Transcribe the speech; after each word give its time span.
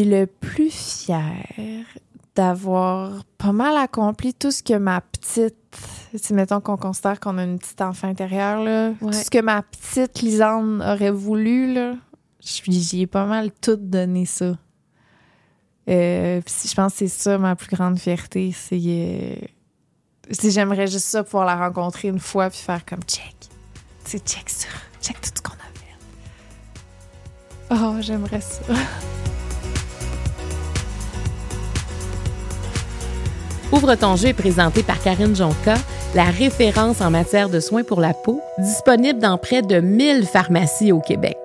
suis 0.00 0.04
le 0.04 0.26
plus 0.26 1.04
fière 1.06 1.84
d'avoir 2.34 3.24
pas 3.36 3.52
mal 3.52 3.76
accompli 3.76 4.32
tout 4.32 4.50
ce 4.50 4.62
que 4.62 4.78
ma 4.78 5.02
petite, 5.02 5.54
si 6.14 6.32
mettons 6.32 6.60
qu'on 6.60 6.78
considère 6.78 7.20
qu'on 7.20 7.36
a 7.38 7.44
une 7.44 7.58
petite 7.58 7.80
enfant 7.82 8.08
intérieure, 8.08 8.62
là, 8.62 8.88
Ouais. 9.02 9.12
tout 9.12 9.12
ce 9.12 9.30
que 9.30 9.42
ma 9.42 9.60
petite 9.62 10.20
Lisande 10.22 10.80
aurait 10.80 11.10
voulu, 11.10 11.74
là, 11.74 11.94
j'y 12.40 13.02
ai 13.02 13.06
pas 13.06 13.26
mal 13.26 13.50
tout 13.60 13.76
donné 13.76 14.24
ça. 14.24 14.56
Euh, 15.90 16.40
je 16.46 16.74
pense 16.74 16.92
que 16.92 16.98
c'est 17.00 17.08
ça 17.08 17.36
ma 17.38 17.54
plus 17.56 17.74
grande 17.76 17.98
fierté, 17.98 18.54
c'est 18.56 18.78
euh, 18.82 19.34
c'est- 20.30 20.50
j'aimerais 20.52 20.86
juste 20.86 21.06
ça 21.06 21.24
pouvoir 21.24 21.44
la 21.44 21.56
rencontrer 21.56 22.06
une 22.08 22.20
fois 22.20 22.48
puis 22.50 22.60
faire 22.60 22.84
comme 22.86 23.02
check, 23.02 23.34
sais 24.04 24.20
check 24.20 24.48
ça, 24.48 24.68
check 25.02 25.20
tout 25.20 25.30
ce 25.36 25.42
qu'on 25.42 25.52
a 25.52 25.70
fait. 25.74 25.96
Oh 27.74 27.96
j'aimerais 28.00 28.40
ça. 28.40 28.62
Ouvre 33.72 33.94
ton 33.94 34.16
jeu 34.16 34.28
est 34.28 34.34
présenté 34.34 34.82
par 34.82 35.02
Karine 35.02 35.34
Jonca, 35.34 35.76
la 36.14 36.24
référence 36.24 37.00
en 37.00 37.10
matière 37.10 37.48
de 37.48 37.58
soins 37.58 37.84
pour 37.84 38.02
la 38.02 38.12
peau, 38.12 38.38
disponible 38.58 39.18
dans 39.18 39.38
près 39.38 39.62
de 39.62 39.80
1000 39.80 40.26
pharmacies 40.26 40.92
au 40.92 41.00
Québec. 41.00 41.38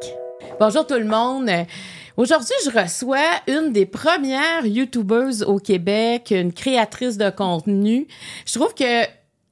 Bonjour 0.60 0.86
tout 0.86 0.96
le 0.96 1.06
monde. 1.06 1.50
Aujourd'hui, 2.18 2.54
je 2.66 2.78
reçois 2.78 3.30
une 3.48 3.72
des 3.72 3.86
premières 3.86 4.66
YouTubeuses 4.66 5.44
au 5.44 5.58
Québec, 5.58 6.34
une 6.36 6.52
créatrice 6.52 7.18
de 7.18 7.30
contenu. 7.30 8.08
Je 8.46 8.56
trouve 8.56 8.74
que 8.74 9.06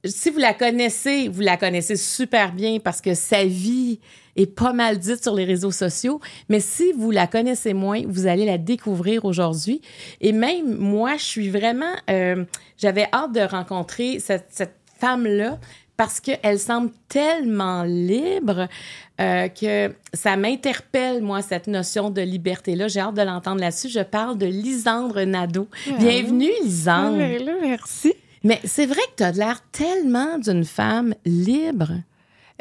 si 0.04 0.28
vous 0.28 0.38
la 0.38 0.52
connaissez, 0.52 1.28
vous 1.28 1.40
la 1.40 1.56
connaissez 1.56 1.96
super 1.96 2.52
bien 2.52 2.78
parce 2.78 3.00
que 3.00 3.14
sa 3.14 3.46
vie 3.46 4.00
est 4.36 4.46
pas 4.46 4.72
mal 4.72 4.98
dite 4.98 5.22
sur 5.22 5.34
les 5.34 5.44
réseaux 5.44 5.70
sociaux. 5.70 6.20
Mais 6.48 6.60
si 6.60 6.92
vous 6.92 7.10
la 7.10 7.26
connaissez 7.26 7.74
moins, 7.74 8.02
vous 8.06 8.26
allez 8.26 8.46
la 8.46 8.58
découvrir 8.58 9.24
aujourd'hui. 9.24 9.80
Et 10.20 10.32
même 10.32 10.76
moi, 10.76 11.16
je 11.16 11.24
suis 11.24 11.50
vraiment, 11.50 11.94
euh, 12.10 12.44
j'avais 12.78 13.08
hâte 13.12 13.32
de 13.32 13.40
rencontrer 13.40 14.20
cette, 14.20 14.46
cette 14.50 14.76
femme-là 14.98 15.58
parce 15.96 16.20
qu'elle 16.20 16.58
semble 16.58 16.90
tellement 17.08 17.82
libre 17.84 18.68
euh, 19.20 19.48
que 19.48 19.94
ça 20.12 20.36
m'interpelle, 20.36 21.22
moi, 21.22 21.40
cette 21.40 21.68
notion 21.68 22.10
de 22.10 22.20
liberté-là. 22.20 22.88
J'ai 22.88 23.00
hâte 23.00 23.14
de 23.14 23.22
l'entendre 23.22 23.60
là-dessus. 23.60 23.88
Je 23.88 24.00
parle 24.00 24.36
de 24.36 24.46
Lisandre 24.46 25.24
Nadeau. 25.24 25.68
Bienvenue, 25.98 26.50
Lisandre. 26.62 27.22
Ah, 27.22 27.42
là, 27.42 27.52
merci. 27.62 28.12
Mais 28.44 28.60
c'est 28.64 28.86
vrai 28.86 29.00
que 29.10 29.16
tu 29.16 29.22
as 29.22 29.32
l'air 29.32 29.62
tellement 29.72 30.38
d'une 30.38 30.64
femme 30.64 31.14
libre. 31.24 31.92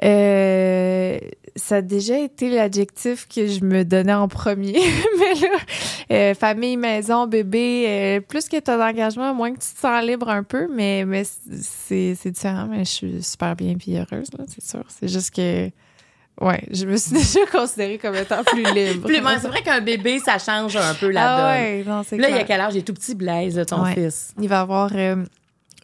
Euh, 0.03 1.17
ça 1.55 1.77
a 1.77 1.81
déjà 1.81 2.19
été 2.19 2.49
l'adjectif 2.49 3.27
que 3.33 3.47
je 3.47 3.63
me 3.63 3.83
donnais 3.85 4.13
en 4.13 4.27
premier. 4.27 4.73
mais 5.19 5.33
là, 5.35 5.57
euh, 6.11 6.33
famille, 6.33 6.75
maison, 6.75 7.27
bébé, 7.27 7.85
euh, 7.87 8.19
plus 8.19 8.49
que 8.49 8.59
tu 8.59 8.69
as 8.69 8.77
d'engagement, 8.77 9.33
moins 9.33 9.51
que 9.53 9.59
tu 9.59 9.73
te 9.73 9.79
sens 9.79 10.03
libre 10.03 10.29
un 10.29 10.43
peu, 10.43 10.67
mais, 10.73 11.05
mais 11.05 11.23
c'est 11.23 12.15
c'est 12.15 12.31
différent. 12.31 12.67
Mais 12.69 12.79
je 12.79 12.89
suis 12.91 13.23
super 13.23 13.55
bien 13.55 13.75
puis 13.75 13.95
heureuse, 13.97 14.27
là, 14.37 14.43
c'est 14.47 14.63
sûr. 14.63 14.83
C'est 14.89 15.07
juste 15.07 15.33
que, 15.33 15.69
ouais, 16.41 16.63
je 16.71 16.85
me 16.85 16.97
suis 16.97 17.13
déjà 17.15 17.45
considérée 17.49 17.97
comme 17.99 18.15
étant 18.15 18.43
plus 18.43 18.63
libre. 18.73 19.09
Moi, 19.21 19.39
c'est 19.39 19.47
vrai 19.47 19.61
qu'un 19.61 19.79
bébé, 19.79 20.19
ça 20.19 20.37
change 20.37 20.75
un 20.75 20.93
peu 20.95 21.09
la 21.09 21.21
ah 21.35 21.37
donne. 21.37 21.63
ouais, 21.63 21.83
non, 21.87 22.03
c'est 22.05 22.17
Là, 22.17 22.29
il 22.29 22.35
y 22.35 22.39
a 22.39 22.43
quel 22.43 22.59
âge? 22.59 22.73
Il 22.75 22.79
est 22.79 22.83
tout 22.83 22.93
petit 22.93 23.15
Blaise, 23.15 23.63
ton 23.65 23.81
Ouais. 23.81 23.93
fils. 23.93 24.33
Il 24.41 24.49
va 24.49 24.59
avoir 24.59 24.91
euh, 24.93 25.23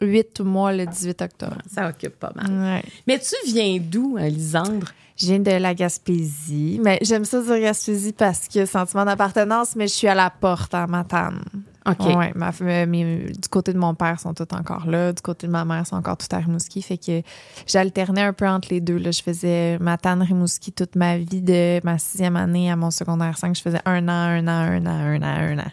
8 0.02 0.40
mois 0.40 0.72
le 0.72 0.84
18 0.86 1.22
octobre. 1.22 1.56
Ça 1.72 1.88
occupe 1.88 2.18
pas 2.18 2.32
mal. 2.34 2.50
Ouais. 2.50 2.82
Mais 3.06 3.18
tu 3.18 3.34
viens 3.50 3.78
d'où, 3.80 4.16
hein, 4.18 4.28
Lisandre? 4.28 4.88
Je 5.16 5.26
viens 5.26 5.38
de 5.40 5.50
la 5.50 5.74
Gaspésie. 5.74 6.80
Mais 6.82 6.98
j'aime 7.02 7.24
ça 7.24 7.40
dire 7.42 7.60
Gaspésie 7.60 8.12
parce 8.12 8.48
que 8.48 8.64
sentiment 8.66 9.04
d'appartenance, 9.04 9.76
mais 9.76 9.86
je 9.86 9.92
suis 9.92 10.08
à 10.08 10.14
la 10.14 10.30
porte 10.30 10.74
à 10.74 10.86
Matane. 10.86 11.42
OK. 11.86 12.00
Ouais, 12.16 12.32
ma, 12.36 12.52
mes- 12.60 12.86
mes- 12.86 13.16
du 13.32 13.48
côté 13.50 13.72
de 13.72 13.78
mon 13.78 13.94
père, 13.94 14.18
sont 14.20 14.32
tous 14.34 14.46
encore 14.52 14.86
là. 14.86 15.12
Du 15.12 15.20
côté 15.20 15.46
de 15.48 15.52
ma 15.52 15.64
mère, 15.64 15.86
sont 15.86 15.96
encore 15.96 16.16
tout 16.16 16.28
à 16.30 16.38
Rimouski. 16.38 16.80
Fait 16.80 16.96
que 16.96 17.22
j'alternais 17.66 18.22
un 18.22 18.32
peu 18.32 18.46
entre 18.48 18.68
les 18.70 18.80
deux. 18.80 18.96
Là. 18.98 19.10
Je 19.10 19.20
faisais 19.22 19.78
Matane, 19.80 20.22
Rimouski 20.22 20.72
toute 20.72 20.94
ma 20.96 21.18
vie 21.18 21.42
de 21.42 21.80
ma 21.84 21.98
sixième 21.98 22.36
année 22.36 22.70
à 22.70 22.76
mon 22.76 22.90
secondaire 22.90 23.36
5. 23.36 23.54
Je 23.56 23.62
faisais 23.62 23.80
un 23.84 24.08
an, 24.08 24.12
un 24.12 24.46
an, 24.46 24.50
un 24.72 24.86
an, 24.86 24.90
un 24.90 25.22
an, 25.22 25.24
un 25.24 25.58
an. 25.58 25.70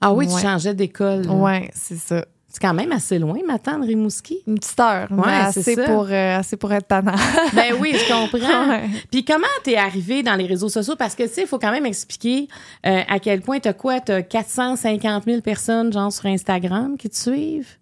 Ah 0.00 0.12
oui, 0.12 0.26
tu 0.26 0.40
changeais 0.40 0.74
d'école. 0.74 1.26
Ouais, 1.28 1.70
c'est 1.74 1.96
ça. 1.98 2.24
C'est 2.56 2.66
quand 2.66 2.72
même 2.72 2.90
assez 2.90 3.18
loin, 3.18 3.36
maintenant, 3.46 3.78
de 3.78 3.84
Rimouski. 3.84 4.38
Une 4.46 4.54
petite 4.58 4.80
heure, 4.80 5.08
Ouais, 5.10 5.52
c'est 5.52 5.60
assez 5.60 5.76
pour, 5.76 6.06
euh, 6.10 6.38
assez 6.38 6.56
pour 6.56 6.72
être 6.72 6.86
tannant. 6.86 7.12
Ben 7.52 7.74
oui, 7.78 7.92
je 7.92 8.10
comprends. 8.10 8.70
Ouais. 8.70 8.88
Puis 9.10 9.26
comment 9.26 9.44
t'es 9.62 9.76
arrivé 9.76 10.22
dans 10.22 10.36
les 10.36 10.46
réseaux 10.46 10.70
sociaux? 10.70 10.96
Parce 10.96 11.14
que, 11.14 11.24
tu 11.24 11.34
sais, 11.34 11.42
il 11.42 11.46
faut 11.46 11.58
quand 11.58 11.70
même 11.70 11.84
expliquer 11.84 12.48
euh, 12.86 13.02
à 13.06 13.18
quel 13.18 13.42
point 13.42 13.58
t'as 13.58 13.74
quoi? 13.74 14.00
T'as 14.00 14.22
450 14.22 15.24
000 15.24 15.42
personnes, 15.42 15.92
genre, 15.92 16.10
sur 16.10 16.24
Instagram 16.24 16.96
qui 16.96 17.10
te 17.10 17.16
suivent? 17.18 17.76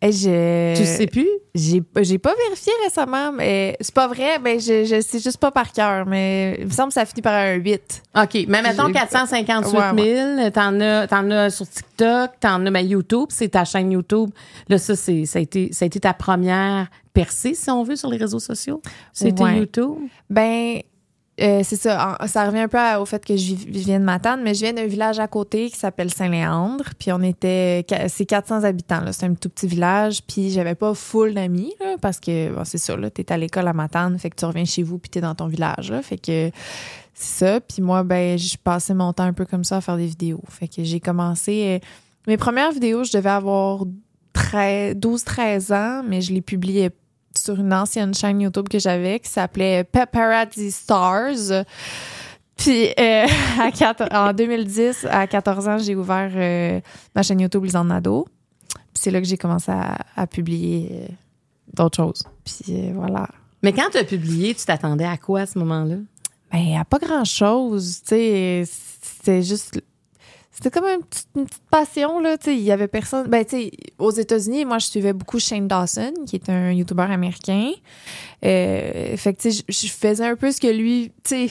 Et 0.00 0.12
je... 0.12 0.76
Tu 0.76 0.84
sais 0.84 1.06
plus? 1.08 1.26
J'ai, 1.56 1.82
j'ai 2.02 2.18
pas 2.18 2.32
vérifié 2.46 2.72
récemment, 2.84 3.32
mais 3.32 3.76
c'est 3.80 3.92
pas 3.94 4.06
vrai. 4.06 4.38
Ben, 4.38 4.60
je, 4.60 4.84
je 4.84 5.00
sais 5.00 5.18
juste 5.18 5.38
pas 5.38 5.50
par 5.50 5.72
cœur, 5.72 6.06
mais 6.06 6.56
il 6.60 6.66
me 6.66 6.70
semble 6.70 6.88
que 6.88 6.94
ça 6.94 7.04
finit 7.04 7.20
par 7.22 7.34
un 7.34 7.54
8. 7.54 8.02
OK. 8.16 8.34
Mais 8.46 8.62
mettons 8.62 8.86
J'ai- 8.86 8.92
458 8.92 9.76
Ouais, 9.98 10.14
000. 10.36 10.50
T'en 10.50 10.78
as, 10.80 11.08
t'en 11.08 11.28
as 11.32 11.50
sur 11.50 11.68
TikTok, 11.68 12.30
t'en 12.38 12.64
as 12.64 12.70
ben, 12.70 12.86
YouTube, 12.88 13.26
c'est 13.30 13.48
ta 13.48 13.64
chaîne 13.64 13.90
YouTube. 13.90 14.30
Là, 14.68 14.78
ça, 14.78 14.94
c'est, 14.94 15.24
ça, 15.26 15.40
a 15.40 15.42
été, 15.42 15.72
ça 15.72 15.84
a 15.84 15.86
été 15.86 15.98
ta 15.98 16.14
première 16.14 16.86
percée, 17.12 17.54
si 17.54 17.68
on 17.68 17.82
veut, 17.82 17.96
sur 17.96 18.08
les 18.08 18.18
réseaux 18.18 18.38
sociaux? 18.38 18.80
C'était 19.12 19.42
Ouais. 19.42 19.58
YouTube? 19.58 19.96
Ben, 20.30 20.78
euh, 21.40 21.60
c'est 21.62 21.76
ça. 21.76 22.18
Ça 22.26 22.46
revient 22.46 22.60
un 22.60 22.68
peu 22.68 22.78
au 23.00 23.04
fait 23.04 23.24
que 23.24 23.36
je, 23.36 23.54
viens 23.54 24.00
de 24.00 24.04
Matane, 24.04 24.42
mais 24.42 24.54
je 24.54 24.60
viens 24.60 24.72
d'un 24.72 24.86
village 24.86 25.18
à 25.18 25.28
côté 25.28 25.70
qui 25.70 25.76
s'appelle 25.76 26.12
Saint-Léandre. 26.12 26.84
Puis 26.98 27.12
on 27.12 27.22
était. 27.22 27.84
C'est 28.08 28.26
400 28.26 28.64
habitants, 28.64 29.00
là. 29.00 29.12
C'est 29.12 29.26
un 29.26 29.34
tout 29.34 29.48
petit 29.48 29.66
village. 29.66 30.22
Puis 30.22 30.50
j'avais 30.50 30.74
pas 30.74 30.94
full 30.94 31.34
d'amis, 31.34 31.72
là, 31.80 31.96
parce 32.00 32.18
que, 32.18 32.52
bon, 32.52 32.64
c'est 32.64 32.78
ça, 32.78 32.96
là. 32.96 33.10
T'es 33.10 33.30
à 33.32 33.36
l'école 33.36 33.68
à 33.68 33.72
Matane, 33.72 34.18
fait 34.18 34.30
que 34.30 34.36
tu 34.36 34.44
reviens 34.44 34.64
chez 34.64 34.82
vous, 34.82 34.98
puis 34.98 35.10
t'es 35.10 35.20
dans 35.20 35.34
ton 35.34 35.46
village, 35.46 35.90
là. 35.90 36.02
Fait 36.02 36.18
que. 36.18 36.50
C'est 37.14 37.44
ça. 37.44 37.60
Puis 37.60 37.82
moi, 37.82 38.04
ben, 38.04 38.38
je 38.38 38.56
passais 38.56 38.94
mon 38.94 39.12
temps 39.12 39.24
un 39.24 39.32
peu 39.32 39.44
comme 39.44 39.64
ça 39.64 39.78
à 39.78 39.80
faire 39.80 39.96
des 39.96 40.06
vidéos. 40.06 40.42
Fait 40.48 40.68
que 40.68 40.84
j'ai 40.84 41.00
commencé. 41.00 41.80
euh, 41.82 41.86
mes 42.28 42.36
premières 42.36 42.72
vidéos, 42.72 43.04
je 43.04 43.12
devais 43.12 43.30
avoir 43.30 43.84
12-13 44.34 45.72
ans, 45.74 46.02
mais 46.06 46.20
je 46.20 46.32
les 46.32 46.42
publiais 46.42 46.90
sur 47.38 47.58
une 47.58 47.72
ancienne 47.72 48.14
chaîne 48.14 48.40
YouTube 48.40 48.68
que 48.68 48.78
j'avais 48.78 49.20
qui 49.20 49.28
s'appelait 49.28 49.84
Paparazzi 49.84 50.70
Stars. 50.70 51.64
Puis 52.56 52.88
euh, 52.98 53.26
à 54.10 54.28
en 54.28 54.32
2010, 54.32 55.06
à 55.10 55.26
14 55.26 55.68
ans, 55.68 55.78
j'ai 55.78 55.94
ouvert 55.94 56.30
euh, 56.34 56.80
ma 57.14 57.22
chaîne 57.22 57.40
YouTube 57.40 57.64
Lisande 57.64 57.88
Nadeau. 57.88 58.26
Puis 58.68 59.02
c'est 59.02 59.10
là 59.10 59.20
que 59.20 59.26
j'ai 59.26 59.38
commencé 59.38 59.70
à, 59.70 59.98
à 60.16 60.26
publier 60.26 60.88
euh, 60.92 61.06
d'autres 61.72 61.96
choses. 61.96 62.24
Puis 62.44 62.92
voilà. 62.92 63.28
Mais 63.62 63.72
quand 63.72 63.88
t'as 63.92 64.04
publié, 64.04 64.54
tu 64.54 64.64
t'attendais 64.64 65.04
à 65.04 65.16
quoi 65.16 65.40
à 65.40 65.46
ce 65.46 65.58
moment-là? 65.58 65.96
Ben, 66.52 66.78
à 66.78 66.84
pas 66.84 66.98
grand-chose, 66.98 68.00
tu 68.02 68.08
sais, 68.08 68.64
c'était 68.66 69.42
juste... 69.42 69.80
C'était 70.60 70.70
comme 70.80 70.88
une 70.88 71.04
petite, 71.04 71.28
une 71.36 71.46
petite 71.46 71.62
passion, 71.70 72.18
là, 72.18 72.36
tu 72.36 72.46
sais, 72.46 72.56
il 72.56 72.62
y 72.64 72.72
avait 72.72 72.88
personne... 72.88 73.28
Ben, 73.28 73.44
tu 73.44 73.50
sais, 73.56 73.70
aux 73.96 74.10
États-Unis, 74.10 74.64
moi, 74.64 74.78
je 74.78 74.86
suivais 74.86 75.12
beaucoup 75.12 75.38
Shane 75.38 75.68
Dawson, 75.68 76.12
qui 76.26 76.34
est 76.34 76.48
un 76.48 76.72
YouTuber 76.72 77.04
américain. 77.04 77.70
Euh, 78.44 79.16
fait 79.16 79.34
que, 79.34 79.42
tu 79.42 79.52
sais, 79.52 79.62
je 79.68 79.86
faisais 79.86 80.26
un 80.26 80.34
peu 80.34 80.50
ce 80.50 80.60
que 80.60 80.66
lui, 80.66 81.12
tu 81.22 81.48
sais, 81.48 81.50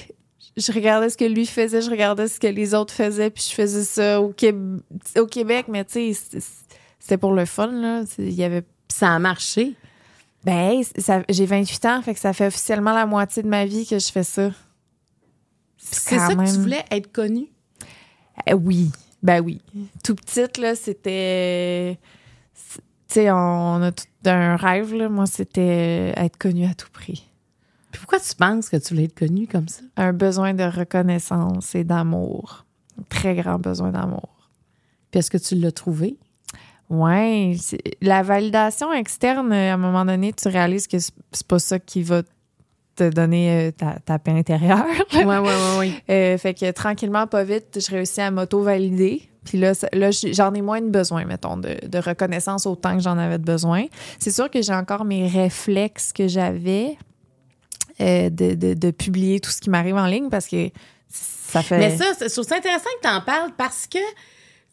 je 0.57 0.71
regardais 0.73 1.09
ce 1.09 1.15
que 1.17 1.23
lui 1.23 1.45
faisait, 1.45 1.81
je 1.81 1.89
regardais 1.89 2.27
ce 2.27 2.37
que 2.37 2.47
les 2.47 2.73
autres 2.73 2.93
faisaient, 2.93 3.29
puis 3.29 3.45
je 3.49 3.55
faisais 3.55 3.83
ça 3.83 4.19
au, 4.21 4.33
Québ- 4.33 4.81
au 5.17 5.25
Québec, 5.25 5.67
mais 5.69 5.85
tu 5.85 6.13
sais, 6.13 6.39
c'était- 6.99 7.17
pour 7.17 7.31
le 7.31 7.45
fun, 7.45 7.67
là. 7.67 8.03
Il 8.17 8.33
y 8.33 8.43
avait 8.43 8.63
ça 8.89 9.13
a 9.13 9.19
marché. 9.19 9.75
ben, 10.43 10.81
ça- 10.97 11.23
j'ai 11.29 11.45
28 11.45 11.85
ans, 11.85 12.01
fait 12.01 12.13
que 12.13 12.19
ça 12.19 12.33
fait 12.33 12.47
officiellement 12.47 12.93
la 12.93 13.05
moitié 13.05 13.41
de 13.43 13.47
ma 13.47 13.65
vie 13.65 13.85
que 13.87 13.99
je 13.99 14.11
fais 14.11 14.23
ça. 14.23 14.51
C'est 15.77 15.95
ça 16.19 16.27
que 16.35 16.39
tu 16.51 16.59
voulais 16.61 16.83
être 16.91 17.11
connue? 17.11 17.47
Euh, 18.49 18.53
oui, 18.53 18.91
ben 19.23 19.41
oui. 19.41 19.61
Tout 20.03 20.15
petite, 20.15 20.57
là, 20.57 20.75
c'était... 20.75 21.97
Tu 22.53 22.81
sais, 23.07 23.31
on 23.31 23.81
a 23.81 23.91
tout 23.91 24.05
un 24.25 24.55
rêve, 24.57 24.93
là. 24.93 25.09
Moi, 25.09 25.25
c'était 25.25 26.13
être 26.15 26.37
connue 26.37 26.65
à 26.65 26.73
tout 26.73 26.89
prix. 26.91 27.29
Puis 27.91 27.99
pourquoi 28.01 28.19
tu 28.19 28.35
penses 28.35 28.69
que 28.69 28.77
tu 28.77 28.93
voulais 28.93 29.05
être 29.05 29.17
connue 29.17 29.47
comme 29.47 29.67
ça? 29.67 29.81
Un 29.95 30.11
besoin 30.13 30.53
de 30.53 30.63
reconnaissance 30.63 31.73
et 31.73 31.83
d'amour. 31.83 32.65
Un 32.99 33.03
très 33.09 33.35
grand 33.35 33.59
besoin 33.59 33.91
d'amour. 33.91 34.49
Puis 35.09 35.19
est-ce 35.19 35.31
que 35.31 35.37
tu 35.37 35.55
l'as 35.55 35.71
trouvé? 35.71 36.17
Ouais, 36.89 37.55
c'est- 37.59 37.81
la 38.01 38.23
validation 38.23 38.91
externe, 38.93 39.51
à 39.53 39.73
un 39.73 39.77
moment 39.77 40.05
donné, 40.05 40.33
tu 40.33 40.47
réalises 40.47 40.87
que 40.87 40.99
c'est 40.99 41.13
c'est 41.31 41.47
pas 41.47 41.59
ça 41.59 41.79
qui 41.79 42.01
va 42.03 42.23
te 42.97 43.09
donner 43.09 43.67
euh, 43.67 43.71
ta, 43.71 43.97
ta 44.05 44.19
paix 44.19 44.31
intérieure. 44.31 44.85
Ouais, 45.13 45.23
ouais, 45.25 45.39
ouais, 45.39 45.77
ouais. 45.79 45.91
Euh, 46.09 46.37
fait 46.37 46.53
que 46.53 46.69
tranquillement, 46.71 47.27
pas 47.27 47.43
vite, 47.43 47.79
je 47.79 47.91
réussis 47.91 48.21
à 48.21 48.31
m'auto-valider. 48.31 49.21
Puis 49.45 49.57
là, 49.57 49.71
là 49.93 50.09
j'en 50.11 50.53
ai 50.53 50.61
moins 50.61 50.81
de 50.81 50.89
besoin, 50.89 51.23
mettons, 51.25 51.55
de, 51.57 51.77
de 51.87 51.97
reconnaissance 51.99 52.65
autant 52.65 52.97
que 52.97 53.03
j'en 53.03 53.17
avais 53.17 53.37
de 53.37 53.43
besoin. 53.45 53.85
C'est 54.19 54.31
sûr 54.31 54.49
que 54.49 54.61
j'ai 54.61 54.73
encore 54.73 55.05
mes 55.05 55.27
réflexes 55.27 56.11
que 56.11 56.27
j'avais 56.27 56.97
euh, 58.01 58.29
de, 58.29 58.55
de, 58.55 58.73
de 58.73 58.91
publier 58.91 59.39
tout 59.39 59.49
ce 59.51 59.61
qui 59.61 59.69
m'arrive 59.69 59.95
en 59.95 60.05
ligne 60.05 60.29
parce 60.29 60.47
que 60.47 60.69
Ça 61.09 61.61
fait. 61.63 61.77
Mais 61.79 61.95
ça, 61.97 62.05
c'est- 62.17 62.27
je 62.27 62.33
trouve 62.33 62.45
ça 62.45 62.57
intéressant 62.57 62.89
que 63.01 63.07
tu 63.07 63.13
en 63.13 63.21
parles 63.21 63.51
parce 63.57 63.87
que, 63.87 63.99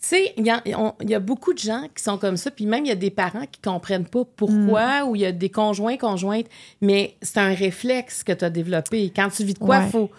tu 0.08 0.16
sais, 0.16 0.34
il 0.36 0.44
y, 0.46 0.50
a- 0.50 0.62
y 1.00 1.18
beaucoup 1.18 1.52
de 1.54 1.58
gens 1.58 1.82
qui 1.94 2.02
sont 2.02 2.18
comme 2.18 2.36
ça, 2.36 2.50
puis 2.50 2.66
même 2.66 2.84
il 2.84 2.88
y 2.88 2.92
a 2.92 2.96
des 2.96 3.10
parents 3.10 3.46
qui 3.50 3.60
comprennent 3.62 4.06
pas 4.06 4.24
pourquoi, 4.36 5.04
Mm. 5.04 5.08
ou 5.08 5.16
il 5.16 5.22
y 5.22 5.26
a 5.26 5.32
des 5.32 5.48
conjoints, 5.48 5.96
conjointes, 5.96 6.46
mais 6.82 7.14
c'est 7.22 7.38
un 7.38 7.54
réflexe 7.54 8.22
que 8.22 8.32
tu 8.32 8.44
as 8.44 8.50
développé. 8.50 9.12
Quand 9.14 9.28
tu 9.30 9.44
vis 9.44 9.54
de 9.54 9.58
quoi, 9.58 9.78
Ouais. 9.78 9.88
faut. 9.90 10.10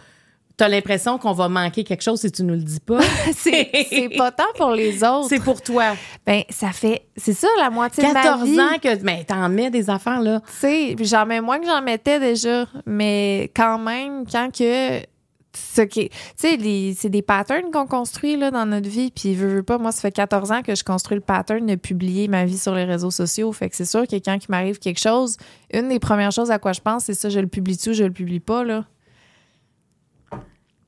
Tu 0.57 0.63
as 0.63 0.69
l'impression 0.69 1.17
qu'on 1.17 1.33
va 1.33 1.49
manquer 1.49 1.83
quelque 1.83 2.01
chose 2.01 2.21
si 2.21 2.31
tu 2.31 2.41
nous 2.43 2.53
le 2.53 2.61
dis 2.61 2.79
pas. 2.79 3.01
c'est 3.37 3.69
c'est 3.89 4.07
pas 4.17 4.31
tant 4.31 4.45
pour 4.55 4.71
les 4.71 5.03
autres. 5.03 5.27
c'est 5.27 5.43
pour 5.43 5.61
toi. 5.61 5.95
Ben, 6.25 6.43
ça 6.49 6.71
fait. 6.71 7.05
C'est 7.17 7.33
ça, 7.33 7.47
la 7.59 7.69
moitié 7.69 8.03
de 8.07 8.13
ma 8.13 8.21
14 8.23 8.43
vie. 8.49 8.59
ans 8.61 8.77
que. 8.81 9.03
Mais 9.03 9.25
t'en 9.25 9.49
mets 9.49 9.69
des 9.69 9.89
affaires, 9.89 10.21
là. 10.21 10.39
Tu 10.47 10.53
sais, 10.53 10.93
puis 10.95 11.05
j'en 11.05 11.25
mets 11.25 11.41
moins 11.41 11.59
que 11.59 11.65
j'en 11.65 11.81
mettais 11.81 12.21
déjà. 12.21 12.65
Mais 12.85 13.51
quand 13.53 13.77
même, 13.79 14.23
quand 14.31 14.49
que. 14.57 15.01
Ce 15.57 15.81
qui, 15.81 16.09
tu 16.09 16.15
sais, 16.35 16.57
les- 16.57 16.93
c'est 16.95 17.09
des 17.09 17.21
patterns 17.21 17.71
qu'on 17.71 17.87
construit 17.87 18.35
là, 18.37 18.51
dans 18.51 18.65
notre 18.65 18.89
vie. 18.89 19.11
Puis, 19.11 19.35
veux, 19.35 19.47
veux 19.47 19.63
pas, 19.63 19.77
moi, 19.77 19.91
ça 19.91 20.01
fait 20.01 20.11
14 20.11 20.51
ans 20.51 20.61
que 20.61 20.75
je 20.75 20.83
construis 20.83 21.15
le 21.15 21.21
pattern 21.21 21.65
de 21.65 21.75
publier 21.75 22.27
ma 22.27 22.45
vie 22.45 22.57
sur 22.57 22.73
les 22.75 22.83
réseaux 22.85 23.11
sociaux. 23.11 23.51
Fait 23.51 23.69
que 23.69 23.75
c'est 23.75 23.85
sûr 23.85 24.07
que 24.07 24.15
quand 24.17 24.35
il 24.35 24.45
m'arrive 24.49 24.79
quelque 24.79 24.99
chose, 24.99 25.37
une 25.73 25.89
des 25.89 25.99
premières 25.99 26.31
choses 26.31 26.51
à 26.51 26.59
quoi 26.59 26.73
je 26.73 26.81
pense, 26.81 27.05
c'est 27.05 27.13
ça, 27.13 27.29
je 27.29 27.39
le 27.39 27.47
publie-tu 27.47 27.89
ou 27.91 27.93
je 27.93 28.03
le 28.03 28.11
publie 28.11 28.39
pas, 28.39 28.63
là. 28.63 28.85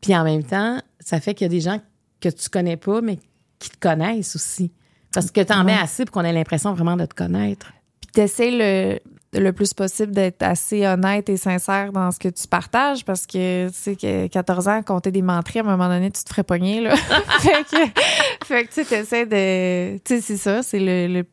Puis 0.01 0.15
en 0.15 0.23
même 0.23 0.43
temps, 0.43 0.81
ça 0.99 1.19
fait 1.19 1.33
qu'il 1.33 1.45
y 1.45 1.49
a 1.49 1.49
des 1.49 1.61
gens 1.61 1.79
que 2.21 2.29
tu 2.29 2.49
connais 2.49 2.77
pas, 2.77 3.01
mais 3.01 3.17
qui 3.59 3.69
te 3.69 3.77
connaissent 3.79 4.35
aussi. 4.35 4.71
Parce 5.13 5.31
que 5.31 5.41
t'en 5.41 5.63
mets 5.63 5.73
Ouais. 5.73 5.81
assez 5.81 6.05
pour 6.05 6.13
qu'on 6.13 6.23
ait 6.23 6.33
l'impression 6.33 6.73
vraiment 6.73 6.95
de 6.95 7.05
te 7.05 7.15
connaître. 7.15 7.71
Puis 8.01 8.11
t'essaies 8.13 8.51
le, 8.51 8.99
le 9.33 9.51
plus 9.51 9.73
possible 9.73 10.13
d'être 10.13 10.41
assez 10.41 10.85
honnête 10.87 11.27
et 11.29 11.37
sincère 11.37 11.91
dans 11.91 12.11
ce 12.11 12.19
que 12.19 12.29
tu 12.29 12.47
partages 12.47 13.03
parce 13.03 13.27
que, 13.27 13.67
tu 13.67 13.73
sais, 13.73 13.95
que 13.95 14.27
14 14.27 14.67
ans, 14.69 14.81
compter 14.83 15.11
des 15.11 15.21
menteries, 15.21 15.59
à 15.59 15.63
un 15.63 15.65
moment 15.65 15.89
donné, 15.89 16.09
tu 16.11 16.23
te 16.23 16.29
ferais 16.29 16.43
pogner, 16.43 16.81
là. 16.81 16.95
fait 17.41 17.63
que, 17.69 18.45
fait 18.45 18.63
que 18.63 18.67
tu 18.69 18.73
sais, 18.83 18.85
t'essaies 18.85 19.25
de... 19.25 19.97
Tu 19.99 20.15
sais, 20.15 20.21
c'est 20.21 20.37
ça, 20.37 20.63
c'est 20.63 20.79
le, 20.79 21.07
le, 21.07 21.25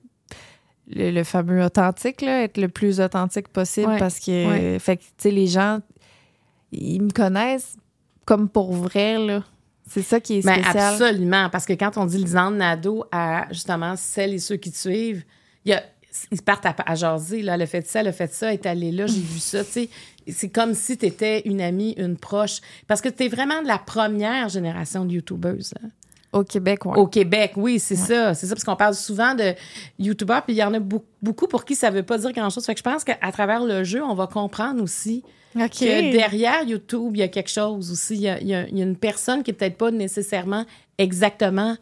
le, 0.89 1.11
le 1.13 1.25
fameux 1.25 1.63
authentique, 1.65 2.21
là, 2.23 2.43
être 2.43 2.59
le 2.59 2.69
plus 2.69 3.01
authentique 3.01 3.49
possible 3.49 3.93
Ouais, 3.93 3.99
parce 3.99 4.19
que, 4.19 4.73
ouais. 4.75 4.79
fait 4.81 4.97
que, 4.97 5.03
tu 5.03 5.09
sais, 5.19 5.31
les 5.31 5.47
gens, 5.47 5.79
ils 6.73 7.01
me 7.01 7.11
connaissent 7.11 7.77
comme 8.25 8.49
pour 8.49 8.73
vrai, 8.73 9.19
là. 9.19 9.43
C'est 9.89 10.03
ça 10.03 10.19
qui 10.19 10.39
est 10.39 10.45
Ben, 10.47 10.55
spécial. 10.63 10.95
absolument. 10.95 11.51
Parce 11.51 11.67
que 11.67 11.75
quand 11.75 11.99
on 11.99 12.07
dit 12.07 12.17
Lisande 12.17 12.57
Nadeau 12.57 13.05
à 13.13 13.47
justement 13.51 13.95
celles 13.97 14.33
et 14.33 14.39
ceux 14.39 14.57
qui 14.57 14.73
te 14.73 14.79
suivent, 14.79 15.25
il 15.67 15.71
y 15.73 15.75
a, 15.75 15.83
ils 16.31 16.43
partent 16.43 16.67
à, 16.67 16.75
à 16.87 16.95
jaser. 16.95 17.43
Là. 17.43 17.55
Elle 17.55 17.63
a 17.63 17.67
fait 17.67 17.87
ça, 17.87 18.01
elle 18.01 18.09
a 18.09 18.13
fait 18.13 18.33
ça, 18.33 18.49
elle 18.49 18.55
est 18.55 18.67
allée 18.67 18.93
là, 18.93 19.07
j'ai 19.07 19.21
vu 19.21 19.39
ça. 19.39 19.65
Tu 19.65 19.71
sais, 19.73 19.89
c'est 20.29 20.49
comme 20.49 20.75
si 20.75 20.97
tu 20.97 21.07
étais 21.07 21.43
une 21.47 21.61
amie, 21.61 21.93
une 21.99 22.17
proche. 22.17 22.61
Parce 22.87 23.01
que 23.01 23.09
tu 23.09 23.25
es 23.25 23.29
vraiment 23.29 23.61
de 23.63 23.67
la 23.69 23.79
première 23.79 24.49
génération 24.49 25.05
de 25.05 25.13
YouTubeuses. 25.13 25.75
hein. 25.83 25.89
Au 26.33 26.43
Québec, 26.43 26.85
ouais. 26.85 26.99
Au 26.99 27.07
Québec, 27.07 27.53
oui, 27.55 27.79
c'est 27.79 27.95
ça. 27.95 28.35
C'est 28.35 28.47
ça, 28.47 28.55
parce 28.57 28.65
qu'on 28.65 28.75
parle 28.75 28.95
souvent 28.95 29.37
de 29.37 29.55
YouTubeurs, 30.01 30.43
puis 30.43 30.55
il 30.55 30.57
y 30.59 30.65
en 30.65 30.75
a 30.75 30.81
beaucoup, 30.81 31.47
pour 31.47 31.65
qui 31.65 31.77
ça 31.77 31.91
veut 31.91 32.03
pas 32.03 32.19
dire 32.19 32.33
grand-chose. 32.33 32.65
Fait 32.67 32.75
que 32.75 32.79
je 32.81 32.83
pense 32.83 33.05
qu'à 33.05 33.15
travers 33.31 33.63
le 33.65 33.85
jeu, 33.85 34.03
on 34.03 34.15
va 34.15 34.27
comprendre 34.27 34.83
aussi 34.83 35.23
que 35.69 35.85
derrière 36.11 36.65
YouTube, 36.65 37.13
il 37.15 37.21
y 37.21 37.23
a 37.23 37.29
quelque 37.29 37.51
chose 37.51 37.93
aussi. 37.93 38.17
Y 38.17 38.29
a- 38.29 38.41
il 38.41 38.49
y 38.49 38.55
a 38.55 38.67
une 38.67 38.97
personne 38.97 39.45
qui 39.45 39.53
est 39.53 39.55
peut-être 39.55 39.77
pas 39.77 39.93
nécessairement 39.93 40.65
exactement 40.99 41.77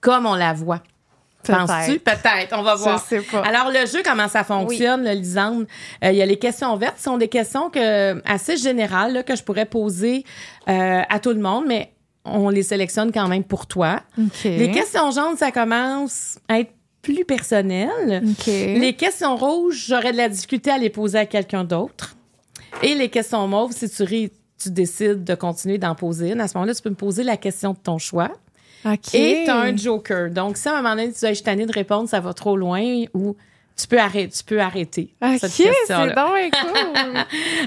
comme 0.00 0.24
on 0.24 0.34
la 0.34 0.54
voit. 0.54 0.82
Peut-être. 1.52 1.66
Penses-tu? 1.66 1.98
Peut-être, 2.00 2.56
on 2.58 2.62
va 2.62 2.76
Je 2.76 2.82
voir. 2.82 3.04
sais 3.04 3.20
pas. 3.20 3.40
Alors, 3.42 3.70
le 3.70 3.86
jeu, 3.86 4.00
comment 4.04 4.28
ça 4.28 4.44
fonctionne, 4.44 5.04
le 5.04 5.12
Lisande? 5.12 5.66
Euh, 6.04 6.10
il 6.10 6.16
y 6.16 6.22
a 6.22 6.26
les 6.26 6.38
questions 6.38 6.76
vertes. 6.76 6.98
Ce 6.98 7.04
sont 7.04 7.18
des 7.18 7.28
questions 7.28 7.70
que, 7.70 8.20
assez 8.30 8.56
générales 8.56 9.12
là, 9.12 9.22
que 9.22 9.34
je 9.36 9.42
pourrais 9.42 9.66
poser 9.66 10.24
euh, 10.68 11.02
à 11.08 11.18
tout 11.20 11.30
le 11.30 11.40
monde, 11.40 11.64
mais 11.66 11.92
on 12.24 12.48
les 12.50 12.62
sélectionne 12.62 13.10
quand 13.12 13.26
même 13.28 13.44
pour 13.44 13.66
toi. 13.66 14.00
Les 14.44 14.70
questions 14.70 15.10
jaunes, 15.10 15.36
ça 15.36 15.50
commence 15.50 16.38
à 16.48 16.60
être 16.60 16.72
plus 17.02 17.24
personnel. 17.24 18.22
Les 18.46 18.94
questions 18.94 19.36
rouges, 19.36 19.86
j'aurais 19.88 20.12
de 20.12 20.16
la 20.18 20.28
difficulté 20.28 20.70
à 20.70 20.78
les 20.78 20.90
poser 20.90 21.18
à 21.18 21.26
quelqu'un 21.26 21.64
d'autre. 21.64 22.16
Et 22.82 22.94
les 22.94 23.08
questions 23.08 23.46
mauves, 23.48 23.72
si 23.72 23.88
tu, 23.88 24.02
ris, 24.02 24.30
tu 24.62 24.70
décides 24.70 25.24
de 25.24 25.34
continuer 25.34 25.78
d'en 25.78 25.94
poser 25.94 26.32
une, 26.32 26.40
à 26.40 26.48
ce 26.48 26.54
moment-là, 26.58 26.74
tu 26.74 26.82
peux 26.82 26.90
me 26.90 26.94
poser 26.94 27.22
la 27.22 27.36
question 27.36 27.72
de 27.72 27.78
ton 27.78 27.96
choix. 27.98 28.30
OK. 28.84 29.14
Et 29.14 29.42
tu 29.44 29.50
as 29.50 29.56
un 29.56 29.76
joker. 29.76 30.30
Donc, 30.30 30.56
si 30.56 30.68
à 30.68 30.74
un 30.74 30.82
moment 30.82 30.90
donné, 30.96 31.08
tu 31.12 31.18
dis, 31.20 31.26
je 31.28 31.34
suis 31.34 31.42
tannée 31.44 31.66
de 31.66 31.72
répondre, 31.72 32.08
ça 32.08 32.20
va 32.20 32.32
trop 32.32 32.56
loin, 32.56 33.04
ou 33.14 33.36
tu 33.80 33.86
peux 33.86 33.98
arrêter, 33.98 34.28
tu 34.36 34.42
peux 34.42 34.60
arrêter 34.60 35.14
OK, 35.22 35.38
cette 35.40 35.50
c'est 35.52 35.64
question-là. 35.64 36.12
bien 36.14 36.50
cool. 36.50 37.18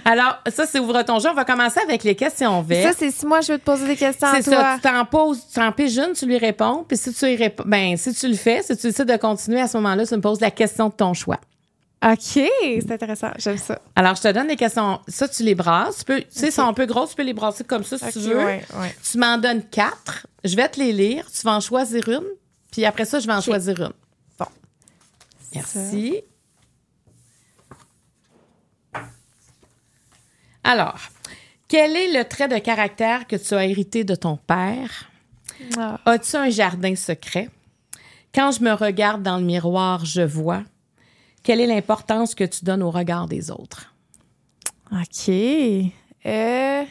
Alors, 0.03 0.39
ça, 0.49 0.65
c'est 0.65 0.79
ouvre 0.79 1.01
ton 1.03 1.19
jeu. 1.19 1.29
On 1.29 1.33
va 1.33 1.45
commencer 1.45 1.79
avec 1.79 2.03
les 2.03 2.15
questions 2.15 2.57
ça, 2.61 2.67
vertes. 2.67 2.95
c'est 2.99 3.11
si 3.11 3.25
moi, 3.25 3.39
je 3.41 3.53
veux 3.53 3.59
te 3.59 3.63
poser 3.63 3.87
des 3.87 3.95
questions 3.95 4.27
C'est 4.35 4.43
toi. 4.43 4.61
ça, 4.61 4.75
tu 4.75 4.81
t'en 4.81 5.05
poses, 5.05 5.45
tu 5.47 5.53
t'en 5.55 5.71
piges 5.71 5.97
une, 5.97 6.11
tu 6.13 6.25
lui 6.25 6.37
réponds, 6.37 6.83
puis 6.87 6.97
si 6.97 7.13
tu 7.13 7.25
y 7.27 7.35
réponds, 7.37 7.63
ben, 7.65 7.95
si 7.95 8.13
tu 8.13 8.27
le 8.27 8.35
fais, 8.35 8.61
si 8.61 8.75
tu 8.75 8.87
décides 8.87 9.05
de 9.09 9.15
continuer 9.17 9.61
à 9.61 9.67
ce 9.67 9.77
moment-là, 9.77 10.05
tu 10.05 10.13
me 10.15 10.21
poses 10.21 10.41
la 10.41 10.51
question 10.51 10.89
de 10.89 10.93
ton 10.93 11.13
choix. 11.13 11.39
OK, 12.03 12.17
c'est 12.23 12.91
intéressant. 12.91 13.29
J'aime 13.37 13.59
ça. 13.59 13.79
Alors, 13.95 14.15
je 14.15 14.23
te 14.23 14.31
donne 14.31 14.47
des 14.47 14.55
questions. 14.55 14.99
Ça, 15.07 15.27
tu 15.27 15.43
les 15.43 15.53
brasses. 15.53 15.99
Tu 15.99 16.05
peux, 16.05 16.21
tu 16.21 16.27
sais, 16.31 16.49
sont 16.49 16.63
un 16.63 16.73
peu 16.73 16.87
grosses, 16.87 17.11
tu 17.11 17.15
peux 17.15 17.23
les 17.23 17.33
brasser 17.33 17.63
comme 17.63 17.83
ça 17.83 17.97
si 17.99 18.11
tu 18.13 18.19
veux. 18.29 18.37
ouais, 18.37 18.65
ouais. 18.79 18.95
Tu 19.03 19.19
m'en 19.19 19.37
donnes 19.37 19.63
quatre. 19.69 20.25
Je 20.43 20.55
vais 20.55 20.67
te 20.67 20.79
les 20.79 20.93
lire. 20.93 21.27
Tu 21.31 21.41
vas 21.43 21.55
en 21.55 21.59
choisir 21.59 22.09
une. 22.09 22.25
Puis 22.71 22.85
après 22.85 23.05
ça, 23.05 23.19
je 23.19 23.27
vais 23.27 23.33
en 23.33 23.41
choisir 23.41 23.79
une. 23.79 23.93
Bon. 24.39 24.45
Merci. 25.53 26.21
Alors, 30.63 30.99
quel 31.67 31.95
est 31.95 32.11
le 32.17 32.27
trait 32.27 32.47
de 32.47 32.57
caractère 32.57 33.27
que 33.27 33.35
tu 33.35 33.53
as 33.53 33.65
hérité 33.65 34.03
de 34.03 34.15
ton 34.15 34.37
père? 34.37 35.09
Ah. 35.77 35.99
As-tu 36.05 36.35
un 36.35 36.49
jardin 36.49 36.95
secret? 36.95 37.49
Quand 38.33 38.51
je 38.51 38.63
me 38.63 38.71
regarde 38.73 39.21
dans 39.21 39.37
le 39.37 39.43
miroir, 39.43 40.03
je 40.05 40.21
vois. 40.21 40.63
Quelle 41.43 41.59
est 41.61 41.67
l'importance 41.67 42.35
que 42.35 42.43
tu 42.43 42.65
donnes 42.65 42.83
au 42.83 42.91
regard 42.91 43.27
des 43.27 43.49
autres? 43.51 43.95
OK. 44.91 45.29
Euh... 46.25 46.85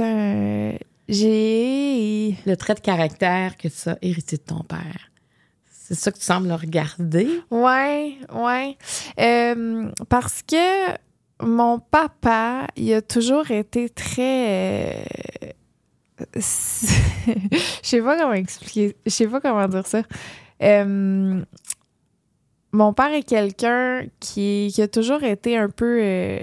Un- 0.00 0.74
J'ai... 1.08 2.36
Le 2.46 2.54
trait 2.56 2.74
de 2.74 2.80
caractère 2.80 3.56
que 3.56 3.68
tu 3.68 3.88
as 3.88 3.98
hérité 4.02 4.36
de 4.36 4.42
ton 4.42 4.60
père. 4.60 5.10
C'est 5.70 5.94
ça 5.94 6.12
que 6.12 6.18
tu 6.18 6.24
sembles 6.24 6.52
regarder? 6.52 7.40
Ouais, 7.50 8.18
ouais. 8.32 8.76
Euh, 9.18 9.90
parce 10.08 10.42
que 10.42 10.92
mon 11.42 11.78
papa, 11.78 12.66
il 12.76 12.92
a 12.92 13.00
toujours 13.00 13.50
été 13.50 13.88
très... 13.88 15.00
euh, 15.00 15.04
Je 16.34 16.40
sais 17.82 18.02
pas 18.02 18.18
comment 18.18 18.32
expliquer. 18.32 18.96
Je 19.06 19.10
sais 19.10 19.26
pas 19.26 19.40
comment 19.40 19.68
dire 19.68 19.86
ça. 19.86 20.02
Euh, 20.62 21.42
mon 22.72 22.92
père 22.92 23.12
est 23.12 23.22
quelqu'un 23.22 24.04
qui, 24.20 24.74
a 24.78 24.88
toujours 24.88 25.22
été 25.22 25.56
un 25.56 25.68
peu 25.68 26.00
euh, 26.02 26.40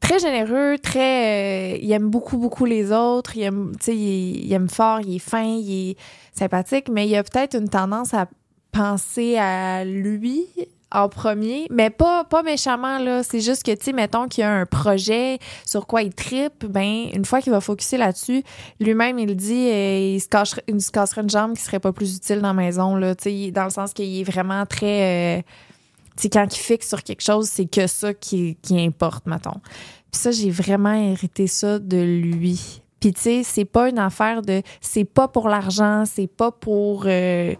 très 0.00 0.18
généreux, 0.18 0.76
très. 0.82 1.74
euh, 1.74 1.78
il 1.80 1.90
aime 1.92 2.10
beaucoup, 2.10 2.38
beaucoup 2.38 2.64
les 2.64 2.92
autres. 2.92 3.36
Il 3.36 3.42
aime, 3.42 3.72
il 3.86 4.52
aime 4.52 4.68
fort, 4.68 5.00
il 5.00 5.16
est 5.16 5.18
fin, 5.20 5.44
il 5.44 5.90
est 5.90 5.96
sympathique, 6.32 6.88
mais 6.88 7.08
il 7.08 7.16
a 7.16 7.22
peut-être 7.22 7.56
une 7.56 7.68
tendance 7.68 8.12
à 8.14 8.28
penser 8.72 9.36
à 9.36 9.84
lui 9.84 10.46
en 10.94 11.08
premier, 11.08 11.66
mais 11.70 11.90
pas, 11.90 12.24
pas 12.24 12.42
méchamment, 12.42 12.98
là. 12.98 13.22
C'est 13.22 13.40
juste 13.40 13.64
que, 13.64 13.72
tu 13.72 13.84
sais, 13.86 13.92
mettons 13.92 14.28
qu'il 14.28 14.42
y 14.42 14.44
a 14.44 14.50
un 14.52 14.64
projet 14.64 15.38
sur 15.66 15.86
quoi 15.86 16.02
il 16.02 16.14
tripe, 16.14 16.64
ben, 16.66 17.08
une 17.12 17.24
fois 17.24 17.40
qu'il 17.40 17.52
va 17.52 17.60
focuser 17.60 17.96
là-dessus, 17.96 18.42
lui-même, 18.80 19.18
il 19.18 19.34
dit, 19.36 19.68
euh, 19.70 20.14
il, 20.14 20.20
se 20.20 20.28
cacherait, 20.28 20.62
il 20.68 20.80
se 20.80 20.90
casserait 20.90 21.22
une 21.22 21.30
jambe 21.30 21.54
qui 21.54 21.62
serait 21.62 21.80
pas 21.80 21.92
plus 21.92 22.16
utile 22.16 22.40
dans 22.40 22.48
la 22.48 22.54
maison, 22.54 22.94
là. 22.96 23.14
Tu 23.14 23.24
sais, 23.24 23.50
dans 23.50 23.64
le 23.64 23.70
sens 23.70 23.92
qu'il 23.92 24.20
est 24.20 24.24
vraiment 24.24 24.64
très. 24.66 25.38
euh, 25.38 25.42
tu 26.16 26.22
sais, 26.22 26.28
quand 26.30 26.46
il 26.54 26.58
fixe 26.58 26.88
sur 26.88 27.02
quelque 27.02 27.22
chose, 27.22 27.48
c'est 27.48 27.66
que 27.66 27.86
ça 27.88 28.14
qui, 28.14 28.56
qui 28.62 28.80
importe, 28.80 29.26
mettons. 29.26 29.60
Puis 30.12 30.20
ça, 30.20 30.30
j'ai 30.30 30.50
vraiment 30.50 30.92
hérité 30.92 31.48
ça 31.48 31.80
de 31.80 31.96
lui. 31.96 32.82
Puis 33.00 33.12
tu 33.12 33.20
sais, 33.20 33.42
c'est 33.42 33.64
pas 33.64 33.88
une 33.88 33.98
affaire 33.98 34.42
de. 34.42 34.62
C'est 34.80 35.04
pas 35.04 35.26
pour 35.26 35.48
l'argent, 35.48 36.04
c'est 36.06 36.28
pas 36.28 36.52
pour. 36.52 37.04
euh, 37.06 37.54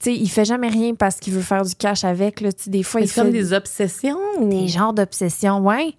sais, 0.00 0.14
il 0.14 0.28
fait 0.28 0.44
jamais 0.44 0.68
rien 0.68 0.94
parce 0.94 1.16
qu'il 1.16 1.32
veut 1.32 1.40
faire 1.42 1.64
du 1.64 1.74
cash 1.74 2.04
avec. 2.04 2.40
Là. 2.40 2.50
Des 2.66 2.82
fois, 2.82 3.00
il 3.00 3.08
C'est 3.08 3.14
comme 3.20 3.26
fait 3.32 3.38
des 3.38 3.52
obsessions 3.52 4.18
ou... 4.38 4.48
des 4.48 4.68
genres 4.68 4.92
d'obsessions, 4.92 5.58
ouais. 5.60 5.94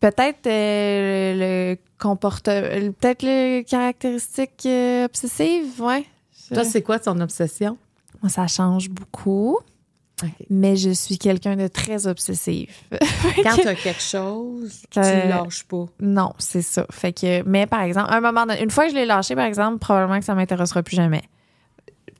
Peut-être 0.00 0.46
euh, 0.46 1.72
le 1.72 1.78
comporte 1.98 2.44
peut-être 2.46 3.22
le 3.22 3.62
caractéristique 3.62 4.64
euh, 4.66 5.06
obsessive, 5.06 5.80
ouais. 5.80 6.04
Je- 6.50 6.54
Toi, 6.54 6.64
c'est 6.64 6.82
quoi 6.82 6.98
ton 6.98 7.18
obsession? 7.20 7.78
Moi, 8.22 8.28
ça 8.28 8.46
change 8.46 8.90
beaucoup, 8.90 9.58
mais 10.50 10.76
je 10.76 10.90
suis 10.90 11.16
quelqu'un 11.18 11.56
de 11.56 11.68
très 11.68 12.06
obsessif. 12.06 12.84
Quand 13.42 13.54
tu 13.56 13.66
as 13.68 13.74
quelque 13.74 14.00
chose, 14.02 14.82
tu 14.90 14.98
ne 14.98 15.28
lâches 15.28 15.64
pas. 15.64 15.86
non, 16.00 16.32
c'est 16.38 16.62
ça. 16.62 16.86
Fait 16.90 17.12
que, 17.12 17.42
mais 17.44 17.66
par 17.66 17.82
exemple, 17.82 18.08
un 18.12 18.20
moment, 18.20 18.44
donné- 18.46 18.62
une 18.62 18.70
fois 18.70 18.84
que 18.86 18.90
je 18.90 18.96
l'ai 18.96 19.06
lâché, 19.06 19.34
par 19.34 19.46
exemple, 19.46 19.78
probablement 19.78 20.18
que 20.18 20.24
ça 20.24 20.34
m'intéressera 20.34 20.82
plus 20.82 20.96
jamais. 20.96 21.22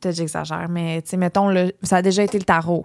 Peut-être 0.05 0.17
j'exagère, 0.17 0.69
mais 0.69 1.01
tu 1.01 1.11
sais, 1.11 1.17
mettons, 1.17 1.49
le, 1.49 1.73
ça 1.83 1.97
a 1.97 2.03
déjà 2.03 2.23
été 2.23 2.39
le 2.39 2.45
tarot. 2.45 2.85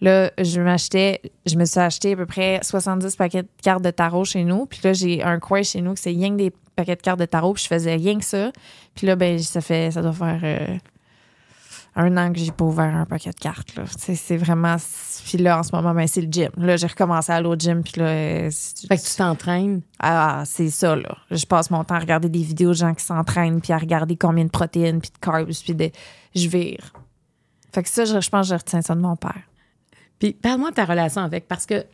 Là, 0.00 0.30
je 0.38 0.60
m'achetais, 0.60 1.20
je 1.44 1.56
me 1.56 1.64
suis 1.64 1.80
acheté 1.80 2.12
à 2.12 2.16
peu 2.16 2.26
près 2.26 2.60
70 2.62 3.16
paquets 3.16 3.42
de 3.42 3.48
cartes 3.62 3.82
de 3.82 3.90
tarot 3.90 4.24
chez 4.24 4.44
nous. 4.44 4.66
Puis 4.66 4.80
là, 4.84 4.92
j'ai 4.92 5.22
un 5.22 5.40
coin 5.40 5.62
chez 5.62 5.80
nous 5.80 5.94
que 5.94 6.00
c'est 6.00 6.10
rien 6.10 6.30
que 6.30 6.36
des 6.36 6.52
paquets 6.76 6.96
de 6.96 7.02
cartes 7.02 7.18
de 7.18 7.24
tarot. 7.24 7.54
Puis 7.54 7.64
je 7.64 7.68
faisais 7.68 7.94
rien 7.94 8.18
que 8.18 8.24
ça. 8.24 8.52
Puis 8.94 9.06
là, 9.06 9.16
ben, 9.16 9.38
ça 9.40 9.60
fait, 9.60 9.90
ça 9.92 10.02
doit 10.02 10.12
faire 10.12 10.40
euh, 10.42 10.76
un 11.94 12.16
an 12.16 12.32
que 12.32 12.38
j'ai 12.38 12.50
pas 12.50 12.64
ouvert 12.64 12.94
un 12.94 13.04
paquet 13.04 13.30
de 13.30 13.38
cartes. 13.38 13.76
Là. 13.76 13.84
C'est, 13.96 14.14
c'est 14.14 14.36
vraiment. 14.36 14.76
Puis 15.24 15.38
là, 15.38 15.60
en 15.60 15.62
ce 15.62 15.74
moment, 15.74 15.94
ben, 15.94 16.06
c'est 16.08 16.22
le 16.22 16.32
gym. 16.32 16.50
Là, 16.56 16.76
j'ai 16.76 16.88
recommencé 16.88 17.30
à 17.30 17.36
aller 17.36 17.46
au 17.46 17.54
gym. 17.56 17.84
Puis 17.84 18.00
là, 18.00 18.06
euh, 18.06 18.50
Fait 18.88 18.96
que 18.96 19.02
tu 19.02 19.14
t'entraînes. 19.16 19.82
ah, 20.00 20.42
c'est 20.46 20.70
ça, 20.70 20.96
là. 20.96 21.16
Je 21.30 21.44
passe 21.44 21.70
mon 21.70 21.84
temps 21.84 21.94
à 21.94 22.00
regarder 22.00 22.28
des 22.28 22.42
vidéos 22.42 22.70
de 22.70 22.74
gens 22.74 22.94
qui 22.94 23.04
s'entraînent, 23.04 23.60
puis 23.60 23.72
à 23.72 23.78
regarder 23.78 24.16
combien 24.16 24.44
de 24.44 24.50
protéines, 24.50 25.00
puis 25.00 25.10
de 25.10 25.18
carbs, 25.24 25.52
puis 25.64 25.74
de. 25.74 25.90
Je 26.34 26.48
vire. 26.48 26.92
Fait 27.74 27.82
que 27.82 27.88
ça, 27.88 28.04
je, 28.04 28.20
je 28.20 28.28
pense 28.30 28.46
que 28.48 28.50
je 28.54 28.58
retiens 28.58 28.82
ça 28.82 28.94
de 28.94 29.00
mon 29.00 29.16
père. 29.16 29.42
Puis 30.18 30.32
parle-moi 30.32 30.70
de 30.70 30.74
ta 30.76 30.84
relation 30.84 31.22
avec, 31.22 31.48
parce 31.48 31.66
que 31.66 31.84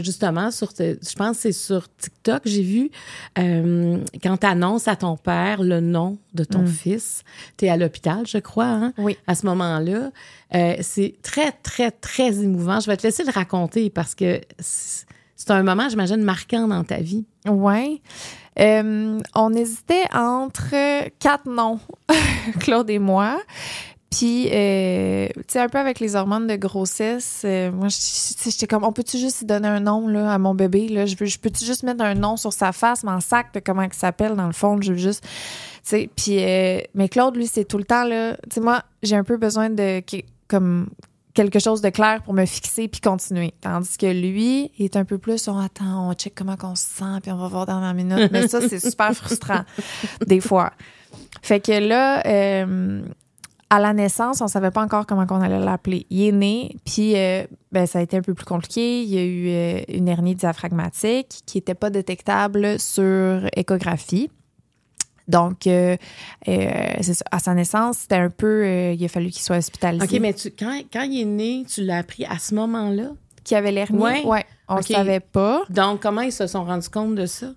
justement, 0.00 0.50
sur 0.50 0.74
te- 0.74 0.98
je 1.00 1.14
pense 1.14 1.36
que 1.36 1.42
c'est 1.42 1.52
sur 1.52 1.86
TikTok, 1.96 2.42
j'ai 2.44 2.62
vu, 2.62 2.90
euh, 3.38 3.98
quand 4.22 4.36
tu 4.38 4.46
annonces 4.46 4.88
à 4.88 4.96
ton 4.96 5.16
père 5.16 5.62
le 5.62 5.78
nom 5.80 6.18
de 6.34 6.42
ton 6.44 6.66
fils, 6.66 7.22
tu 7.56 7.66
es 7.66 7.68
à 7.68 7.76
l'hôpital, 7.76 8.26
je 8.26 8.38
crois, 8.38 8.66
hein? 8.66 8.92
Oui. 8.98 9.16
à 9.28 9.34
ce 9.36 9.46
moment-là. 9.46 10.10
Euh, 10.54 10.74
c'est 10.80 11.14
très, 11.22 11.52
très, 11.52 11.90
très 11.92 12.42
émouvant. 12.42 12.80
Je 12.80 12.86
vais 12.88 12.96
te 12.96 13.04
laisser 13.06 13.22
le 13.22 13.30
raconter 13.30 13.88
parce 13.90 14.14
que 14.16 14.40
c'est 14.58 15.50
un 15.50 15.62
moment, 15.62 15.88
j'imagine, 15.88 16.22
marquant 16.22 16.66
dans 16.66 16.82
ta 16.84 16.96
vie. 16.98 17.24
Ouais. 17.46 18.00
Euh, 18.60 19.18
on 19.34 19.54
hésitait 19.54 20.04
entre 20.12 21.08
quatre 21.18 21.48
noms, 21.48 21.80
Claude 22.60 22.90
et 22.90 22.98
moi. 22.98 23.40
Puis, 24.12 24.48
euh, 24.52 25.28
tu 25.36 25.42
sais, 25.48 25.58
un 25.58 25.68
peu 25.68 25.78
avec 25.78 25.98
les 25.98 26.16
hormones 26.16 26.46
de 26.46 26.56
grossesse, 26.56 27.42
euh, 27.46 27.72
moi, 27.72 27.88
j'étais 27.88 28.66
comme, 28.66 28.84
on 28.84 28.92
peut-tu 28.92 29.16
juste 29.16 29.46
donner 29.46 29.68
un 29.68 29.80
nom 29.80 30.06
là, 30.06 30.34
à 30.34 30.38
mon 30.38 30.54
bébé? 30.54 30.88
Là? 30.88 31.06
Je, 31.06 31.16
je 31.24 31.38
peux-tu 31.38 31.64
juste 31.64 31.82
mettre 31.82 32.04
un 32.04 32.14
nom 32.14 32.36
sur 32.36 32.52
sa 32.52 32.72
face, 32.72 33.04
en 33.04 33.20
sac 33.20 33.54
de 33.54 33.60
comment 33.60 33.82
il 33.82 33.92
s'appelle, 33.94 34.36
dans 34.36 34.46
le 34.46 34.52
fond? 34.52 34.78
Je 34.82 34.92
veux 34.92 34.98
juste. 34.98 35.24
Tu 35.24 35.30
sais, 35.84 36.10
puis, 36.14 36.44
euh, 36.44 36.80
mais 36.94 37.08
Claude, 37.08 37.36
lui, 37.36 37.46
c'est 37.46 37.64
tout 37.64 37.78
le 37.78 37.84
temps, 37.84 38.04
là. 38.04 38.34
Tu 38.34 38.54
sais, 38.54 38.60
moi, 38.60 38.82
j'ai 39.02 39.16
un 39.16 39.24
peu 39.24 39.38
besoin 39.38 39.70
de. 39.70 40.02
comme 40.46 40.88
quelque 41.34 41.58
chose 41.58 41.80
de 41.80 41.90
clair 41.90 42.22
pour 42.22 42.34
me 42.34 42.44
fixer 42.44 42.88
puis 42.88 43.00
continuer. 43.00 43.54
Tandis 43.60 43.96
que 43.96 44.06
lui, 44.06 44.70
il 44.78 44.84
est 44.84 44.96
un 44.96 45.04
peu 45.04 45.18
plus, 45.18 45.48
on 45.48 45.58
attend, 45.58 46.10
on 46.10 46.14
check 46.14 46.34
comment 46.34 46.56
on 46.62 46.74
se 46.74 46.84
sent, 46.84 47.20
puis 47.22 47.32
on 47.32 47.36
va 47.36 47.48
voir 47.48 47.66
dans 47.66 47.80
la 47.80 47.94
minute. 47.94 48.30
Mais 48.32 48.48
ça, 48.48 48.60
c'est 48.60 48.78
super 48.78 49.12
frustrant, 49.14 49.62
des 50.26 50.40
fois. 50.40 50.72
Fait 51.42 51.60
que 51.60 51.72
là, 51.72 52.26
euh, 52.26 53.02
à 53.70 53.80
la 53.80 53.94
naissance, 53.94 54.40
on 54.40 54.48
savait 54.48 54.70
pas 54.70 54.82
encore 54.82 55.06
comment 55.06 55.26
on 55.30 55.40
allait 55.40 55.58
l'appeler. 55.58 56.06
Il 56.10 56.22
est 56.22 56.32
né, 56.32 56.76
puis 56.84 57.16
euh, 57.16 57.44
ben, 57.70 57.86
ça 57.86 58.00
a 58.00 58.02
été 58.02 58.16
un 58.16 58.22
peu 58.22 58.34
plus 58.34 58.44
compliqué. 58.44 59.02
Il 59.02 59.08
y 59.08 59.18
a 59.18 59.24
eu 59.24 59.48
euh, 59.48 59.82
une 59.88 60.08
hernie 60.08 60.34
diaphragmatique 60.34 61.40
qui 61.46 61.58
était 61.58 61.74
pas 61.74 61.90
détectable 61.90 62.78
sur 62.78 63.40
échographie. 63.56 64.30
Donc, 65.32 65.66
euh, 65.66 65.96
euh, 66.46 67.02
ça. 67.02 67.24
À 67.30 67.38
sa 67.40 67.54
naissance, 67.54 67.98
c'était 67.98 68.16
un 68.16 68.30
peu... 68.30 68.62
euh, 68.64 68.92
il 68.92 69.04
a 69.04 69.08
fallu 69.08 69.30
qu'il 69.30 69.42
soit 69.42 69.56
hospitalisé. 69.56 70.04
OK, 70.04 70.20
mais 70.20 70.34
tu, 70.34 70.50
quand, 70.50 70.80
quand 70.92 71.02
il 71.02 71.22
est 71.22 71.24
né, 71.24 71.64
tu 71.66 71.82
l'as 71.82 71.98
appris 71.98 72.24
à 72.24 72.38
ce 72.38 72.54
moment-là? 72.54 73.10
Qui 73.42 73.54
avait 73.56 73.72
l'hernie? 73.72 73.98
Ouais. 73.98 74.24
Ouais. 74.24 74.44
On 74.68 74.76
ne 74.76 74.82
savait 74.82 75.20
pas. 75.20 75.64
Donc, 75.70 76.00
comment 76.00 76.20
ils 76.20 76.32
se 76.32 76.46
sont 76.46 76.64
rendus 76.64 76.88
compte 76.88 77.16
de 77.16 77.26
ça? 77.26 77.48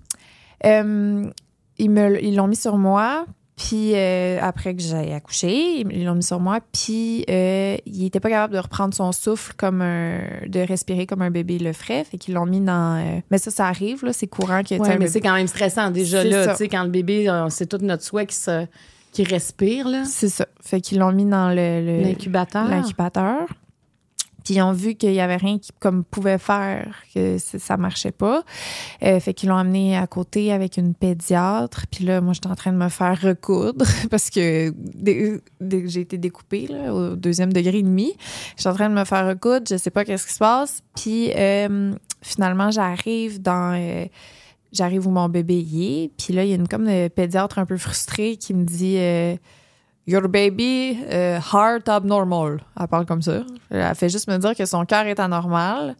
Ils 0.64 1.90
me 1.90 2.24
ils 2.24 2.36
l'ont 2.36 2.48
mis 2.48 2.56
sur 2.56 2.78
moi. 2.78 3.26
Puis 3.58 3.94
euh, 3.96 4.38
après 4.42 4.76
que 4.76 4.82
j'ai 4.82 5.14
accouché, 5.14 5.80
ils 5.90 6.04
l'ont 6.04 6.16
mis 6.16 6.24
sur 6.24 6.40
moi. 6.42 6.60
Puis 6.74 7.24
euh, 7.30 7.78
il 7.86 8.06
était 8.06 8.20
pas 8.20 8.30
capable 8.30 8.54
de 8.54 8.60
reprendre 8.60 8.94
son 8.94 9.12
souffle 9.14 9.54
comme 9.56 9.82
un, 9.82 10.20
de 10.48 10.60
respirer 10.60 11.06
comme 11.06 11.22
un 11.22 11.32
bébé 11.32 11.58
le 11.60 11.72
ferait. 11.72 12.04
Fait 12.04 12.18
qu'ils 12.18 12.34
l'ont 12.34 12.46
mis 12.46 12.60
dans. 12.60 12.98
euh, 12.98 13.20
mais 13.32 13.38
ça, 13.38 13.52
ça 13.52 13.68
arrive 13.68 14.04
là, 14.04 14.12
c'est 14.12 14.28
courant 14.28 14.62
que 14.62 14.76
un 14.76 14.98
mais 14.98 15.08
c'est 15.08 15.22
quand 15.22 15.34
même 15.36 15.48
stressant 15.48 15.90
déjà 15.92 16.22
là. 16.24 16.48
Tu 16.50 16.56
sais, 16.58 16.68
quand 16.68 16.84
le 16.84 16.90
bébé, 16.90 17.30
c'est 17.50 17.68
tout 17.68 17.78
notre 17.82 18.04
souhait 18.04 18.26
qui, 18.26 18.36
se, 18.36 18.66
qui 19.14 19.24
respire, 19.24 19.88
là. 19.88 20.04
C'est 20.04 20.28
ça. 20.30 20.46
Fait 20.62 20.82
qu'ils 20.82 21.00
l'ont 21.00 21.14
mis 21.14 21.26
dans 21.26 21.50
le, 21.50 21.56
le- 21.86 22.02
L'incubateur. 22.04 22.68
l'incubateur. 22.68 23.48
Puis 24.46 24.54
ils 24.54 24.62
ont 24.62 24.72
vu 24.72 24.96
qu'il 24.96 25.14
y 25.14 25.20
avait 25.20 25.36
rien 25.36 25.58
qui 25.58 25.72
comme 25.80 26.04
pouvait 26.04 26.38
faire 26.38 26.96
que 27.14 27.38
ça 27.38 27.76
marchait 27.78 28.12
pas. 28.12 28.44
Euh, 29.04 29.20
fait 29.20 29.34
qu'ils 29.34 29.50
l'ont 29.50 29.58
amené 29.58 29.98
à 29.98 30.06
côté 30.08 30.54
avec 30.54 30.78
une 30.78 30.94
pédiatre. 30.94 31.86
Puis 31.92 32.06
là, 32.06 32.22
moi, 32.22 32.34
j'étais 32.34 32.48
en 32.48 32.56
train 32.56 32.72
de 32.72 32.78
me 32.78 32.90
faire 32.90 33.20
recoudre 33.20 33.86
parce 34.12 34.30
que 34.30 34.74
j'ai 35.04 36.00
été 36.00 36.18
découpée 36.18 36.70
au 36.90 37.16
deuxième 37.16 37.52
degré 37.52 37.80
et 37.80 37.84
demi, 37.84 38.14
j'étais 38.56 38.70
en 38.70 38.76
train 38.76 38.90
de 38.90 38.96
me 38.96 39.04
faire 39.04 39.28
recoudre. 39.28 39.66
Je 39.70 39.78
sais 39.78 39.90
pas 39.90 40.06
qu'est-ce 40.06 40.28
qui 40.28 40.34
se 40.34 40.40
passe. 40.40 40.84
Puis 40.96 41.32
euh, 41.36 41.94
finalement, 42.22 42.70
j'arrive 42.70 43.42
dans 43.42 43.74
euh, 43.76 44.06
j'arrive 44.72 45.08
où 45.08 45.12
mon 45.12 45.28
bébé 45.28 45.60
est. 45.60 46.12
Puis 46.18 46.34
là, 46.34 46.44
il 46.44 46.50
y 46.50 46.54
a 46.54 46.56
une 46.56 46.68
comme 46.68 46.86
de 46.86 47.08
pédiatre 47.08 47.58
un 47.58 47.66
peu 47.66 47.78
frustrée 47.78 48.38
qui 48.38 48.54
me 48.54 48.64
dit 48.64 48.98
euh, 48.98 49.36
Your 50.08 50.28
baby 50.28 51.00
euh, 51.10 51.40
heart 51.40 51.90
abnormal. 51.90 52.62
Elle 52.80 52.88
parle 52.88 53.06
comme 53.06 53.24
ça. 53.24 53.44
Elle 53.72 53.96
fait 53.96 54.10
juste 54.10 54.28
me 54.28 54.38
dire 54.38 54.56
que 54.56 54.66
son 54.66 54.86
cœur 54.86 55.06
est 55.08 55.20
anormal. 55.20 55.96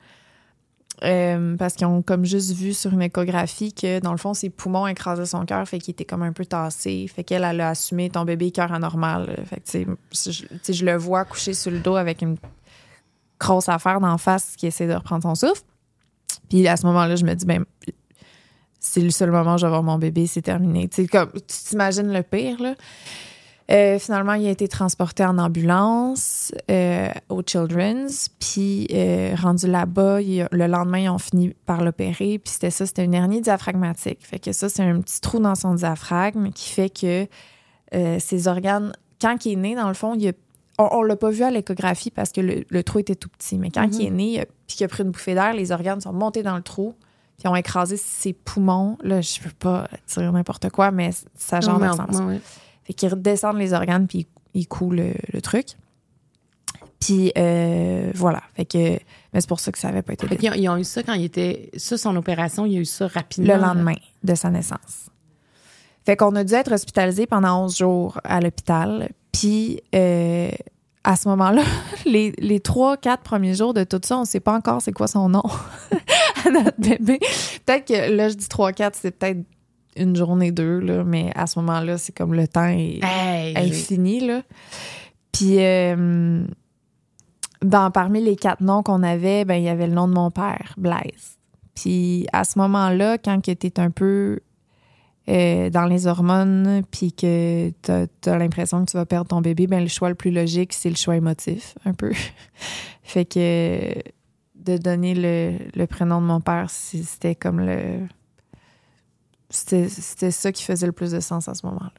Euh, 1.04 1.58
parce 1.58 1.74
qu'ils 1.74 1.88
ont 1.88 2.02
comme 2.02 2.24
juste 2.24 2.54
vu 2.54 2.74
sur 2.74 2.94
une 2.94 3.02
échographie 3.02 3.74
que 3.74 4.00
dans 4.00 4.14
le 4.14 4.18
fond 4.18 4.34
ses 4.34 4.50
poumons 4.50 4.88
écrasaient 4.88 5.26
son 5.26 5.46
cœur 5.46 5.68
fait 5.68 5.78
qu'il 5.80 5.92
était 5.92 6.06
comme 6.06 6.22
un 6.22 6.32
peu 6.32 6.46
tassé 6.46 7.12
fait 7.14 7.26
qu'elle 7.26 7.44
elle 7.44 7.60
a 7.60 7.72
assumé 7.72 8.10
ton 8.10 8.24
bébé 8.24 8.52
cœur 8.52 8.72
anormal 8.72 9.44
fait 9.46 9.58
que 9.58 9.66
tu 9.66 9.86
sais, 10.14 10.32
je, 10.32 10.72
je 10.74 10.86
le 10.86 10.96
vois 10.96 11.26
couché 11.26 11.54
sur 11.54 11.70
le 11.70 11.80
dos 11.80 11.98
avec 11.98 12.22
une 12.22 12.38
grosse 13.42 13.68
affaire 13.68 14.00
d'en 14.00 14.18
face 14.18 14.56
qui 14.56 14.68
essaie 14.68 14.88
de 14.88 14.94
reprendre 14.94 15.24
son 15.24 15.36
souffle 15.36 15.64
puis 16.50 16.66
à 16.66 16.78
ce 16.78 16.86
moment-là 16.86 17.18
je 17.18 17.26
me 17.26 17.34
dis 17.34 17.46
ben 17.46 17.66
c'est 18.80 19.02
le 19.02 19.10
seul 19.10 19.32
moment 19.32 19.56
où 19.56 19.58
je 19.58 19.66
vais 19.66 19.72
voir 19.72 19.84
mon 19.84 19.98
bébé 19.98 20.28
c'est 20.28 20.44
terminé 20.44 20.88
tu 20.88 21.02
sais 21.02 21.08
comme 21.10 21.30
tu 21.34 21.42
t'imagines 21.68 22.14
le 22.14 22.24
pire 22.24 22.62
là 22.62 22.74
euh, 23.72 23.98
finalement, 24.00 24.34
il 24.34 24.46
a 24.48 24.52
été 24.52 24.68
transporté 24.68 25.24
en 25.26 25.38
ambulance 25.38 26.52
euh, 26.70 27.10
au 27.30 27.42
Children's. 27.46 28.30
Puis, 28.40 28.88
euh, 28.94 29.34
rendu 29.42 29.68
là-bas, 29.68 30.20
le 30.22 30.68
lendemain, 30.68 31.00
ils 31.00 31.10
ont 31.10 31.18
fini 31.18 31.54
par 31.66 31.84
l'opérer. 31.84 32.40
Puis, 32.40 32.54
c'était 32.54 32.70
ça, 32.72 32.86
c'était 32.86 33.04
une 33.06 33.14
hernie 33.14 33.42
diaphragmatique. 33.42 34.20
Fait 34.26 34.40
que 34.40 34.52
ça, 34.52 34.70
c'est 34.70 34.84
un 34.84 35.00
petit 35.02 35.20
trou 35.22 35.40
dans 35.40 35.56
son 35.56 35.74
diaphragme 35.76 36.52
qui 36.52 36.70
fait 36.70 36.90
que 36.90 37.28
ses 38.20 38.48
organes, 38.48 38.92
quand 39.22 39.46
il 39.46 39.54
est 39.54 39.56
né, 39.56 39.76
dans 39.76 39.88
le 39.88 39.94
fond, 39.94 40.14
il 40.16 40.28
a- 40.28 40.32
on, 40.78 40.90
on 41.00 41.02
l'a 41.04 41.16
pas 41.16 41.30
vu 41.30 41.44
à 41.44 41.50
l'échographie 41.52 42.12
parce 42.12 42.32
que 42.34 42.42
le, 42.42 42.66
le 42.70 42.84
trou 42.84 43.00
était 43.00 43.16
tout 43.16 43.30
petit. 43.30 43.58
Mais 43.58 43.70
quand 43.72 43.88
Mhm. 43.88 43.94
il 43.94 44.06
est 44.06 44.10
né, 44.12 44.24
il 44.34 44.40
a- 44.42 44.46
puis 44.68 44.76
qu'il 44.78 44.84
a 44.86 44.90
pris 44.90 45.04
une 45.04 45.12
bouffée 45.12 45.34
d'air, 45.34 45.54
les 45.54 45.72
organes 45.72 46.02
sont 46.02 46.12
montés 46.12 46.44
dans 46.44 46.58
le 46.58 46.62
trou. 46.62 46.94
Puis, 47.40 47.48
ont 47.48 47.56
écrasé 47.56 47.98
ses 47.98 48.34
poumons. 48.34 48.98
Là, 49.04 49.22
je 49.22 49.40
veux 49.42 49.52
pas 49.58 49.88
dire 50.14 50.32
n'importe 50.32 50.70
quoi, 50.70 50.92
mais 50.92 51.10
ça 51.36 51.60
genre 51.62 51.80
de 51.80 51.86
sens. 51.98 52.18
Fait 52.86 52.94
qu'ils 52.94 53.10
redescendent 53.10 53.58
les 53.58 53.74
organes 53.74 54.08
puis 54.08 54.20
ils 54.20 54.28
ils 54.56 54.68
coulent 54.68 54.96
le, 54.96 55.14
le 55.34 55.42
truc. 55.42 55.68
Puis 57.00 57.32
euh, 57.38 58.12
voilà. 58.16 58.42
Fait 58.56 58.66
que 58.66 58.78
mais 58.78 59.42
c'est 59.42 59.50
pour 59.50 59.60
ça 59.60 59.72
que 59.72 59.78
ça 59.78 59.90
avait 59.90 60.02
pas 60.02 60.14
été 60.14 60.28
Fait 60.28 60.38
qu'ils 60.38 60.50
ont, 60.50 60.54
ils 60.54 60.70
ont 60.70 60.78
eu 60.78 60.84
ça 60.84 61.04
quand 61.04 61.14
il 61.14 61.26
était. 61.26 61.70
Ça, 61.78 61.98
son 61.98 62.16
opération, 62.16 62.66
il 62.66 62.78
a 62.78 62.80
eu 62.80 62.86
ça 62.86 63.08
rapidement. 63.08 63.54
le 63.54 63.62
lendemain 63.62 63.96
de 64.24 64.34
sa 64.34 64.50
naissance. 64.50 65.10
Fait 66.06 66.16
qu'on 66.16 66.36
a 66.36 66.44
dû 66.44 66.54
être 66.54 66.72
hospitalisé 66.72 67.26
pendant 67.26 67.66
11 67.66 67.78
jours 67.78 68.22
à 68.24 68.40
l'hôpital. 68.40 69.10
Puis 69.32 69.82
euh, 69.94 70.50
à 71.04 71.16
ce 71.16 71.28
moment-là, 71.30 71.64
les, 72.06 72.32
les 72.38 72.60
3-4 72.60 73.18
premiers 73.24 73.56
jours 73.56 73.74
de 73.74 73.84
tout 73.84 74.02
ça, 74.04 74.18
on 74.18 74.26
sait 74.26 74.40
pas 74.40 74.54
encore 74.54 74.82
c'est 74.82 74.94
quoi 74.94 75.08
son 75.08 75.30
nom 75.30 75.44
à 76.46 76.50
notre 76.50 76.80
bébé. 76.80 77.20
Peut-être 77.66 77.86
que 77.86 78.16
là, 78.16 78.30
je 78.30 78.36
dis 78.36 78.46
3-4, 78.46 78.92
c'est 78.94 79.12
peut-être 79.12 79.40
une 79.96 80.16
journée, 80.16 80.52
deux, 80.52 80.80
là, 80.80 81.04
mais 81.04 81.32
à 81.36 81.48
ce 81.48 81.60
moment-là, 81.60 81.98
c'est 81.98 82.16
comme 82.16 82.34
le 82.34 82.48
temps 82.48 82.68
est 82.68 83.00
Hey, 83.04 83.56
infini, 83.58 84.20
là. 84.20 84.42
Puis, 85.32 85.58
euh, 85.60 86.46
dans, 87.62 87.92
parmi 87.92 88.22
les 88.22 88.36
quatre 88.36 88.62
noms 88.62 88.84
qu'on 88.84 89.04
avait, 89.04 89.46
ben, 89.46 89.56
il 89.56 89.64
y 89.64 89.70
avait 89.70 89.88
le 89.88 89.94
nom 89.94 90.08
de 90.08 90.14
mon 90.14 90.32
père, 90.32 90.74
Blaise. 90.78 91.38
Puis, 91.76 92.28
à 92.32 92.44
ce 92.44 92.58
moment-là, 92.60 93.18
quand 93.18 93.40
tu 93.42 93.52
es 93.52 93.80
un 93.80 93.90
peu 93.90 94.40
euh, 95.28 95.70
dans 95.70 95.86
les 95.86 96.08
hormones, 96.08 96.84
puis 96.92 97.12
que 97.12 97.72
tu 97.82 98.30
as, 98.30 98.38
l'impression 98.38 98.86
que 98.86 98.92
tu 98.92 98.98
vas 98.98 99.06
perdre 99.06 99.28
ton 99.28 99.42
bébé, 99.42 99.68
ben, 99.68 99.82
le 99.82 99.90
choix 99.90 100.10
le 100.10 100.16
plus 100.16 100.32
logique, 100.32 100.72
c'est 100.72 100.90
le 100.90 100.96
choix 100.96 101.16
émotif, 101.16 101.76
un 101.84 101.94
peu. 101.94 102.12
fait 103.04 103.26
que 103.26 103.94
de 104.56 104.78
donner 104.78 105.14
le, 105.14 105.58
le 105.76 105.88
prénom 105.88 106.22
de 106.22 106.28
mon 106.28 106.42
père, 106.42 106.70
c'était 106.70 107.36
comme 107.36 107.60
le. 107.60 108.00
C'était 109.50 110.32
ça 110.32 110.52
qui 110.52 110.64
faisait 110.64 110.86
le 110.86 110.92
plus 110.92 111.12
de 111.12 111.20
sens 111.20 111.48
à 111.48 111.54
ce 111.54 111.66
moment-là. 111.66 111.92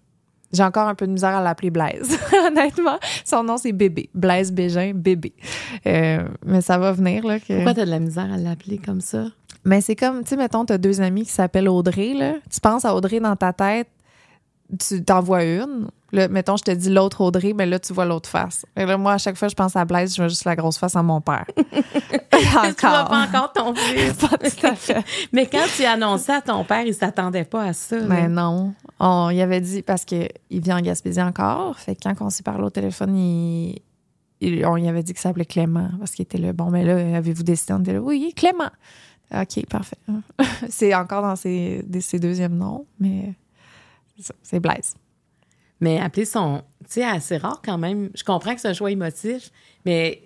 J'ai 0.53 0.63
encore 0.63 0.89
un 0.89 0.95
peu 0.95 1.07
de 1.07 1.13
misère 1.13 1.35
à 1.37 1.43
l'appeler 1.43 1.71
Blaise, 1.71 2.19
honnêtement. 2.47 2.99
Son 3.25 3.43
nom, 3.43 3.57
c'est 3.57 3.73
Bébé. 3.73 4.09
Blaise 4.15 4.53
Bégin, 4.53 4.93
Bébé. 4.95 5.35
Euh, 5.87 6.29
mais 6.45 6.61
ça 6.61 6.79
va 6.79 6.93
venir, 6.93 7.27
là. 7.27 7.41
Que... 7.41 7.55
Pourquoi 7.55 7.75
t'as 7.75 7.85
de 7.85 7.91
la 7.91 7.99
misère 7.99 8.33
à 8.33 8.37
l'appeler 8.37 8.79
comme 8.79 9.01
ça? 9.01 9.27
Mais 9.65 9.81
c'est 9.81 9.97
comme, 9.97 10.23
tu 10.23 10.31
sais, 10.31 10.37
mettons, 10.37 10.65
t'as 10.65 10.79
deux 10.79 11.01
amis 11.01 11.25
qui 11.25 11.33
s'appellent 11.33 11.69
Audrey, 11.69 12.15
là. 12.15 12.35
Tu 12.51 12.61
penses 12.61 12.85
à 12.85 12.95
Audrey 12.95 13.19
dans 13.19 13.35
ta 13.35 13.53
tête, 13.53 13.89
tu 14.79 15.03
t'en 15.03 15.21
vois 15.21 15.45
une. 15.45 15.89
Là, 16.13 16.29
mettons, 16.29 16.57
je 16.57 16.63
te 16.63 16.71
dis 16.71 16.89
l'autre 16.89 17.21
Audrey, 17.21 17.53
mais 17.53 17.67
là, 17.67 17.79
tu 17.81 17.93
vois 17.93 18.05
l'autre 18.05 18.29
face. 18.29 18.65
Et 18.77 18.87
là, 18.87 18.97
moi, 18.97 19.15
à 19.15 19.19
chaque 19.19 19.37
fois, 19.37 19.49
je 19.49 19.55
pense 19.55 19.75
à 19.75 19.85
Blaise, 19.85 20.15
je 20.15 20.23
vois 20.23 20.29
juste 20.29 20.45
la 20.45 20.55
grosse 20.55 20.79
face 20.79 20.95
à 20.95 21.03
mon 21.03 21.21
père. 21.21 21.47
encore. 21.57 22.75
Tu 22.77 22.87
vois 22.87 23.05
pas 23.05 23.27
encore 23.27 23.53
ton 23.53 23.75
fils. 23.75 24.13
pas 24.29 24.39
tout 24.39 24.67
à 24.67 24.75
fait. 24.75 25.05
mais 25.33 25.47
quand 25.47 25.67
tu 25.77 25.85
annonçais 25.85 26.35
à 26.35 26.41
ton 26.43 26.65
père, 26.65 26.83
il 26.83 26.95
s'attendait 26.95 27.45
pas 27.45 27.65
à 27.65 27.73
ça. 27.73 27.99
Mais 28.01 28.29
non. 28.29 28.75
On 29.01 29.31
y 29.31 29.43
avait 29.43 29.61
dit, 29.61 29.83
parce 29.83 30.05
qu'il 30.05 30.31
vient 30.51 30.79
en 30.79 30.81
Gaspésie 30.81 31.23
encore. 31.23 31.79
Fait 31.79 31.97
que 31.97 32.03
quand 32.05 32.15
on 32.21 32.31
s'est 32.31 32.45
parlé 32.45 32.63
au 32.63 32.71
téléphone, 32.71 33.17
il, 33.17 34.65
on 34.65 34.77
y 34.77 34.89
avait 34.89 35.03
dit 35.03 35.13
que 35.13 35.21
ça 35.21 35.31
s'appelait 35.31 35.45
Clément, 35.45 35.91
parce 35.99 36.13
qu'il 36.13 36.23
était 36.23 36.39
là. 36.39 36.53
Bon, 36.53 36.71
mais 36.71 36.85
là, 36.85 37.17
avez-vous 37.17 37.43
décidé? 37.43 37.73
On 37.73 37.81
était 37.81 37.95
là, 37.95 38.01
oui, 38.01 38.33
Clément. 38.37 38.71
OK, 39.35 39.67
parfait. 39.67 39.99
c'est 40.69 40.95
encore 40.95 41.23
dans 41.23 41.37
ses, 41.37 41.85
ses 42.01 42.21
deuxièmes 42.21 42.57
noms, 42.57 42.87
mais 43.01 43.35
c'est 44.43 44.61
Blaise. 44.61 44.95
Mais 45.81 46.01
appeler 46.01 46.25
son. 46.25 46.63
Tu 46.85 46.95
sais, 46.95 47.05
assez 47.05 47.37
rare 47.37 47.61
quand 47.65 47.79
même. 47.79 48.11
Je 48.15 48.25
comprends 48.25 48.55
que 48.55 48.61
c'est 48.61 48.69
un 48.69 48.75
choix 48.75 48.91
émotif, 48.91 49.51
mais 49.85 50.23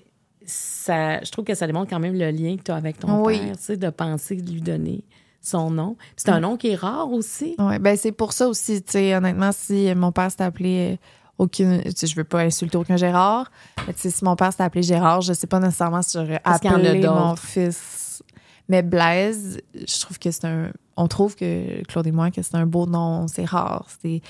ça, 0.47 1.23
je 1.23 1.30
trouve 1.30 1.45
que 1.45 1.54
ça 1.54 1.66
démontre 1.66 1.90
quand 1.90 2.00
même 2.00 2.14
le 2.14 2.30
lien 2.30 2.57
que 2.57 2.62
tu 2.62 2.71
as 2.71 2.76
avec 2.76 2.99
ton 2.99 3.25
père, 3.25 3.57
tu 3.57 3.62
sais, 3.62 3.76
de 3.76 3.90
penser 3.90 4.37
de 4.37 4.50
lui 4.50 4.61
donner 4.61 5.04
son 5.40 5.71
nom. 5.71 5.97
C'est 6.16 6.28
un 6.30 6.40
nom 6.40 6.57
qui 6.57 6.69
est 6.69 6.76
rare 6.76 7.11
aussi. 7.11 7.54
Oui, 7.59 7.78
ben 7.78 7.97
c'est 7.97 8.12
pour 8.12 8.33
ça 8.33 8.49
aussi, 8.49 8.83
tu 8.83 8.92
sais, 8.92 9.14
honnêtement, 9.14 9.52
si 9.52 9.92
mon 9.95 10.12
père 10.12 10.30
s'était 10.30 10.45
appelé 10.45 10.92
euh, 10.92 10.97
aucune. 11.38 11.83
Tu 11.83 11.92
sais, 11.95 12.07
je 12.07 12.16
veux 12.16 12.25
pas 12.25 12.40
insulter 12.40 12.76
aucun 12.76 12.97
Gérard, 12.97 13.50
mais 13.87 13.95
tu 13.95 14.00
sais, 14.00 14.11
si 14.11 14.25
mon 14.25 14.37
père 14.37 14.52
s'était 14.52 14.64
appelé 14.64 14.83
Gérard, 14.83 15.23
je 15.23 15.33
sais 15.33 15.47
pas 15.47 15.61
nécessairement 15.61 16.02
si 16.02 16.19
j'aurais 16.19 16.40
appelé 16.45 17.00
mon 17.07 17.37
fils. 17.37 18.23
Mais 18.69 18.83
Blaise, 18.83 19.61
je 19.75 20.00
trouve 20.00 20.19
que 20.19 20.30
c'est 20.30 20.45
un. 20.45 20.71
On 20.97 21.09
trouve 21.09 21.35
que 21.35 21.83
Claude 21.85 22.07
et 22.07 22.12
moi, 22.12 22.30
que 22.30 22.42
c'est 22.42 22.54
un 22.54 22.66
beau 22.66 22.87
nom, 22.87 23.26
c'est 23.26 23.45
rare. 23.45 23.87
C'est 24.00 24.21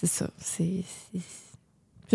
c'est 0.00 0.06
ça. 0.06 0.30
C'est. 0.38 0.84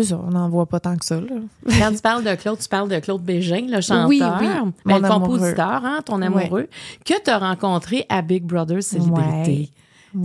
ça, 0.02 0.18
on 0.18 0.30
n'en 0.30 0.48
voit 0.48 0.66
pas 0.66 0.80
tant 0.80 0.96
que 0.96 1.04
ça. 1.04 1.20
Là. 1.20 1.26
Quand 1.78 1.92
tu 1.92 2.00
parles 2.00 2.24
de 2.24 2.34
Claude, 2.34 2.58
tu 2.58 2.68
parles 2.68 2.88
de 2.88 2.98
Claude 2.98 3.22
Bégin, 3.22 3.66
le 3.68 3.80
chanteur, 3.82 4.08
oui, 4.08 4.22
oui, 4.40 4.72
mais 4.86 4.98
le 4.98 5.08
compositeur, 5.08 5.84
hein, 5.84 6.00
ton 6.04 6.22
amoureux, 6.22 6.68
que 7.04 7.14
tu 7.22 7.30
as 7.30 7.38
rencontré 7.38 8.06
à 8.08 8.22
Big 8.22 8.44
Brother 8.44 8.82
Célébrité. 8.82 9.70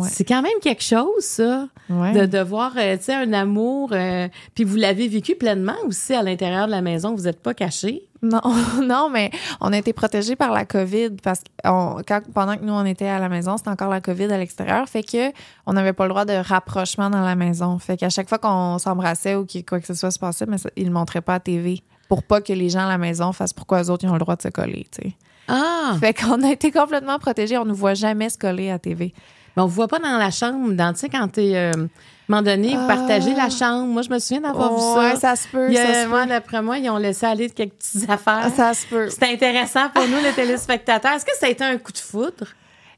C'est 0.08 0.24
quand 0.24 0.44
même 0.44 0.60
quelque 0.62 0.84
chose, 0.84 1.24
ça, 1.24 1.68
de, 1.90 2.26
de 2.28 2.40
voir 2.40 2.74
euh, 2.78 2.96
un 3.10 3.34
amour. 3.34 3.90
Euh, 3.92 4.28
puis 4.54 4.64
vous 4.64 4.76
l'avez 4.76 5.08
vécu 5.08 5.36
pleinement 5.36 5.78
aussi 5.88 6.14
à 6.14 6.22
l'intérieur 6.22 6.68
de 6.68 6.72
la 6.72 6.82
maison, 6.82 7.16
vous 7.16 7.24
n'êtes 7.24 7.42
pas 7.42 7.56
caché. 7.56 8.08
Non, 8.22 8.42
non, 8.84 9.10
mais 9.10 9.32
on 9.62 9.72
a 9.72 9.78
été 9.78 9.94
protégés 9.94 10.36
par 10.36 10.52
la 10.52 10.66
COVID 10.66 11.12
parce 11.24 11.40
que 11.42 12.32
pendant 12.32 12.58
que 12.58 12.64
nous, 12.64 12.74
on 12.74 12.86
était 12.86 13.08
à 13.08 13.20
la 13.20 13.30
maison, 13.30 13.58
c'était 13.58 13.70
encore 13.70 13.90
la 13.90 14.02
COVID 14.02 14.26
à 14.26 14.38
l'extérieur. 14.38 14.88
Fait 14.90 15.04
que 15.04 15.32
on 15.66 15.74
n'avait 15.74 15.94
pas 15.94 16.06
le 16.06 16.10
droit 16.10 16.26
de 16.26 16.34
rapprochement 16.34 17.10
dans 17.10 17.22
la 17.22 17.36
maison. 17.36 17.80
Fait 17.80 17.98
qu'à 17.98 18.10
chaque 18.10 18.30
fois 18.30 18.38
qu'on 18.38 18.78
s'embrassait 18.78 19.36
ou 19.36 19.46
que 19.46 19.60
quoi 19.62 19.80
que 19.80 19.88
ce 19.88 19.94
soit 19.94 20.12
se 20.12 20.20
passait, 20.20 20.46
mais 20.46 20.58
ils 20.76 20.88
ne 20.88 20.94
montraient 20.94 21.22
pas 21.22 21.36
à 21.36 21.40
TV 21.40 21.82
pour 22.10 22.24
pas 22.24 22.42
que 22.42 22.54
les 22.54 22.70
gens 22.70 22.86
à 22.86 22.90
la 22.90 22.98
maison 22.98 23.32
fassent 23.32 23.54
pourquoi 23.54 23.84
eux 23.84 23.90
autres 23.90 24.04
ils 24.04 24.10
ont 24.10 24.14
le 24.14 24.20
droit 24.20 24.36
de 24.36 24.42
se 24.42 24.48
coller, 24.50 24.88
tu 24.92 25.10
sais. 25.10 25.16
Ah! 25.48 25.96
Fait 26.00 26.14
qu'on 26.14 26.44
a 26.44 26.52
été 26.52 26.72
complètement 26.72 27.18
protégés. 27.18 27.58
On 27.58 27.66
ne 27.66 27.74
voit 27.74 27.96
jamais 27.96 28.30
se 28.30 28.38
coller 28.38 28.70
à 28.70 28.78
TV. 28.78 29.14
Mais 29.56 29.64
on 29.64 29.66
ne 29.66 29.72
voit 29.72 29.88
pas 29.88 30.00
dans 30.00 30.18
la 30.18 30.30
chambre. 30.30 30.74
Dans, 30.74 30.94
tu 30.94 31.00
sais, 31.00 31.10
quand 31.10 31.28
tu 31.34 31.42
es. 31.42 31.58
Euh, 31.58 31.88
un 32.30 32.42
moment 32.42 32.44
donné, 32.44 32.76
ah. 32.78 32.86
partager 32.88 33.34
la 33.34 33.50
chambre. 33.50 33.88
Moi, 33.88 34.02
je 34.04 34.10
me 34.10 34.20
souviens 34.20 34.42
d'avoir 34.42 34.74
vu 34.76 34.82
ça. 34.82 35.16
ça 35.20 35.36
se 35.36 35.48
peut. 35.48 35.70
moi, 36.08 36.26
d'après 36.26 36.62
moi, 36.62 36.78
ils 36.78 36.90
ont 36.90 36.98
laissé 36.98 37.26
aller 37.26 37.50
quelques 37.50 37.74
petites 37.74 38.10
affaires. 38.10 38.50
Ça 38.56 38.74
se 38.74 38.86
peut. 38.88 39.10
C'était 39.10 39.34
intéressant 39.34 39.90
pour 39.90 40.08
nous, 40.08 40.22
les 40.24 40.34
téléspectateurs. 40.34 41.14
Est-ce 41.14 41.26
que 41.26 41.36
ça 41.40 41.48
a 41.48 41.50
été 41.50 41.64
un 41.64 41.78
coup 41.78 41.92
de 41.92 41.98
foudre? 41.98 42.46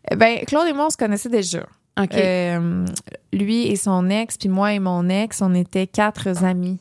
Eh 0.09 0.15
ben, 0.15 0.39
Claude 0.45 0.67
et 0.67 0.73
moi, 0.73 0.87
on 0.87 0.89
se 0.89 0.97
connaissait 0.97 1.29
déjà. 1.29 1.65
OK. 1.99 2.15
Euh, 2.15 2.85
lui 3.33 3.67
et 3.67 3.75
son 3.75 4.09
ex, 4.09 4.37
puis 4.37 4.49
moi 4.49 4.73
et 4.73 4.79
mon 4.79 5.09
ex, 5.09 5.41
on 5.41 5.53
était 5.53 5.87
quatre 5.87 6.43
amis. 6.43 6.79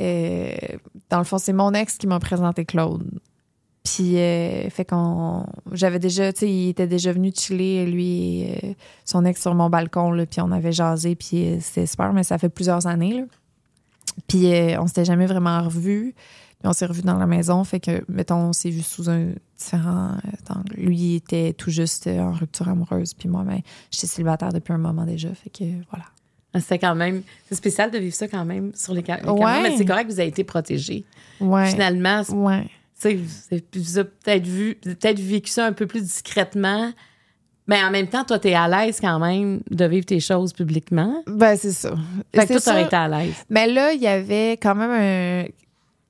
Euh, 0.00 0.52
dans 1.10 1.18
le 1.18 1.24
fond, 1.24 1.38
c'est 1.38 1.52
mon 1.52 1.72
ex 1.72 1.96
qui 1.96 2.06
m'a 2.06 2.18
présenté 2.18 2.64
Claude. 2.64 3.04
Puis, 3.94 4.18
euh, 4.18 4.70
fait 4.70 4.84
qu'on. 4.84 5.44
J'avais 5.72 5.98
déjà, 5.98 6.32
tu 6.32 6.40
sais, 6.40 6.48
il 6.50 6.68
était 6.68 6.86
déjà 6.86 7.12
venu 7.12 7.32
chiller, 7.34 7.86
lui 7.86 8.42
et 8.42 8.60
euh, 8.62 8.72
son 9.04 9.24
ex 9.24 9.40
sur 9.40 9.54
mon 9.54 9.68
balcon, 9.68 10.12
là, 10.12 10.26
puis 10.26 10.40
on 10.40 10.52
avait 10.52 10.70
jasé, 10.70 11.16
puis 11.16 11.44
euh, 11.44 11.56
c'était 11.60 11.86
super, 11.86 12.12
mais 12.12 12.22
ça 12.22 12.38
fait 12.38 12.48
plusieurs 12.48 12.86
années, 12.86 13.14
là. 13.14 13.24
Puis, 14.28 14.46
on 14.78 14.86
s'était 14.86 15.04
jamais 15.04 15.26
vraiment 15.26 15.62
revus. 15.62 16.14
Puis, 16.14 16.68
on 16.68 16.72
s'est 16.72 16.86
revus 16.86 17.02
dans 17.02 17.16
la 17.16 17.26
maison, 17.26 17.64
fait 17.64 17.80
que, 17.80 18.04
mettons, 18.08 18.36
on 18.36 18.52
s'est 18.52 18.70
vu 18.70 18.82
sous 18.82 19.10
un 19.10 19.30
différent 19.58 20.18
angle. 20.48 20.74
Lui, 20.76 20.96
il 20.96 21.16
était 21.16 21.52
tout 21.52 21.70
juste 21.70 22.06
en 22.06 22.32
rupture 22.32 22.68
amoureuse, 22.68 23.14
puis 23.14 23.28
moi, 23.28 23.42
ben, 23.44 23.60
j'étais 23.90 24.06
célibataire 24.06 24.52
depuis 24.52 24.72
un 24.72 24.78
moment 24.78 25.04
déjà, 25.04 25.34
fait 25.34 25.50
que, 25.50 25.64
voilà. 25.90 26.04
Ah, 26.52 26.60
c'était 26.60 26.80
quand 26.80 26.96
même. 26.96 27.22
C'est 27.48 27.54
spécial 27.54 27.90
de 27.90 27.98
vivre 27.98 28.14
ça 28.14 28.28
quand 28.28 28.44
même 28.44 28.72
sur 28.74 28.92
les, 28.92 29.02
caméras, 29.02 29.62
mais 29.62 29.76
c'est 29.76 29.84
correct 29.84 30.08
que 30.08 30.12
vous 30.12 30.20
avez 30.20 30.28
été 30.28 30.44
protégés. 30.44 31.04
Ouais. 31.40 31.70
Finalement, 31.70 32.22
ouais 32.30 32.68
vous 33.02 33.98
avez 33.98 34.04
peut-être 34.04 34.46
vu, 34.46 34.74
peut-être 34.76 35.20
vécu 35.20 35.50
ça 35.50 35.66
un 35.66 35.72
peu 35.72 35.86
plus 35.86 36.02
discrètement. 36.02 36.92
Mais 37.66 37.82
en 37.82 37.90
même 37.90 38.08
temps, 38.08 38.24
toi, 38.24 38.38
t'es 38.38 38.54
à 38.54 38.66
l'aise 38.66 39.00
quand 39.00 39.18
même 39.20 39.60
de 39.70 39.84
vivre 39.84 40.04
tes 40.04 40.18
choses 40.18 40.52
publiquement? 40.52 41.22
Ben, 41.28 41.56
c'est 41.56 41.70
ça. 41.70 41.94
Fait 42.34 42.46
que 42.46 42.62
toi, 42.62 42.80
été 42.80 42.96
à 42.96 43.06
l'aise. 43.06 43.34
Mais 43.48 43.68
là, 43.68 43.92
il 43.92 44.00
y 44.00 44.08
avait 44.08 44.52
quand 44.52 44.74
même 44.74 45.48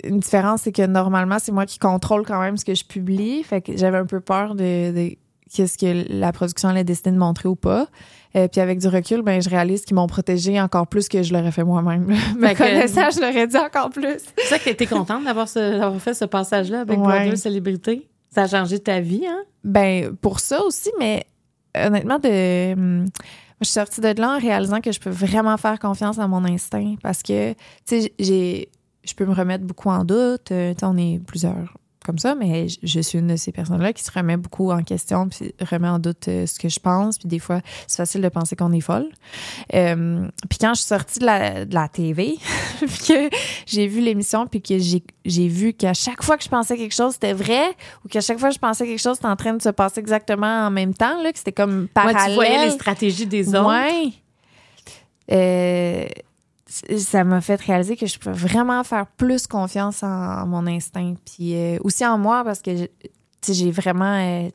une 0.02 0.20
différence, 0.20 0.62
c'est 0.62 0.72
que 0.72 0.86
normalement, 0.86 1.38
c'est 1.38 1.52
moi 1.52 1.66
qui 1.66 1.78
contrôle 1.78 2.24
quand 2.24 2.40
même 2.40 2.56
ce 2.56 2.64
que 2.64 2.74
je 2.74 2.84
publie. 2.84 3.42
Fait 3.42 3.60
que 3.60 3.76
j'avais 3.76 3.98
un 3.98 4.06
peu 4.06 4.20
peur 4.20 4.54
de 4.54 5.14
qu'est-ce 5.52 5.76
que 5.78 6.04
la 6.08 6.32
production 6.32 6.68
allait 6.68 6.84
décider 6.84 7.10
de 7.10 7.16
montrer 7.16 7.48
ou 7.48 7.56
pas. 7.56 7.88
Euh, 8.36 8.46
puis 8.48 8.60
avec 8.60 8.78
du 8.78 8.88
recul, 8.88 9.22
ben 9.22 9.42
je 9.42 9.50
réalise 9.50 9.84
qu'ils 9.84 9.96
m'ont 9.96 10.06
protégé 10.06 10.60
encore 10.60 10.86
plus 10.86 11.08
que 11.08 11.22
je 11.22 11.32
l'aurais 11.32 11.50
fait 11.50 11.64
moi-même. 11.64 12.14
Mais 12.38 12.54
connaissant, 12.54 13.10
je 13.10 13.20
l'aurais 13.20 13.46
dit 13.46 13.56
encore 13.56 13.90
plus. 13.90 14.18
C'est 14.38 14.44
ça 14.44 14.58
que 14.58 14.64
tu 14.64 14.70
étais 14.70 14.86
contente 14.86 15.24
d'avoir 15.24 15.48
fait 15.48 16.14
ce 16.14 16.24
passage-là 16.24 16.80
avec 16.80 16.98
ouais. 16.98 17.04
Brother 17.04 17.36
Célébrité? 17.36 18.08
Ça 18.32 18.42
a 18.42 18.46
changé 18.46 18.78
ta 18.78 19.00
vie, 19.00 19.26
hein? 19.26 19.42
Ben, 19.64 20.14
pour 20.16 20.38
ça 20.38 20.62
aussi, 20.62 20.90
mais 20.98 21.26
honnêtement, 21.76 22.18
de. 22.18 22.72
Hum, 22.74 23.06
je 23.60 23.66
suis 23.66 23.74
sortie 23.74 24.00
de 24.00 24.18
là 24.18 24.36
en 24.36 24.38
réalisant 24.38 24.80
que 24.80 24.90
je 24.90 25.00
peux 25.00 25.10
vraiment 25.10 25.56
faire 25.58 25.78
confiance 25.78 26.18
à 26.18 26.26
mon 26.26 26.44
instinct 26.46 26.94
parce 27.02 27.22
que, 27.22 27.52
tu 27.52 27.56
sais, 27.84 28.12
j'ai 28.18 28.70
je 29.04 29.14
peux 29.14 29.24
me 29.24 29.34
remettre 29.34 29.64
beaucoup 29.64 29.88
en 29.88 30.04
doute. 30.04 30.52
Euh, 30.52 30.74
on 30.82 30.96
est 30.96 31.20
plusieurs 31.24 31.76
comme 32.10 32.18
ça, 32.18 32.34
mais 32.34 32.66
je 32.82 33.00
suis 33.00 33.20
une 33.20 33.28
de 33.28 33.36
ces 33.36 33.52
personnes-là 33.52 33.92
qui 33.92 34.02
se 34.02 34.10
remet 34.10 34.36
beaucoup 34.36 34.72
en 34.72 34.82
question, 34.82 35.28
puis 35.28 35.54
remet 35.60 35.86
en 35.86 36.00
doute 36.00 36.26
euh, 36.26 36.44
ce 36.44 36.58
que 36.58 36.68
je 36.68 36.80
pense, 36.80 37.18
puis 37.18 37.28
des 37.28 37.38
fois, 37.38 37.60
c'est 37.86 37.98
facile 37.98 38.20
de 38.20 38.28
penser 38.28 38.56
qu'on 38.56 38.72
est 38.72 38.80
folle. 38.80 39.06
Euh, 39.74 40.26
puis 40.48 40.58
quand 40.60 40.74
je 40.74 40.80
suis 40.80 40.88
sortie 40.88 41.20
de 41.20 41.26
la, 41.26 41.64
de 41.64 41.72
la 41.72 41.86
TV, 41.86 42.36
puis 42.80 42.98
que 43.06 43.30
j'ai 43.64 43.86
vu 43.86 44.00
l'émission, 44.00 44.48
puis 44.48 44.60
que 44.60 44.74
j'ai 44.78 45.48
vu 45.48 45.72
qu'à 45.72 45.94
chaque 45.94 46.24
fois 46.24 46.36
que 46.36 46.42
je 46.42 46.48
pensais 46.48 46.76
quelque 46.76 46.96
chose, 46.96 47.12
c'était 47.12 47.32
vrai, 47.32 47.76
ou 48.04 48.08
qu'à 48.08 48.20
chaque 48.20 48.40
fois 48.40 48.48
que 48.48 48.56
je 48.56 48.60
pensais 48.60 48.84
quelque 48.84 49.00
chose, 49.00 49.14
c'était 49.14 49.28
en 49.28 49.36
train 49.36 49.54
de 49.54 49.62
se 49.62 49.68
passer 49.68 50.00
exactement 50.00 50.66
en 50.66 50.72
même 50.72 50.94
temps, 50.94 51.22
là, 51.22 51.30
que 51.30 51.38
c'était 51.38 51.52
comme 51.52 51.86
parallèle. 51.94 52.16
Ouais, 52.16 52.26
tu 52.26 52.34
voyais 52.34 52.64
les 52.64 52.72
stratégies 52.72 53.26
des 53.26 53.50
autres. 53.50 53.68
Ouais. 53.68 54.12
Euh, 55.30 56.08
ça 56.70 57.24
m'a 57.24 57.40
fait 57.40 57.60
réaliser 57.60 57.96
que 57.96 58.06
je 58.06 58.18
peux 58.18 58.30
vraiment 58.30 58.84
faire 58.84 59.06
plus 59.06 59.46
confiance 59.46 60.02
en, 60.02 60.46
mon 60.46 60.66
instinct. 60.66 61.14
Puis 61.24 61.54
euh, 61.54 61.78
aussi 61.82 62.06
en 62.06 62.16
moi, 62.16 62.44
parce 62.44 62.62
que 62.62 62.70
j'ai 63.48 63.70
vraiment 63.70 64.14
euh, 64.14 64.48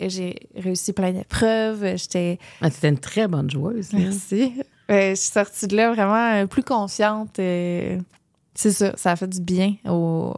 j'ai 0.00 0.48
réussi 0.56 0.92
plein 0.92 1.12
d'épreuves. 1.12 1.96
J'étais. 1.96 2.38
Ah, 2.60 2.70
tu 2.70 2.86
une 2.86 2.98
très 2.98 3.28
bonne 3.28 3.50
joueuse. 3.50 3.92
Merci. 3.92 4.54
Euh, 4.90 5.10
je 5.10 5.14
suis 5.14 5.30
sortie 5.30 5.66
de 5.66 5.76
là 5.76 5.92
vraiment 5.92 6.46
plus 6.46 6.62
confiante. 6.62 7.36
c'est 7.36 8.00
ça, 8.54 8.92
ça 8.96 9.12
a 9.12 9.16
fait 9.16 9.28
du 9.28 9.40
bien 9.40 9.76
au. 9.88 10.34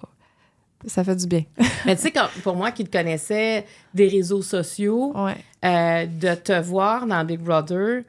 Ça 0.87 1.03
fait 1.03 1.17
du 1.17 1.27
bien. 1.27 1.43
Mais 1.87 1.97
tu 1.97 2.03
sais, 2.03 2.13
pour 2.45 2.55
moi 2.55 2.71
qui 2.71 2.85
te 2.85 2.97
connaissais 2.97 3.65
des 3.95 4.07
réseaux 4.07 4.43
sociaux, 4.43 5.15
de 5.63 6.35
te 6.35 6.61
voir 6.61 7.07
dans 7.07 7.25
Big 7.25 7.41
Brother, 7.41 8.03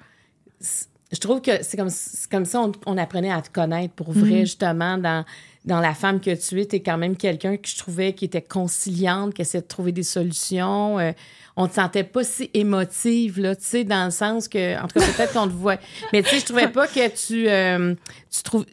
je 1.12 1.20
trouve 1.20 1.42
que 1.42 1.64
c'est 1.64 1.78
comme, 1.78 1.90
comme 2.30 2.46
ça 2.46 2.62
on, 2.62 2.72
on, 2.86 2.98
apprenait 2.98 3.32
à 3.32 3.42
te 3.42 3.50
connaître 3.50 3.94
pour 3.94 4.12
vrai, 4.12 4.40
mhm. 4.40 4.46
justement, 4.46 4.98
dans, 4.98 5.24
dans 5.68 5.80
la 5.80 5.94
femme 5.94 6.20
que 6.20 6.34
tu 6.36 6.60
es. 6.60 6.66
Tu 6.66 6.78
es 6.78 6.80
quand 6.82 6.98
même 6.98 7.16
quelqu'un 7.16 7.58
que 7.58 7.68
je 7.68 7.78
trouvais 7.78 8.14
qui 8.14 8.26
était 8.26 8.42
conciliante, 8.42 9.34
qui 9.34 9.42
essayait 9.42 9.62
de 9.62 9.68
trouver 9.68 9.92
des 9.92 10.04
solutions. 10.04 10.98
Euh, 11.00 11.12
on 11.56 11.68
te 11.68 11.76
sentait 11.76 12.04
pas 12.04 12.24
si 12.24 12.50
émotive, 12.54 13.40
là, 13.40 13.56
tu 13.56 13.64
sais, 13.64 13.84
dans 13.84 14.06
le 14.06 14.12
sens 14.12 14.48
que, 14.48 14.82
en 14.82 14.88
tout 14.88 15.00
cas, 15.00 15.06
peut-être 15.06 15.34
qu'on 15.34 15.48
te 15.48 15.54
voit. 15.54 15.78
Mais 16.14 16.24
tu 16.24 16.30
sais, 16.30 16.40
je 16.40 16.46
trouvais 16.46 16.70
pas 16.70 16.88
que 16.88 17.10
tu, 17.10 17.50
euh, 17.50 17.96
tu 18.30 18.44
trouves, 18.44 18.66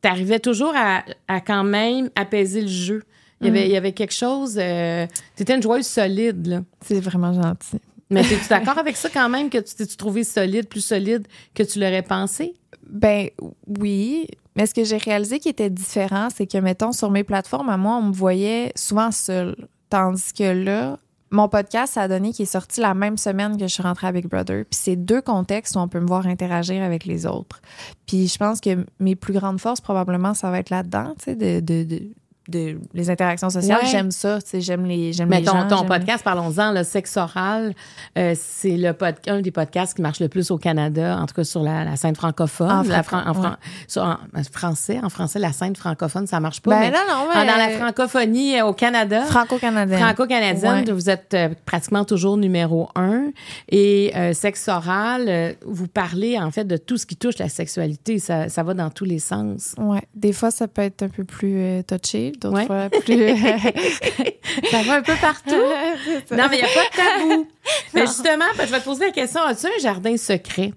t'arrivais 0.00 0.38
toujours 0.38 0.72
à, 0.74 1.04
à, 1.26 1.40
quand 1.40 1.64
même 1.64 2.10
apaiser 2.14 2.62
le 2.62 2.68
jeu. 2.68 3.02
Il 3.40 3.46
y 3.46 3.50
avait, 3.50 3.60
mhm. 3.60 3.66
il 3.66 3.72
y 3.72 3.76
avait 3.76 3.92
quelque 3.92 4.14
chose, 4.14 4.58
euh, 4.58 5.06
tu 5.36 5.42
étais 5.42 5.54
une 5.54 5.62
joueuse 5.62 5.86
solide, 5.86 6.46
là. 6.46 6.60
C'est 6.84 7.00
vraiment 7.00 7.32
gentil. 7.32 7.80
Mais 8.10 8.20
es-tu 8.20 8.48
d'accord 8.48 8.78
avec 8.78 8.96
ça 8.96 9.08
quand 9.10 9.28
même 9.28 9.50
que 9.50 9.58
tu 9.58 9.74
t'es 9.74 9.86
trouvé 9.86 10.24
solide, 10.24 10.68
plus 10.68 10.80
solide 10.80 11.26
que 11.54 11.62
tu 11.62 11.78
l'aurais 11.78 12.02
pensé? 12.02 12.54
Ben 12.88 13.28
oui. 13.66 14.26
Mais 14.56 14.66
ce 14.66 14.74
que 14.74 14.84
j'ai 14.84 14.96
réalisé 14.96 15.38
qui 15.38 15.48
était 15.48 15.70
différent, 15.70 16.28
c'est 16.34 16.46
que, 16.46 16.58
mettons, 16.58 16.92
sur 16.92 17.10
mes 17.10 17.22
plateformes, 17.22 17.68
à 17.68 17.76
moi, 17.76 17.96
on 17.96 18.02
me 18.02 18.12
voyait 18.12 18.72
souvent 18.74 19.10
seule. 19.10 19.68
Tandis 19.90 20.32
que 20.32 20.44
là, 20.44 20.98
mon 21.30 21.48
podcast, 21.48 21.94
ça 21.94 22.02
a 22.02 22.08
donné 22.08 22.32
qui 22.32 22.42
est 22.42 22.46
sorti 22.46 22.80
la 22.80 22.94
même 22.94 23.18
semaine 23.18 23.56
que 23.56 23.66
je 23.66 23.72
suis 23.72 23.82
rentrée 23.82 24.06
à 24.06 24.12
Big 24.12 24.26
Brother. 24.26 24.64
Puis 24.64 24.80
c'est 24.82 24.96
deux 24.96 25.20
contextes 25.20 25.76
où 25.76 25.78
on 25.78 25.88
peut 25.88 26.00
me 26.00 26.06
voir 26.06 26.26
interagir 26.26 26.82
avec 26.82 27.04
les 27.04 27.26
autres. 27.26 27.60
Puis 28.06 28.28
je 28.28 28.38
pense 28.38 28.60
que 28.60 28.84
mes 28.98 29.14
plus 29.14 29.34
grandes 29.34 29.60
forces, 29.60 29.80
probablement, 29.80 30.34
ça 30.34 30.50
va 30.50 30.58
être 30.58 30.70
là-dedans, 30.70 31.14
tu 31.18 31.26
sais, 31.26 31.36
de, 31.36 31.60
de 31.60 32.00
de 32.48 32.78
les 32.94 33.10
interactions 33.10 33.50
sociales. 33.50 33.80
Ouais. 33.82 33.88
J'aime 33.90 34.10
ça, 34.10 34.40
tu 34.40 34.48
sais, 34.48 34.60
j'aime 34.60 34.84
les, 34.86 35.12
j'aime 35.12 35.28
Mais 35.28 35.40
les 35.40 35.44
ton, 35.46 35.52
gens. 35.52 35.68
ton 35.68 35.84
podcast, 35.84 36.24
parlons-en, 36.24 36.72
le 36.72 36.82
sexe 36.82 37.16
oral, 37.16 37.74
euh, 38.16 38.34
c'est 38.38 38.76
le 38.76 38.92
pod- 38.94 39.14
un 39.26 39.40
des 39.40 39.50
podcasts 39.50 39.94
qui 39.94 40.02
marche 40.02 40.20
le 40.20 40.28
plus 40.28 40.50
au 40.50 40.58
Canada, 40.58 41.18
en 41.20 41.26
tout 41.26 41.34
cas 41.34 41.44
sur 41.44 41.62
la, 41.62 41.84
la 41.84 41.96
scène 41.96 42.16
francophone. 42.16 42.70
En 42.70 42.82
La 42.82 43.02
franco- 43.02 43.22
fran- 43.22 43.30
en, 43.30 43.34
fran- 43.34 43.50
ouais. 43.50 43.56
sur- 43.86 44.02
en- 44.02 44.16
en 44.34 44.42
français, 44.50 44.98
en 45.02 45.08
français, 45.10 45.38
la 45.38 45.52
scène 45.52 45.76
francophone, 45.76 46.26
ça 46.26 46.40
marche 46.40 46.60
pas. 46.62 46.70
Ben 46.70 46.80
mais 46.80 46.90
non, 46.90 46.98
non, 47.08 47.28
mais- 47.34 47.46
Dans 47.46 47.56
la 47.56 47.68
francophonie 47.70 48.58
euh, 48.58 48.64
au 48.66 48.72
Canada, 48.72 49.22
Franco-canadienne. 49.26 49.98
franco-canadienne, 49.98 50.84
Ouais. 50.86 50.92
vous 50.92 51.10
êtes 51.10 51.34
euh, 51.34 51.48
pratiquement 51.66 52.04
toujours 52.04 52.36
numéro 52.36 52.88
un. 52.96 53.26
Et 53.70 54.12
euh, 54.16 54.32
sexe 54.32 54.68
oral, 54.68 55.24
euh, 55.28 55.52
vous 55.66 55.88
parlez 55.88 56.38
en 56.38 56.50
fait 56.50 56.64
de 56.64 56.76
tout 56.76 56.96
ce 56.96 57.06
qui 57.06 57.16
touche 57.16 57.38
la 57.38 57.48
sexualité. 57.48 58.18
Ça, 58.18 58.48
ça 58.48 58.62
va 58.62 58.74
dans 58.74 58.90
tous 58.90 59.04
les 59.04 59.18
sens. 59.18 59.74
Ouais, 59.78 60.02
des 60.14 60.32
fois 60.32 60.50
ça 60.50 60.68
peut 60.68 60.82
être 60.82 61.02
un 61.02 61.08
peu 61.08 61.24
plus 61.24 61.58
euh, 61.58 61.82
touché, 61.82 62.32
d'autres 62.38 62.56
Ouais. 62.56 62.66
fois 62.66 62.88
plus. 62.90 63.36
Ça 64.70 64.82
va 64.82 64.94
un 64.96 65.02
peu 65.02 65.14
partout. 65.20 65.50
non, 66.36 66.46
mais 66.50 66.58
il 66.58 66.62
n'y 66.62 66.62
a 66.62 66.68
pas 66.68 66.84
de 66.90 66.96
tabou. 67.28 67.48
mais 67.94 68.00
justement, 68.02 68.44
ben, 68.56 68.66
je 68.66 68.72
vais 68.72 68.80
te 68.80 68.84
poser 68.84 69.06
la 69.06 69.12
question 69.12 69.42
as-tu 69.42 69.66
un 69.66 69.78
jardin 69.80 70.16
secret? 70.16 70.72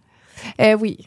Euh, 0.60 0.76
oui. 0.80 0.98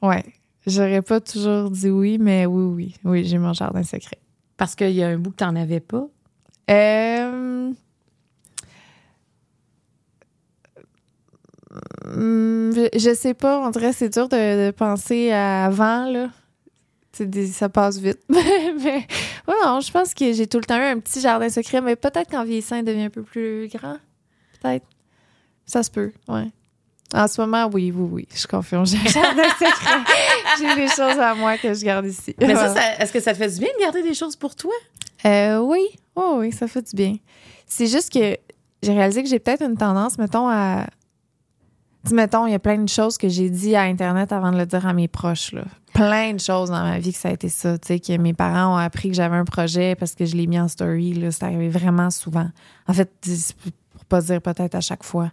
Ouais. 0.00 0.24
J'aurais 0.66 1.02
pas 1.02 1.20
toujours 1.20 1.70
dit 1.70 1.90
oui, 1.90 2.18
mais 2.18 2.46
oui, 2.46 2.64
oui. 2.64 2.94
Oui, 3.04 3.24
j'ai 3.24 3.38
mon 3.38 3.52
jardin 3.52 3.82
secret. 3.82 4.18
Parce 4.56 4.74
qu'il 4.74 4.90
y 4.92 5.02
a 5.02 5.08
un 5.08 5.18
bout 5.18 5.30
que 5.30 5.36
tu 5.36 5.44
n'en 5.44 5.56
avais 5.56 5.80
pas. 5.80 6.04
Euh... 6.70 7.72
hum, 12.06 12.72
Je, 12.94 13.14
sais 13.14 13.34
pas, 13.34 13.60
on 13.60 13.70
dirait 13.70 13.92
c'est 13.92 14.08
dur 14.12 14.28
de, 14.28 14.66
de 14.66 14.70
penser 14.70 15.30
à 15.32 15.64
avant, 15.66 16.06
là. 16.06 16.28
Des- 17.20 17.46
ça 17.48 17.68
passe 17.68 17.98
vite. 17.98 18.20
mais 18.28 18.38
ouais, 19.48 19.54
non, 19.64 19.80
je 19.80 19.90
pense 19.92 20.14
que 20.14 20.32
j'ai 20.32 20.46
tout 20.46 20.58
le 20.58 20.64
temps 20.64 20.78
eu 20.78 20.82
un 20.84 20.98
petit 20.98 21.20
jardin 21.20 21.48
secret, 21.48 21.80
mais 21.80 21.94
peut-être 21.96 22.30
qu'en 22.30 22.44
vieillissant, 22.44 22.76
il 22.76 22.84
devient 22.84 23.02
un 23.04 23.10
peu 23.10 23.22
plus 23.22 23.68
grand. 23.68 23.96
Peut-être. 24.60 24.86
Ça 25.66 25.82
se 25.82 25.90
peut, 25.90 26.12
ouais. 26.28 26.46
En 27.14 27.28
ce 27.28 27.40
moment, 27.42 27.68
oui, 27.72 27.92
oui, 27.94 28.08
oui, 28.10 28.28
je 28.34 28.46
confirme. 28.46 28.86
J'ai 28.86 28.96
un 28.96 29.04
jardin 29.22 29.42
secret. 29.50 29.98
j'ai 30.58 30.74
des 30.74 30.88
choses 30.88 31.18
à 31.18 31.34
moi 31.34 31.58
que 31.58 31.74
je 31.74 31.84
garde 31.84 32.06
ici. 32.06 32.34
Mais 32.40 32.54
ça, 32.54 32.68
ça- 32.74 32.94
est-ce 32.98 33.12
que 33.12 33.20
ça 33.20 33.32
te 33.32 33.38
fait 33.38 33.50
du 33.50 33.58
bien 33.58 33.68
de 33.78 33.82
garder 33.82 34.02
des 34.02 34.14
choses 34.14 34.34
pour 34.34 34.54
toi? 34.56 34.72
Euh, 35.26 35.58
oui, 35.58 35.80
oh, 36.16 36.36
oui, 36.38 36.50
ça 36.52 36.66
fait 36.66 36.82
du 36.82 36.96
bien. 36.96 37.16
C'est 37.66 37.86
juste 37.86 38.10
que 38.12 38.36
j'ai 38.82 38.92
réalisé 38.92 39.22
que 39.22 39.28
j'ai 39.28 39.38
peut-être 39.38 39.62
une 39.62 39.76
tendance, 39.76 40.16
mettons, 40.18 40.48
à. 40.48 40.86
Dis, 42.04 42.14
mettons, 42.14 42.46
il 42.46 42.52
y 42.52 42.54
a 42.54 42.58
plein 42.58 42.78
de 42.78 42.88
choses 42.88 43.16
que 43.18 43.28
j'ai 43.28 43.48
dit 43.50 43.76
à 43.76 43.82
Internet 43.82 44.32
avant 44.32 44.50
de 44.50 44.56
le 44.58 44.66
dire 44.66 44.86
à 44.86 44.92
mes 44.94 45.06
proches, 45.06 45.52
là. 45.52 45.64
Plein 45.92 46.32
de 46.32 46.40
choses 46.40 46.70
dans 46.70 46.82
ma 46.82 46.98
vie 46.98 47.12
que 47.12 47.18
ça 47.18 47.28
a 47.28 47.32
été 47.32 47.48
ça. 47.48 47.78
Tu 47.78 47.88
sais, 47.88 48.00
que 48.00 48.16
mes 48.16 48.32
parents 48.32 48.74
ont 48.74 48.78
appris 48.78 49.10
que 49.10 49.14
j'avais 49.14 49.36
un 49.36 49.44
projet 49.44 49.94
parce 49.94 50.14
que 50.14 50.24
je 50.24 50.36
l'ai 50.36 50.46
mis 50.46 50.58
en 50.58 50.68
story, 50.68 51.14
là. 51.14 51.30
C'est 51.30 51.44
arrivé 51.44 51.68
vraiment 51.68 52.10
souvent. 52.10 52.48
En 52.86 52.92
fait, 52.94 53.10
pour 53.92 54.04
pas 54.06 54.20
dire 54.22 54.40
peut-être 54.40 54.74
à 54.74 54.80
chaque 54.80 55.04
fois. 55.04 55.30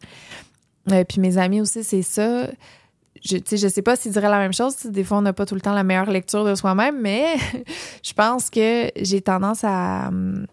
Euh, 0.92 1.04
puis 1.04 1.22
mes 1.22 1.38
amis 1.38 1.62
aussi, 1.62 1.84
c'est 1.84 2.02
ça. 2.02 2.48
Je, 3.24 3.38
je 3.50 3.68
sais 3.68 3.82
pas 3.82 3.96
s'ils 3.96 4.12
diraient 4.12 4.30
la 4.30 4.40
même 4.40 4.54
chose. 4.54 4.76
Des 4.86 5.04
fois, 5.04 5.18
on 5.18 5.22
n'a 5.22 5.34
pas 5.34 5.46
tout 5.46 5.56
le 5.56 5.62
temps 5.62 5.74
la 5.74 5.84
meilleure 5.84 6.10
lecture 6.10 6.46
de 6.46 6.56
soi-même, 6.56 7.00
mais 7.02 7.36
je 8.04 8.14
pense 8.14 8.50
que 8.50 8.92
j'ai 8.96 9.22
tendance 9.22 9.64
à. 9.64 10.08
hum, 10.10 10.46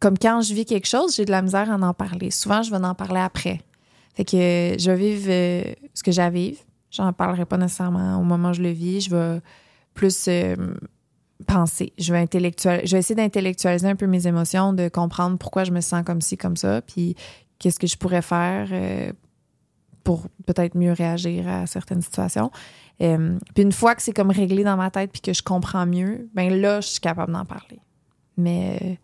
Comme 0.00 0.18
quand 0.18 0.42
je 0.42 0.54
vis 0.54 0.64
quelque 0.64 0.88
chose, 0.88 1.14
j'ai 1.16 1.24
de 1.24 1.30
la 1.30 1.42
misère 1.42 1.70
à 1.70 1.76
en 1.76 1.94
parler. 1.94 2.30
Souvent, 2.30 2.62
je 2.62 2.70
vais 2.70 2.84
en 2.84 2.94
parler 2.94 3.20
après. 3.20 3.60
Fait 4.14 4.24
que 4.24 4.76
je 4.78 4.90
vais 4.90 4.96
vivre 4.96 5.26
euh, 5.28 5.72
ce 5.94 6.02
que 6.02 6.12
j'ai 6.12 6.28
vivre. 6.30 6.58
J'en 6.92 7.12
parlerai 7.12 7.46
pas 7.46 7.56
nécessairement 7.56 8.20
au 8.20 8.22
moment 8.22 8.50
où 8.50 8.52
je 8.52 8.62
le 8.62 8.70
vis. 8.70 9.00
Je 9.00 9.10
vais 9.10 9.40
plus 9.94 10.26
euh, 10.28 10.54
penser. 11.46 11.92
Je 11.98 12.12
vais, 12.12 12.20
intellectuel... 12.20 12.82
je 12.84 12.92
vais 12.92 12.98
essayer 12.98 13.14
d'intellectualiser 13.14 13.88
un 13.88 13.96
peu 13.96 14.06
mes 14.06 14.26
émotions, 14.26 14.74
de 14.74 14.88
comprendre 14.88 15.38
pourquoi 15.38 15.64
je 15.64 15.72
me 15.72 15.80
sens 15.80 16.04
comme 16.04 16.20
ci, 16.20 16.36
comme 16.36 16.56
ça, 16.56 16.82
puis 16.82 17.16
qu'est-ce 17.58 17.78
que 17.78 17.86
je 17.86 17.96
pourrais 17.96 18.20
faire 18.20 18.68
euh, 18.72 19.10
pour 20.04 20.28
peut-être 20.46 20.76
mieux 20.76 20.92
réagir 20.92 21.48
à 21.48 21.66
certaines 21.66 22.02
situations. 22.02 22.50
Euh, 23.00 23.38
puis 23.54 23.64
une 23.64 23.72
fois 23.72 23.94
que 23.94 24.02
c'est 24.02 24.12
comme 24.12 24.30
réglé 24.30 24.62
dans 24.62 24.76
ma 24.76 24.90
tête 24.90 25.10
puis 25.12 25.22
que 25.22 25.32
je 25.32 25.42
comprends 25.42 25.86
mieux, 25.86 26.28
ben 26.34 26.54
là, 26.60 26.82
je 26.82 26.88
suis 26.88 27.00
capable 27.00 27.32
d'en 27.32 27.46
parler. 27.46 27.80
Mais 28.36 28.98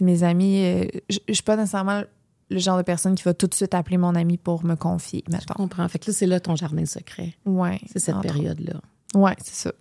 mes 0.00 0.22
amis, 0.22 0.62
je 1.08 1.18
je 1.28 1.32
suis 1.34 1.42
pas 1.42 1.56
nécessairement 1.56 2.02
le 2.50 2.58
genre 2.58 2.76
de 2.76 2.82
personne 2.82 3.14
qui 3.14 3.22
va 3.22 3.32
tout 3.32 3.46
de 3.46 3.54
suite 3.54 3.74
appeler 3.74 3.96
mon 3.96 4.14
ami 4.14 4.36
pour 4.36 4.64
me 4.64 4.74
confier, 4.74 5.24
Je 5.28 5.54
comprends. 5.54 5.88
Fait 5.88 5.98
que 5.98 6.10
là, 6.10 6.16
c'est 6.16 6.26
là 6.26 6.40
ton 6.40 6.56
jardin 6.56 6.84
secret. 6.84 7.34
Ouais. 7.44 7.80
C'est 7.90 8.00
cette 8.00 8.20
période-là. 8.20 8.80
Ouais, 9.14 9.34
c'est 9.42 9.54
ça. 9.54 9.72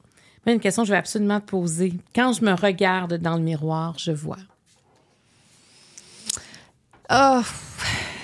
Mais 0.46 0.54
une 0.54 0.60
question 0.60 0.84
que 0.84 0.88
je 0.88 0.94
vais 0.94 0.98
absolument 1.00 1.40
te 1.42 1.48
poser. 1.48 1.94
Quand 2.16 2.32
je 2.34 2.46
me 2.46 2.54
regarde 2.54 3.16
dans 3.16 3.36
le 3.36 3.42
miroir, 3.42 3.98
je 3.98 4.12
vois. 4.12 4.38
Oh, 7.12 7.42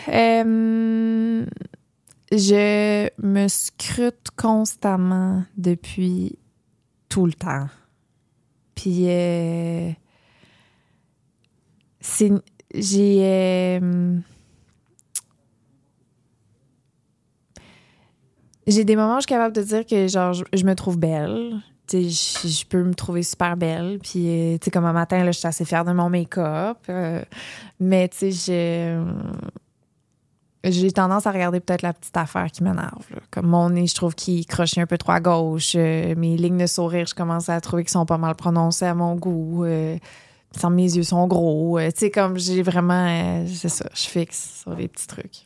euh, 0.10 1.46
je 2.32 3.10
me 3.22 3.48
scrute 3.48 4.30
constamment 4.36 5.44
depuis 5.58 6.38
tout 7.10 7.26
le 7.26 7.34
temps. 7.34 7.68
Puis, 8.76 9.10
euh, 9.10 9.92
c'est. 12.00 12.32
J'ai. 12.74 13.20
euh, 13.24 14.18
j'ai 18.68 18.84
des 18.84 18.96
moments 18.96 19.16
où 19.16 19.18
je 19.18 19.22
suis 19.22 19.28
capable 19.28 19.56
de 19.56 19.62
dire 19.62 19.86
que, 19.86 20.08
genre, 20.08 20.34
je, 20.34 20.66
me 20.66 20.74
trouve 20.74 20.98
belle. 20.98 21.62
Je, 21.92 21.98
je 22.00 22.66
peux 22.66 22.84
me 22.84 22.94
trouver 22.94 23.24
super 23.24 23.58
belle. 23.58 24.00
Puis, 24.02 24.28
euh, 24.28 24.58
tu 24.60 24.72
comme 24.72 24.86
un 24.86 24.94
matin, 24.94 25.24
là, 25.24 25.32
je 25.32 25.38
suis 25.38 25.48
assez 25.48 25.66
fière 25.66 25.86
de 25.86 25.92
mon 25.92 26.10
make-up. 26.10 26.78
Euh, 26.90 27.22
mais, 27.80 28.08
tu 28.10 28.18
sais, 28.18 28.32
j'ai. 28.32 29.00
J'ai 30.68 30.92
tendance 30.92 31.28
à 31.28 31.32
regarder 31.32 31.60
peut-être 31.60 31.84
la 31.84 31.94
petite 31.94 32.18
affaire 32.18 32.48
qui 32.52 32.64
m'énerve. 32.64 33.06
Comme 33.30 33.46
mon 33.46 33.70
nez, 33.70 33.86
je 33.86 33.94
trouve 33.94 34.16
qu'il 34.16 34.48
crochait 34.48 34.82
un 34.82 34.88
peu 34.88 34.98
trop 34.98 35.12
à 35.12 35.20
gauche. 35.20 35.74
Euh, 35.76 36.16
mes 36.18 36.38
lignes 36.38 36.58
de 36.58 36.66
sourire, 36.66 37.06
je 37.06 37.14
commence 37.14 37.50
à 37.50 37.62
trouver 37.62 37.84
qu'ils 37.84 37.92
sont 37.92 38.08
pas 38.08 38.18
mal 38.18 38.34
prononcées 38.34 38.86
à 38.86 38.96
mon 38.96 39.14
goût. 39.14 39.64
Euh, 39.66 39.96
mes 40.70 40.96
yeux 40.96 41.04
sont 41.04 41.28
gros. 41.28 41.78
Euh, 41.78 41.92
tu 41.92 42.00
sais, 42.00 42.12
comme 42.12 42.38
j'ai 42.38 42.64
vraiment. 42.64 43.06
euh, 43.08 43.46
c'est 43.48 43.70
ça, 43.70 43.86
je 43.94 44.08
fixe 44.08 44.62
sur 44.62 44.76
les 44.76 44.88
petits 44.88 45.08
trucs. 45.08 45.46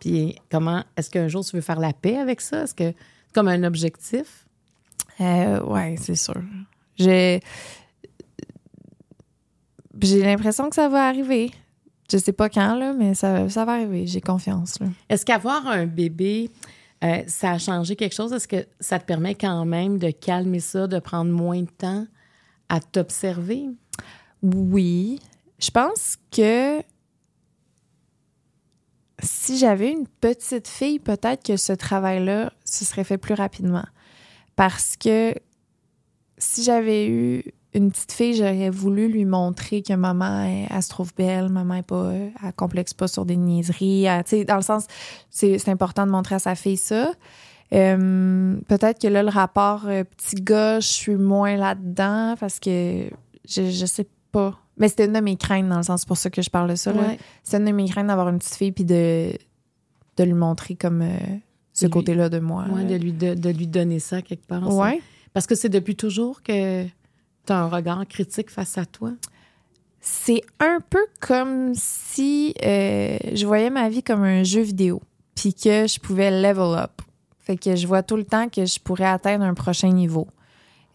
Puis 0.00 0.36
comment 0.50 0.84
est-ce 0.96 1.10
qu'un 1.10 1.28
jour 1.28 1.44
tu 1.44 1.56
veux 1.56 1.62
faire 1.62 1.80
la 1.80 1.92
paix 1.92 2.16
avec 2.16 2.40
ça? 2.40 2.62
Est-ce 2.62 2.74
que 2.74 2.92
c'est 2.92 3.34
comme 3.34 3.48
un 3.48 3.64
objectif? 3.64 4.46
Euh, 5.20 5.60
ouais, 5.62 5.96
c'est 6.00 6.14
sûr. 6.14 6.42
J'ai. 6.96 7.40
J'ai 10.00 10.22
l'impression 10.22 10.68
que 10.68 10.76
ça 10.76 10.88
va 10.88 11.08
arriver. 11.08 11.50
Je 12.10 12.18
sais 12.18 12.32
pas 12.32 12.48
quand, 12.48 12.76
là, 12.76 12.94
mais 12.94 13.14
ça, 13.14 13.48
ça 13.48 13.64
va 13.64 13.72
arriver. 13.72 14.06
J'ai 14.06 14.20
confiance. 14.20 14.78
Est-ce 15.08 15.26
qu'avoir 15.26 15.66
un 15.66 15.86
bébé, 15.86 16.50
euh, 17.04 17.22
ça 17.26 17.52
a 17.52 17.58
changé 17.58 17.96
quelque 17.96 18.14
chose? 18.14 18.32
Est-ce 18.32 18.48
que 18.48 18.64
ça 18.80 18.98
te 18.98 19.04
permet 19.04 19.34
quand 19.34 19.64
même 19.64 19.98
de 19.98 20.10
calmer 20.10 20.60
ça, 20.60 20.86
de 20.86 20.98
prendre 21.00 21.32
moins 21.32 21.62
de 21.62 21.70
temps 21.70 22.06
à 22.68 22.80
t'observer? 22.80 23.66
Oui. 24.42 25.20
Je 25.58 25.70
pense 25.70 26.16
que 26.30 26.80
si 29.20 29.58
j'avais 29.58 29.90
une 29.90 30.06
petite 30.06 30.68
fille, 30.68 30.98
peut-être 30.98 31.44
que 31.44 31.56
ce 31.56 31.72
travail-là 31.72 32.52
se 32.64 32.84
serait 32.84 33.04
fait 33.04 33.18
plus 33.18 33.34
rapidement. 33.34 33.84
Parce 34.56 34.96
que 34.96 35.34
si 36.38 36.62
j'avais 36.62 37.08
eu 37.08 37.44
une 37.74 37.90
petite 37.90 38.12
fille, 38.12 38.34
j'aurais 38.34 38.70
voulu 38.70 39.08
lui 39.08 39.24
montrer 39.24 39.82
que 39.82 39.92
maman, 39.92 40.66
elle, 40.70 40.82
se 40.82 40.88
trouve 40.88 41.12
belle, 41.16 41.48
maman 41.48 41.74
est 41.74 41.82
pas, 41.82 42.12
complexe 42.56 42.94
pas 42.94 43.08
sur 43.08 43.24
des 43.24 43.36
niaiseries. 43.36 44.06
Dans 44.46 44.56
le 44.56 44.62
sens, 44.62 44.86
c'est 45.30 45.68
important 45.68 46.06
de 46.06 46.10
montrer 46.10 46.36
à 46.36 46.38
sa 46.38 46.54
fille 46.54 46.76
ça. 46.76 47.12
Peut-être 47.70 49.00
que 49.00 49.08
là, 49.08 49.22
le 49.22 49.28
rapport 49.28 49.82
euh, 49.86 50.04
petit 50.04 50.36
gars, 50.36 50.80
je 50.80 50.88
suis 50.88 51.16
moins 51.16 51.56
là-dedans 51.56 52.34
parce 52.40 52.58
que 52.60 53.10
je, 53.46 53.70
je 53.70 53.86
sais 53.86 54.06
pas. 54.32 54.58
Mais 54.78 54.88
c'était 54.88 55.06
une 55.06 55.12
de 55.12 55.20
mes 55.20 55.36
craintes, 55.36 55.68
dans 55.68 55.78
le 55.78 55.82
sens, 55.82 56.00
c'est 56.00 56.08
pour 56.08 56.16
ça 56.16 56.30
que 56.30 56.40
je 56.40 56.50
parle 56.50 56.70
de 56.70 56.74
ça. 56.76 56.92
Ouais. 56.92 57.18
C'est 57.42 57.56
une 57.56 57.64
de 57.64 57.72
mes 57.72 57.88
craintes 57.88 58.06
d'avoir 58.06 58.28
une 58.28 58.38
petite 58.38 58.54
fille 58.54 58.72
puis 58.72 58.84
de, 58.84 59.32
de 60.16 60.24
lui 60.24 60.34
montrer 60.34 60.76
comme 60.76 61.02
euh, 61.02 61.18
ce 61.72 61.86
côté-là 61.86 62.28
de 62.28 62.38
moi. 62.38 62.64
Ouais, 62.70 62.84
de, 62.84 62.94
lui, 62.94 63.12
de, 63.12 63.34
de 63.34 63.50
lui 63.50 63.66
donner 63.66 63.98
ça 63.98 64.22
quelque 64.22 64.46
part. 64.46 64.72
Ouais. 64.74 65.00
Parce 65.32 65.46
que 65.46 65.54
c'est 65.54 65.68
depuis 65.68 65.96
toujours 65.96 66.42
que 66.42 66.84
tu 66.84 67.52
as 67.52 67.58
un 67.58 67.68
regard 67.68 68.06
critique 68.06 68.50
face 68.50 68.78
à 68.78 68.86
toi? 68.86 69.12
C'est 70.00 70.42
un 70.60 70.78
peu 70.88 71.04
comme 71.20 71.72
si 71.74 72.54
euh, 72.64 73.18
je 73.34 73.46
voyais 73.46 73.70
ma 73.70 73.88
vie 73.88 74.02
comme 74.02 74.22
un 74.22 74.44
jeu 74.44 74.60
vidéo, 74.60 75.02
puis 75.34 75.54
que 75.54 75.86
je 75.86 75.98
pouvais 75.98 76.30
level 76.30 76.78
up. 76.78 77.02
Fait 77.40 77.56
que 77.56 77.74
je 77.74 77.86
vois 77.86 78.02
tout 78.02 78.16
le 78.16 78.24
temps 78.24 78.48
que 78.48 78.64
je 78.64 78.78
pourrais 78.78 79.06
atteindre 79.06 79.44
un 79.44 79.54
prochain 79.54 79.90
niveau. 79.90 80.28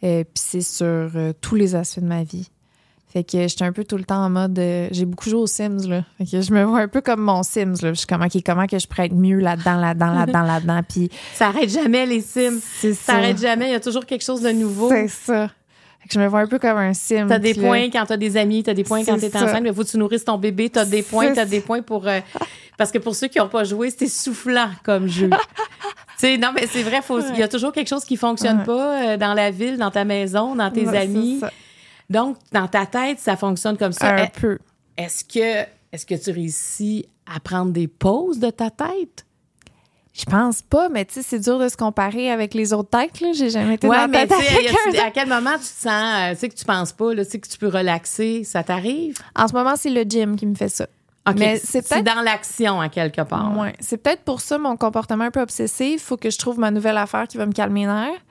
Euh, 0.03 0.23
puis 0.23 0.43
c'est 0.43 0.61
sur 0.61 0.85
euh, 0.85 1.33
tous 1.41 1.55
les 1.55 1.75
aspects 1.75 1.99
de 1.99 2.05
ma 2.05 2.23
vie. 2.23 2.49
Fait 3.13 3.23
que 3.23 3.47
j'étais 3.47 3.63
un 3.63 3.71
peu 3.71 3.83
tout 3.83 3.95
le 3.97 4.03
temps 4.05 4.25
en 4.25 4.29
mode. 4.31 4.57
euh, 4.57 4.87
j'ai 4.91 5.05
beaucoup 5.05 5.29
joué 5.29 5.39
aux 5.39 5.45
Sims, 5.47 5.87
là. 5.87 6.03
Fait 6.17 6.25
que 6.25 6.41
je 6.41 6.51
me 6.51 6.63
vois 6.63 6.79
un 6.79 6.87
peu 6.87 6.99
comme 6.99 7.21
mon 7.21 7.43
Sims, 7.43 7.75
là. 7.83 7.89
Je 7.89 7.93
suis 7.93 8.07
comme, 8.07 8.23
OK, 8.23 8.31
comment 8.43 8.65
que 8.65 8.79
je 8.79 8.87
pourrais 8.87 9.05
être 9.05 9.13
mieux 9.13 9.37
là-dedans, 9.39 9.75
là-dedans, 9.75 10.13
là-dedans, 10.13 10.41
là-dedans? 10.41 10.81
Puis 10.89 11.09
Ça 11.35 11.49
arrête 11.49 11.69
jamais, 11.69 12.07
les 12.07 12.21
Sims. 12.21 12.59
c'est 12.79 12.93
Ça 12.95 13.13
ça. 13.13 13.19
arrête 13.19 13.39
jamais. 13.39 13.67
Il 13.67 13.71
y 13.71 13.75
a 13.75 13.79
toujours 13.79 14.05
quelque 14.07 14.23
chose 14.23 14.41
de 14.41 14.49
nouveau. 14.49 14.89
C'est 14.89 15.07
ça. 15.07 15.49
Fait 16.01 16.07
que 16.09 16.15
je 16.15 16.19
me 16.19 16.27
vois 16.27 16.39
un 16.41 16.47
peu 16.47 16.57
comme 16.59 16.77
un 16.77 16.93
Sim. 16.93 17.27
T'as 17.29 17.37
des 17.39 17.53
là- 17.53 17.61
points 17.67 17.89
quand 17.91 18.05
t'as 18.07 18.17
des 18.17 18.35
amis, 18.35 18.63
t'as 18.63 18.73
des 18.73 18.83
points 18.83 19.05
quand 19.05 19.17
t'es 19.19 19.27
enceinte, 19.37 19.61
mais 19.61 19.71
faut 19.71 19.83
que 19.83 19.89
tu 19.89 19.97
nourrisses 19.97 20.25
ton 20.25 20.37
bébé, 20.37 20.69
t'as 20.69 20.83
des 20.83 21.01
points, 21.03 21.31
t'as 21.33 21.45
des 21.45 21.61
points 21.61 21.81
pour... 21.81 22.07
euh, 22.07 22.19
parce 22.77 22.91
que 22.91 22.97
pour 22.97 23.15
ceux 23.15 23.27
qui 23.27 23.39
ont 23.39 23.47
pas 23.47 23.63
joué, 23.63 23.89
c'est 23.95 24.07
soufflant 24.07 24.69
comme 24.83 25.07
jeu. 25.07 25.29
tu 25.29 25.37
sais, 26.17 26.37
non, 26.37 26.49
mais 26.53 26.65
c'est 26.67 26.81
vrai, 26.83 26.99
il 27.33 27.39
y 27.39 27.43
a 27.43 27.47
toujours 27.47 27.71
quelque 27.71 27.87
chose 27.87 28.03
qui 28.05 28.17
fonctionne 28.17 28.57
Ouais. 28.59 28.65
pas 28.65 29.01
euh, 29.13 29.17
dans 29.17 29.33
la 29.35 29.51
ville, 29.51 29.77
dans 29.77 29.91
ta 29.91 30.03
maison, 30.03 30.55
dans 30.55 30.71
tes 30.71 30.85
Ouais, 30.87 30.97
amis. 30.97 31.39
Donc, 32.13 32.37
dans 32.51 32.67
ta 32.67 32.85
tête, 32.85 33.19
ça 33.19 33.35
fonctionne 33.35 33.77
comme 33.77 33.91
ça. 33.91 34.13
Un 34.13 34.17
Est- 34.17 34.39
peu. 34.39 34.57
Est-ce 34.97 35.23
que, 35.25 35.67
est-ce 35.91 36.05
que 36.05 36.15
tu 36.15 36.31
réussis 36.31 37.05
à 37.35 37.39
prendre 37.39 37.71
des 37.71 37.87
pauses 37.87 38.39
de 38.39 38.49
ta 38.51 38.69
tête? 38.69 39.25
Je 40.13 40.25
pense 40.25 40.61
pas, 40.61 40.89
mais 40.89 41.05
tu 41.05 41.15
sais, 41.15 41.21
c'est 41.23 41.39
dur 41.39 41.57
de 41.57 41.67
se 41.67 41.75
comparer 41.75 42.29
avec 42.29 42.53
les 42.53 42.71
autres 42.71 42.91
têtes, 42.91 43.19
là. 43.19 43.29
J'ai 43.33 43.49
jamais 43.49 43.73
été 43.75 43.87
Ouais, 43.87 43.97
dans 43.97 44.07
mais 44.07 44.27
la 44.27 44.37
tête 44.37 44.47
tu 44.91 44.99
à 44.99 45.09
quel 45.09 45.27
moment 45.27 45.53
tu 45.53 45.61
te 45.61 45.65
sens, 45.65 45.89
euh, 45.89 46.33
tu 46.33 46.39
sais, 46.39 46.49
que 46.49 46.55
tu 46.55 46.65
penses 46.65 46.91
pas, 46.91 47.15
là, 47.15 47.25
tu 47.25 47.31
sais, 47.31 47.39
que 47.39 47.47
tu 47.47 47.57
peux 47.57 47.67
relaxer, 47.67 48.43
ça 48.43 48.63
t'arrive? 48.63 49.17
En 49.35 49.47
ce 49.47 49.53
moment, 49.53 49.73
c'est 49.75 49.89
le 49.89 50.03
gym 50.03 50.35
qui 50.35 50.45
me 50.45 50.53
fait 50.53 50.69
ça. 50.69 50.85
OK, 51.27 51.35
Mais 51.39 51.57
c'est 51.57 52.03
dans 52.03 52.21
l'action 52.21 52.79
à 52.79 52.89
quelque 52.89 53.21
part. 53.21 53.57
Ouais. 53.57 53.73
C'est 53.79 53.97
peut-être 53.97 54.21
pour 54.21 54.39
ça 54.41 54.59
mon 54.59 54.77
comportement 54.77 55.23
un 55.23 55.31
peu 55.31 55.41
obsessif. 55.41 56.03
Faut 56.03 56.17
que 56.17 56.29
je 56.29 56.37
trouve 56.37 56.59
ma 56.59 56.69
nouvelle 56.69 56.97
affaire 56.97 57.27
qui 57.27 57.37
va 57.37 57.45
me 57.47 57.53
calmer 57.53 57.85
nerfs. 57.87 58.21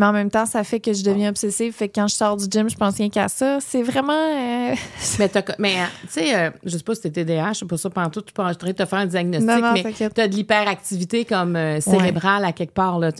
Mais 0.00 0.06
en 0.06 0.12
même 0.12 0.30
temps, 0.30 0.46
ça 0.46 0.64
fait 0.64 0.80
que 0.80 0.94
je 0.94 1.04
deviens 1.04 1.28
obsessive. 1.28 1.74
Fait 1.74 1.88
que 1.90 2.00
quand 2.00 2.08
je 2.08 2.14
sors 2.14 2.34
du 2.34 2.46
gym, 2.50 2.70
je 2.70 2.76
pense 2.76 2.96
rien 2.96 3.10
qu'à 3.10 3.28
ça. 3.28 3.58
C'est 3.60 3.82
vraiment. 3.82 4.14
euh, 4.14 4.74
Mais, 5.18 5.28
t'as- 5.28 5.42
mais 5.58 5.74
euh, 5.74 5.84
tu 6.04 6.08
sais, 6.08 6.34
euh, 6.34 6.50
je 6.64 6.78
sais 6.78 6.82
pas 6.82 6.94
si 6.94 7.02
t'es 7.02 7.10
TDAH, 7.10 7.52
je 7.52 7.58
sais 7.58 7.66
pas 7.66 7.76
ça 7.76 7.90
pendant 7.90 8.08
tout, 8.08 8.22
tu 8.22 8.32
peux 8.32 8.40
en 8.42 8.54
train 8.54 8.68
de 8.68 8.72
te 8.72 8.86
faire 8.86 8.98
un 9.00 9.04
diagnostic, 9.06 9.46
Non, 9.46 9.60
non, 9.60 9.72
mais 9.74 9.92
t'as 10.08 10.26
de 10.26 10.34
l'hyperactivité 10.34 11.26
comme 11.26 11.54
euh, 11.54 11.80
cérébrale 11.82 12.46
à 12.46 12.52
quelque 12.52 12.72
part. 12.72 12.98
Là, 12.98 13.10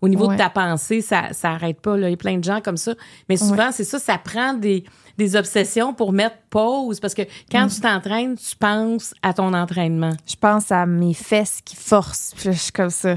au 0.00 0.08
niveau 0.08 0.28
Ouais. 0.28 0.36
de 0.36 0.40
ta 0.40 0.48
pensée, 0.48 1.02
ça, 1.02 1.24
ça 1.32 1.50
arrête 1.50 1.78
pas. 1.80 1.96
Là. 1.98 2.08
Il 2.08 2.12
y 2.12 2.14
a 2.14 2.16
plein 2.16 2.38
de 2.38 2.44
gens 2.44 2.60
comme 2.62 2.78
ça. 2.78 2.94
Mais 3.28 3.36
souvent, 3.36 3.70
c'est 3.70 3.84
ça, 3.84 3.98
ça 3.98 4.16
prend 4.16 4.54
des, 4.54 4.84
des 5.20 5.36
obsessions 5.36 5.92
pour 5.94 6.12
mettre 6.12 6.36
pause. 6.48 6.98
Parce 6.98 7.14
que 7.14 7.22
quand 7.52 7.66
Mm. 7.66 7.70
tu 7.70 7.80
t'entraînes, 7.80 8.36
tu 8.36 8.56
penses 8.56 9.14
à 9.22 9.32
ton 9.34 9.52
entraînement. 9.54 10.12
je 10.26 10.34
pense 10.36 10.72
à 10.72 10.86
mes 10.86 11.14
fesses 11.14 11.60
qui 11.64 11.76
forcent. 11.76 12.32
Je 12.42 12.50
suis 12.52 12.72
comme 12.72 12.90
ça. 12.90 13.14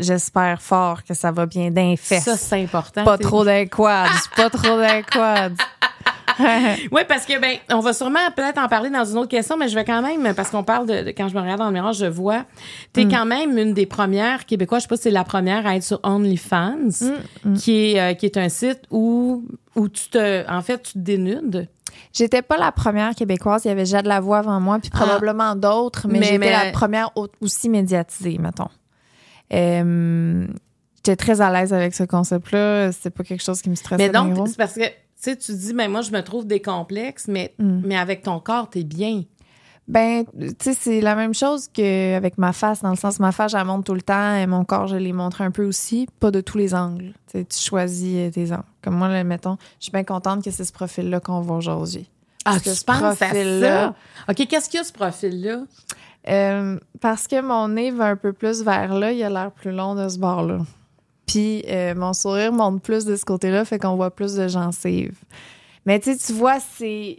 J'espère 0.00 0.60
fort 0.60 1.04
que 1.04 1.14
ça 1.14 1.30
va 1.30 1.46
bien 1.46 1.70
d'un 1.70 1.94
fesses. 1.96 2.24
Ça, 2.24 2.36
c'est 2.36 2.62
important. 2.62 3.04
pas 3.04 3.16
trop 3.18 3.44
d'un 3.44 3.66
quad. 3.66 4.10
Pas 4.36 4.50
trop 4.50 4.76
d'un 4.78 5.02
quad. 5.02 5.54
Oui, 6.92 7.02
parce 7.08 7.24
que 7.26 7.40
ben, 7.40 7.56
on 7.70 7.80
va 7.80 7.92
sûrement 7.92 8.18
peut-être 8.34 8.58
en 8.58 8.68
parler 8.68 8.90
dans 8.90 9.04
une 9.04 9.18
autre 9.18 9.28
question, 9.30 9.56
mais 9.56 9.68
je 9.68 9.74
vais 9.74 9.84
quand 9.84 10.02
même, 10.02 10.34
parce 10.34 10.50
qu'on 10.50 10.62
parle 10.64 10.86
de, 10.86 11.02
de- 11.04 11.10
quand 11.10 11.28
je 11.28 11.34
me 11.34 11.40
regarde 11.40 11.58
dans 11.58 11.66
le 11.66 11.72
miroir, 11.72 11.92
je 11.92 12.06
vois, 12.06 12.44
tu 12.92 13.00
es 13.00 13.04
Mm. 13.04 13.10
quand 13.10 13.26
même 13.26 13.58
une 13.58 13.74
des 13.74 13.86
premières 13.86 14.44
québécoises, 14.46 14.82
je 14.82 14.84
sais 14.84 14.88
pas 14.88 14.96
si 14.96 15.02
c'est 15.04 15.10
la 15.10 15.24
première 15.24 15.66
à 15.66 15.76
être 15.76 15.82
sur 15.84 16.00
OnlyFans, 16.02 16.76
Mm, 17.44 17.54
qui 17.54 17.92
est 17.92 18.00
euh, 18.00 18.14
qui 18.14 18.26
est 18.26 18.36
un 18.36 18.48
site 18.48 18.82
où 18.90 19.44
où 19.74 19.88
tu 19.88 20.08
te, 20.08 20.50
en 20.50 20.62
fait, 20.62 20.82
tu 20.82 20.92
te 20.94 20.98
dénudes. 20.98 21.68
J'étais 22.12 22.40
pas 22.42 22.56
la 22.56 22.72
première 22.72 23.14
québécoise. 23.14 23.64
Il 23.64 23.68
y 23.68 23.70
avait 23.70 23.82
déjà 23.84 24.00
de 24.02 24.08
la 24.08 24.20
voix 24.20 24.38
avant 24.38 24.58
moi, 24.60 24.78
puis 24.78 24.90
Ah. 24.94 24.98
probablement 24.98 25.54
d'autres, 25.54 26.06
mais, 26.08 26.18
Mais- 26.18 26.26
j'étais 26.26 26.38
mais- 26.38 26.50
la 26.50 26.70
première 26.72 27.10
au- 27.14 27.28
aussi 27.42 27.68
médiatisée, 27.68 28.38
mettons. 28.38 28.68
Euh, 29.52 30.46
J'étais 30.96 31.16
très 31.16 31.40
à 31.40 31.52
l'aise 31.52 31.72
avec 31.72 31.94
ce 31.94 32.02
concept-là. 32.02 32.90
C'était 32.90 33.10
pas 33.10 33.22
quelque 33.22 33.42
chose 33.42 33.62
qui 33.62 33.70
me 33.70 33.76
stressait. 33.76 33.96
Mais 34.02 34.08
donc, 34.08 34.48
c'est 34.48 34.56
parce 34.56 34.74
que 34.74 34.80
tu 35.22 35.30
sais, 35.30 35.36
tu 35.36 35.52
dis, 35.54 35.72
ben 35.72 35.90
moi, 35.90 36.02
je 36.02 36.10
me 36.12 36.20
trouve 36.22 36.46
des 36.46 36.60
complexes, 36.60 37.26
mais 37.28 37.54
Mm. 37.58 37.80
mais 37.84 37.96
avec 37.96 38.22
ton 38.22 38.38
corps, 38.40 38.68
t'es 38.70 38.84
bien. 38.84 39.22
Ben, 39.88 40.24
tu 40.36 40.48
sais, 40.60 40.74
c'est 40.74 41.00
la 41.00 41.14
même 41.14 41.32
chose 41.32 41.68
qu'avec 41.72 42.38
ma 42.38 42.52
face, 42.52 42.82
dans 42.82 42.90
le 42.90 42.96
sens 42.96 43.20
ma 43.20 43.30
face, 43.30 43.52
je 43.52 43.56
la 43.56 43.62
montre 43.64 43.84
tout 43.84 43.94
le 43.94 44.02
temps 44.02 44.34
et 44.34 44.44
mon 44.46 44.64
corps, 44.64 44.88
je 44.88 44.96
l'ai 44.96 45.12
montré 45.12 45.44
un 45.44 45.52
peu 45.52 45.64
aussi, 45.64 46.08
pas 46.18 46.32
de 46.32 46.40
tous 46.40 46.58
les 46.58 46.74
angles. 46.74 47.12
Tu 47.32 47.44
choisis 47.50 48.16
euh, 48.16 48.30
tes 48.30 48.50
angles. 48.52 48.64
Comme 48.82 48.96
moi, 48.96 49.08
là, 49.08 49.22
mettons, 49.22 49.56
je 49.78 49.84
suis 49.84 49.92
bien 49.92 50.02
contente 50.02 50.42
que 50.42 50.50
c'est 50.50 50.64
ce 50.64 50.72
profil-là 50.72 51.20
qu'on 51.20 51.40
voit 51.40 51.56
aujourd'hui. 51.58 52.10
Ah, 52.44 52.54
tu 52.58 52.64
que 52.64 52.74
ce 52.74 52.84
penses 52.84 53.00
à 53.02 53.14
ça? 53.14 53.26
profil-là- 53.28 53.94
OK, 54.28 54.46
qu'est-ce 54.48 54.68
qu'il 54.68 54.78
y 54.78 54.80
a, 54.80 54.84
ce 54.84 54.92
profil-là? 54.92 55.58
Euh, 56.28 56.78
parce 57.00 57.28
que 57.28 57.40
mon 57.40 57.68
nez 57.68 57.92
va 57.92 58.06
un 58.06 58.16
peu 58.16 58.32
plus 58.32 58.62
vers 58.64 58.92
là, 58.94 59.12
il 59.12 59.22
a 59.22 59.30
l'air 59.30 59.52
plus 59.52 59.70
long 59.70 59.94
de 59.94 60.08
ce 60.08 60.18
bord-là. 60.18 60.58
Puis 61.26 61.64
euh, 61.68 61.94
mon 61.94 62.12
sourire 62.12 62.52
monte 62.52 62.82
plus 62.82 63.04
de 63.04 63.16
ce 63.16 63.24
côté-là, 63.24 63.64
fait 63.64 63.78
qu'on 63.78 63.96
voit 63.96 64.10
plus 64.14 64.34
de 64.34 64.46
gencives. 64.48 65.18
Mais 65.84 66.00
tu 66.00 66.16
tu 66.16 66.32
vois, 66.32 66.58
c'est. 66.60 67.18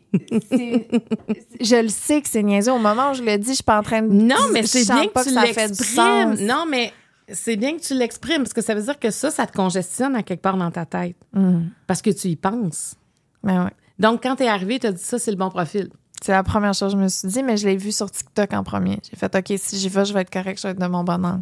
je 1.61 1.81
le 1.81 1.89
sais 1.89 2.21
que 2.21 2.27
c'est 2.27 2.43
niaiseux. 2.43 2.71
Au 2.73 2.79
moment 2.79 3.11
où 3.11 3.13
je 3.13 3.23
le 3.23 3.37
dis, 3.37 3.49
je 3.49 3.55
suis 3.55 3.63
pas 3.63 3.79
en 3.79 3.83
train 3.83 4.01
de. 4.01 4.11
Non, 4.11 4.35
mais 4.51 4.63
c'est 4.63 4.83
bien 4.85 5.07
que 5.07 5.23
tu 5.23 5.33
l'exprimes. 5.55 6.35
Non, 6.45 6.65
mais 6.69 6.91
c'est 7.31 7.55
bien 7.55 7.75
que 7.77 7.81
tu 7.81 7.93
l'exprimes 7.93 8.39
parce 8.43 8.53
que 8.53 8.61
ça 8.61 8.75
veut 8.75 8.81
dire 8.81 8.99
que 8.99 9.09
ça, 9.09 9.31
ça 9.31 9.45
te 9.47 9.53
congestionne 9.53 10.15
à 10.15 10.23
quelque 10.23 10.41
part 10.41 10.57
dans 10.57 10.71
ta 10.71 10.85
tête 10.85 11.15
Hum. 11.35 11.69
parce 11.87 12.01
que 12.01 12.09
tu 12.09 12.27
y 12.29 12.35
penses. 12.35 12.95
Ben 13.43 13.65
ouais. 13.65 13.71
Donc, 13.99 14.21
quand 14.23 14.35
t'es 14.35 14.47
arrivé, 14.47 14.79
t'as 14.79 14.91
dit 14.91 15.03
ça, 15.03 15.17
c'est 15.17 15.31
le 15.31 15.37
bon 15.37 15.49
profil. 15.49 15.89
C'est 16.21 16.31
la 16.31 16.43
première 16.43 16.73
chose 16.73 16.93
que 16.93 16.97
je 16.99 17.03
me 17.03 17.07
suis 17.09 17.27
dit, 17.27 17.43
mais 17.43 17.57
je 17.57 17.67
l'ai 17.67 17.77
vu 17.77 17.91
sur 17.91 18.09
TikTok 18.11 18.53
en 18.53 18.63
premier. 18.63 18.99
J'ai 19.09 19.17
fait, 19.17 19.33
OK, 19.35 19.53
si 19.57 19.77
j'y 19.77 19.87
vais, 19.89 20.03
je 20.05 20.13
vais 20.13 20.21
être 20.21 20.29
correct, 20.31 20.57
je 20.59 20.63
vais 20.67 20.71
être 20.71 20.79
de 20.79 20.87
mon 20.87 21.03
bon 21.03 21.23
angle. 21.23 21.41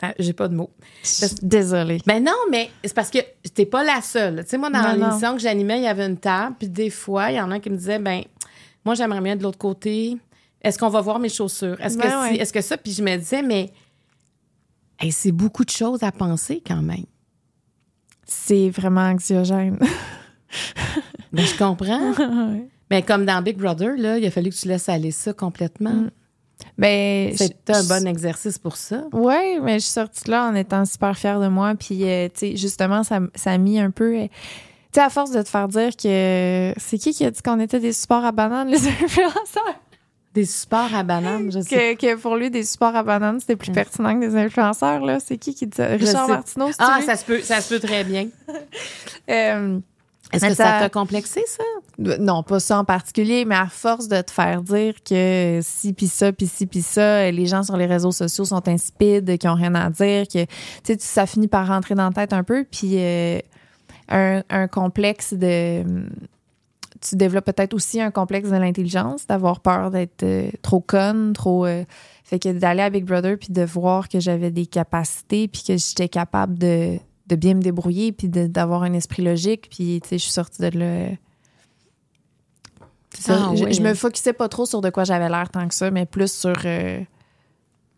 Ça- 0.00 0.14
J'ai 0.18 0.32
pas 0.32 0.48
de 0.48 0.54
mots. 0.54 0.70
Désolée. 1.42 1.98
Ben 2.06 2.22
non, 2.24 2.32
mais 2.50 2.70
c'est 2.84 2.94
parce 2.94 3.10
que 3.10 3.18
t'es 3.54 3.66
pas 3.66 3.84
la 3.84 4.00
seule. 4.00 4.42
Tu 4.44 4.50
sais, 4.50 4.58
moi, 4.58 4.70
dans 4.70 4.80
l'émission 5.06 5.34
que 5.34 5.40
j'animais, 5.40 5.78
il 5.78 5.84
y 5.84 5.88
avait 5.88 6.06
une 6.06 6.16
table, 6.18 6.56
puis 6.58 6.68
des 6.68 6.90
fois, 6.90 7.30
il 7.30 7.36
y 7.36 7.40
en 7.40 7.50
a 7.50 7.58
qui 7.60 7.68
me 7.70 7.76
disaient, 7.76 7.98
ben, 7.98 8.22
moi, 8.84 8.94
j'aimerais 8.94 9.20
bien 9.20 9.36
de 9.36 9.42
l'autre 9.42 9.58
côté. 9.58 10.16
Est-ce 10.62 10.78
qu'on 10.78 10.88
va 10.88 11.00
voir 11.00 11.18
mes 11.18 11.28
chaussures? 11.28 11.80
Est-ce 11.80 11.96
que, 11.98 12.06
si- 12.34 12.40
est-ce 12.40 12.52
que 12.52 12.60
ça? 12.60 12.76
Puis 12.76 12.92
je 12.92 13.02
me 13.02 13.16
disais, 13.16 13.42
mais 13.42 13.72
hey, 14.98 15.12
c'est 15.12 15.32
beaucoup 15.32 15.64
de 15.64 15.70
choses 15.70 16.02
à 16.02 16.12
penser 16.12 16.62
quand 16.66 16.82
même. 16.82 17.04
C'est 18.26 18.70
vraiment 18.70 19.02
anxiogène. 19.02 19.78
Ben, 21.32 21.44
je 21.44 21.56
comprends. 21.58 22.12
Ben, 22.90 23.04
comme 23.04 23.24
dans 23.24 23.40
Big 23.40 23.56
Brother, 23.56 23.94
là, 23.96 24.18
il 24.18 24.26
a 24.26 24.32
fallu 24.32 24.50
que 24.50 24.56
tu 24.56 24.66
laisses 24.66 24.88
aller 24.88 25.12
ça 25.12 25.32
complètement. 25.32 25.92
Mm. 25.92 26.10
Ben, 26.80 27.32
C'est 27.36 27.54
un 27.70 27.84
bon 27.84 28.06
exercice 28.06 28.58
pour 28.58 28.76
ça. 28.76 29.04
Oui, 29.12 29.58
mais 29.62 29.74
je 29.74 29.84
suis 29.84 29.92
sortie 29.92 30.24
de 30.24 30.30
là 30.30 30.46
en 30.48 30.54
étant 30.54 30.84
super 30.86 31.16
fière 31.16 31.38
de 31.38 31.48
moi. 31.48 31.74
Puis, 31.78 32.04
euh, 32.04 32.28
tu 32.32 32.38
sais, 32.52 32.56
justement, 32.56 33.02
ça, 33.02 33.20
ça 33.34 33.52
a 33.52 33.58
mis 33.58 33.78
un 33.78 33.90
peu. 33.90 34.16
euh, 34.16 34.26
tu 34.26 34.30
sais, 34.94 35.00
à 35.02 35.10
force 35.10 35.30
de 35.30 35.42
te 35.42 35.48
faire 35.48 35.68
dire 35.68 35.90
que. 35.96 36.72
C'est 36.78 36.98
qui 36.98 37.12
qui 37.12 37.24
a 37.24 37.30
dit 37.30 37.42
qu'on 37.42 37.60
était 37.60 37.80
des 37.80 37.92
supports 37.92 38.24
à 38.24 38.32
bananes, 38.32 38.68
les 38.68 38.88
influenceurs? 39.04 39.80
Des 40.32 40.44
supports 40.46 40.94
à 40.94 41.02
banane, 41.02 41.50
je 41.52 41.60
sais. 41.60 41.96
Que, 41.96 42.14
que 42.14 42.14
pour 42.16 42.36
lui, 42.36 42.50
des 42.50 42.62
supports 42.64 42.94
à 42.94 43.02
bananes, 43.02 43.40
c'était 43.40 43.56
plus 43.56 43.72
pertinent 43.72 44.14
que 44.18 44.26
des 44.26 44.36
influenceurs, 44.36 45.00
là. 45.04 45.18
C'est 45.20 45.36
qui 45.38 45.54
qui 45.54 45.66
dit 45.66 45.76
ça? 45.76 45.86
Richard. 45.86 46.28
Martineau, 46.28 46.68
c'est 46.68 46.76
Ah, 46.78 47.00
ça 47.04 47.16
se 47.16 47.24
peut, 47.24 47.40
ça 47.42 47.60
se 47.60 47.74
peut 47.74 47.80
très 47.80 48.04
bien. 48.04 48.28
Euh, 49.28 49.78
Est-ce 50.32 50.46
que 50.46 50.54
ça- 50.54 50.78
t'a 50.80 50.88
complexé, 50.88 51.42
ça? 51.46 51.62
Non, 52.00 52.42
pas 52.42 52.60
ça 52.60 52.78
en 52.78 52.84
particulier, 52.84 53.44
mais 53.44 53.56
à 53.56 53.66
force 53.66 54.08
de 54.08 54.20
te 54.22 54.30
faire 54.30 54.62
dire 54.62 54.94
que 55.04 55.60
si 55.62 55.92
pis 55.92 56.08
ça, 56.08 56.32
pis 56.32 56.46
ci, 56.46 56.66
pis 56.66 56.82
ça, 56.82 57.30
les 57.30 57.46
gens 57.46 57.62
sur 57.62 57.76
les 57.76 57.86
réseaux 57.86 58.12
sociaux 58.12 58.44
sont 58.44 58.66
insipides, 58.68 59.36
qui 59.36 59.46
ont 59.48 59.54
rien 59.54 59.74
à 59.74 59.90
dire, 59.90 60.26
que 60.26 60.44
tu 60.44 60.48
sais, 60.84 60.96
ça 60.98 61.26
finit 61.26 61.48
par 61.48 61.66
rentrer 61.66 61.94
dans 61.94 62.06
la 62.06 62.12
tête 62.12 62.32
un 62.32 62.42
peu, 62.42 62.64
puis 62.64 62.94
euh, 62.96 63.38
un, 64.08 64.42
un 64.48 64.66
complexe 64.66 65.34
de 65.34 65.84
tu 67.00 67.16
développes 67.16 67.46
peut-être 67.46 67.74
aussi 67.74 68.00
un 68.00 68.10
complexe 68.10 68.50
de 68.50 68.56
l'intelligence, 68.56 69.26
d'avoir 69.26 69.60
peur 69.60 69.90
d'être 69.90 70.22
euh, 70.22 70.50
trop 70.62 70.80
conne, 70.80 71.32
trop. 71.32 71.64
euh, 71.66 71.84
fait 72.24 72.38
que 72.38 72.50
d'aller 72.50 72.82
à 72.82 72.90
Big 72.90 73.04
Brother 73.04 73.38
puis 73.38 73.52
de 73.52 73.62
voir 73.62 74.08
que 74.08 74.20
j'avais 74.20 74.50
des 74.50 74.66
capacités 74.66 75.48
puis 75.48 75.62
que 75.66 75.76
j'étais 75.76 76.08
capable 76.08 76.58
de, 76.58 76.98
bien 77.36 77.54
me 77.54 77.62
débrouiller 77.62 78.12
puis 78.12 78.28
d'avoir 78.28 78.82
un 78.82 78.92
esprit 78.92 79.22
logique 79.22 79.68
puis 79.70 80.00
tu 80.02 80.08
sais 80.08 80.18
je 80.18 80.24
suis 80.24 80.32
sortie 80.32 80.62
de 80.62 80.78
là. 80.78 81.16
Ça. 83.18 83.48
Ah 83.50 83.54
je, 83.54 83.80
me 83.80 83.94
focusais 83.94 84.32
pas 84.32 84.48
trop 84.48 84.66
sur 84.66 84.80
de 84.80 84.90
quoi 84.90 85.04
j'avais 85.04 85.28
l'air 85.28 85.48
tant 85.50 85.66
que 85.68 85.74
ça, 85.74 85.90
mais 85.90 86.06
plus 86.06 86.32
sur 86.32 86.54
euh, 86.64 87.00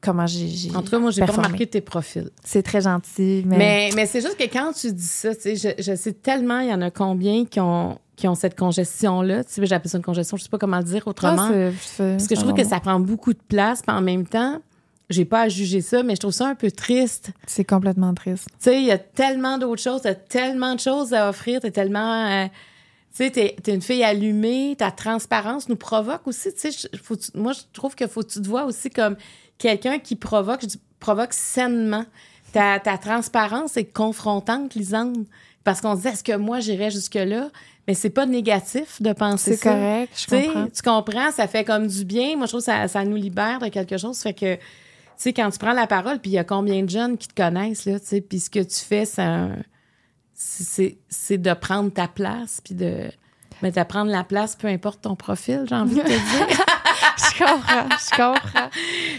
comment 0.00 0.26
j'ai. 0.26 0.70
En 0.74 0.82
tout 0.82 0.90
cas, 0.90 0.98
moi, 0.98 1.10
j'ai 1.10 1.20
pas 1.20 1.32
remarqué 1.32 1.66
tes 1.66 1.80
profils. 1.80 2.30
C'est 2.44 2.62
très 2.62 2.80
gentil, 2.82 3.42
mais, 3.46 3.58
Mais, 3.58 3.90
mais 3.94 4.06
c'est 4.06 4.20
juste 4.20 4.36
que 4.36 4.44
quand 4.52 4.72
tu 4.72 4.92
dis 4.92 5.02
ça, 5.04 5.34
tu 5.34 5.56
sais, 5.56 5.56
je, 5.56 5.82
je 5.82 5.94
sais 5.96 6.12
tellement, 6.12 6.60
il 6.60 6.68
y 6.70 6.74
en 6.74 6.82
a 6.82 6.90
combien 6.90 7.44
qui 7.44 7.60
ont, 7.60 7.98
qui 8.16 8.26
ont 8.28 8.34
cette 8.34 8.56
congestion-là. 8.58 9.44
Tu 9.44 9.52
sais, 9.52 9.66
j'appelle 9.66 9.90
ça 9.90 9.98
une 9.98 10.04
congestion, 10.04 10.36
je 10.36 10.42
sais 10.44 10.48
pas 10.48 10.58
comment 10.58 10.78
le 10.78 10.84
dire 10.84 11.06
autrement. 11.06 11.48
Ah, 11.50 11.52
c'est- 11.52 11.72
c'est- 11.80 12.10
Parce 12.16 12.26
que 12.28 12.34
je 12.34 12.40
trouve 12.40 12.54
que 12.54 12.64
ça 12.64 12.80
prend 12.80 12.98
beaucoup 13.00 13.32
de 13.32 13.40
place, 13.48 13.82
puis 13.82 13.94
en 13.94 14.00
même 14.02 14.26
temps, 14.26 14.60
j'ai 15.10 15.24
pas 15.26 15.42
à 15.42 15.48
juger 15.48 15.82
ça, 15.82 16.02
mais 16.02 16.14
je 16.14 16.20
trouve 16.20 16.32
ça 16.32 16.48
un 16.48 16.54
peu 16.54 16.70
triste. 16.70 17.30
c'est 17.46 17.64
complètement 17.64 18.14
triste. 18.14 18.48
Tu 18.58 18.70
sais, 18.70 18.80
il 18.80 18.86
y 18.86 18.90
a 18.90 18.98
tellement 18.98 19.58
d'autres 19.58 19.82
choses, 19.82 20.02
t'as 20.02 20.14
tellement 20.14 20.74
de 20.74 20.80
choses 20.80 21.12
à 21.12 21.28
offrir, 21.28 21.60
t'es 21.60 21.70
tellement... 21.70 22.26
euh, 22.44 22.46
tu 23.14 23.24
sais, 23.24 23.30
t'es, 23.30 23.56
t'es 23.62 23.74
une 23.74 23.82
fille 23.82 24.02
allumée, 24.04 24.74
ta 24.78 24.90
transparence 24.90 25.68
nous 25.68 25.76
provoque 25.76 26.26
aussi. 26.26 26.52
Tu 26.54 26.72
sais, 26.72 26.88
faut, 27.02 27.16
moi, 27.34 27.52
je 27.52 27.60
trouve 27.72 27.94
que 27.94 28.06
faut 28.06 28.22
que 28.22 28.28
tu 28.28 28.40
te 28.42 28.48
vois 28.48 28.64
aussi 28.64 28.88
comme 28.90 29.16
quelqu'un 29.58 29.98
qui 29.98 30.16
provoque, 30.16 30.62
je 30.62 30.66
dis 30.66 30.80
provoque 30.98 31.32
sainement. 31.32 32.04
Ta, 32.52 32.78
ta 32.80 32.98
transparence 32.98 33.76
est 33.76 33.84
confrontante, 33.92 34.74
Lisande. 34.74 35.24
Parce 35.64 35.80
qu'on 35.80 35.94
se 35.96 36.02
dit, 36.02 36.08
est-ce 36.08 36.24
que 36.24 36.36
moi, 36.36 36.60
j'irais 36.60 36.90
jusque-là? 36.90 37.48
mais 37.88 37.94
c'est 37.94 38.10
pas 38.10 38.26
négatif 38.26 39.02
de 39.02 39.12
penser 39.12 39.56
C'est 39.56 39.64
ça. 39.64 39.72
correct, 39.74 40.12
je 40.16 40.26
comprends. 40.46 40.66
Tu 40.68 40.82
comprends, 40.82 41.30
ça 41.32 41.48
fait 41.48 41.64
comme 41.64 41.88
du 41.88 42.04
bien. 42.04 42.36
Moi, 42.36 42.46
je 42.46 42.52
trouve 42.52 42.60
que 42.60 42.66
ça, 42.66 42.86
ça 42.86 43.04
nous 43.04 43.16
libère 43.16 43.58
de 43.58 43.66
quelque 43.68 43.96
chose. 43.98 44.18
Fait 44.20 44.32
que, 44.34 44.54
tu 44.54 44.60
sais, 45.16 45.32
quand 45.32 45.50
tu 45.50 45.58
prends 45.58 45.72
la 45.72 45.88
parole, 45.88 46.20
puis 46.20 46.30
il 46.30 46.34
y 46.34 46.38
a 46.38 46.44
combien 46.44 46.80
de 46.84 46.88
jeunes 46.88 47.18
qui 47.18 47.26
te 47.26 47.34
connaissent, 47.34 47.84
là, 47.86 47.98
tu 47.98 48.06
sais, 48.06 48.20
puis 48.20 48.38
ce 48.38 48.50
que 48.50 48.60
tu 48.60 48.76
fais, 48.76 49.04
c'est 49.04 49.22
un- 49.22 49.56
c'est 50.44 51.38
de 51.38 51.52
prendre 51.54 51.90
ta 51.92 52.08
place, 52.08 52.60
puis 52.64 52.74
de. 52.74 53.10
Mais 53.62 53.70
de 53.70 53.82
prendre 53.84 54.10
la 54.10 54.24
place, 54.24 54.56
peu 54.56 54.66
importe 54.66 55.02
ton 55.02 55.14
profil, 55.14 55.64
j'ai 55.68 55.74
envie 55.76 55.94
de 55.94 56.00
te 56.02 56.08
dire. 56.08 56.46
Je 57.18 57.38
comprends, 57.44 57.88
je 57.90 58.10
comprends. 58.16 58.68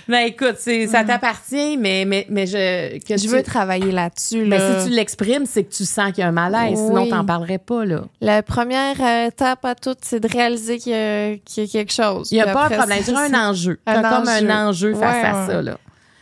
ben 0.07 0.19
écoute, 0.27 0.55
c'est- 0.59 0.87
ça 0.87 1.03
t'appartient, 1.03 1.77
mais, 1.77 2.05
mais, 2.05 2.25
mais 2.29 2.45
je. 2.47 2.97
Que 2.99 3.13
Mm. 3.13 3.17
Je 3.17 3.23
tu- 3.23 3.27
veux 3.29 3.43
travailler 3.43 3.91
là-dessus. 3.91 4.43
Mais 4.45 4.57
Là. 4.57 4.81
si 4.81 4.87
tu 4.89 4.93
l'exprimes, 4.95 5.45
c'est 5.45 5.63
que 5.63 5.73
tu 5.73 5.85
sens 5.85 6.07
qu'il 6.11 6.19
y 6.19 6.21
a 6.23 6.27
un 6.27 6.31
malaise. 6.31 6.77
Sinon, 6.77 7.07
t'en 7.07 7.23
parlerais 7.25 7.59
pas, 7.59 7.85
là. 7.85 8.01
La 8.19 8.41
première 8.43 8.95
euh, 8.99 9.27
étape 9.27 9.63
à 9.65 9.75
tout, 9.75 9.95
c'est 10.01 10.19
de 10.19 10.27
réaliser 10.27 10.79
qu'il 10.79 10.91
y, 10.91 10.95
a- 10.95 11.37
qu'il 11.45 11.63
y 11.63 11.67
a 11.67 11.69
quelque 11.71 11.93
chose. 11.93 12.29
Il 12.31 12.35
n'y 12.35 12.41
a 12.41 12.51
pas 12.51 12.65
un 12.65 12.69
problème. 12.69 12.99
c'est- 13.03 13.13
un 13.15 13.49
enjeu. 13.49 13.79
Un 13.85 14.01
comme 14.01 14.27
un 14.27 14.67
enjeu 14.67 14.93
face 14.95 15.01
Ouais, 15.23 15.29
à 15.29 15.41
ouais. 15.41 15.47
ça, 15.47 15.61
là. 15.61 15.77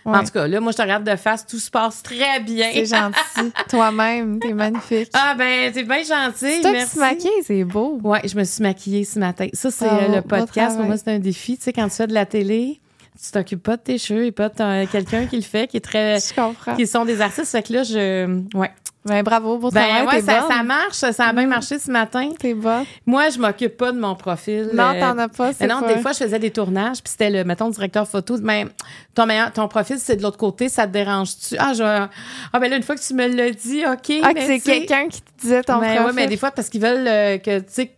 Ouais. 0.05 0.17
En 0.17 0.23
tout 0.23 0.31
cas, 0.31 0.47
là, 0.47 0.59
moi, 0.59 0.71
je 0.71 0.77
te 0.77 0.81
regarde 0.81 1.03
de 1.03 1.15
face, 1.15 1.45
tout 1.45 1.59
se 1.59 1.69
passe 1.69 2.01
très 2.01 2.39
bien. 2.39 2.71
C'est 2.73 2.85
gentil. 2.85 3.51
Toi-même, 3.69 4.39
t'es 4.39 4.53
magnifique. 4.53 5.09
Ah, 5.13 5.35
ben, 5.37 5.71
t'es 5.71 5.83
bien 5.83 6.03
gentil. 6.03 6.61
toi 6.61 6.71
merci. 6.71 6.95
te 6.95 6.99
maquilles, 6.99 7.43
c'est 7.43 7.63
beau. 7.63 7.99
Ouais, 8.03 8.21
je 8.27 8.35
me 8.35 8.43
suis 8.43 8.63
maquillée 8.63 9.05
ce 9.05 9.19
matin. 9.19 9.47
Ça, 9.53 9.69
c'est 9.69 9.85
Bravo, 9.85 10.01
euh, 10.01 10.15
le 10.15 10.21
podcast. 10.21 10.77
Pour 10.77 10.85
moi, 10.85 10.97
c'est 10.97 11.11
un 11.11 11.19
défi. 11.19 11.57
Tu 11.57 11.63
sais, 11.63 11.73
quand 11.73 11.87
tu 11.87 11.95
fais 11.95 12.07
de 12.07 12.13
la 12.13 12.25
télé, 12.25 12.79
tu 13.23 13.31
t'occupes 13.31 13.62
pas 13.63 13.77
de 13.77 13.81
tes 13.81 13.97
cheveux 13.97 14.25
et 14.25 14.31
pas 14.31 14.49
de 14.49 14.86
quelqu'un 14.86 15.25
qui 15.27 15.36
le 15.36 15.41
fait, 15.43 15.67
qui 15.67 15.77
est 15.77 15.81
très. 15.81 16.19
Je 16.27 16.34
comprends. 16.34 16.75
qui 16.75 16.88
sont 16.88 17.05
des 17.05 17.21
artistes. 17.21 17.51
Fait 17.51 17.63
que 17.63 17.73
là, 17.73 17.84
je. 17.84 18.41
Ouais. 18.57 18.71
Ben, 19.03 19.23
bravo, 19.23 19.57
beau 19.57 19.71
Ben, 19.71 19.81
travail. 19.81 20.15
ouais, 20.17 20.21
ça, 20.21 20.45
ça 20.47 20.62
marche. 20.62 20.93
Ça 20.93 21.25
a 21.25 21.34
bien 21.34 21.47
Mm. 21.47 21.49
marché 21.49 21.79
ce 21.79 21.89
matin. 21.89 22.29
T'es 22.38 22.53
bonne. 22.53 22.84
Moi, 23.07 23.29
je 23.31 23.39
m'occupe 23.39 23.75
pas 23.75 23.91
de 23.91 23.99
mon 23.99 24.13
profil. 24.13 24.69
Non, 24.75 24.93
euh, 24.93 24.99
t'en 24.99 25.17
as 25.17 25.27
pas, 25.27 25.51
Mais 25.60 25.65
non, 25.65 25.81
pas- 25.81 25.91
des 25.95 25.99
fois, 26.01 26.12
je 26.12 26.19
faisais 26.19 26.38
des 26.38 26.51
tournages, 26.51 27.01
puis 27.01 27.10
c'était 27.12 27.31
le, 27.31 27.43
mettons, 27.43 27.69
directeur 27.69 28.07
photo. 28.07 28.38
Mais 28.43 28.67
ton, 29.15 29.25
meilleur, 29.25 29.51
ton 29.53 29.67
profil, 29.67 29.97
c'est 29.99 30.17
de 30.17 30.21
l'autre 30.21 30.38
côté, 30.38 30.69
ça 30.69 30.86
te 30.86 30.91
dérange-tu? 30.93 31.55
Ah, 31.57 31.73
je, 31.73 31.81
ah, 31.84 32.60
ben 32.60 32.69
là, 32.69 32.77
une 32.77 32.84
fois 32.84 32.95
que 32.95 33.01
tu 33.01 33.15
me 33.15 33.25
l'as 33.27 33.49
dit, 33.49 33.84
OK. 33.88 34.19
Ah, 34.23 34.34
mais 34.36 34.45
c'est 34.45 34.60
quelqu'un 34.60 35.07
qui 35.07 35.21
te 35.23 35.41
disait 35.41 35.63
ton 35.63 35.79
Ben 35.79 35.95
profil. 35.95 36.05
ouais, 36.05 36.13
mais 36.13 36.27
des 36.27 36.38
fois, 36.38 36.51
parce 36.51 36.69
qu'ils 36.69 36.81
veulent 36.81 37.07
euh, 37.07 37.38
que, 37.39 37.57
tu 37.57 37.65
sais, 37.69 37.91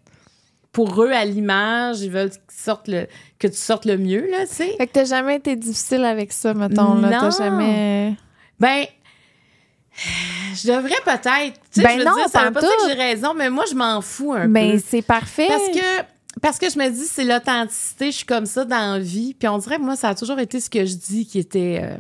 pour 0.74 1.02
eux, 1.02 1.12
à 1.12 1.24
l'image, 1.24 2.02
ils 2.02 2.12
veulent 2.12 2.32
le, 2.88 3.06
que 3.40 3.48
tu 3.48 3.56
sortes 3.56 3.86
le 3.86 3.98
mieux, 3.98 4.28
là, 4.30 4.46
tu 4.48 4.54
sais. 4.56 4.76
Fait 4.78 4.88
que 4.88 4.92
t'as 4.94 5.06
jamais 5.06 5.38
été 5.38 5.56
difficile 5.56 6.04
avec 6.04 6.34
ça, 6.34 6.54
mettons, 6.54 6.96
là. 6.96 7.10
T'as 7.12 7.22
Non. 7.22 7.32
jamais... 7.32 8.16
Ben, 8.60 8.86
je 10.56 10.68
devrais 10.68 10.96
peut-être. 11.06 11.60
Tu 11.72 11.82
sais, 11.82 11.84
Ben 11.84 11.92
je 11.94 11.98
veux 12.00 12.06
non, 12.06 12.16
dire, 12.16 12.28
ça 12.30 12.46
veut 12.46 12.52
pas 12.52 12.62
dire 12.62 12.70
que 12.70 12.88
j'ai 12.90 12.94
raison, 12.96 13.34
mais 13.36 13.50
moi, 13.50 13.66
je 13.70 13.76
m'en 13.76 14.02
fous 14.02 14.34
un 14.34 14.48
Ben, 14.48 14.74
peu. 14.74 14.84
c'est 14.86 15.02
parfait. 15.04 15.48
Parce 15.48 15.68
que, 15.70 16.02
parce 16.42 16.58
que 16.60 16.70
je 16.70 16.80
me 16.80 16.90
dis, 16.90 17.06
c'est 17.06 17.24
l'authenticité, 17.24 18.08
je 18.12 18.18
suis 18.18 18.26
comme 18.26 18.46
ça 18.48 18.66
dans 18.66 18.94
la 18.94 19.00
vie. 19.00 19.36
Puis 19.36 19.48
on 19.48 19.58
dirait 19.60 19.78
que 19.78 19.84
moi, 19.84 19.96
ça 19.96 20.10
a 20.10 20.16
toujours 20.16 20.40
été 20.40 20.60
ce 20.60 20.70
que 20.70 20.86
je 20.86 20.96
dis 20.96 21.26
qui 21.28 21.40
était. 21.40 21.80
euh, 21.84 21.98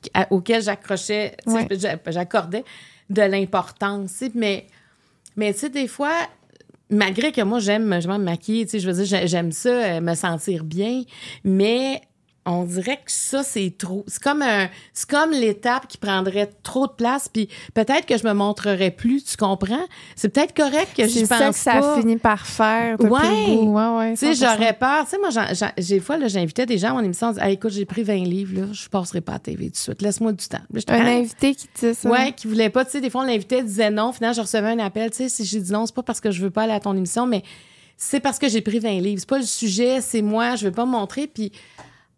qui- 0.00 0.10
à- 0.14 0.32
auquel 0.32 0.62
j'accrochais, 0.62 1.36
Ouais. 1.46 1.66
j'a- 1.72 1.98
j'accordais 2.06 2.64
de 3.10 3.22
l'importance. 3.22 4.22
Mais, 4.34 4.66
mais 5.36 5.52
tu 5.52 5.60
sais, 5.60 5.68
des 5.68 5.88
fois, 5.88 6.12
malgré 6.90 7.32
que 7.32 7.40
moi, 7.42 7.58
j'aime 7.58 8.00
je 8.00 8.08
me 8.08 8.18
maquiller, 8.18 8.66
je 8.72 8.86
veux 8.90 8.94
dire, 8.94 9.04
j'ai- 9.04 9.26
j'aime 9.26 9.52
ça, 9.52 9.68
euh, 9.96 10.00
me 10.00 10.14
sentir 10.14 10.64
bien, 10.64 11.02
mais 11.44 12.00
on 12.46 12.64
dirait 12.64 12.96
que 12.96 13.10
ça, 13.10 13.42
c'est 13.42 13.74
trop. 13.78 14.04
C'est 14.06 14.22
comme 14.22 14.42
un, 14.42 14.68
c'est 14.92 15.08
comme 15.08 15.30
l'étape 15.30 15.86
qui 15.88 15.96
prendrait 15.98 16.50
trop 16.62 16.86
de 16.86 16.92
place, 16.92 17.28
puis 17.28 17.48
peut-être 17.72 18.06
que 18.06 18.18
je 18.18 18.26
me 18.26 18.32
montrerais 18.34 18.90
plus, 18.90 19.24
tu 19.24 19.36
comprends? 19.36 19.84
C'est 20.14 20.28
peut-être 20.28 20.54
correct 20.54 20.88
que 20.96 21.04
je 21.04 21.08
c'est 21.08 21.26
pense 21.26 21.38
ça 21.38 21.48
que 21.50 21.54
ça 21.56 21.72
pas. 21.80 22.00
finit 22.00 22.16
par 22.18 22.46
faire. 22.46 23.00
Ouais. 23.00 23.56
Ouais, 23.56 23.96
ouais. 23.96 24.10
Tu 24.12 24.18
sais, 24.18 24.32
100%. 24.32 24.38
j'aurais 24.40 24.72
peur. 24.74 25.04
Tu 25.04 25.10
sais, 25.10 25.18
moi, 25.18 25.72
j'ai 25.78 26.00
fois, 26.00 26.18
là, 26.18 26.28
j'invitais 26.28 26.66
des 26.66 26.76
gens 26.78 26.90
à 26.90 26.92
mon 26.94 27.00
émission, 27.04 27.28
on 27.28 27.32
dit, 27.32 27.38
Ah, 27.40 27.50
écoute, 27.50 27.70
j'ai 27.72 27.84
pris 27.86 28.02
20 28.02 28.24
livres, 28.24 28.60
là, 28.60 28.66
je 28.72 28.88
passerai 28.88 29.20
pas 29.20 29.32
à 29.32 29.36
la 29.36 29.40
TV 29.40 29.64
tout 29.66 29.70
de 29.72 29.76
suite. 29.76 30.02
Laisse-moi 30.02 30.32
du 30.32 30.46
temps. 30.46 30.58
Là, 30.72 30.80
Un 30.88 31.06
invité 31.20 31.54
qui 31.54 31.68
dit 31.80 31.94
ça. 31.94 32.08
Ouais, 32.10 32.32
qui 32.32 32.46
voulait 32.46 32.70
pas, 32.70 32.84
tu 32.84 32.90
sais, 32.92 33.00
des 33.00 33.10
fois, 33.10 33.22
on 33.22 33.26
l'invitait, 33.26 33.62
disait 33.62 33.90
non. 33.90 34.12
Finalement, 34.12 34.34
je 34.34 34.40
recevais 34.42 34.68
un 34.68 34.78
appel, 34.80 35.10
tu 35.10 35.16
sais, 35.16 35.28
si 35.28 35.44
j'ai 35.44 35.60
dit 35.60 35.72
non, 35.72 35.86
c'est 35.86 35.94
pas 35.94 36.02
parce 36.02 36.20
que 36.20 36.30
je 36.30 36.42
veux 36.42 36.50
pas 36.50 36.64
aller 36.64 36.72
à 36.72 36.80
ton 36.80 36.94
émission, 36.96 37.26
mais 37.26 37.42
c'est 37.96 38.20
parce 38.20 38.38
que 38.40 38.48
j'ai 38.48 38.60
pris 38.60 38.80
20 38.80 39.00
livres. 39.00 39.20
C'est 39.20 39.28
pas 39.28 39.38
le 39.38 39.44
sujet, 39.44 40.00
c'est 40.00 40.20
moi, 40.20 40.56
je 40.56 40.66
veux 40.66 40.72
pas 40.72 40.84
me 40.84 40.90
montrer. 40.90 41.26
Puis, 41.28 41.52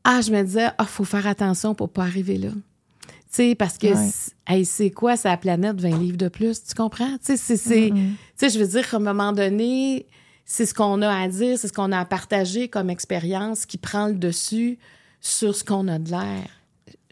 ah, 0.08 0.20
je 0.20 0.30
me 0.30 0.42
disais, 0.42 0.68
ah, 0.78 0.84
faut 0.84 1.04
faire 1.04 1.26
attention 1.26 1.74
pour 1.74 1.88
pas 1.90 2.02
arriver 2.02 2.38
là. 2.38 2.50
Tu 2.52 3.42
sais, 3.42 3.54
parce 3.54 3.76
que, 3.76 3.88
Ouais. 3.88 4.10
c'est- 4.10 4.32
hey, 4.46 4.64
c'est 4.64 4.90
quoi, 4.90 5.16
c'est 5.16 5.28
la 5.28 5.36
planète, 5.36 5.80
20 5.80 5.98
livres 5.98 6.16
de 6.16 6.28
plus, 6.28 6.62
tu 6.62 6.74
comprends? 6.74 7.18
Tu 7.18 7.24
sais, 7.24 7.36
c'est, 7.36 7.56
c'est- 7.56 7.90
tu 7.90 8.16
sais, 8.36 8.48
je 8.48 8.58
veux 8.58 8.66
dire, 8.68 8.86
à 8.92 8.96
un 8.96 9.00
moment 9.00 9.32
donné, 9.32 10.06
c'est 10.44 10.64
ce 10.64 10.72
qu'on 10.74 11.02
a 11.02 11.08
à 11.12 11.28
dire, 11.28 11.58
c'est 11.58 11.68
ce 11.68 11.72
qu'on 11.72 11.90
a 11.92 11.98
à 11.98 12.04
partager 12.04 12.68
comme 12.68 12.88
expérience 12.88 13.66
qui 13.66 13.78
prend 13.78 14.06
le 14.06 14.14
dessus 14.14 14.78
sur 15.20 15.56
ce 15.56 15.64
qu'on 15.64 15.88
a 15.88 15.98
de 15.98 16.10
l'air. 16.10 16.46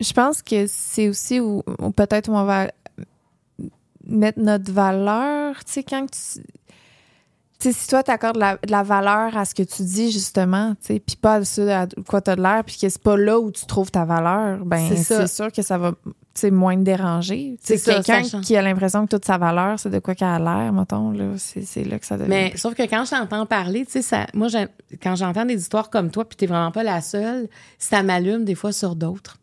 Je 0.01 0.13
pense 0.13 0.41
que 0.41 0.67
c'est 0.69 1.09
aussi 1.09 1.41
où, 1.41 1.63
où 1.81 1.91
peut-être 1.91 2.29
on 2.29 2.45
va 2.45 2.71
mettre 4.07 4.39
notre 4.41 4.71
valeur. 4.73 5.65
Tu 5.65 5.73
sais, 5.73 5.83
quand 5.83 6.07
tu. 6.11 6.41
Tu 7.65 7.73
sais, 7.73 7.79
si 7.81 7.89
toi, 7.89 8.03
t'accordes 8.03 8.37
la, 8.37 8.57
de 8.57 8.71
la 8.71 8.83
valeur 8.83 9.35
à 9.39 9.47
ce 9.47 9.55
que 9.55 9.63
tu 9.63 9.85
dis, 9.85 10.11
justement, 10.11 10.75
tu 10.83 10.89
sais, 10.89 11.01
puis 11.01 11.17
pas 11.17 11.37
à 11.37 11.45
ce 11.45 11.63
à 11.63 11.87
quoi 12.07 12.21
t'as 12.21 12.37
de 12.37 12.43
l'air, 12.43 12.63
puis 12.63 12.77
que 12.77 12.87
c'est 12.87 13.03
pas 13.03 13.17
là 13.17 13.41
où 13.41 13.51
tu 13.51 13.65
trouves 13.65 13.91
ta 13.91 14.05
valeur, 14.05 14.67
ben 14.67 14.95
C'est 14.95 15.27
sûr 15.27 15.51
que 15.51 15.63
ça 15.63 15.79
va, 15.79 15.93
tu 16.05 16.13
sais, 16.35 16.51
moins 16.51 16.77
te 16.77 16.83
déranger. 16.83 17.57
C'est 17.63 17.83
quelqu'un 17.83 18.21
qui 18.43 18.55
a 18.55 18.61
l'impression 18.61 19.07
que 19.07 19.17
toute 19.17 19.25
sa 19.25 19.39
valeur, 19.39 19.79
c'est 19.79 19.89
de 19.89 19.99
quoi 19.99 20.15
qu'elle 20.15 20.29
a 20.29 20.39
l'air, 20.39 20.75
mettons, 20.75 21.13
là, 21.13 21.39
c'est 21.39 21.63
c'est 21.63 21.85
là 21.85 21.99
que 21.99 22.05
ça 22.05 22.19
devient. 22.19 22.29
Mais 22.29 22.53
sauf 22.55 22.75
que 22.75 22.83
quand 22.83 23.07
j'entends 23.07 23.47
parler, 23.47 23.87
tu 23.87 23.93
sais, 23.93 24.03
ça, 24.03 24.27
moi, 24.35 24.49
quand 25.03 25.17
j'entends 25.17 25.47
des 25.47 25.59
histoires 25.59 25.89
comme 25.89 26.11
toi, 26.11 26.27
puis 26.29 26.37
t'es 26.37 26.47
vraiment 26.47 26.71
pas 26.71 26.83
la 26.83 27.01
seule, 27.01 27.49
ça 27.79 28.03
m'allume 28.03 28.45
des 28.45 28.55
fois 28.55 28.73
sur 28.73 28.95
d'autres. 28.95 29.39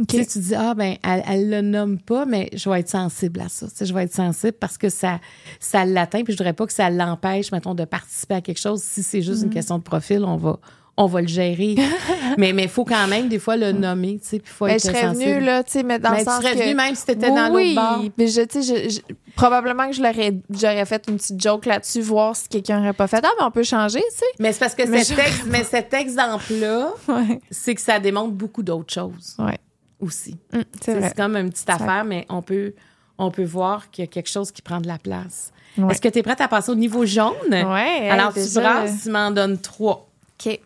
OK. 0.00 0.06
Tu 0.06 0.16
sais, 0.18 0.26
tu 0.26 0.38
dis, 0.38 0.54
ah, 0.54 0.74
ben, 0.74 0.96
elle, 1.02 1.22
elle 1.28 1.50
le 1.50 1.60
nomme 1.60 1.98
pas, 1.98 2.24
mais 2.24 2.48
je 2.54 2.70
vais 2.70 2.80
être 2.80 2.88
sensible 2.88 3.40
à 3.40 3.48
ça. 3.48 3.66
Tu 3.68 3.76
sais, 3.76 3.86
je 3.86 3.92
vais 3.94 4.04
être 4.04 4.14
sensible 4.14 4.52
parce 4.60 4.78
que 4.78 4.88
ça, 4.88 5.20
ça 5.60 5.84
l'atteint, 5.84 6.22
puis 6.22 6.32
je 6.32 6.38
voudrais 6.38 6.52
pas 6.52 6.66
que 6.66 6.72
ça 6.72 6.88
l'empêche, 6.90 7.50
mettons, 7.52 7.74
de 7.74 7.84
participer 7.84 8.34
à 8.36 8.40
quelque 8.40 8.60
chose. 8.60 8.80
Si 8.82 9.02
c'est 9.02 9.22
juste 9.22 9.42
une 9.42 9.50
question 9.50 9.78
de 9.78 9.82
profil, 9.82 10.24
on 10.24 10.36
va, 10.36 10.58
on 10.96 11.06
va 11.06 11.20
le 11.20 11.26
gérer. 11.28 11.74
mais 12.38 12.50
il 12.50 12.68
faut 12.68 12.84
quand 12.84 13.08
même, 13.08 13.28
des 13.28 13.38
fois, 13.40 13.56
le 13.56 13.72
nommer, 13.72 14.18
tu 14.22 14.28
sais, 14.28 14.38
puis 14.38 14.52
faut 14.52 14.66
Ben, 14.66 14.74
être 14.76 14.82
je 14.82 14.86
serais 14.88 15.02
sensible. 15.02 15.30
venue, 15.32 15.44
là, 15.44 15.64
tu 15.64 15.72
sais, 15.72 15.82
mais 15.82 15.98
dans 15.98 16.10
Mais 16.10 16.18
le 16.18 16.24
tu 16.24 16.30
sens 16.30 16.42
serais 16.42 16.54
que... 16.54 16.58
venue 16.62 16.74
même 16.76 16.94
si 16.94 17.04
t'étais 17.04 17.30
dans 17.30 17.52
oui, 17.52 17.74
l'autre 17.74 17.88
bar. 17.88 18.02
mais 18.16 18.26
je, 18.28 18.40
tu 18.42 18.62
sais, 18.62 18.88
je- 18.88 18.94
je- 18.94 19.14
probablement 19.34 19.86
que 19.88 19.92
je 19.94 20.02
l'aurais, 20.02 20.32
j'aurais 20.50 20.84
fait 20.86 21.04
une 21.08 21.16
petite 21.16 21.40
joke 21.42 21.66
là-dessus, 21.66 22.00
voir 22.02 22.34
si 22.36 22.48
quelqu'un 22.48 22.78
n'aurait 22.78 22.92
pas 22.92 23.06
fait. 23.08 23.20
Ah, 23.24 23.30
mais 23.38 23.44
on 23.44 23.50
peut 23.50 23.62
changer, 23.64 24.00
tu 24.12 24.18
sais. 24.18 24.24
Mais 24.40 24.52
c'est 24.52 24.58
parce 24.60 24.74
que 24.76 24.86
Mais 24.88 25.02
cet, 25.04 25.18
ex- 25.18 25.44
mais 25.46 25.64
cet 25.64 25.92
exemple-là, 25.94 26.92
Ouais. 27.08 27.40
c'est 27.50 27.74
que 27.74 27.80
ça 27.80 27.98
démontre 27.98 28.32
beaucoup 28.32 28.62
d'autres 28.62 28.92
choses 28.92 29.34
Ouais. 29.38 29.58
Aussi. 30.00 30.36
Hum, 30.52 30.64
c'est 30.80 30.94
C'est 31.00 31.08
c'est 31.08 31.16
comme 31.16 31.36
une 31.36 31.50
petite 31.50 31.68
affaire, 31.70 32.04
mais 32.04 32.26
on 32.28 32.42
peut, 32.42 32.74
on 33.18 33.30
peut 33.30 33.44
voir 33.44 33.90
qu'il 33.90 34.04
y 34.04 34.08
a 34.08 34.10
quelque 34.10 34.28
chose 34.30 34.50
qui 34.52 34.62
prend 34.62 34.80
de 34.80 34.86
la 34.86 34.98
place. 34.98 35.52
Ouais. 35.76 35.92
Est-ce 35.92 36.00
que 36.00 36.08
tu 36.08 36.18
es 36.18 36.22
prête 36.22 36.40
à 36.40 36.48
passer 36.48 36.70
au 36.70 36.74
niveau 36.74 37.04
jaune? 37.06 37.52
Hey, 37.52 38.08
Alors, 38.10 38.32
tu 38.32 38.40
déjà- 38.40 38.60
brasses, 38.60 39.02
tu 39.02 39.10
m'en 39.10 39.30
donnes 39.30 39.58
trois. 39.60 40.08
OK. 40.40 40.60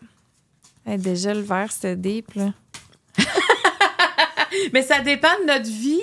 Hey, 0.85 0.97
déjà, 0.97 1.33
le 1.33 1.41
verre, 1.41 1.71
c'était 1.71 1.95
deep, 1.95 2.33
là. 2.35 2.53
Mais 4.73 4.81
ça 4.81 4.99
dépend 5.01 5.29
de 5.41 5.47
notre 5.47 5.65
vie. 5.69 6.01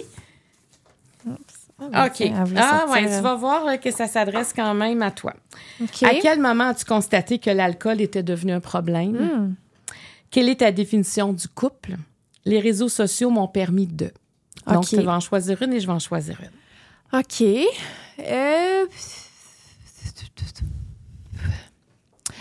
Ah, 1.92 2.06
OK. 2.06 2.20
elle 2.20 2.34
voulait 2.44 2.60
Ah, 2.62 2.84
ouais, 2.90 3.04
tu 3.04 3.22
vas 3.22 3.34
voir 3.36 3.80
que 3.80 3.90
ça 3.90 4.06
s'adresse 4.06 4.52
quand 4.54 4.74
même 4.74 5.00
à 5.02 5.10
toi. 5.10 5.34
OK. 5.82 6.02
À 6.02 6.14
quel 6.20 6.38
moment 6.40 6.68
as-tu 6.68 6.84
constaté 6.84 7.38
que 7.38 7.48
l'alcool 7.50 8.00
était 8.02 8.22
devenu 8.22 8.52
un 8.52 8.60
problème? 8.60 9.12
Hmm. 9.12 9.54
Quelle 10.30 10.48
est 10.50 10.60
ta 10.60 10.70
définition 10.72 11.32
du 11.32 11.48
couple? 11.48 11.96
Les 12.44 12.60
réseaux 12.60 12.88
sociaux 12.88 13.30
m'ont 13.30 13.48
permis 13.48 13.86
de. 13.86 14.10
Donc, 14.66 14.84
OK. 14.84 14.88
tu 14.88 15.00
vas 15.00 15.16
en 15.16 15.20
choisir 15.20 15.60
une 15.62 15.72
et 15.72 15.80
je 15.80 15.86
vais 15.86 15.92
en 15.92 15.98
choisir 15.98 16.40
une. 16.40 17.18
OK. 17.18 17.42
Euh... 18.20 18.86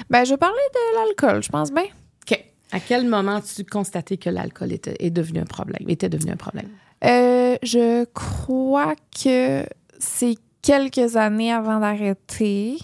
Ben, 0.10 0.26
je 0.26 0.36
parler 0.36 0.56
de 0.74 0.96
l'alcool, 0.96 1.44
je 1.44 1.50
pense 1.50 1.72
bien. 1.72 1.86
OK. 2.24 2.44
À 2.72 2.80
quel 2.80 3.08
moment 3.08 3.36
as-tu 3.36 3.64
constaté 3.64 4.18
que 4.18 4.30
l'alcool 4.30 4.72
était, 4.72 4.96
est 5.00 5.12
devenu 5.12 5.40
un 5.40 5.46
problème, 5.46 5.88
était 5.90 6.10
devenu 6.10 6.32
un 6.32 6.38
problème? 6.38 6.70
Euh, 7.04 7.58
je 7.64 8.06
crois 8.06 8.96
que 9.24 9.66
c'est 10.00 10.36
quelques 10.62 11.16
années 11.16 11.52
avant 11.52 11.80
d'arrêter. 11.80 12.78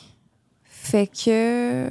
Fait 0.64 1.08
que. 1.08 1.90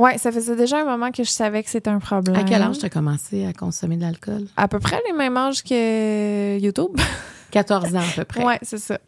Ouais, 0.00 0.16
ça 0.16 0.32
faisait 0.32 0.56
déjà 0.56 0.80
un 0.80 0.84
moment 0.84 1.10
que 1.10 1.22
je 1.22 1.30
savais 1.30 1.62
que 1.62 1.68
c'était 1.68 1.90
un 1.90 1.98
problème. 1.98 2.36
À 2.36 2.44
quel 2.44 2.62
âge 2.62 2.78
tu 2.78 2.86
as 2.86 2.88
commencé 2.88 3.44
à 3.44 3.52
consommer 3.52 3.96
de 3.96 4.02
l'alcool? 4.02 4.46
À 4.56 4.66
peu 4.66 4.78
près 4.78 4.98
les 5.06 5.12
mêmes 5.12 5.36
âges 5.36 5.62
que 5.62 6.58
YouTube. 6.58 6.96
14 7.50 7.96
ans 7.96 7.98
à 7.98 8.14
peu 8.16 8.24
près. 8.24 8.44
ouais, 8.44 8.58
c'est 8.62 8.78
ça. 8.78 8.98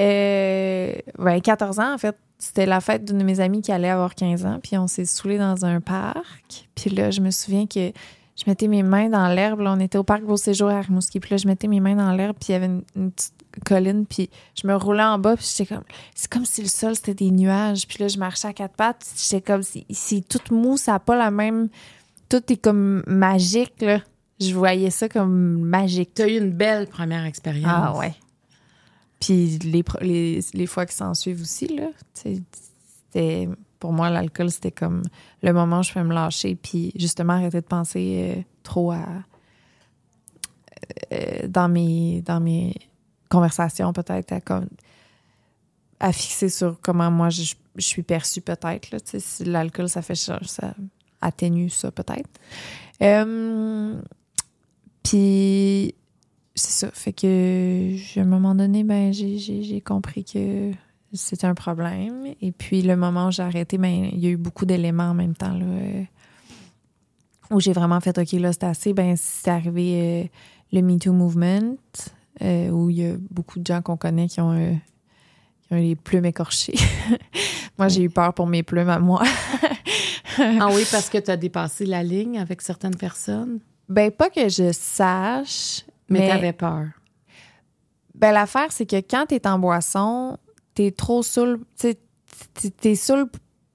Euh, 0.00 0.92
ouais, 1.18 1.40
14 1.40 1.80
ans, 1.80 1.94
en 1.94 1.98
fait. 1.98 2.16
C'était 2.40 2.66
la 2.66 2.80
fête 2.80 3.04
d'une 3.04 3.18
de 3.18 3.24
mes 3.24 3.40
amies 3.40 3.62
qui 3.62 3.72
allait 3.72 3.88
avoir 3.88 4.14
15 4.14 4.46
ans, 4.46 4.60
puis 4.62 4.76
on 4.78 4.86
s'est 4.86 5.06
saoulé 5.06 5.38
dans 5.38 5.64
un 5.64 5.80
parc. 5.80 6.68
Puis 6.76 6.90
là, 6.90 7.10
je 7.10 7.20
me 7.20 7.30
souviens 7.30 7.66
que 7.66 7.90
je 8.36 8.44
mettais 8.46 8.68
mes 8.68 8.82
mains 8.84 9.08
dans 9.08 9.26
l'herbe. 9.28 9.62
On 9.64 9.80
était 9.80 9.98
au 9.98 10.04
parc 10.04 10.22
Beau 10.22 10.36
Séjour 10.36 10.68
à 10.68 10.80
Rimouski. 10.80 11.18
Puis 11.18 11.30
là, 11.30 11.36
je 11.38 11.48
mettais 11.48 11.66
mes 11.66 11.80
mains 11.80 11.96
dans 11.96 12.12
l'herbe. 12.12 12.36
Puis 12.38 12.50
il 12.50 12.52
y 12.52 12.54
avait 12.54 12.66
une, 12.66 12.82
une, 12.94 13.10
petite 13.10 13.34
colline. 13.58 14.06
Puis 14.06 14.30
je 14.54 14.66
me 14.66 14.74
roulais 14.74 15.02
en 15.02 15.18
bas. 15.18 15.36
Puis 15.36 15.46
j'étais 15.56 15.74
comme... 15.74 15.84
C'est 16.14 16.30
comme 16.30 16.44
si 16.44 16.62
le 16.62 16.68
sol, 16.68 16.96
c'était 16.96 17.14
des 17.14 17.30
nuages. 17.30 17.86
Puis 17.86 17.98
là, 17.98 18.08
je 18.08 18.18
marchais 18.18 18.48
à 18.48 18.52
quatre 18.52 18.74
pattes. 18.74 19.06
J'étais 19.16 19.40
comme... 19.40 19.62
C'est 19.62 20.28
tout 20.28 20.54
mou. 20.54 20.76
Ça 20.76 20.92
n'a 20.92 20.98
pas 20.98 21.16
la 21.16 21.30
même... 21.30 21.68
Tout 22.28 22.52
est 22.52 22.56
comme 22.56 23.02
magique, 23.06 23.80
là. 23.80 24.00
Je 24.40 24.54
voyais 24.54 24.90
ça 24.90 25.08
comme 25.08 25.60
magique. 25.60 26.14
Tu 26.14 26.22
as 26.22 26.28
eu 26.28 26.38
une 26.38 26.52
belle 26.52 26.86
première 26.86 27.24
expérience. 27.24 27.72
Ah 27.74 27.96
ouais. 27.96 28.14
Puis 29.18 29.58
les, 29.58 29.82
les, 30.00 30.40
les 30.52 30.66
fois 30.66 30.86
qui 30.86 30.94
s'en 30.94 31.14
suivent 31.14 31.42
aussi, 31.42 31.66
là. 31.68 31.88
C'était 32.14 33.48
pour 33.80 33.92
moi, 33.92 34.10
l'alcool, 34.10 34.50
c'était 34.50 34.70
comme 34.70 35.02
le 35.42 35.52
moment 35.52 35.80
où 35.80 35.82
je 35.82 35.92
peux 35.92 36.02
me 36.02 36.14
lâcher, 36.14 36.54
puis 36.54 36.92
justement 36.96 37.34
arrêter 37.34 37.60
de 37.60 37.66
penser 37.66 38.36
euh, 38.36 38.42
trop 38.62 38.92
à. 38.92 39.06
Euh, 41.12 41.48
dans, 41.48 41.68
mes, 41.68 42.22
dans 42.22 42.40
mes 42.40 42.74
conversations, 43.28 43.92
peut-être, 43.92 44.32
à, 44.32 44.60
à 46.00 46.12
fixer 46.12 46.48
sur 46.48 46.78
comment 46.80 47.10
moi 47.10 47.30
je, 47.30 47.54
suis 47.78 48.02
perçue, 48.02 48.40
peut-être. 48.40 48.96
Si 49.04 49.44
l'alcool, 49.44 49.88
ça 49.88 50.02
fait 50.02 50.14
ça, 50.14 50.38
ça 50.44 50.74
atténue 51.20 51.70
ça, 51.70 51.90
peut-être. 51.90 52.28
Euh, 53.02 54.00
puis, 55.02 55.94
c'est 56.54 56.86
ça. 56.86 56.90
Fait 56.92 57.12
que, 57.12 58.18
à 58.18 58.22
un 58.22 58.26
moment 58.26 58.54
donné, 58.54 58.84
ben, 58.84 59.12
j'ai 59.12 59.80
compris 59.80 60.24
que 60.24 60.72
c'était 61.12 61.46
un 61.46 61.54
problème. 61.54 62.34
Et 62.40 62.52
puis, 62.52 62.82
le 62.82 62.96
moment 62.96 63.28
où 63.28 63.30
j'ai 63.30 63.42
arrêté, 63.42 63.78
ben, 63.78 64.10
il 64.12 64.18
y 64.18 64.26
a 64.26 64.30
eu 64.30 64.36
beaucoup 64.36 64.66
d'éléments 64.66 65.10
en 65.10 65.14
même 65.14 65.34
temps, 65.34 65.54
là, 65.54 65.64
euh, 65.64 66.02
où 67.50 67.60
j'ai 67.60 67.72
vraiment 67.72 68.00
fait, 68.00 68.18
OK, 68.18 68.32
là, 68.32 68.52
c'est 68.52 68.64
assez. 68.64 68.92
Ben, 68.92 69.14
c'est 69.16 69.50
arrivé 69.50 70.00
euh, 70.00 70.28
le 70.72 70.82
MeToo 70.82 71.12
Movement, 71.12 71.76
euh, 72.42 72.68
où 72.70 72.90
il 72.90 72.98
y 72.98 73.06
a 73.06 73.14
beaucoup 73.30 73.58
de 73.58 73.66
gens 73.66 73.82
qu'on 73.82 73.96
connaît 73.96 74.28
qui 74.28 74.40
ont, 74.40 74.78
qui 75.62 75.74
ont 75.74 75.76
les 75.76 75.96
plumes 75.96 76.26
écorchées. 76.26 76.74
moi, 77.78 77.88
j'ai 77.88 78.02
eu 78.02 78.10
peur 78.10 78.34
pour 78.34 78.46
mes 78.46 78.62
plumes 78.62 78.88
à 78.88 78.98
moi. 78.98 79.22
ah 80.38 80.68
oui, 80.72 80.84
parce 80.90 81.08
que 81.08 81.18
tu 81.18 81.30
as 81.30 81.36
dépassé 81.36 81.86
la 81.86 82.02
ligne 82.02 82.38
avec 82.38 82.62
certaines 82.62 82.96
personnes? 82.96 83.60
Ben, 83.88 84.10
pas 84.10 84.30
que 84.30 84.48
je 84.48 84.70
sache. 84.72 85.84
Mais, 86.08 86.40
mais 86.40 86.52
tu 86.52 86.56
peur. 86.56 86.86
Ben, 88.14 88.32
l'affaire, 88.32 88.70
c'est 88.70 88.86
que 88.86 88.96
quand 88.96 89.26
tu 89.28 89.34
es 89.34 89.46
en 89.46 89.58
boisson, 89.58 90.38
t'es 90.74 90.90
trop 90.90 91.22
saoul, 91.22 91.60
tu 91.78 91.94
t'es 92.70 92.94
saoul 92.94 93.28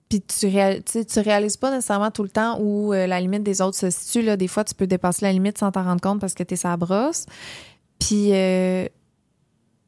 puis 0.10 0.22
tu, 0.22 1.06
tu 1.06 1.20
réalises 1.20 1.58
pas 1.58 1.72
nécessairement 1.72 2.12
tout 2.12 2.22
le 2.22 2.30
temps 2.30 2.60
où 2.60 2.94
euh, 2.94 3.08
la 3.08 3.20
limite 3.20 3.42
des 3.42 3.62
autres 3.62 3.78
se 3.78 3.90
situe. 3.90 4.22
Là. 4.22 4.38
Des 4.38 4.48
fois, 4.48 4.64
tu 4.64 4.76
peux 4.76 4.86
dépasser 4.86 5.26
la 5.26 5.32
limite 5.32 5.58
sans 5.58 5.72
t'en 5.72 5.84
rendre 5.84 6.02
compte 6.02 6.22
parce 6.22 6.36
que 6.36 6.44
t'es 6.44 6.56
sa 6.56 6.78
brosse. 6.78 7.26
Puis 8.06 8.32
euh, 8.34 8.88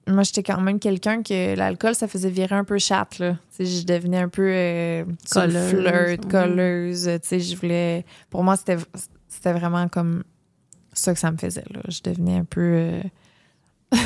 moi, 0.07 0.23
j'étais 0.23 0.43
quand 0.43 0.61
même 0.61 0.79
quelqu'un 0.79 1.23
que 1.23 1.55
l'alcool, 1.55 1.95
ça 1.95 2.07
faisait 2.07 2.29
virer 2.29 2.55
un 2.55 2.63
peu 2.63 2.77
chatte. 2.77 3.19
Là. 3.19 3.37
je 3.59 3.83
devenais 3.83 4.19
un 4.19 4.29
peu 4.29 4.47
euh, 4.47 5.03
colleuse, 5.31 5.69
flirt, 5.69 6.31
colleuse. 6.31 7.09
Je 7.31 7.55
voulais... 7.55 8.05
Pour 8.29 8.43
moi, 8.43 8.55
c'était 8.55 9.53
vraiment 9.53 9.87
comme 9.87 10.23
ça 10.93 11.13
que 11.13 11.19
ça 11.19 11.31
me 11.31 11.37
faisait. 11.37 11.65
Là. 11.71 11.81
Je 11.89 12.01
devenais 12.03 12.37
un 12.37 12.45
peu... 12.45 13.01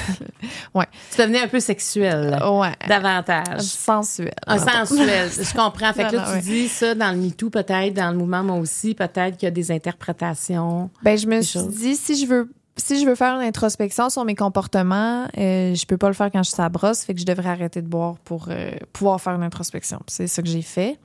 ouais. 0.73 0.85
Tu 1.11 1.21
devenais 1.21 1.41
un 1.41 1.47
peu 1.47 1.59
sexuel. 1.59 2.39
Ouais. 2.43 2.73
Davantage. 2.87 3.61
Sensuel. 3.61 4.33
Un 4.45 4.57
sensuel. 4.57 5.29
Je 5.31 5.53
comprends. 5.53 5.93
Fait 5.93 6.09
que 6.09 6.15
là, 6.15 6.33
tu 6.35 6.41
dis 6.41 6.67
ça 6.67 6.95
dans 6.95 7.11
le 7.11 7.17
MeToo, 7.17 7.49
peut-être, 7.49 7.93
dans 7.93 8.11
le 8.11 8.17
mouvement, 8.17 8.43
moi 8.43 8.57
aussi, 8.57 8.93
peut-être 8.93 9.37
qu'il 9.37 9.47
y 9.47 9.47
a 9.47 9.51
des 9.51 9.71
interprétations. 9.71 10.89
Ben, 11.01 11.17
je 11.17 11.27
me 11.27 11.41
suis 11.41 11.63
dit, 11.63 11.95
si 11.95 12.15
je 12.21 12.27
veux 12.27 12.51
si 12.79 12.99
je 12.99 13.05
veux 13.05 13.15
faire 13.15 13.35
une 13.35 13.45
introspection 13.45 14.09
sur 14.09 14.25
mes 14.25 14.35
comportements, 14.35 15.27
euh, 15.37 15.75
je 15.75 15.85
peux 15.85 15.97
pas 15.97 16.07
le 16.07 16.13
faire 16.13 16.31
quand 16.31 16.43
je 16.43 16.51
suis 16.51 16.61
à 16.61 16.69
brosse, 16.69 17.03
fait 17.03 17.13
que 17.13 17.19
je 17.19 17.25
devrais 17.25 17.49
arrêter 17.49 17.81
de 17.81 17.87
boire 17.87 18.17
pour 18.19 18.47
euh, 18.49 18.71
pouvoir 18.93 19.21
faire 19.21 19.33
une 19.33 19.43
introspection. 19.43 19.99
C'est 20.07 20.27
ça 20.27 20.41
que 20.41 20.47
j'ai 20.47 20.61
fait. 20.61 20.97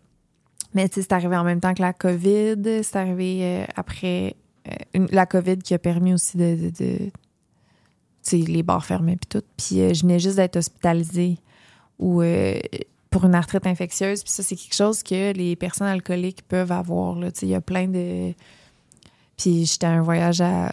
Mais 0.74 0.88
c'est 0.92 1.12
arrivé 1.12 1.36
en 1.36 1.44
même 1.44 1.60
temps 1.60 1.74
que 1.74 1.82
la 1.82 1.92
COVID. 1.92 2.82
C'est 2.82 2.96
arrivé 2.96 3.40
euh, 3.42 3.64
après 3.76 4.34
la 4.94 5.26
COVID 5.26 5.58
qui 5.58 5.74
a 5.74 5.78
permis 5.78 6.14
aussi 6.14 6.36
de 6.36 6.56
les 8.32 8.62
bars 8.62 8.84
fermés 8.84 9.16
puis 9.16 9.28
tout. 9.28 9.46
Puis 9.56 9.80
euh, 9.80 9.94
je 9.94 10.02
venais 10.02 10.18
juste 10.18 10.36
d'être 10.36 10.56
hospitalisée 10.56 11.38
ou 11.98 12.22
euh, 12.22 12.58
pour 13.10 13.24
une 13.24 13.34
arthrite 13.34 13.66
infectieuse. 13.66 14.22
Puis 14.22 14.32
ça, 14.32 14.42
c'est 14.42 14.56
quelque 14.56 14.74
chose 14.74 15.02
que 15.02 15.32
les 15.32 15.56
personnes 15.56 15.86
alcooliques 15.86 16.42
peuvent 16.48 16.72
avoir. 16.72 17.16
Il 17.42 17.48
y 17.48 17.54
a 17.54 17.60
plein 17.60 17.86
de... 17.86 18.32
Puis 19.36 19.66
j'étais 19.66 19.86
à 19.86 19.90
un 19.90 20.02
voyage 20.02 20.40
à, 20.40 20.72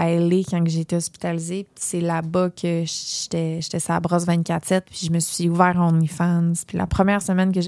à 0.00 0.10
LA 0.10 0.42
quand 0.48 0.62
j'étais 0.66 0.96
hospitalisée. 0.96 1.66
C'est 1.74 2.00
là-bas 2.00 2.50
que 2.50 2.84
j'étais, 2.84 3.60
j'étais 3.60 3.80
sa 3.80 4.00
brosse 4.00 4.26
24-7. 4.26 4.82
Puis 4.86 5.06
je 5.06 5.10
me 5.10 5.20
suis 5.20 5.48
ouvert 5.48 5.76
en 5.78 5.94
OnlyFans. 5.94 6.52
Puis 6.66 6.78
la 6.78 6.86
première 6.86 7.22
semaine 7.22 7.52
que... 7.52 7.60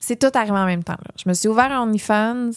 C'est 0.00 0.18
tout 0.18 0.36
arrivé 0.38 0.56
en 0.56 0.66
même 0.66 0.84
temps. 0.84 0.96
Je 1.16 1.28
me 1.28 1.34
suis 1.34 1.48
ouvert 1.48 1.70
en 1.70 1.84
OnlyFans. 1.84 2.50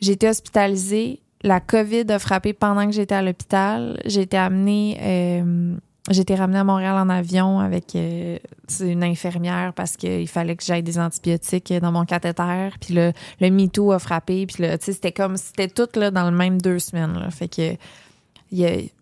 J'ai 0.00 0.12
été 0.12 0.28
hospitalisée 0.28 1.22
la 1.42 1.60
COVID 1.60 2.04
a 2.10 2.18
frappé 2.18 2.52
pendant 2.52 2.86
que 2.86 2.92
j'étais 2.92 3.14
à 3.14 3.22
l'hôpital. 3.22 4.00
J'ai 4.04 4.22
été 4.22 4.36
amenée, 4.36 4.98
euh, 5.00 5.74
j'ai 6.10 6.20
été 6.20 6.34
ramenée 6.34 6.58
à 6.58 6.64
Montréal 6.64 6.94
en 6.96 7.08
avion 7.08 7.58
avec 7.58 7.96
euh, 7.96 8.38
une 8.80 9.02
infirmière 9.02 9.72
parce 9.74 9.96
qu'il 9.96 10.28
fallait 10.28 10.56
que 10.56 10.64
j'aille 10.64 10.82
des 10.82 10.98
antibiotiques 10.98 11.72
dans 11.80 11.92
mon 11.92 12.04
cathéter. 12.04 12.68
Puis 12.80 12.94
le, 12.94 13.12
le 13.40 13.50
MeToo 13.50 13.92
a 13.92 13.98
frappé. 13.98 14.46
Puis 14.46 14.64
c'était 14.80 15.12
comme, 15.12 15.36
c'était 15.36 15.68
tout 15.68 15.88
là, 15.96 16.10
dans 16.10 16.30
le 16.30 16.36
même 16.36 16.60
deux 16.60 16.78
semaines. 16.78 17.28
Fait 17.30 17.48
que 17.48 17.76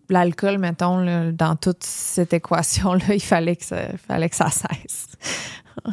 l'alcool, 0.09 0.57
mettons, 0.57 1.31
dans 1.31 1.55
toute 1.55 1.83
cette 1.83 2.33
équation-là, 2.33 3.05
il 3.13 3.21
fallait 3.21 3.55
que 3.55 3.65
ça, 3.65 3.97
fallait 3.97 4.29
que 4.29 4.35
ça 4.35 4.49
cesse. 4.49 5.07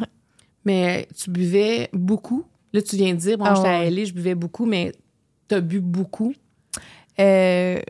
mais 0.64 1.08
tu 1.16 1.30
buvais 1.30 1.88
beaucoup? 1.92 2.44
Là, 2.72 2.82
tu 2.82 2.96
viens 2.96 3.14
de 3.14 3.18
dire, 3.18 3.38
bon, 3.38 3.46
ah 3.46 3.54
j'étais 3.54 3.68
à 3.68 4.04
je 4.04 4.12
buvais 4.12 4.34
beaucoup, 4.34 4.66
mais 4.66 4.92
T'as 5.48 5.60
bu 5.60 5.80
beaucoup? 5.80 6.34
Euh, 7.18 7.80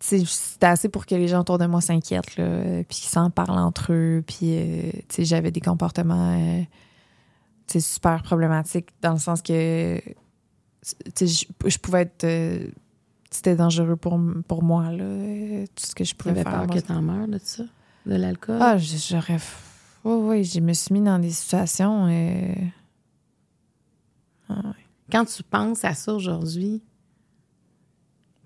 c'était 0.00 0.66
assez 0.66 0.88
pour 0.88 1.06
que 1.06 1.14
les 1.14 1.26
gens 1.26 1.40
autour 1.40 1.58
de 1.58 1.66
moi 1.66 1.80
s'inquiètent, 1.80 2.34
puis 2.36 2.84
qu'ils 2.88 3.08
s'en 3.08 3.30
parlent 3.30 3.58
entre 3.58 3.92
eux. 3.92 4.22
Puis, 4.24 4.58
euh, 4.58 4.90
j'avais 5.18 5.50
des 5.50 5.60
comportements 5.60 6.38
euh, 6.38 7.80
super 7.80 8.22
problématiques 8.22 8.90
dans 9.00 9.14
le 9.14 9.18
sens 9.18 9.42
que 9.42 9.98
je 10.84 11.78
pouvais 11.78 12.02
être. 12.02 12.26
C'était 13.38 13.54
dangereux 13.54 13.94
pour, 13.94 14.18
pour 14.48 14.64
moi, 14.64 14.90
là, 14.90 15.64
tout 15.74 15.86
ce 15.86 15.94
que 15.94 16.02
je 16.02 16.14
pouvais 16.14 16.42
faire. 16.42 16.66
peur 16.66 16.66
que 16.66 16.80
t'en 16.80 17.00
meurs 17.00 17.28
de 17.28 17.38
ça? 17.40 17.62
De 18.04 18.16
l'alcool? 18.16 18.58
Ah, 18.60 18.76
j'aurais. 18.78 19.38
oui, 20.04 20.42
je 20.42 20.58
me 20.58 20.72
suis 20.72 20.92
mis 20.92 21.00
dans 21.00 21.20
des 21.20 21.30
situations. 21.30 22.08
Ah, 24.48 24.72
quand 25.10 25.24
tu 25.24 25.44
penses 25.44 25.84
à 25.84 25.94
ça 25.94 26.12
aujourd'hui, 26.12 26.82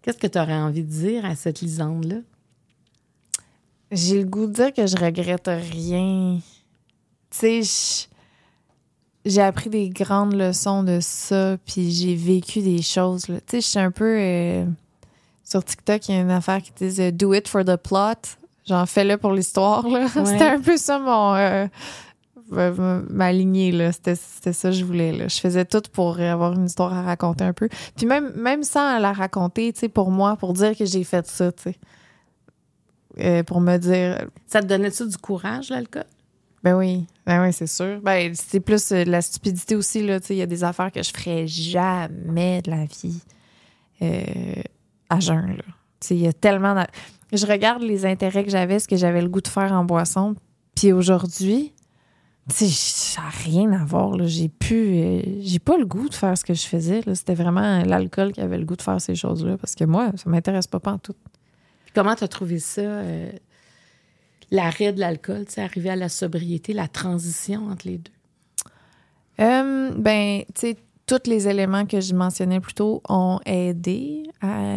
qu'est-ce 0.03 0.19
que 0.19 0.27
tu 0.27 0.39
aurais 0.39 0.57
envie 0.57 0.85
de 0.85 0.91
dire 0.91 1.25
à 1.25 1.37
cette 1.37 1.63
Lisande-là? 1.63 2.19
J'ai 3.91 4.23
le 4.23 4.29
goût 4.29 4.47
de 4.47 4.53
dire 4.53 4.73
que 4.75 4.87
je 4.87 4.97
regrette 4.97 5.49
rien. 5.49 6.39
Tu 7.31 7.65
sais, 7.65 8.09
j'ai 9.25 9.41
appris 9.41 9.71
des 9.71 9.89
grandes 9.89 10.35
leçons 10.35 10.83
de 10.83 10.99
ça, 11.01 11.57
puis 11.65 11.93
j'ai 11.93 12.15
vécu 12.15 12.61
des 12.61 12.83
choses. 12.83 13.23
Tu 13.23 13.33
sais, 13.47 13.61
je 13.63 13.67
suis 13.67 13.79
un 13.79 13.91
peu. 13.91 14.19
Euh, 14.19 14.67
sur 15.53 15.65
TikTok, 15.65 16.09
il 16.09 16.15
y 16.15 16.19
a 16.19 16.23
une 16.23 16.31
affaire 16.31 16.63
qui 16.63 16.73
dit 16.73 17.13
Do 17.13 17.35
it 17.35 17.47
for 17.47 17.65
the 17.65 17.77
plot. 17.77 18.37
J'en 18.67 18.87
fais-le 18.87 19.19
pour 19.19 19.33
l'histoire. 19.33 19.85
C'était 20.09 20.49
un 20.49 20.61
peu 20.61 20.77
ça 20.77 20.99
mon. 20.99 21.35
Euh, 21.35 21.67
m'aligner 23.11 23.71
là. 23.71 23.93
C'était 23.93 24.15
ça 24.15 24.71
que 24.71 24.75
je 24.75 24.85
voulais 24.85 25.13
là. 25.13 25.29
Je 25.29 25.39
faisais 25.39 25.65
tout 25.65 25.83
pour 25.93 26.21
avoir 26.21 26.53
une 26.53 26.67
histoire 26.67 26.93
à 26.93 27.03
raconter 27.03 27.45
un 27.45 27.53
peu. 27.53 27.69
Puis 27.97 28.07
même 28.07 28.33
même 28.35 28.63
sans 28.63 28.99
la 28.99 29.13
raconter 29.13 29.73
tu 29.73 29.81
sais 29.81 29.89
pour 29.89 30.11
moi 30.11 30.37
pour 30.37 30.53
dire 30.53 30.77
que 30.77 30.85
j'ai 30.85 31.05
fait 31.05 31.27
ça 31.27 31.53
tu 31.53 31.63
sais. 31.63 31.77
Euh, 33.21 33.43
pour 33.43 33.61
me 33.61 33.77
dire 33.77 34.27
ça 34.47 34.63
te 34.63 34.67
donnait 34.67 34.91
ça 34.91 35.05
du 35.05 35.17
courage 35.19 35.71
l'alcool? 35.71 36.05
Ben 36.63 36.77
oui. 36.77 37.07
Ben 37.27 37.43
oui 37.43 37.53
c'est 37.53 37.67
sûr. 37.67 38.01
Ben 38.03 38.35
c'est 38.35 38.61
plus 38.61 38.93
euh, 38.93 39.05
la 39.05 39.23
stupidité 39.23 39.77
aussi 39.77 40.03
là 40.07 40.21
tu 40.21 40.29
sais. 40.29 40.35
Il 40.35 40.39
y 40.39 40.43
a 40.43 40.47
des 40.47 40.65
affaires 40.65 40.93
que 40.93 41.03
je 41.03 41.11
ferais 41.11 41.47
jamais 41.47 42.63
de 42.63 42.71
la 42.71 42.85
vie. 42.85 43.21
Euh, 44.03 44.63
à 45.13 45.21
jeun 45.21 45.57
là 45.57 45.65
tu 46.01 46.09
sais 46.09 46.17
il 46.17 46.23
y 46.23 46.29
a 46.29 46.33
tellement 46.33 46.85
je 47.33 47.47
regarde 47.47 47.83
les 47.83 48.05
intérêts 48.07 48.45
que 48.45 48.51
j'avais 48.51 48.79
ce 48.79 48.89
que 48.89 48.97
j'avais 48.97 49.23
le 49.23 49.29
goût 49.29 49.41
de 49.41 49.49
faire 49.49 49.73
en 49.73 49.85
boisson 49.85 50.35
puis 50.75 50.93
aujourd'hui 50.93 51.73
ça 52.51 53.23
n'a 53.23 53.29
rien 53.29 53.73
à 53.73 53.85
voir. 53.85 54.17
J'ai 54.27 54.49
pu. 54.49 54.75
Euh, 54.75 55.23
j'ai 55.41 55.59
pas 55.59 55.77
le 55.77 55.87
goût 55.87 56.09
de 56.09 56.15
faire 56.15 56.37
ce 56.37 56.45
que 56.45 56.55
je 56.55 56.67
faisais. 56.67 57.03
C'était 57.15 57.35
vraiment 57.35 57.83
l'alcool 57.85 58.33
qui 58.33 58.41
avait 58.41 58.59
le 58.59 58.65
goût 58.65 58.77
de 58.77 58.83
faire 58.83 59.01
ces 59.01 59.15
choses-là. 59.15 59.57
Parce 59.59 59.75
que 59.75 59.85
moi, 59.85 60.11
ça 60.17 60.29
m'intéresse 60.29 60.67
pas, 60.67 60.81
pas 60.81 60.93
en 60.93 60.99
tout. 60.99 61.15
comment 61.95 62.15
tu 62.15 62.25
as 62.25 62.29
trouvé 62.29 62.59
ça? 62.59 62.81
Euh, 62.81 63.31
l'arrêt 64.51 64.93
de 64.93 65.01
l'alcool, 65.01 65.45
arriver 65.57 65.91
à 65.91 65.97
la 65.97 66.09
sobriété, 66.09 66.73
la 66.73 66.89
transition 66.89 67.69
entre 67.69 67.87
les 67.87 67.99
deux? 67.99 68.13
Euh, 69.41 69.91
ben, 69.97 70.43
tu 70.55 70.61
sais, 70.61 70.77
tous 71.19 71.29
les 71.29 71.49
éléments 71.49 71.87
que 71.87 72.01
je 72.01 72.15
mentionnais 72.15 72.61
plus 72.61 72.75
tôt 72.75 73.03
ont 73.09 73.39
aidé 73.47 74.23
à, 74.41 74.69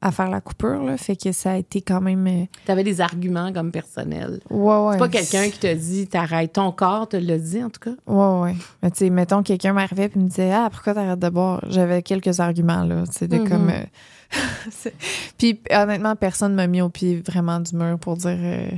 à 0.00 0.10
faire 0.12 0.28
la 0.30 0.40
coupure. 0.40 0.82
Là. 0.82 0.96
Fait 0.96 1.16
que 1.16 1.32
ça 1.32 1.52
a 1.52 1.56
été 1.56 1.80
quand 1.82 2.00
même. 2.00 2.26
euh, 2.26 2.44
Tu 2.64 2.70
avais 2.72 2.84
des 2.84 3.00
arguments 3.00 3.52
comme 3.52 3.70
personnels. 3.72 4.40
Ouais, 4.50 4.76
ouais. 4.78 4.92
C'est 4.92 4.98
pas 4.98 5.08
quelqu'un 5.08 5.48
qui 5.50 5.58
te 5.58 5.74
dit 5.74 6.06
t'arrêtes. 6.06 6.52
Ton 6.54 6.70
corps 6.72 7.08
te 7.08 7.16
l'a 7.16 7.38
dit, 7.38 7.62
en 7.62 7.70
tout 7.70 7.80
cas. 7.80 7.96
Ouais, 8.06 8.42
ouais. 8.42 8.56
Mais 8.82 8.90
tu 8.90 8.98
sais, 8.98 9.10
mettons, 9.10 9.42
quelqu'un 9.42 9.72
m'arrivait 9.72 10.10
et 10.14 10.18
me 10.18 10.28
disait 10.28 10.52
Ah, 10.52 10.68
pourquoi 10.70 10.94
t'arrêtes 10.94 11.18
de 11.18 11.28
boire 11.28 11.62
J'avais 11.68 12.02
quelques 12.02 12.38
arguments, 12.40 12.84
là. 12.84 13.04
Mhm. 13.20 13.48
comme. 13.48 13.70
euh, 13.70 13.84
c'est- 14.70 14.94
Puis 15.38 15.60
honnêtement, 15.70 16.16
personne 16.16 16.54
m'a 16.54 16.66
mis 16.66 16.82
au 16.82 16.88
pied 16.88 17.22
vraiment 17.26 17.60
du 17.60 17.74
mur 17.76 17.98
pour 17.98 18.16
dire 18.16 18.36
euh, 18.38 18.68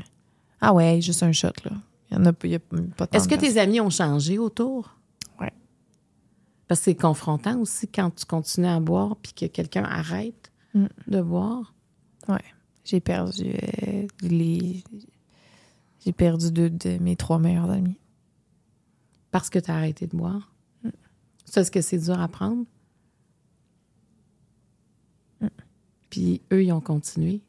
Ah, 0.60 0.72
ouais, 0.72 1.00
juste 1.00 1.22
un 1.22 1.32
shot, 1.32 1.48
là. 1.64 1.72
Il 2.10 2.16
y 2.16 2.20
en 2.20 2.24
a, 2.26 2.32
y 2.44 2.54
a 2.54 2.58
pas 2.96 3.06
Est-ce 3.12 3.28
que 3.28 3.34
tes 3.34 3.58
amis 3.58 3.80
ont 3.80 3.90
changé 3.90 4.38
autour? 4.38 4.94
Parce 6.68 6.80
que 6.80 6.84
c'est 6.84 6.94
confrontant 6.94 7.58
aussi 7.60 7.88
quand 7.88 8.10
tu 8.14 8.24
continues 8.26 8.66
à 8.66 8.78
boire 8.78 9.16
puis 9.16 9.32
que 9.32 9.46
quelqu'un 9.46 9.84
arrête 9.84 10.52
Mm. 10.74 10.86
de 11.06 11.22
boire. 11.22 11.74
J'ai 12.84 13.00
perdu 13.00 13.44
euh, 13.88 14.06
les. 14.22 14.84
J'ai 16.04 16.12
perdu 16.12 16.50
deux 16.52 16.68
de 16.70 16.98
mes 16.98 17.16
trois 17.16 17.38
meilleurs 17.38 17.70
amis. 17.70 17.96
Parce 19.30 19.48
que 19.50 19.58
tu 19.58 19.70
as 19.70 19.76
arrêté 19.76 20.06
de 20.06 20.16
boire? 20.16 20.52
Mm. 20.84 20.90
Ça, 21.46 21.62
est-ce 21.62 21.70
que 21.70 21.80
c'est 21.80 21.98
dur 21.98 22.20
à 22.20 22.28
prendre? 22.28 22.64
Mm. 25.40 25.46
Puis 26.10 26.42
eux, 26.52 26.64
ils 26.64 26.72
ont 26.72 26.80
continué? 26.82 27.42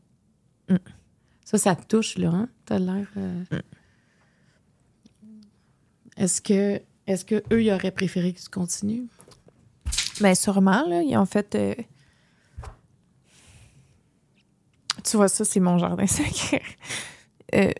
Ça, 1.45 1.57
ça 1.57 1.75
te 1.75 1.85
touche, 1.87 2.17
là, 2.17 2.29
hein? 2.31 2.49
T'as 2.65 2.79
l'air... 2.79 3.09
euh, 3.17 3.43
Est-ce 6.15 6.41
que, 6.41 6.81
est-ce 7.09 7.25
que 7.25 7.43
eux, 7.51 7.63
ils 7.63 7.71
auraient 7.71 7.91
préféré 7.91 8.33
que 8.33 8.39
tu 8.39 8.49
continues? 8.49 9.07
Ben 10.21 10.35
sûrement, 10.35 10.85
là. 10.87 11.01
Ils 11.01 11.17
ont 11.17 11.25
fait. 11.25 11.55
euh, 11.55 11.75
Tu 15.03 15.17
vois, 15.17 15.27
ça, 15.27 15.43
c'est 15.45 15.59
mon 15.59 15.77
jardin 15.77 16.05
secret. 16.19 16.61
Euh, 17.55 17.71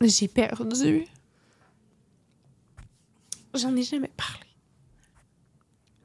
J'ai 0.00 0.28
perdu. 0.28 1.04
J'en 3.54 3.76
ai 3.76 3.82
jamais 3.82 4.10
parlé. 4.16 4.46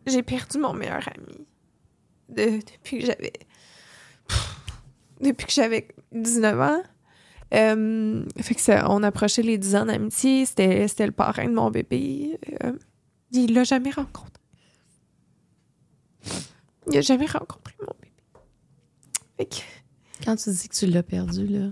J'ai 0.05 0.21
perdu 0.23 0.57
mon 0.59 0.73
meilleur 0.73 1.07
ami. 1.07 1.47
De- 2.29 2.59
depuis 2.59 2.99
que 2.99 3.05
j'avais. 3.05 3.33
Depuis 5.21 5.45
que 5.47 5.53
j'avais 5.53 5.87
19 6.11 6.59
ans. 6.61 6.81
Euh, 7.53 8.23
fait 8.41 8.55
que 8.55 8.61
ça, 8.61 8.85
on 8.89 9.01
approchait 9.03 9.41
les 9.41 9.57
10 9.57 9.75
ans 9.77 9.85
d'amitié. 9.85 10.45
C'était, 10.45 10.87
c'était 10.87 11.05
le 11.05 11.11
parrain 11.13 11.45
de 11.45 11.53
mon 11.53 11.69
bébé. 11.71 12.37
Euh, 12.63 12.73
il 13.31 13.53
l'a 13.53 13.63
jamais 13.63 13.89
rencontré. 13.91 14.31
Il 16.91 16.97
a 16.97 17.01
jamais 17.01 17.25
rencontré 17.25 17.73
mon 17.81 17.93
bébé. 18.01 18.13
Fait 19.37 19.45
que, 19.45 20.25
Quand 20.25 20.35
tu 20.35 20.49
dis 20.49 20.67
que 20.69 20.75
tu 20.75 20.85
l'as 20.87 21.03
perdu, 21.03 21.47
là, 21.47 21.67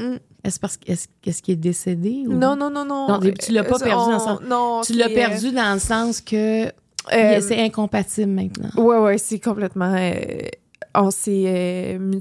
Mm. 0.00 0.16
est-ce 0.44 0.60
parce 0.60 0.78
est-ce, 0.86 1.08
qu'est-ce 1.22 1.42
qu'il 1.42 1.54
est 1.54 1.56
décédé? 1.56 2.22
Ou... 2.28 2.32
non, 2.32 2.54
non, 2.54 2.70
non, 2.70 2.84
non. 2.84 3.08
Non, 3.08 3.18
tu 3.18 3.50
l'as 3.50 3.64
pas 3.64 3.76
Euh, 3.76 3.84
perdu 3.84 4.04
dans 4.06 4.12
le 4.12 4.18
sens- 4.20 4.40
Non, 4.42 4.80
Tu 4.84 4.92
l'as 4.92 5.08
perdu 5.08 5.50
dans 5.50 5.74
le 5.74 5.80
sens 5.80 6.20
que 6.20 6.66
euh, 6.66 7.40
c'est 7.40 7.60
incompatible 7.60 8.30
maintenant. 8.30 8.70
Ouais, 8.80 8.98
ouais, 8.98 9.18
c'est 9.18 9.40
complètement. 9.40 9.92
On 11.00 11.10
s'est. 11.10 11.44
euh, 11.46 12.20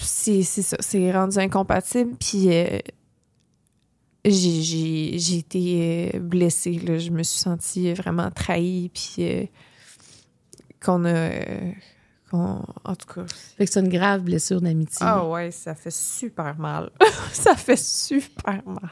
c'est 0.00 0.42
ça, 0.42 0.76
c'est 0.80 1.10
rendu 1.12 1.38
incompatible. 1.38 2.14
Puis 2.18 2.46
euh, 2.54 2.78
j'ai- 4.24 5.36
été 5.38 6.10
euh, 6.14 6.18
blessée. 6.20 6.78
Là, 6.78 6.98
je 6.98 7.10
me 7.10 7.22
suis 7.22 7.38
sentie 7.40 7.92
vraiment 7.92 8.30
trahie. 8.30 8.90
Puis 8.90 9.16
euh, 9.20 9.44
qu'on 10.84 11.04
a. 11.04 11.30
en 12.32 12.94
tout 12.96 13.12
cas. 13.14 13.26
Fait 13.56 13.66
que 13.66 13.72
c'est 13.72 13.80
une 13.80 13.88
grave 13.88 14.22
blessure 14.22 14.60
d'amitié. 14.60 15.04
Ah 15.08 15.26
ouais, 15.28 15.50
ça 15.50 15.74
fait 15.74 15.92
super 15.92 16.58
mal. 16.58 16.90
ça 17.32 17.54
fait 17.56 17.78
super 17.78 18.62
mal. 18.66 18.90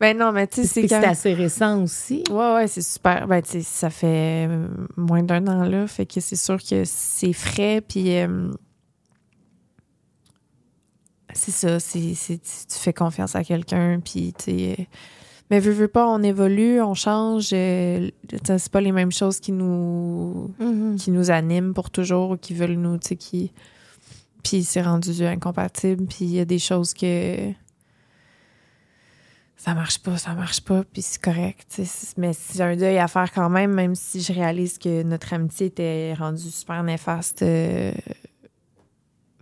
Ben 0.00 0.18
non, 0.18 0.32
mais 0.32 0.46
tu 0.48 0.62
sais, 0.62 0.66
c'est 0.66 0.88
c'est 0.88 1.06
assez 1.06 1.34
récent 1.34 1.82
aussi. 1.82 2.24
Ouais, 2.30 2.54
ouais, 2.54 2.66
c'est 2.66 2.82
super. 2.82 3.26
Ben, 3.28 3.40
tu 3.40 3.50
sais, 3.52 3.60
ça 3.62 3.90
fait 3.90 4.46
euh, 4.48 4.66
moins 4.96 5.22
d'un 5.22 5.46
an, 5.46 5.64
là. 5.64 5.86
Fait 5.86 6.04
que 6.04 6.20
c'est 6.20 6.36
sûr 6.36 6.58
que 6.62 6.82
c'est 6.84 7.32
frais, 7.32 7.80
puis... 7.80 8.16
euh, 8.18 8.50
c'est 11.32 11.50
ça, 11.52 11.80
c'est, 11.80 12.14
c'est- 12.14 12.38
tu 12.68 12.78
fais 12.78 12.92
confiance 12.92 13.34
à 13.34 13.42
quelqu'un, 13.44 14.00
puis 14.04 14.32
tu 14.36 14.44
sais... 14.44 14.76
euh, 14.78 14.84
mais 15.50 15.60
veux, 15.60 15.72
veux 15.72 15.88
pas, 15.88 16.08
on 16.08 16.22
évolue, 16.22 16.80
on 16.80 16.94
change. 16.94 17.50
euh, 17.52 18.08
c'est 18.44 18.72
pas 18.72 18.80
les 18.80 18.92
mêmes 18.92 19.12
choses 19.12 19.40
qui 19.40 19.52
nous 19.52 20.50
qui 20.98 21.10
nous 21.10 21.30
animent 21.30 21.74
pour 21.74 21.90
toujours 21.90 22.30
ou 22.30 22.36
qui 22.36 22.54
veulent 22.54 22.74
nous, 22.78 22.96
tu 22.98 23.08
sais, 23.08 23.16
qui... 23.16 23.52
Puis 24.42 24.64
c'est 24.64 24.82
rendu 24.82 25.24
incompatible, 25.24 26.06
puis 26.06 26.24
il 26.24 26.32
y 26.32 26.40
a 26.40 26.44
des 26.44 26.58
choses 26.58 26.94
que... 26.94 27.50
Ça 29.56 29.72
marche 29.74 29.98
pas, 30.00 30.18
ça 30.18 30.34
marche 30.34 30.60
pas, 30.60 30.84
puis 30.84 31.00
c'est 31.00 31.20
correct, 31.22 31.66
tu 31.74 31.84
sais. 31.86 32.06
Mais 32.18 32.32
c'est 32.34 32.60
un 32.60 32.76
deuil 32.76 32.98
à 32.98 33.08
faire 33.08 33.32
quand 33.32 33.48
même, 33.48 33.72
même 33.72 33.94
si 33.94 34.20
je 34.20 34.32
réalise 34.32 34.76
que 34.78 35.02
notre 35.02 35.32
amitié 35.32 35.66
était 35.66 36.12
rendue 36.14 36.50
super 36.50 36.82
néfaste. 36.82 37.40
euh, 37.42 37.92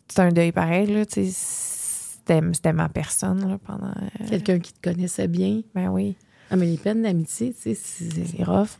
C'est 0.08 0.20
un 0.20 0.30
deuil 0.30 0.52
pareil, 0.52 0.86
là, 0.92 1.06
tu 1.06 1.24
sais. 1.24 2.18
C'était 2.54 2.72
ma 2.72 2.88
personne, 2.88 3.48
là, 3.48 3.58
pendant... 3.66 3.88
euh, 3.88 4.28
Quelqu'un 4.28 4.60
qui 4.60 4.72
te 4.72 4.80
connaissait 4.80 5.26
bien. 5.26 5.62
Ben 5.74 5.88
oui, 5.90 6.14
Ah, 6.50 6.56
mais 6.56 6.66
les 6.66 6.76
peines 6.76 7.02
d'amitié, 7.02 7.52
tu 7.52 7.60
sais, 7.60 7.74
c'est- 7.74 8.24
c'est 8.36 8.44
rough. 8.44 8.78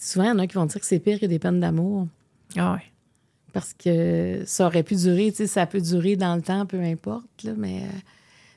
souvent, 0.00 0.24
il 0.24 0.28
y 0.28 0.30
en 0.32 0.38
a 0.40 0.46
qui 0.48 0.54
vont 0.54 0.66
dire 0.66 0.80
que 0.80 0.86
c'est 0.86 0.98
pire 0.98 1.20
que 1.20 1.26
des 1.26 1.38
peines 1.38 1.60
d'amour. 1.60 2.08
Ah 2.56 2.72
ouais. 2.72 2.82
Parce 3.52 3.72
que 3.72 4.42
ça 4.46 4.66
aurait 4.66 4.82
pu 4.82 4.94
durer, 4.96 5.30
tu 5.30 5.36
sais, 5.38 5.46
ça 5.46 5.66
peut 5.66 5.80
durer 5.80 6.16
dans 6.16 6.34
le 6.34 6.42
temps, 6.42 6.66
peu 6.66 6.80
importe, 6.80 7.44
là, 7.44 7.52
mais... 7.56 7.82
euh, 7.82 7.98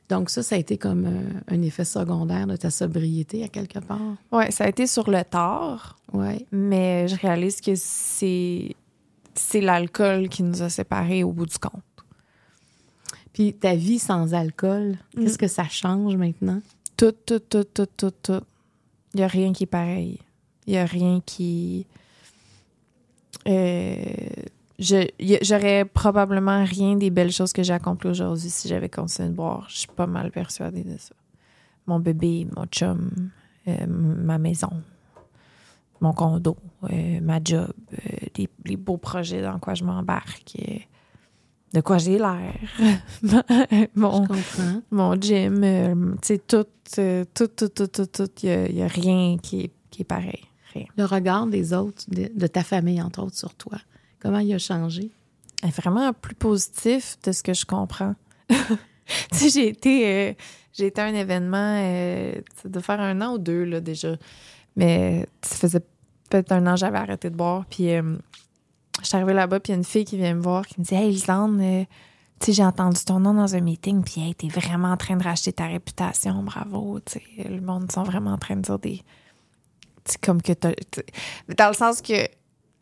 donc 0.10 0.30
ça, 0.30 0.41
ça 0.43 0.55
a 0.55 0.57
été 0.57 0.78
comme 0.78 1.05
euh, 1.05 1.39
un 1.55 1.62
effet 1.62 1.86
secondaire 1.86 2.47
de 2.47 2.55
ta 2.55 2.70
sobriété, 2.72 3.43
à 3.43 3.47
quelque 3.47 3.80
part? 3.80 3.99
Ouais, 4.32 4.49
ça 4.51 4.66
a 4.66 4.70
été 4.70 4.88
sur 4.88 5.10
le 5.10 5.24
tard. 5.24 5.97
Ouais. 6.12 6.45
Mais 6.51 7.07
je 7.07 7.16
réalise 7.16 7.62
que 7.62 7.74
c'est 7.76 8.76
c'est 9.36 9.62
l'alcool 9.62 10.28
qui 10.28 10.43
nous 10.43 10.62
a 10.64 10.70
séparés 10.70 11.24
au 11.24 11.32
bout 11.32 11.45
du 11.45 11.57
compte. 11.57 11.82
Puis 13.32 13.53
ta 13.53 13.76
vie 13.76 13.99
sans 13.99 14.34
alcool, 14.34 14.97
Mm. 15.16 15.24
qu'est-ce 15.24 15.38
que 15.38 15.47
ça 15.47 15.64
change 15.70 16.16
maintenant? 16.18 16.62
Tout, 16.97 17.14
tout, 17.26 17.39
tout, 17.39 17.64
tout, 17.64 17.86
tout, 17.95 18.12
tout. 18.22 18.41
Il 19.14 19.18
n'y 19.18 19.24
a 19.24 19.28
rien 19.28 19.53
qui 19.53 19.64
est 19.64 19.68
pareil. 19.68 20.20
Il 20.68 20.74
n'y 20.74 20.80
a 20.80 20.86
rien 20.86 21.22
qui. 21.26 21.86
Euh, 23.47 24.03
J'aurais 24.80 25.84
probablement 25.84 26.64
rien 26.64 26.96
des 26.96 27.10
belles 27.10 27.32
choses 27.32 27.52
que 27.52 27.64
j'ai 27.64 27.74
accomplies 27.74 28.10
aujourd'hui 28.10 28.50
si 28.50 28.70
j'avais 28.70 28.90
continué 28.90 29.30
de 29.30 29.34
boire. 29.34 29.68
Je 29.70 29.80
suis 29.80 29.88
pas 29.88 30.08
mal 30.08 30.32
persuadée 30.32 30.84
de 30.84 30.98
ça. 30.98 31.14
Mon 31.86 32.00
bébé, 32.00 32.48
mon 32.56 32.66
chum, 32.66 33.10
euh, 33.68 33.86
ma 33.88 34.38
maison, 34.38 34.70
mon 36.00 36.14
condo, 36.14 36.56
euh, 36.92 37.20
ma 37.22 37.40
job, 37.44 37.74
euh, 37.94 38.28
les, 38.38 38.50
les 38.66 38.78
beaux 38.78 38.98
projets 38.98 39.42
dans 39.42 39.60
quoi 39.60 39.74
je 39.74 39.84
m'embarque, 39.84 40.56
de 41.74 41.82
quoi 41.82 41.98
j'ai 41.98 42.18
l'air, 42.18 42.54
mon, 43.96 44.26
mon 44.92 45.20
gym, 45.20 46.16
tu 46.22 46.28
sais, 46.28 46.38
tout, 46.38 46.66
tout, 47.34 47.48
tout, 47.48 47.68
tout, 47.68 47.88
tout, 47.88 48.06
tout, 48.06 48.30
il 48.44 48.76
n'y 48.76 48.82
a, 48.82 48.88
rien 48.88 49.38
qui 49.38 49.62
est, 49.62 49.72
qui 49.90 50.04
est 50.04 50.06
pareil. 50.06 50.46
Rien. 50.74 50.86
Le 50.96 51.06
regard 51.06 51.48
des 51.48 51.74
autres, 51.74 52.06
de, 52.08 52.30
de 52.34 52.48
ta 52.48 52.64
famille, 52.64 53.02
entre 53.02 53.24
autres, 53.24 53.36
sur 53.38 53.56
toi, 53.56 53.80
comment 54.20 54.40
il 54.40 54.54
a 54.54 54.60
changé? 54.60 55.12
vraiment 55.76 56.14
plus 56.14 56.36
positif 56.36 57.18
de 57.24 57.34
ce 57.34 57.44
que 57.44 57.54
je 57.54 57.66
comprends. 57.66 58.16
tu 58.50 58.56
sais, 59.34 59.50
j'ai 59.50 59.68
été, 59.68 60.08
euh, 60.08 60.34
été 60.78 61.02
à 61.02 61.06
un 61.06 61.14
événement, 61.14 61.76
euh, 61.84 62.34
doit 62.64 62.82
faire 62.82 63.02
un 63.02 63.20
an 63.22 63.34
ou 63.34 63.38
deux, 63.38 63.66
là, 63.66 63.82
déjà. 63.82 64.16
Mais 64.78 65.28
ça 65.42 65.56
faisait 65.56 65.82
peut-être 66.30 66.52
un 66.52 66.66
an 66.68 66.76
j'avais 66.76 66.98
arrêté 66.98 67.30
de 67.30 67.36
boire. 67.36 67.66
Puis, 67.70 67.94
euh, 67.94 68.18
je 69.02 69.08
suis 69.08 69.16
arrivée 69.16 69.34
là-bas, 69.34 69.60
puis 69.60 69.72
y 69.72 69.76
a 69.76 69.78
une 69.78 69.84
fille 69.84 70.06
qui 70.06 70.18
vient 70.18 70.34
me 70.34 70.42
voir, 70.42 70.66
qui 70.66 70.80
me 70.80 70.86
dit 70.86 70.96
Hey, 70.96 71.12
Lisande, 71.12 71.60
euh, 71.62 71.84
tu 72.40 72.48
sais, 72.48 72.54
j'ai 72.54 72.64
entendu 72.64 73.04
ton 73.04 73.20
nom 73.20 73.34
dans 73.34 73.56
un 73.56 73.62
meeting, 73.62 74.04
puis 74.04 74.22
hey, 74.22 74.36
t'es 74.36 74.48
vraiment 74.48 74.92
en 74.92 74.98
train 74.98 75.18
de 75.18 75.24
racheter 75.24 75.54
ta 75.54 75.68
réputation, 75.68 76.42
bravo. 76.44 77.00
Tu 77.02 77.20
le 77.38 77.62
monde 77.62 77.92
sont 77.92 78.04
vraiment 78.04 78.32
en 78.32 78.38
train 78.38 78.56
de 78.56 78.62
dire 78.62 78.80
des. 78.80 79.02
Comme 80.24 80.42
que 80.42 80.54
t'as. 80.54 80.72
Dans 81.56 81.68
le 81.68 81.74
sens 81.74 82.02
que. 82.02 82.28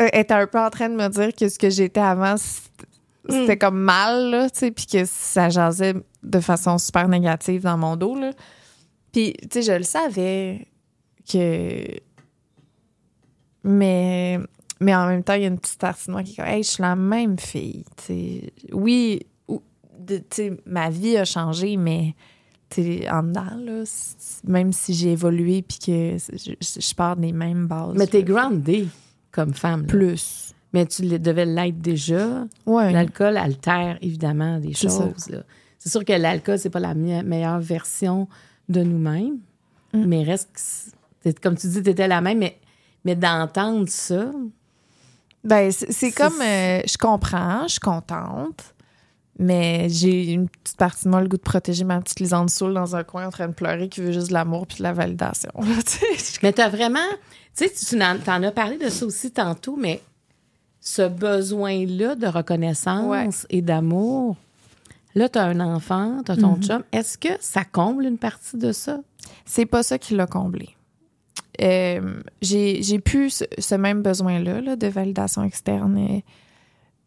Euh, 0.01 0.07
était 0.13 0.33
un 0.33 0.47
peu 0.47 0.59
en 0.59 0.69
train 0.69 0.89
de 0.89 0.95
me 0.95 1.07
dire 1.09 1.33
que 1.33 1.49
ce 1.49 1.57
que 1.57 1.69
j'étais 1.69 1.99
avant, 1.99 2.37
c'était 2.37 2.87
c'était 3.29 3.57
comme 3.57 3.79
mal, 3.79 4.29
là, 4.29 4.49
tu 4.49 4.59
sais, 4.59 4.71
puis 4.71 4.85
que 4.85 5.05
ça 5.05 5.49
jasait 5.49 5.95
de 6.23 6.39
façon 6.39 6.77
super 6.77 7.07
négative 7.07 7.63
dans 7.63 7.77
mon 7.77 7.95
dos, 7.95 8.15
là. 8.15 8.31
Puis, 9.11 9.33
tu 9.33 9.47
sais, 9.51 9.61
je 9.61 9.71
le 9.73 9.83
savais 9.83 10.67
que. 11.29 11.85
Mais. 13.63 14.39
Mais 14.79 14.93
en 14.93 15.07
même 15.07 15.23
temps, 15.23 15.33
il 15.33 15.41
y 15.41 15.45
a 15.45 15.47
une 15.47 15.59
petite 15.59 15.79
partie 15.79 16.05
de 16.05 16.11
moi 16.11 16.21
qui 16.21 16.33
est 16.33 16.35
comme, 16.35 16.45
hey, 16.45 16.61
je 16.61 16.69
suis 16.69 16.83
la 16.83 16.95
même 16.95 17.39
fille, 17.39 17.83
tu 17.97 18.03
sais. 18.03 18.53
Oui, 18.71 19.25
ou- 19.47 19.63
tu 20.05 20.21
sais, 20.29 20.55
ma 20.67 20.91
vie 20.91 21.17
a 21.17 21.25
changé, 21.25 21.77
mais 21.77 22.13
tu 22.69 22.83
sais, 22.83 23.09
en 23.09 23.23
dedans, 23.23 23.57
là, 23.59 23.83
même 24.43 24.71
si 24.71 24.93
j'ai 24.93 25.13
évolué 25.13 25.63
puis 25.63 25.79
que 25.79 26.17
je, 26.17 26.93
pars 26.93 27.15
des 27.15 27.31
mêmes 27.31 27.65
bases. 27.65 27.95
Mais 27.95 28.05
t'es 28.05 28.21
là. 28.21 28.51
Comme 29.37 29.53
femme. 29.53 29.81
là. 29.83 29.87
plus. 29.87 30.53
Mais 30.73 30.85
tu 30.85 31.01
devais 31.19 31.45
l'être 31.45 31.79
déjà. 31.79 32.45
Ouais. 32.65 32.91
L'alcool 32.91 33.37
altère 33.37 33.97
évidemment 34.01 34.59
des 34.59 34.73
choses. 34.73 35.01
C'est 35.79 35.89
sûr 35.89 36.03
que 36.03 36.11
l'alcool, 36.13 36.59
c'est 36.59 36.69
pas 36.69 36.79
la 36.81 36.93
me- 36.93 37.23
meilleure 37.23 37.59
version 37.61 38.27
de 38.67 38.81
nous-mêmes, 38.83 39.37
Mm. 39.93 40.05
mais 40.05 40.23
reste 40.23 40.93
comme 41.41 41.55
tu 41.55 41.67
dis, 41.67 41.81
tu 41.83 41.89
étais 41.89 42.07
la 42.07 42.19
même, 42.21 42.39
mais, 42.39 42.57
mais 43.05 43.15
d'entendre 43.15 43.87
ça, 43.87 44.31
Ben, 45.43 45.71
C'est- 45.71 46.11
comme, 46.11 46.41
euh, 46.41 46.81
je 46.85 46.97
comprends, 46.97 47.63
je 47.63 47.73
suis 47.73 47.79
contente, 47.79 48.73
mais 49.39 49.87
j'ai 49.89 50.31
une 50.33 50.49
petite 50.49 50.77
partie 50.77 51.05
de 51.05 51.09
moi 51.09 51.21
le 51.21 51.27
goût 51.27 51.37
de 51.37 51.41
protéger 51.41 51.83
ma 51.83 51.99
petite 52.01 52.19
Lisande 52.19 52.49
Soul 52.49 52.73
dans 52.73 52.95
un 52.95 53.03
coin 53.03 53.27
en 53.27 53.29
train 53.29 53.47
de 53.47 53.53
pleurer 53.53 53.87
qui 53.89 54.01
veut 54.01 54.11
juste 54.11 54.29
de 54.29 54.33
l'amour 54.33 54.65
puis 54.67 54.77
de 54.79 54.83
la 54.83 54.93
validation. 54.93 55.51
mais 56.43 56.53
tu 56.53 56.61
as 56.61 56.69
vraiment, 56.69 56.99
tu 57.55 57.67
sais, 57.67 57.71
tu 57.71 58.01
en, 58.01 58.17
t'en 58.17 58.41
as 58.43 58.51
parlé 58.51 58.77
de 58.77 58.89
ça 58.89 59.05
aussi 59.05 59.31
tantôt, 59.31 59.75
mais 59.75 60.01
ce 60.81 61.07
besoin-là 61.07 62.15
de 62.15 62.27
reconnaissance 62.27 63.07
Ouais. 63.07 63.29
et 63.49 63.61
d'amour, 63.61 64.37
là, 65.15 65.27
tu 65.29 65.37
as 65.39 65.43
un 65.43 65.59
enfant, 65.59 66.21
tu 66.25 66.31
as 66.31 66.37
ton 66.37 66.55
Mhm. 66.55 66.63
chum, 66.63 66.83
est-ce 66.91 67.17
que 67.17 67.29
ça 67.39 67.63
comble 67.63 68.05
une 68.05 68.17
partie 68.17 68.57
de 68.57 68.71
ça? 68.71 68.99
C'est 69.45 69.65
pas 69.65 69.83
ça 69.83 69.97
qui 69.97 70.15
l'a 70.15 70.25
comblé. 70.27 70.69
Euh, 71.61 72.21
j'ai 72.41 72.83
j'ai 72.83 72.99
plus 72.99 73.29
ce, 73.31 73.43
ce 73.57 73.75
même 73.75 74.01
besoin-là 74.03 74.61
là, 74.61 74.75
de 74.75 74.87
validation 74.87 75.43
externe, 75.43 76.21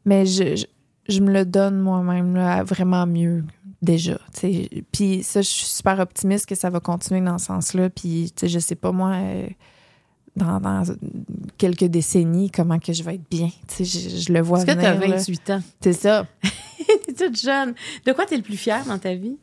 mais 0.05 0.27
je, 0.27 0.57
je, 0.57 0.67
je 1.11 1.21
me 1.21 1.33
le 1.33 1.45
donne 1.45 1.79
moi-même 1.81 2.35
là, 2.35 2.63
vraiment 2.63 3.07
mieux 3.07 3.45
déjà. 3.83 4.17
tu 4.35 4.41
sais. 4.41 4.71
Puis 4.93 5.23
ça, 5.23 5.43
je 5.43 5.49
suis 5.49 5.67
super 5.67 5.99
optimiste 6.01 6.47
que 6.47 6.55
ça 6.55 6.71
va 6.71 6.81
continuer 6.81 7.21
dans 7.21 7.39
ce 7.39 7.47
sens-là. 7.47 7.91
Puis 7.91 8.33
je 8.43 8.59
sais 8.59 8.75
pas 8.75 8.93
moi, 8.93 9.13
euh, 9.15 9.49
dans, 10.37 10.61
dans 10.61 10.83
quelques 11.59 11.85
décennies, 11.85 12.51
comment 12.51 12.79
que 12.79 12.93
je 12.93 13.03
vais 13.03 13.17
être 13.17 13.29
bien. 13.31 13.49
Je, 13.79 13.85
je 13.85 14.33
le 14.33 14.41
vois 14.41 14.59
Est-ce 14.59 14.67
que 14.67 14.73
tu 14.81 14.85
as 14.87 14.95
venir. 14.95 15.09
là. 15.11 15.17
28 15.17 15.51
ans? 15.51 15.63
C'est 15.81 15.93
ça. 15.93 16.27
Tu 17.05 17.11
es 17.11 17.15
toute 17.15 17.39
jeune. 17.39 17.75
De 18.07 18.13
quoi 18.13 18.27
tu 18.27 18.35
es 18.35 18.37
le 18.37 18.43
plus 18.43 18.57
fier 18.57 18.85
dans 18.87 18.99
ta 18.99 19.15
vie? 19.15 19.37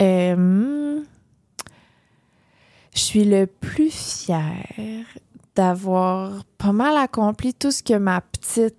Euh, 0.00 1.00
je 2.94 2.98
suis 3.00 3.24
le 3.24 3.46
plus 3.46 3.90
fière 4.24 5.04
d'avoir 5.54 6.44
pas 6.58 6.72
mal 6.72 6.96
accompli 6.96 7.54
tout 7.54 7.70
ce 7.70 7.82
que 7.82 7.94
ma 7.94 8.20
petite, 8.20 8.76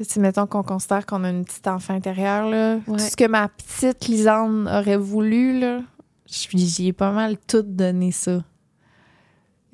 si 0.00 0.18
mettons 0.20 0.46
qu'on 0.46 0.62
considère 0.62 1.06
qu'on 1.06 1.24
a 1.24 1.30
une 1.30 1.44
petite 1.44 1.66
enfant 1.68 1.94
intérieure, 1.94 2.48
là, 2.48 2.76
Ouais. 2.86 2.98
tout 2.98 3.04
ce 3.04 3.16
que 3.16 3.26
ma 3.28 3.48
petite 3.48 4.06
Lisande 4.08 4.66
aurait 4.68 4.96
voulu, 4.96 5.58
là, 5.60 5.80
j'y 6.26 6.88
ai 6.88 6.92
pas 6.92 7.12
mal 7.12 7.36
tout 7.46 7.62
donné 7.62 8.10
ça. 8.12 8.42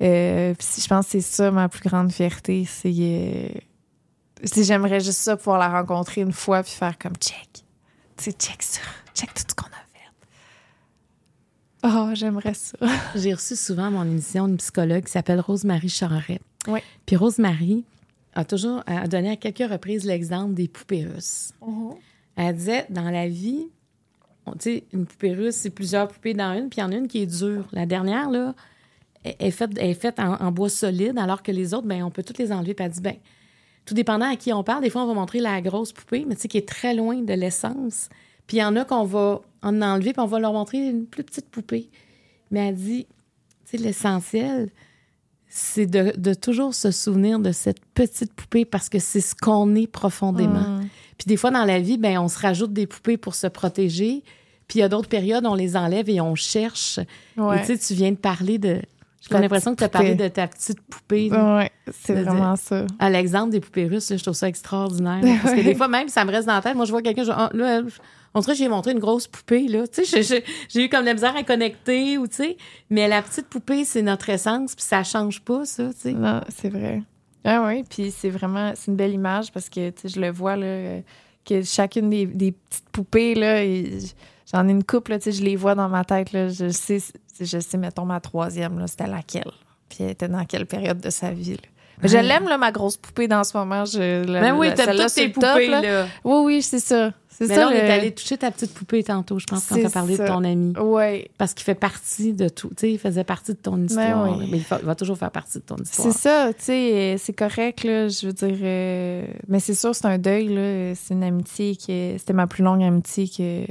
Euh, 0.01 0.53
je 0.59 0.87
pense 0.87 1.05
que 1.05 1.11
c'est 1.11 1.21
ça 1.21 1.51
ma 1.51 1.69
plus 1.69 1.87
grande 1.87 2.11
fierté, 2.11 2.65
c'est 2.65 2.91
euh, 2.99 3.49
c'est- 4.43 4.63
j'aimerais 4.63 4.99
juste 4.99 5.19
ça 5.19 5.37
pouvoir 5.37 5.59
la 5.59 5.69
rencontrer 5.69 6.21
une 6.21 6.33
fois 6.33 6.63
puis 6.63 6.71
faire 6.71 6.97
comme 6.97 7.15
check, 7.17 7.63
tu 8.17 8.31
check 8.31 8.63
ça, 8.63 8.81
check 9.13 9.31
tout 9.33 9.43
ce 9.47 9.53
qu'on 9.55 9.67
a 9.67 9.69
fait. 9.69 9.77
Oh, 11.83 12.09
j'aimerais 12.13 12.53
ça. 12.55 12.77
J'ai 13.15 13.33
reçu 13.33 13.55
souvent 13.55 13.85
à 13.85 13.89
mon 13.89 14.03
émission 14.03 14.47
une 14.47 14.57
psychologue 14.57 15.03
qui 15.03 15.11
s'appelle 15.11 15.39
Rosemary 15.39 15.89
Charret. 15.89 16.39
Ouais. 16.67 16.83
Puis 17.05 17.15
Rosemary 17.15 17.83
a 18.33 18.45
toujours 18.45 18.81
a 18.85 19.07
donné 19.07 19.31
à 19.31 19.35
quelques 19.35 19.69
reprises 19.71 20.05
l'exemple 20.05 20.53
des 20.53 20.67
poupées 20.67 21.05
russes. 21.05 21.53
Elle 22.35 22.55
disait, 22.55 22.85
dans 22.89 23.09
la 23.09 23.27
vie, 23.27 23.67
on- 24.45 24.53
une 24.93 25.05
poupée 25.05 25.33
russe, 25.33 25.55
c'est 25.55 25.69
plusieurs 25.69 26.07
poupées 26.07 26.33
dans 26.33 26.53
une, 26.57 26.69
puis 26.69 26.79
il 26.79 26.81
y 26.81 26.83
en 26.85 26.91
a 26.91 26.95
une 26.95 27.07
qui 27.07 27.19
est 27.21 27.25
dure. 27.25 27.67
La 27.73 27.85
dernière, 27.85 28.29
là, 28.29 28.55
est 29.25 29.35
est 29.39 29.51
faite, 29.51 29.71
est 29.77 29.93
faite 29.93 30.19
en, 30.19 30.33
en 30.35 30.51
bois 30.51 30.69
solide, 30.69 31.17
alors 31.17 31.43
que 31.43 31.51
les 31.51 31.73
autres, 31.73 31.87
ben, 31.87 32.03
on 32.03 32.09
peut 32.09 32.23
toutes 32.23 32.37
les 32.39 32.51
enlever. 32.51 32.73
Puis 32.73 32.85
elle 32.85 32.91
dit, 32.91 33.01
ben, 33.01 33.15
tout 33.85 33.93
dépendant 33.93 34.31
à 34.31 34.35
qui 34.35 34.53
on 34.53 34.63
parle, 34.63 34.81
des 34.83 34.89
fois, 34.89 35.03
on 35.03 35.07
va 35.07 35.13
montrer 35.13 35.39
la 35.39 35.61
grosse 35.61 35.91
poupée, 35.91 36.25
mais 36.27 36.35
tu 36.35 36.41
sais, 36.41 36.47
qui 36.47 36.57
est 36.57 36.67
très 36.67 36.93
loin 36.95 37.17
de 37.21 37.33
l'essence. 37.33 38.09
Puis 38.47 38.57
il 38.57 38.59
y 38.61 38.63
en 38.63 38.75
a 38.75 38.85
qu'on 38.85 39.03
va 39.03 39.41
en 39.61 39.81
enlever, 39.81 40.13
puis 40.13 40.21
on 40.21 40.25
va 40.27 40.39
leur 40.39 40.53
montrer 40.53 40.77
une 40.87 41.05
plus 41.05 41.23
petite 41.23 41.47
poupée. 41.49 41.89
Mais 42.49 42.67
elle 42.69 42.75
dit, 42.75 43.05
tu 43.65 43.77
sais, 43.77 43.77
l'essentiel, 43.77 44.69
c'est 45.53 45.85
de, 45.85 46.13
de 46.17 46.33
toujours 46.33 46.73
se 46.73 46.91
souvenir 46.91 47.37
de 47.39 47.51
cette 47.51 47.83
petite 47.93 48.33
poupée 48.33 48.63
parce 48.63 48.87
que 48.87 48.99
c'est 48.99 49.19
ce 49.19 49.35
qu'on 49.35 49.75
est 49.75 49.85
profondément. 49.87 50.61
Mm. 50.61 50.87
Puis 51.17 51.25
des 51.27 51.35
fois, 51.35 51.51
dans 51.51 51.65
la 51.65 51.79
vie, 51.79 51.97
ben, 51.97 52.17
on 52.19 52.29
se 52.29 52.39
rajoute 52.39 52.71
des 52.71 52.87
poupées 52.87 53.17
pour 53.17 53.35
se 53.35 53.47
protéger. 53.47 54.23
Puis 54.69 54.79
il 54.79 54.81
y 54.81 54.83
a 54.83 54.87
d'autres 54.89 55.09
périodes, 55.09 55.45
on 55.45 55.53
les 55.53 55.75
enlève 55.75 56.09
et 56.09 56.21
on 56.21 56.35
cherche. 56.35 56.99
Ouais. 57.35 57.57
Et 57.57 57.59
tu 57.65 57.65
sais, 57.65 57.77
tu 57.77 57.93
viens 57.93 58.11
de 58.11 58.15
parler 58.17 58.57
de... 58.59 58.81
J'ai 59.29 59.37
l'impression 59.37 59.71
que 59.73 59.79
tu 59.79 59.83
as 59.83 59.89
parlé 59.89 60.15
de 60.15 60.27
ta 60.29 60.47
petite 60.47 60.81
poupée. 60.81 61.29
Ouais, 61.29 61.69
c'est 61.91 62.15
de 62.15 62.21
vraiment 62.23 62.55
ça. 62.55 62.87
À 62.97 63.09
l'exemple 63.09 63.51
des 63.51 63.59
poupées 63.59 63.85
russes, 63.85 64.09
là, 64.09 64.17
je 64.17 64.23
trouve 64.23 64.33
ça 64.33 64.47
extraordinaire. 64.47 65.19
Parce 65.43 65.53
que 65.53 65.61
des 65.63 65.75
fois, 65.75 65.89
même, 65.89 66.07
ça 66.07 66.23
me 66.25 66.31
reste 66.31 66.47
dans 66.47 66.55
la 66.55 66.61
tête. 66.61 66.75
Moi, 66.75 66.85
je 66.85 66.91
vois 66.91 67.01
quelqu'un, 67.01 67.25
je- 67.25 67.31
ah, 67.31 67.49
là, 67.53 67.81
on 68.33 68.39
dirait 68.39 68.53
que 68.53 68.59
j'ai 68.59 68.67
montré 68.69 68.91
une 68.91 68.99
grosse 68.99 69.27
poupée, 69.27 69.67
là. 69.67 69.87
Tu 69.87 70.05
sais, 70.05 70.43
j'ai- 70.69 70.83
eu 70.83 70.89
comme 70.89 71.05
la 71.05 71.13
misère 71.13 71.35
à 71.35 71.43
connecter, 71.43 72.17
ou 72.17 72.27
tu 72.27 72.35
sais. 72.35 72.57
Mais 72.89 73.07
la 73.07 73.21
petite 73.21 73.47
poupée, 73.47 73.83
c'est 73.85 74.01
notre 74.01 74.29
essence, 74.29 74.75
puis 74.75 74.85
ça 74.85 75.03
change 75.03 75.41
pas, 75.41 75.65
ça, 75.65 75.89
tu 75.93 75.99
sais. 75.99 76.13
Non, 76.13 76.41
c'est 76.49 76.69
vrai. 76.69 77.03
Ah 77.43 77.63
oui, 77.67 77.83
puis 77.89 78.11
c'est 78.11 78.29
vraiment 78.29 78.73
c'est 78.75 78.91
une 78.91 78.97
belle 78.97 79.13
image 79.13 79.51
parce 79.51 79.67
que 79.67 79.89
tu 79.89 80.01
sais, 80.01 80.09
je 80.09 80.19
le 80.21 80.29
vois 80.29 80.55
là 80.55 80.65
euh, 80.65 81.01
que 81.43 81.63
chacune 81.63 82.09
des, 82.09 82.27
petites 82.27 82.89
poupées 82.91 83.33
là, 83.33 83.63
j'en 84.51 84.67
ai 84.67 84.71
une 84.71 84.83
couple 84.83 85.17
tu 85.17 85.23
sais, 85.23 85.31
je 85.31 85.43
les 85.43 85.55
vois 85.55 85.73
dans 85.73 85.89
ma 85.89 86.05
tête 86.05 86.33
là, 86.33 86.49
je 86.49 86.69
sais 86.69 86.99
je 87.39 87.59
sais 87.59 87.77
mettons 87.77 88.05
ma 88.05 88.19
troisième 88.19 88.77
là, 88.77 88.85
c'était 88.85 89.07
laquelle? 89.07 89.51
Puis 89.89 89.99
elle 90.01 90.11
était 90.11 90.27
dans 90.27 90.45
quelle 90.45 90.67
période 90.67 90.99
de 91.01 91.09
sa 91.09 91.31
vie 91.31 91.53
là? 91.53 91.67
Je 92.03 92.17
l'aime 92.17 92.47
là 92.47 92.57
ma 92.57 92.71
grosse 92.71 92.97
poupée 92.97 93.27
dans 93.27 93.43
ce 93.43 93.55
moment, 93.57 93.85
je 93.85 94.25
la- 94.25 94.41
Ben 94.41 94.55
oui, 94.57 94.67
la- 94.69 94.73
t'as 94.73 94.95
toutes 94.95 95.13
tes 95.13 95.27
le 95.27 95.33
top, 95.33 95.43
poupées, 95.51 95.67
là. 95.67 95.81
là. 95.81 96.07
Oui 96.23 96.41
oui, 96.45 96.61
c'est 96.61 96.79
ça. 96.79 97.11
C'est 97.29 97.47
Mais 97.47 97.55
ça. 97.55 97.61
là, 97.61 97.67
on 97.69 97.71
est 97.71 97.87
le- 97.87 97.91
allé 97.93 98.11
toucher 98.11 98.37
ta 98.37 98.51
petite 98.51 98.71
poupée 98.73 99.03
tantôt, 99.03 99.39
je 99.39 99.47
pense, 99.47 99.65
quand 99.65 99.73
C'est 99.75 99.81
t'as 99.83 99.89
parlé 99.89 100.15
ça. 100.15 100.23
de 100.25 100.27
ton 100.27 100.43
ami. 100.43 100.73
Ouais. 100.77 101.27
Parce 101.39 101.55
qu'il 101.55 101.63
fait 101.63 101.73
partie 101.75 102.33
de 102.33 102.49
tout. 102.49 102.67
Tu 102.69 102.75
sais, 102.77 102.91
il 102.91 102.99
faisait 102.99 103.23
partie 103.23 103.53
de 103.53 103.57
ton 103.57 103.81
histoire. 103.83 104.25
Ben 104.27 104.33
oui. 104.33 104.39
là. 104.41 104.45
Mais 104.51 104.57
il, 104.57 104.63
fa- 104.63 104.77
va 104.77 104.93
toujours 104.93 105.17
faire 105.17 105.31
partie 105.31 105.57
de 105.57 105.63
ton 105.63 105.75
C'est 105.83 106.05
histoire. 106.07 106.13
ça, 106.13 106.53
tu 106.53 106.65
sais, 106.65 107.15
c'est 107.17 107.33
correct, 107.33 107.83
là, 107.83 108.09
je 108.09 108.27
veux 108.27 108.33
dire. 108.33 108.57
euh, 108.61 109.25
mais 109.47 109.59
c'est 109.59 109.73
sûr, 109.73 109.95
c'est 109.95 110.05
un 110.05 110.19
deuil, 110.19 110.49
là. 110.49 110.93
C'est 110.93 111.15
une 111.15 111.23
amitié 111.23 111.75
qui. 111.75 112.13
C'était 112.19 112.33
ma 112.33 112.45
plus 112.45 112.63
longue 112.63 112.83
amitié 112.83 113.27
que. 113.27 113.63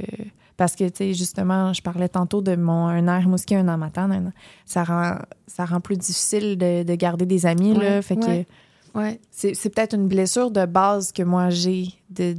Parce 0.61 0.75
que, 0.75 0.83
tu 0.89 0.97
sais, 0.97 1.13
justement, 1.15 1.73
je 1.73 1.81
parlais 1.81 2.07
tantôt 2.07 2.43
de 2.43 2.55
mon 2.55 2.85
un 2.85 3.07
air 3.07 3.27
mousqué, 3.27 3.55
un 3.55 3.67
an 3.67 3.79
matin. 3.79 4.11
un 4.11 4.27
an. 4.27 4.31
Ça 4.67 4.83
rend, 4.83 5.15
ça 5.47 5.65
rend 5.65 5.79
plus 5.79 5.97
difficile 5.97 6.55
de, 6.55 6.83
de 6.83 6.93
garder 6.93 7.25
des 7.25 7.47
amis, 7.47 7.73
là. 7.73 7.99
Fait 8.03 8.13
ouais. 8.23 8.45
que 8.93 8.99
Ouais. 8.99 9.19
c'est 9.31 9.55
c'est 9.55 9.71
peut-être 9.73 9.95
une 9.95 10.07
blessure 10.07 10.51
de 10.51 10.67
base 10.67 11.13
que 11.13 11.23
moi 11.23 11.49
j'ai 11.49 11.87
de, 12.11 12.35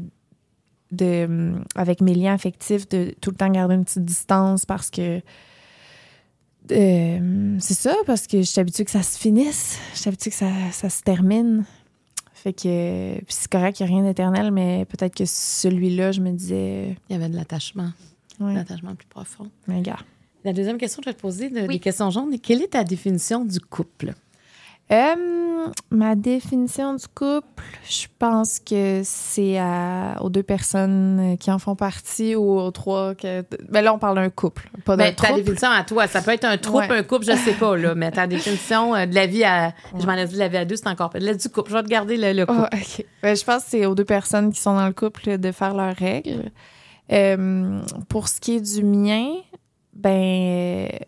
de 0.92 1.54
avec 1.74 2.00
mes 2.00 2.14
liens 2.14 2.34
affectifs 2.34 2.88
de 2.90 3.12
tout 3.20 3.30
le 3.30 3.36
temps 3.36 3.48
garder 3.48 3.74
une 3.74 3.84
petite 3.84 4.04
distance 4.04 4.66
parce 4.66 4.88
que 4.90 5.20
euh, 6.70 7.56
c'est 7.58 7.74
ça 7.74 7.94
parce 8.06 8.26
que 8.28 8.38
je 8.38 8.46
suis 8.46 8.60
habituée 8.60 8.84
que 8.84 8.90
ça 8.90 9.02
se 9.02 9.18
finisse 9.18 9.78
je 9.94 9.98
suis 10.00 10.08
habituée 10.08 10.30
que 10.30 10.36
ça, 10.36 10.50
ça 10.70 10.90
se 10.90 11.02
termine 11.02 11.64
fait 12.34 12.52
que 12.52 13.14
puis 13.16 13.26
c'est 13.28 13.50
correct 13.50 13.80
il 13.80 13.86
n'y 13.86 13.90
a 13.90 13.94
rien 13.94 14.04
d'éternel 14.04 14.50
mais 14.52 14.84
peut-être 14.84 15.14
que 15.14 15.24
celui-là 15.26 16.12
je 16.12 16.20
me 16.20 16.32
disais 16.32 16.96
Il 17.08 17.12
y 17.12 17.16
avait 17.16 17.30
de 17.30 17.34
l'attachement, 17.36 17.90
ouais, 18.40 18.54
l'attachement 18.54 18.94
plus 18.94 19.06
profond. 19.08 19.50
mais. 19.66 19.82
La 20.44 20.52
deuxième 20.52 20.76
question 20.78 21.00
que 21.00 21.04
je 21.04 21.10
vais 21.10 21.14
te 21.16 21.20
poser, 21.20 21.50
de- 21.50 21.60
Oui. 21.60 21.68
des 21.74 21.78
questions 21.78 22.10
jaunes, 22.10 22.36
quelle 22.40 22.62
est 22.62 22.72
ta 22.72 22.82
définition 22.82 23.44
du 23.44 23.60
couple? 23.60 24.12
Euh, 24.90 25.14
ma 25.90 26.16
définition 26.16 26.94
du 26.94 27.06
couple, 27.14 27.62
je 27.88 28.06
pense 28.18 28.58
que 28.58 29.00
c'est 29.04 29.56
à- 29.58 30.16
aux 30.20 30.28
deux 30.28 30.42
personnes 30.42 31.36
qui 31.38 31.50
en 31.52 31.58
font 31.60 31.76
partie 31.76 32.34
ou 32.34 32.58
aux 32.58 32.70
trois. 32.72 33.14
Que, 33.14 33.44
ben 33.70 33.82
là, 33.82 33.94
on 33.94 33.98
parle 33.98 34.16
d'un 34.16 34.28
couple, 34.28 34.68
pas 34.84 34.96
d'un 34.96 35.04
Ben, 35.04 35.14
ta 35.14 35.32
définition 35.32 35.70
à 35.70 35.84
toi, 35.84 36.08
ça 36.08 36.20
peut 36.20 36.32
être 36.32 36.44
un 36.44 36.58
troupe, 36.58 36.80
Ouais. 36.80 36.90
un 36.90 37.02
couple, 37.04 37.24
je 37.24 37.36
sais 37.36 37.54
pas, 37.54 37.76
là, 37.76 37.94
mais 37.94 38.10
ta 38.10 38.26
définition 38.26 38.94
euh, 38.94 39.06
de 39.06 39.14
la 39.14 39.26
vie 39.26 39.44
à. 39.44 39.72
Je 39.98 40.04
m'en 40.04 40.14
ai 40.14 40.26
dit 40.26 40.34
de 40.34 40.38
la 40.40 40.48
vie 40.48 40.56
à 40.58 40.64
deux, 40.64 40.76
c'est 40.76 40.88
encore 40.88 41.10
pas. 41.10 41.20
La 41.20 41.34
du 41.34 41.48
couple, 41.48 41.70
je 41.70 41.76
vais 41.76 41.82
te 41.84 41.88
garder 41.88 42.16
le, 42.16 42.32
le 42.32 42.44
couple. 42.44 42.68
Ah, 42.70 42.76
ok. 42.76 43.06
Ben, 43.22 43.36
je 43.36 43.44
pense 43.44 43.62
que 43.62 43.70
c'est 43.70 43.86
aux 43.86 43.94
deux 43.94 44.04
personnes 44.04 44.52
qui 44.52 44.60
sont 44.60 44.74
dans 44.74 44.86
le 44.88 44.92
couple 44.92 45.38
de 45.38 45.52
faire 45.52 45.72
leurs 45.74 45.94
règles. 45.96 46.50
Euh, 47.10 47.80
pour 48.08 48.28
ce 48.28 48.40
qui 48.40 48.56
est 48.56 48.60
du 48.60 48.82
mien, 48.84 49.34
ben, 49.92 50.88
euh, 50.92 50.98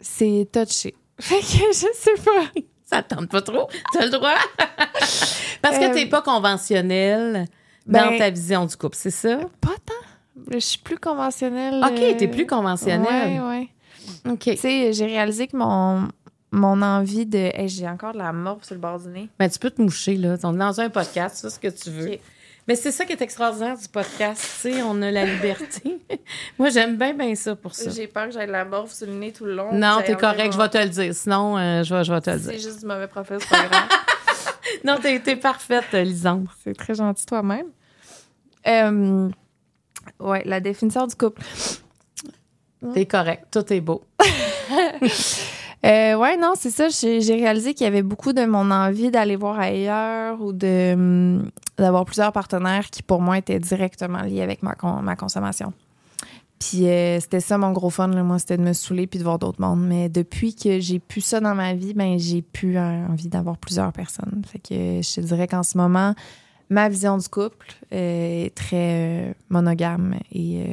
c'est 0.00 0.48
touché. 0.52 0.94
Fait 1.20 1.38
que 1.40 1.44
je 1.72 1.86
sais 1.94 2.22
pas. 2.24 2.60
Ça 2.84 3.02
te 3.02 3.14
tente 3.14 3.30
pas 3.30 3.40
trop, 3.42 3.68
tu 3.92 3.98
as 3.98 4.04
le 4.06 4.10
droit? 4.10 4.34
Parce 5.62 5.78
que 5.78 5.90
Euh, 5.90 5.94
t'es 5.94 6.06
pas 6.06 6.20
conventionnel 6.22 7.46
dans 7.86 8.08
ben- 8.10 8.18
ta 8.18 8.30
vision 8.30 8.66
du 8.66 8.76
couple, 8.76 8.96
c'est 8.96 9.10
ça? 9.10 9.38
Pas 9.60 9.70
tant. 9.86 9.94
Je 10.50 10.58
suis 10.58 10.78
plus 10.78 10.98
conventionnelle. 10.98 11.82
OK, 11.84 11.98
euh, 11.98 12.14
t'es 12.18 12.28
plus 12.28 12.46
conventionnel. 12.46 13.40
Ouais, 13.40 13.48
ouais. 14.26 14.32
OK. 14.32 14.40
Tu 14.40 14.56
sais, 14.56 14.92
j'ai 14.92 15.06
réalisé 15.06 15.46
que 15.46 15.56
mon, 15.56 16.08
mon 16.50 16.82
envie 16.82 17.24
de. 17.26 17.38
Hey, 17.38 17.68
j'ai 17.68 17.88
encore 17.88 18.12
de 18.12 18.18
la 18.18 18.32
morve 18.32 18.64
sur 18.64 18.74
le 18.74 18.80
bord 18.80 18.98
du 18.98 19.08
nez. 19.08 19.28
Ben, 19.38 19.48
tu 19.48 19.58
peux 19.58 19.70
te 19.70 19.80
moucher, 19.80 20.16
là. 20.16 20.36
On 20.42 20.54
est 20.54 20.58
dans 20.58 20.80
un 20.80 20.90
podcast, 20.90 21.36
c'est 21.40 21.50
ce 21.50 21.58
que 21.60 21.68
tu 21.68 21.90
veux. 21.90 22.16
Mais 22.68 22.76
c'est 22.76 22.92
ça 22.92 23.04
qui 23.04 23.12
est 23.12 23.20
extraordinaire 23.20 23.76
du 23.76 23.88
podcast, 23.88 24.40
tu 24.40 24.72
sais, 24.72 24.82
on 24.82 25.02
a 25.02 25.10
la 25.10 25.24
liberté. 25.24 26.00
Moi, 26.58 26.70
j'aime 26.70 26.96
bien, 26.96 27.12
bien 27.12 27.34
ça 27.34 27.56
pour 27.56 27.74
ça. 27.74 27.90
J'ai 27.90 28.06
peur 28.06 28.26
que 28.26 28.32
j'aille 28.32 28.50
la 28.50 28.64
morve 28.64 28.92
sur 28.92 29.08
le 29.08 29.14
nez 29.14 29.32
tout 29.32 29.44
le 29.44 29.54
long. 29.54 29.72
Non, 29.72 30.00
t'es 30.04 30.14
correct, 30.14 30.52
je 30.52 30.58
vais 30.58 30.68
te 30.68 30.78
le 30.78 30.88
dire. 30.88 31.14
Sinon, 31.14 31.58
euh, 31.58 31.82
je, 31.82 31.94
vais, 31.94 32.04
je 32.04 32.12
vais 32.12 32.20
te 32.20 32.30
le 32.30 32.38
dire. 32.38 32.50
C'est 32.52 32.60
juste 32.60 32.80
du 32.80 32.86
mauvais 32.86 33.08
profil, 33.08 33.38
c'est 33.40 33.48
pas 33.48 33.66
grave. 33.66 33.88
non, 34.84 34.96
t'es, 35.00 35.18
t'es 35.20 35.36
parfaite, 35.36 35.92
Lisandre. 35.92 36.52
C'est 36.62 36.76
très 36.76 36.94
gentil 36.94 37.26
toi-même. 37.26 37.66
Euh, 38.66 39.28
ouais, 40.20 40.42
la 40.44 40.60
définition 40.60 41.06
du 41.06 41.14
couple. 41.14 41.42
T'es 42.94 43.06
correct, 43.06 43.46
tout 43.50 43.72
est 43.72 43.80
beau. 43.80 44.04
Euh, 45.84 46.14
ouais, 46.16 46.36
non, 46.36 46.52
c'est 46.56 46.70
ça. 46.70 46.88
J'ai 46.88 47.18
réalisé 47.34 47.74
qu'il 47.74 47.84
y 47.84 47.88
avait 47.88 48.02
beaucoup 48.02 48.32
de 48.32 48.44
mon 48.44 48.70
envie 48.70 49.10
d'aller 49.10 49.34
voir 49.36 49.58
ailleurs 49.58 50.40
ou 50.40 50.52
de 50.52 50.92
hum, 50.94 51.50
d'avoir 51.76 52.04
plusieurs 52.04 52.32
partenaires 52.32 52.88
qui, 52.90 53.02
pour 53.02 53.20
moi, 53.20 53.38
étaient 53.38 53.58
directement 53.58 54.22
liés 54.22 54.42
avec 54.42 54.62
ma, 54.62 54.74
con- 54.74 55.02
ma 55.02 55.16
consommation. 55.16 55.72
Puis 56.60 56.86
euh, 56.86 57.18
c'était 57.18 57.40
ça 57.40 57.58
mon 57.58 57.72
gros 57.72 57.90
fun, 57.90 58.06
là, 58.06 58.22
moi, 58.22 58.38
c'était 58.38 58.56
de 58.56 58.62
me 58.62 58.72
saouler 58.72 59.08
puis 59.08 59.18
de 59.18 59.24
voir 59.24 59.40
d'autres 59.40 59.60
mondes. 59.60 59.84
Mais 59.84 60.08
depuis 60.08 60.54
que 60.54 60.78
j'ai 60.78 61.00
plus 61.00 61.20
ça 61.20 61.40
dans 61.40 61.56
ma 61.56 61.74
vie, 61.74 61.94
ben 61.94 62.16
j'ai 62.16 62.42
plus 62.42 62.78
envie 62.78 63.26
d'avoir 63.28 63.56
plusieurs 63.58 63.92
personnes. 63.92 64.42
Fait 64.46 64.60
que 64.60 65.02
je 65.02 65.14
te 65.16 65.20
dirais 65.20 65.48
qu'en 65.48 65.64
ce 65.64 65.76
moment, 65.76 66.14
ma 66.70 66.88
vision 66.88 67.18
du 67.18 67.28
couple 67.28 67.74
euh, 67.92 68.44
est 68.44 68.54
très 68.54 69.30
euh, 69.30 69.32
monogame 69.48 70.14
et 70.32 70.64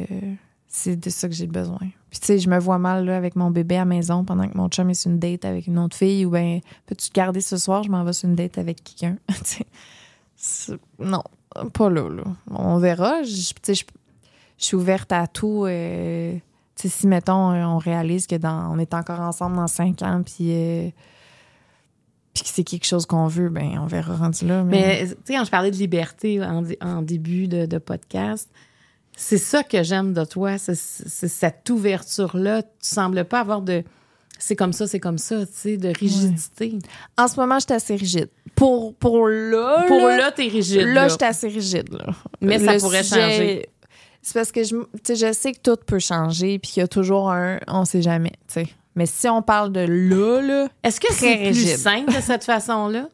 c'est 0.68 0.96
de 0.96 1.10
ça 1.10 1.28
que 1.28 1.34
j'ai 1.34 1.48
besoin. 1.48 1.80
Puis 2.10 2.20
tu 2.20 2.26
sais, 2.26 2.40
je 2.40 2.50
me 2.50 2.58
vois 2.58 2.80
mal 2.80 3.06
là, 3.06 3.16
avec 3.16 3.36
mon 3.36 3.52
bébé 3.52 3.76
à 3.76 3.80
la 3.80 3.86
maison 3.86 4.24
pendant 4.24 4.48
que 4.48 4.58
mon 4.58 4.68
chum 4.68 4.90
est 4.90 4.96
sur 4.96 5.12
une 5.12 5.20
date 5.20 5.46
avec 5.46 5.68
une 5.68 5.78
autre 5.78 5.96
fille 5.96 6.26
ou 6.26 6.32
ben 6.32 6.60
peux-tu 6.86 7.10
te 7.10 7.14
garder 7.14 7.42
ce 7.42 7.58
soir, 7.58 7.84
je 7.84 7.90
m'en 7.90 8.04
vais 8.04 8.14
sur 8.14 8.28
une 8.28 8.36
date 8.36 8.58
avec 8.58 8.84
quelqu'un. 8.84 9.18
Non, 11.00 11.24
pas 11.74 11.90
là, 11.90 12.10
là. 12.10 12.24
On 12.50 12.78
verra. 12.78 13.24
Je, 13.24 13.52
je, 13.74 13.84
suis 14.58 14.76
ouverte 14.76 15.12
à 15.12 15.28
tout. 15.28 15.66
euh, 15.66 16.38
si, 16.76 17.08
mettons, 17.08 17.52
euh, 17.52 17.66
on 17.66 17.78
réalise 17.78 18.26
que 18.26 18.36
dans, 18.36 18.74
on 18.74 18.80
est 18.80 18.94
encore 18.94 19.20
ensemble 19.20 19.58
dans 19.58 19.68
cinq 19.68 20.02
ans, 20.02 20.22
puis, 20.24 20.52
euh, 20.52 20.90
puis 22.34 22.44
que 22.44 22.50
c'est 22.50 22.64
quelque 22.64 22.86
chose 22.86 23.06
qu'on 23.06 23.28
veut, 23.28 23.50
ben 23.50 23.80
on 23.80 23.86
verra 23.86 24.16
rendu 24.16 24.46
là. 24.46 24.64
Mais, 24.64 25.08
tu 25.08 25.16
sais, 25.26 25.34
quand 25.34 25.44
je 25.44 25.52
parlais 25.52 25.72
de 25.72 25.76
liberté 25.76 26.42
en, 26.42 27.02
début 27.02 27.50
de 27.50 27.78
podcast, 27.80 28.50
c'est 29.22 29.38
ça 29.38 29.64
que 29.64 29.84
j'aime 29.84 30.14
de 30.14 30.24
toi, 30.24 30.58
c'est 30.58 30.76
cette 30.76 31.70
ouverture-là. 31.70 32.62
Tu 32.64 32.70
sembles 32.82 33.26
pas 33.26 33.42
avoir 33.42 33.62
de. 33.62 33.84
C'est 34.38 34.56
comme 34.56 34.72
ça, 34.72 34.88
c'est 34.88 35.02
comme 35.02 35.18
ça, 35.18 35.46
tu 35.46 35.52
sais, 35.54 35.76
de 35.78 35.90
rigidité. 35.90 36.80
en 37.18 37.28
ce 37.28 37.38
moment, 37.38 37.60
je 37.60 37.66
suis 37.66 37.74
assez 37.74 37.96
rigide. 37.98 38.30
Pour, 38.56 38.96
pour 38.96 39.28
là, 39.28 39.84
Pour 39.88 40.08
là, 40.08 40.18
là, 40.18 40.32
t'es 40.32 40.48
rigide. 40.48 40.80
là, 40.82 40.94
là. 40.94 41.08
je 41.10 41.16
suis 41.16 41.24
assez 41.26 41.50
rigide. 41.50 41.90
Là. 41.92 42.06
Mais 42.40 42.58
ça 42.60 42.78
pourrait 42.78 43.04
sujet- 43.04 43.20
changer. 43.22 43.70
C'est 44.22 44.34
parce 44.34 44.52
que 44.54 44.64
je, 44.64 44.76
tu 44.76 44.86
sais, 45.04 45.16
je 45.28 45.34
sais 45.34 45.52
que 45.52 45.60
tout 45.62 45.78
peut 45.86 46.00
changer, 46.00 46.58
puis 46.60 46.72
qu'il 46.72 46.82
y 46.82 46.84
a 46.84 46.88
toujours 46.88 47.30
un 47.32 47.60
on 47.68 47.84
sait 47.84 48.02
jamais. 48.02 48.32
tu 48.48 48.54
sais. 48.54 48.68
Mais 48.96 49.06
si 49.06 49.28
on 49.28 49.42
parle 49.42 49.72
de 49.74 49.82
là, 49.82 50.42
là, 50.42 50.68
Est-ce 50.84 51.00
que 51.02 51.14
c'est 51.14 51.36
plus 51.36 51.48
rigide. 51.48 51.78
simple 51.78 52.14
de 52.14 52.22
cette 52.22 52.44
façon-là? 52.54 53.10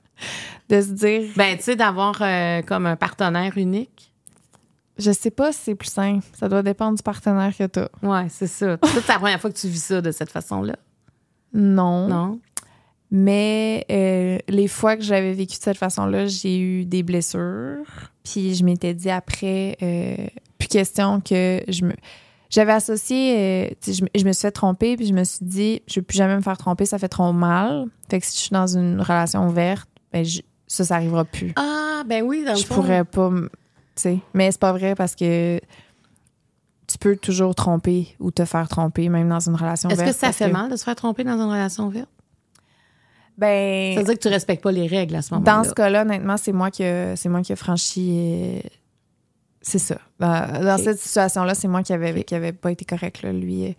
de 0.69 0.81
se 0.81 0.87
dire, 0.91 1.29
Ben, 1.35 1.57
tu 1.57 1.63
sais, 1.63 1.75
d'avoir 1.75 2.17
euh, 2.21 2.61
comme 2.61 2.85
un 2.85 2.95
partenaire 2.95 3.53
unique. 3.57 4.11
Je 4.97 5.11
sais 5.11 5.31
pas 5.31 5.51
si 5.51 5.59
c'est 5.63 5.75
plus 5.75 5.89
simple. 5.91 6.25
Ça 6.37 6.47
doit 6.49 6.63
dépendre 6.63 6.97
du 6.97 7.03
partenaire 7.03 7.55
que 7.57 7.65
tu 7.67 7.79
as. 7.79 7.89
Ouais, 8.03 8.27
c'est 8.29 8.47
ça. 8.47 8.77
C'est 8.83 9.07
la 9.07 9.19
première 9.19 9.39
fois 9.41 9.49
que 9.51 9.57
tu 9.57 9.67
vis 9.67 9.83
ça 9.83 10.01
de 10.01 10.11
cette 10.11 10.29
façon-là? 10.31 10.75
Non. 11.53 12.07
Non? 12.07 12.39
Mais 13.11 13.85
euh, 13.91 14.39
les 14.47 14.67
fois 14.67 14.95
que 14.97 15.03
j'avais 15.03 15.33
vécu 15.33 15.57
de 15.57 15.63
cette 15.63 15.77
façon-là, 15.77 16.25
j'ai 16.25 16.59
eu 16.59 16.85
des 16.85 17.03
blessures. 17.03 17.85
Puis 18.23 18.55
je 18.55 18.63
m'étais 18.65 18.93
dit 18.93 19.09
après, 19.09 19.77
euh, 19.81 20.15
plus 20.57 20.67
question 20.67 21.21
que 21.21 21.61
je 21.67 21.85
me. 21.85 21.93
J'avais 22.49 22.71
associé, 22.73 23.35
euh, 23.37 23.69
je, 23.85 24.03
me- 24.03 24.09
je 24.15 24.23
me 24.25 24.31
suis 24.31 24.41
fait 24.43 24.51
tromper, 24.51 24.95
puis 24.97 25.05
je 25.07 25.13
me 25.13 25.23
suis 25.23 25.45
dit, 25.45 25.81
je 25.87 25.99
veux 25.99 26.03
plus 26.03 26.17
jamais 26.17 26.35
me 26.35 26.41
faire 26.41 26.57
tromper, 26.57 26.85
ça 26.85 26.97
fait 26.99 27.09
trop 27.09 27.33
mal. 27.33 27.85
Fait 28.09 28.19
que 28.19 28.25
si 28.25 28.35
je 28.37 28.41
suis 28.43 28.51
dans 28.53 28.67
une 28.67 29.01
relation 29.01 29.47
ouverte, 29.47 29.87
ben 30.13 30.23
je- 30.23 30.41
ça, 30.67 30.83
ça 30.85 30.95
arrivera 30.95 31.25
plus. 31.25 31.53
Ah, 31.57 32.03
ben 32.07 32.23
oui, 32.23 32.43
dans 32.45 32.53
le 32.53 32.57
je 32.57 32.65
fond. 32.65 32.75
pourrais 32.75 33.03
pas, 33.03 33.29
sais. 34.01 34.19
Mais 34.33 34.51
c'est 34.51 34.59
pas 34.59 34.71
vrai 34.73 34.95
parce 34.95 35.15
que 35.15 35.59
tu 36.87 36.97
peux 36.99 37.15
toujours 37.15 37.55
tromper 37.55 38.15
ou 38.19 38.31
te 38.31 38.45
faire 38.45 38.67
tromper, 38.67 39.09
même 39.09 39.27
dans 39.29 39.39
une 39.39 39.55
relation 39.55 39.89
Est-ce 39.89 40.03
que 40.03 40.11
ça 40.13 40.31
fait 40.31 40.51
mal 40.51 40.69
de 40.69 40.75
se 40.75 40.83
faire 40.83 40.95
tromper 40.95 41.23
dans 41.23 41.33
une 41.35 41.49
relation 41.49 41.87
ouverte? 41.87 42.09
Ben, 43.37 43.95
Ça 43.95 43.99
veut 44.01 44.05
dire 44.05 44.13
que 44.15 44.19
tu 44.19 44.27
respectes 44.29 44.63
pas 44.63 44.71
les 44.71 44.87
règles 44.87 45.15
à 45.15 45.21
ce 45.21 45.33
moment-là. 45.33 45.57
Dans 45.57 45.63
ce 45.67 45.73
cas-là, 45.73 46.03
honnêtement, 46.03 46.37
c'est 46.37 46.53
moi 46.53 46.71
qui 46.71 46.83
a- 46.83 47.15
c'est 47.15 47.27
moi 47.27 47.41
qui 47.41 47.51
a 47.51 47.55
franchi. 47.57 48.11
euh, 48.13 48.59
c'est 49.61 49.79
ça. 49.79 49.97
Dans, 50.19 50.77
cette 50.77 50.99
situation-là, 50.99 51.55
c'est 51.55 51.67
moi 51.67 51.81
qui 51.83 51.91
avait 51.91 52.23
qui 52.23 52.35
avait 52.35 52.53
pas 52.53 52.71
été 52.71 52.85
correct. 52.85 53.23
Là. 53.23 53.33
Lui, 53.33 53.65
euh, 53.65 53.71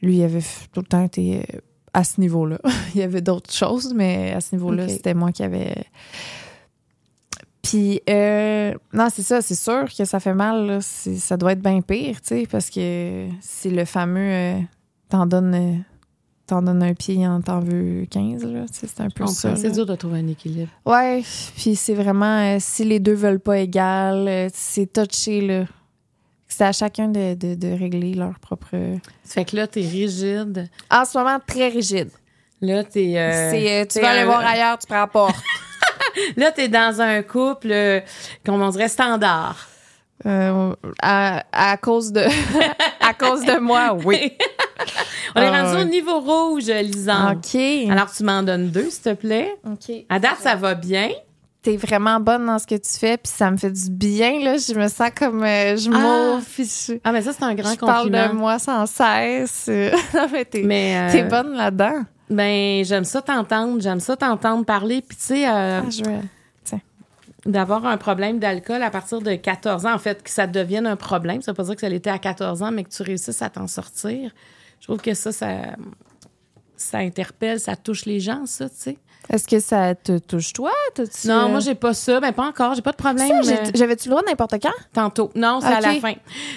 lui, 0.00 0.16
il 0.16 0.24
avait 0.24 0.42
tout 0.72 0.80
le 0.80 0.86
temps 0.86 1.04
été 1.04 1.40
euh, 1.40 1.58
à 1.92 2.02
ce 2.02 2.18
niveau-là. 2.20 2.58
il 2.94 3.00
y 3.00 3.04
avait 3.04 3.20
d'autres 3.20 3.52
choses, 3.52 3.92
mais 3.94 4.32
à 4.32 4.40
ce 4.40 4.54
niveau-là, 4.56 4.88
c'était 4.88 5.14
moi 5.14 5.30
qui 5.30 5.42
avait. 5.44 5.84
Puis, 7.62 8.00
euh, 8.10 8.74
non, 8.92 9.06
c'est 9.14 9.22
ça, 9.22 9.40
c'est 9.40 9.54
sûr 9.54 9.84
que 9.96 10.04
ça 10.04 10.18
fait 10.18 10.34
mal. 10.34 10.66
là. 10.66 10.78
Ça 10.80 11.36
doit 11.36 11.52
être 11.52 11.62
bien 11.62 11.80
pire, 11.80 12.20
tu 12.20 12.40
sais, 12.40 12.46
parce 12.50 12.68
que 12.70 13.28
c'est 13.40 13.70
le 13.70 13.84
fameux 13.84 14.32
euh, 14.32 14.58
t'en 15.08 15.26
donnes, 15.26 15.54
euh, 15.54 15.78
t'en 16.46 16.60
donnes 16.60 16.82
un 16.82 16.92
pied, 16.94 17.24
en 17.26 17.40
t'en 17.40 17.60
veux 17.60 18.04
15, 18.10 18.44
là. 18.46 18.62
Tu 18.66 18.80
sais, 18.80 18.86
C'est 18.88 19.00
un 19.02 19.10
peu 19.10 19.26
ça. 19.28 19.54
C'est 19.54 19.70
dur 19.70 19.86
de 19.86 19.94
trouver 19.94 20.18
un 20.18 20.26
équilibre. 20.26 20.70
Ouais, 20.84 21.22
puis 21.56 21.76
c'est 21.76 21.94
vraiment 21.94 22.40
euh, 22.40 22.56
si 22.58 22.84
les 22.84 22.98
deux 22.98 23.14
veulent 23.14 23.38
pas 23.40 23.58
égal, 23.58 24.48
c'est 24.52 24.92
touché 24.92 25.40
là. 25.40 25.64
C'est 26.48 26.64
à 26.64 26.72
chacun 26.72 27.08
de, 27.08 27.34
de, 27.34 27.54
de 27.54 27.68
régler 27.68 28.12
leur 28.12 28.38
propre. 28.40 28.66
Ça 29.24 29.34
fait 29.34 29.44
que 29.46 29.56
là, 29.56 29.66
t'es 29.66 29.80
rigide. 29.80 30.68
En 30.90 31.04
ce 31.06 31.16
moment, 31.16 31.38
très 31.46 31.68
rigide. 31.68 32.10
Là, 32.60 32.84
t'es. 32.84 33.86
tu 33.90 34.00
vas 34.00 34.10
aller 34.10 34.24
voir 34.24 34.40
ailleurs, 34.40 34.78
tu 34.78 34.86
prends 34.86 35.00
la 35.00 35.06
porte. 35.06 35.36
Là, 36.36 36.52
t'es 36.52 36.68
dans 36.68 37.00
un 37.00 37.22
couple, 37.22 37.68
euh, 37.70 38.00
comme 38.44 38.60
on 38.62 38.68
dirait, 38.70 38.88
standard. 38.88 39.68
Euh, 40.24 40.72
à, 41.02 41.42
à 41.52 41.76
cause 41.76 42.12
de 42.12 42.20
à 43.00 43.12
cause 43.12 43.44
de 43.44 43.58
moi, 43.58 43.96
oui. 44.04 44.32
on 45.34 45.40
est 45.40 45.46
Ah, 45.48 45.62
rendu 45.64 45.76
ouais. 45.76 45.82
au 45.82 45.84
niveau 45.86 46.20
rouge, 46.20 46.66
Lisande. 46.66 47.38
Ok. 47.38 47.60
Alors, 47.90 48.08
tu 48.12 48.22
m'en 48.22 48.42
donnes 48.44 48.70
deux, 48.70 48.88
s'il 48.88 49.02
te 49.02 49.14
plaît. 49.14 49.52
ok. 49.66 49.96
À 50.08 50.20
date, 50.20 50.36
ça 50.40 50.54
va 50.54 50.74
bien. 50.74 51.10
T'es 51.60 51.76
vraiment 51.76 52.18
bonne 52.20 52.46
dans 52.46 52.58
ce 52.58 52.66
que 52.66 52.74
tu 52.76 52.90
fais, 52.98 53.16
puis 53.16 53.32
ça 53.32 53.50
me 53.50 53.56
fait 53.56 53.70
du 53.70 53.88
bien 53.90 54.40
là. 54.40 54.56
Je 54.56 54.74
me 54.74 54.88
sens 54.88 55.10
comme 55.16 55.42
euh, 55.44 55.76
je 55.76 55.90
Ah. 55.92 56.40
je, 56.58 56.94
Ah, 57.04 57.12
mais 57.12 57.22
ça, 57.22 57.32
c'est 57.32 57.44
un 57.44 57.54
grand 57.54 57.72
je 57.72 57.78
parle 57.78 58.04
compliment. 58.06 58.28
de 58.28 58.32
moi 58.34 58.58
sans 58.58 58.86
cesse. 58.86 59.68
non 59.68 60.26
mais 60.64 60.96
euh, 60.98 61.12
t'es 61.12 61.22
bonne 61.24 61.54
là-dedans. 61.54 62.02
Ben, 62.32 62.84
j'aime 62.84 63.04
ça 63.04 63.22
t'entendre, 63.22 63.80
j'aime 63.80 64.00
ça 64.00 64.16
t'entendre 64.16 64.64
parler. 64.64 65.02
Puis 65.02 65.16
tu 65.16 65.24
sais, 65.24 65.48
euh, 65.48 65.80
Ah, 65.82 66.76
d'avoir 67.44 67.86
un 67.86 67.96
problème 67.96 68.38
d'alcool 68.38 68.82
à 68.82 68.90
partir 68.90 69.20
de 69.20 69.34
14 69.34 69.86
ans, 69.86 69.94
en 69.94 69.98
fait, 69.98 70.22
que 70.22 70.30
ça 70.30 70.46
devienne 70.46 70.86
un 70.86 70.94
problème, 70.94 71.42
ça 71.42 71.50
veut 71.50 71.56
pas 71.56 71.64
dire 71.64 71.74
que 71.74 71.80
ça 71.80 71.88
l'était 71.88 72.10
à 72.10 72.18
14 72.18 72.62
ans, 72.62 72.70
mais 72.70 72.84
que 72.84 72.90
tu 72.90 73.02
réussisses 73.02 73.42
à 73.42 73.50
t'en 73.50 73.66
sortir. 73.66 74.30
Je 74.80 74.86
trouve 74.86 75.00
que 75.00 75.12
ça, 75.14 75.32
ça, 75.32 75.48
ça 76.76 76.98
interpelle, 76.98 77.58
ça 77.58 77.74
touche 77.74 78.04
les 78.04 78.20
gens, 78.20 78.46
ça, 78.46 78.68
tu 78.68 78.76
sais. 78.76 78.98
Est-ce 79.30 79.46
que 79.46 79.60
ça 79.60 79.94
te 79.94 80.18
touche 80.18 80.52
toi? 80.52 80.72
Non, 81.24 81.34
euh, 81.34 81.48
moi, 81.48 81.60
j'ai 81.60 81.74
pas 81.74 81.94
ça. 81.94 82.20
Ben, 82.20 82.32
pas 82.32 82.46
encore. 82.46 82.74
J'ai 82.74 82.82
pas 82.82 82.90
de 82.90 82.96
problème. 82.96 83.30
Euh, 83.30 83.70
J'avais-tu 83.74 84.08
le 84.08 84.10
droit 84.10 84.22
n'importe 84.26 84.60
quand? 84.60 84.72
Tantôt. 84.92 85.30
Non, 85.34 85.60
c'est 85.60 85.68
à 85.68 85.80
la 85.80 85.94
fin. 85.94 86.14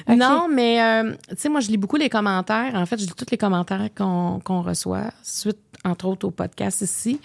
Non, 0.07 0.47
mais 0.51 0.81
euh, 0.81 1.13
tu 1.29 1.35
sais, 1.37 1.49
moi, 1.49 1.59
je 1.59 1.69
lis 1.69 1.77
beaucoup 1.77 1.97
les 1.97 2.09
commentaires. 2.09 2.71
En 2.73 2.85
fait, 2.85 2.97
je 2.97 3.05
lis 3.05 3.13
tous 3.15 3.29
les 3.29 3.37
commentaires 3.37 3.87
qu'on 3.95 4.39
qu'on 4.43 4.61
reçoit, 4.61 5.11
suite, 5.21 5.59
entre 5.85 6.05
autres, 6.07 6.27
au 6.27 6.31
podcast 6.31 6.81
ici. 6.81 7.19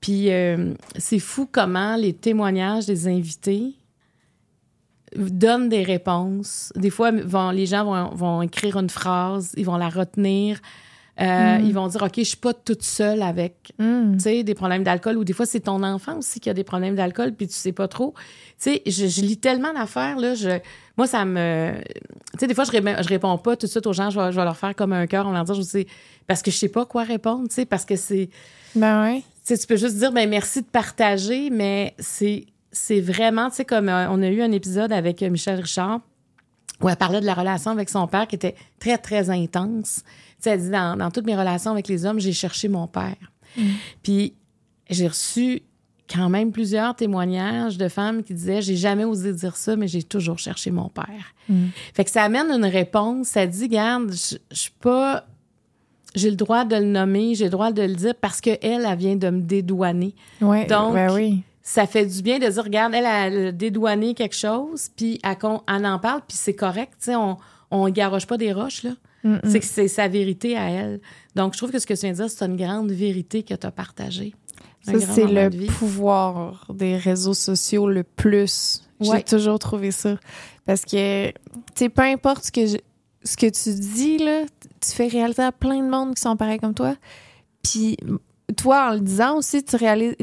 Puis 0.00 0.30
euh, 0.30 0.74
c'est 0.98 1.18
fou 1.18 1.48
comment 1.50 1.96
les 1.96 2.12
témoignages 2.12 2.86
des 2.86 3.08
invités 3.08 3.74
donnent 5.16 5.68
des 5.68 5.82
réponses. 5.82 6.72
Des 6.76 6.90
fois, 6.90 7.10
vont, 7.10 7.50
les 7.50 7.66
gens 7.66 7.84
vont, 7.84 8.14
vont 8.14 8.42
écrire 8.42 8.78
une 8.78 8.90
phrase, 8.90 9.52
ils 9.56 9.64
vont 9.64 9.76
la 9.76 9.88
retenir. 9.88 10.60
Euh, 11.20 11.58
Ils 11.64 11.72
vont 11.72 11.86
dire, 11.86 12.02
OK, 12.02 12.14
je 12.16 12.22
suis 12.22 12.36
pas 12.36 12.52
toute 12.52 12.82
seule 12.82 13.22
avec 13.22 13.72
tu 14.14 14.20
sais, 14.20 14.42
des 14.42 14.54
problèmes 14.54 14.82
d'alcool 14.82 15.16
ou 15.16 15.22
des 15.24 15.32
fois 15.32 15.46
c'est 15.46 15.60
ton 15.60 15.82
enfant 15.84 16.18
aussi 16.18 16.40
qui 16.40 16.50
a 16.50 16.54
des 16.54 16.64
problèmes 16.64 16.96
d'alcool 16.96 17.32
puis 17.34 17.46
tu 17.46 17.54
sais 17.54 17.70
pas 17.72 17.86
trop. 17.86 18.14
Tu 18.60 18.72
sais, 18.72 18.82
je, 18.86 19.06
je 19.06 19.20
lis 19.20 19.36
tellement 19.38 19.72
d'affaires 19.72 20.18
là, 20.18 20.34
je 20.34 20.58
moi 20.96 21.06
ça 21.06 21.24
me 21.24 21.72
tu 22.32 22.40
sais 22.40 22.46
des 22.48 22.54
fois 22.54 22.64
je, 22.64 22.72
réponds- 22.72 23.00
je 23.00 23.08
réponds 23.08 23.38
pas 23.38 23.56
tout 23.56 23.66
de 23.66 23.70
suite 23.70 23.86
aux 23.86 23.92
gens, 23.92 24.10
je 24.10 24.18
vais, 24.20 24.32
je 24.32 24.36
vais 24.36 24.44
leur 24.44 24.56
faire 24.56 24.74
comme 24.74 24.92
un 24.92 25.06
cœur, 25.06 25.26
on 25.26 25.30
leur 25.32 25.44
dire 25.44 25.54
je 25.54 25.62
sais 25.62 25.86
parce 26.26 26.42
que 26.42 26.50
je 26.50 26.56
sais 26.56 26.68
pas 26.68 26.84
quoi 26.84 27.04
répondre, 27.04 27.46
tu 27.48 27.54
sais 27.54 27.64
parce 27.66 27.84
que 27.84 27.94
c'est 27.94 28.28
Ben 28.74 29.20
tu 29.46 29.54
sais, 29.54 29.58
tu 29.58 29.66
peux 29.68 29.76
juste 29.76 29.96
dire 29.96 30.10
ben 30.10 30.28
merci 30.28 30.62
de 30.62 30.66
partager 30.66 31.48
mais 31.50 31.94
c'est 32.00 32.46
c'est 32.72 33.00
vraiment 33.00 33.50
tu 33.50 33.56
sais 33.56 33.64
comme 33.64 33.88
euh, 33.88 34.08
on 34.10 34.20
a 34.20 34.26
eu 34.28 34.42
un 34.42 34.50
épisode 34.50 34.90
avec 34.90 35.22
euh, 35.22 35.30
Michel 35.30 35.60
Richard 35.60 36.00
où 36.82 36.88
elle 36.88 36.96
parlait 36.96 37.20
de 37.20 37.26
la 37.26 37.34
relation 37.34 37.70
avec 37.70 37.88
son 37.88 38.08
père 38.08 38.26
qui 38.26 38.34
était 38.34 38.56
très, 38.80 38.98
très 38.98 39.30
intense. 39.30 40.02
Sais, 40.44 40.50
elle 40.50 40.60
dit, 40.60 40.70
dans, 40.70 40.96
dans 40.96 41.10
toutes 41.10 41.26
mes 41.26 41.36
relations 41.36 41.70
avec 41.70 41.88
les 41.88 42.04
hommes, 42.06 42.20
j'ai 42.20 42.32
cherché 42.32 42.68
mon 42.68 42.86
père. 42.86 43.16
Puis 44.02 44.34
j'ai 44.90 45.08
reçu 45.08 45.62
quand 46.12 46.28
même 46.28 46.52
plusieurs 46.52 46.94
témoignages 46.94 47.78
de 47.78 47.88
femmes 47.88 48.22
qui 48.22 48.34
disaient 48.34 48.60
j'ai 48.60 48.76
jamais 48.76 49.04
osé 49.04 49.32
dire 49.32 49.56
ça 49.56 49.74
mais 49.74 49.88
j'ai 49.88 50.02
toujours 50.02 50.38
cherché 50.38 50.70
mon 50.70 50.88
père. 50.88 51.34
Mm. 51.48 51.66
Fait 51.94 52.04
que 52.04 52.10
ça 52.10 52.24
amène 52.24 52.50
une 52.50 52.66
réponse, 52.66 53.28
ça 53.28 53.46
dit 53.46 53.68
garde, 53.68 54.12
je 54.12 54.36
suis 54.52 54.74
pas 54.80 55.24
j'ai 56.14 56.30
le 56.30 56.36
droit 56.36 56.64
de 56.64 56.76
le 56.76 56.84
nommer, 56.84 57.34
j'ai 57.34 57.44
le 57.44 57.50
droit 57.50 57.72
de 57.72 57.82
le 57.82 57.94
dire 57.94 58.14
parce 58.20 58.40
que 58.40 58.50
elle, 58.60 58.86
elle 58.86 58.98
vient 58.98 59.16
de 59.16 59.30
me 59.30 59.40
dédouaner. 59.40 60.14
Ouais, 60.40 60.66
Donc, 60.66 60.94
oui. 61.12 61.42
Ça 61.62 61.86
fait 61.86 62.04
du 62.04 62.20
bien 62.22 62.38
de 62.38 62.46
dire 62.46 62.62
regarde, 62.62 62.92
elle 62.94 63.06
a 63.06 63.50
dédouané 63.50 64.14
quelque 64.14 64.36
chose, 64.36 64.90
puis 64.94 65.18
elle, 65.24 65.36
elle 65.66 65.86
en 65.86 65.98
parle, 65.98 66.20
puis 66.28 66.36
c'est 66.36 66.54
correct, 66.54 66.92
tu 66.98 67.06
sais, 67.06 67.16
on 67.16 67.38
on 67.70 67.88
garoche 67.88 68.26
pas 68.26 68.36
des 68.36 68.52
roches 68.52 68.82
là. 68.82 68.90
Mm. 69.24 69.38
C'est 69.44 69.60
que 69.60 69.66
c'est 69.66 69.88
sa 69.88 70.06
vérité 70.06 70.56
à 70.56 70.68
elle. 70.70 71.00
Donc 71.34 71.54
je 71.54 71.58
trouve 71.58 71.70
que 71.72 71.78
ce 71.78 71.86
que 71.86 71.94
tu 71.94 72.00
viens 72.00 72.10
de 72.12 72.16
dire, 72.16 72.30
c'est 72.30 72.44
une 72.44 72.56
grande 72.56 72.92
vérité 72.92 73.42
que 73.42 73.54
tu 73.54 73.66
as 73.66 73.70
partagée. 73.70 74.34
Ça, 74.82 74.92
c'est 75.14 75.26
le 75.26 75.48
de 75.50 75.66
pouvoir 75.72 76.66
des 76.72 76.96
réseaux 76.98 77.32
sociaux 77.34 77.88
le 77.88 78.02
plus. 78.04 78.82
Ouais. 79.00 79.16
J'ai 79.18 79.22
toujours 79.24 79.58
trouvé 79.58 79.90
ça. 79.90 80.16
Parce 80.66 80.82
que, 80.84 81.28
tu 81.28 81.34
sais, 81.74 81.88
peu 81.88 82.02
importe 82.02 82.44
ce 82.44 82.52
que, 82.52 82.66
je- 82.66 82.76
ce 83.24 83.36
que 83.36 83.46
tu 83.46 83.74
dis, 83.80 84.18
là, 84.18 84.42
tu 84.80 84.90
fais 84.92 85.08
réaliser 85.08 85.42
à 85.42 85.52
plein 85.52 85.82
de 85.82 85.88
monde 85.88 86.14
qui 86.14 86.20
sont 86.20 86.36
pareils 86.36 86.58
comme 86.58 86.74
toi. 86.74 86.96
Puis, 87.62 87.96
toi, 88.58 88.90
en 88.90 88.94
le 88.94 89.00
disant 89.00 89.38
aussi, 89.38 89.64
tu 89.64 89.76
réalises. 89.76 90.14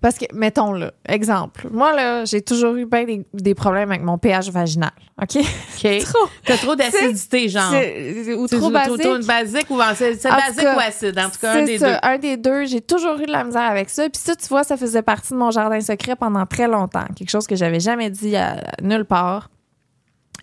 Parce 0.00 0.18
que, 0.18 0.24
mettons, 0.32 0.72
là, 0.72 0.92
exemple. 1.08 1.68
Moi, 1.70 1.94
là, 1.94 2.24
j'ai 2.24 2.42
toujours 2.42 2.74
eu 2.76 2.86
bien 2.86 3.04
des, 3.04 3.24
des 3.34 3.54
problèmes 3.54 3.90
avec 3.90 4.02
mon 4.02 4.18
pH 4.18 4.50
vaginal. 4.50 4.92
OK? 5.20 5.36
OK. 5.36 5.98
Trop. 6.04 6.28
T'as 6.44 6.56
trop 6.56 6.74
d'acidité, 6.76 7.48
genre. 7.48 7.70
C'est- 7.70 8.34
Ou 8.34 8.46
trop 8.48 8.70
basique. 8.70 9.00
Trop 9.00 9.18
basique 9.18 9.70
ou 9.70 9.78
c'est 9.94 10.16
tout 10.16 10.28
basique 10.28 10.62
cas, 10.62 10.76
ou 10.76 10.80
acide, 10.80 11.18
en 11.18 11.30
tout 11.30 11.38
cas, 11.40 11.52
un 11.54 11.64
des 11.64 11.78
ça, 11.78 11.92
deux. 11.92 11.98
un 12.02 12.18
des 12.18 12.36
deux. 12.36 12.64
J'ai 12.66 12.80
toujours 12.80 13.18
eu 13.20 13.26
de 13.26 13.32
la 13.32 13.44
misère 13.44 13.62
avec 13.70 13.90
ça. 13.90 14.08
Puis 14.08 14.20
ça, 14.22 14.34
tu 14.34 14.46
vois, 14.48 14.64
ça 14.64 14.76
faisait 14.76 15.02
partie 15.02 15.32
de 15.32 15.38
mon 15.38 15.50
jardin 15.50 15.80
secret 15.80 16.16
pendant 16.16 16.46
très 16.46 16.68
longtemps. 16.68 17.06
Quelque 17.16 17.30
chose 17.30 17.46
que 17.46 17.56
j'avais 17.56 17.80
jamais 17.80 18.10
dit 18.10 18.36
à, 18.36 18.56
nulle 18.82 19.04
part. 19.04 19.50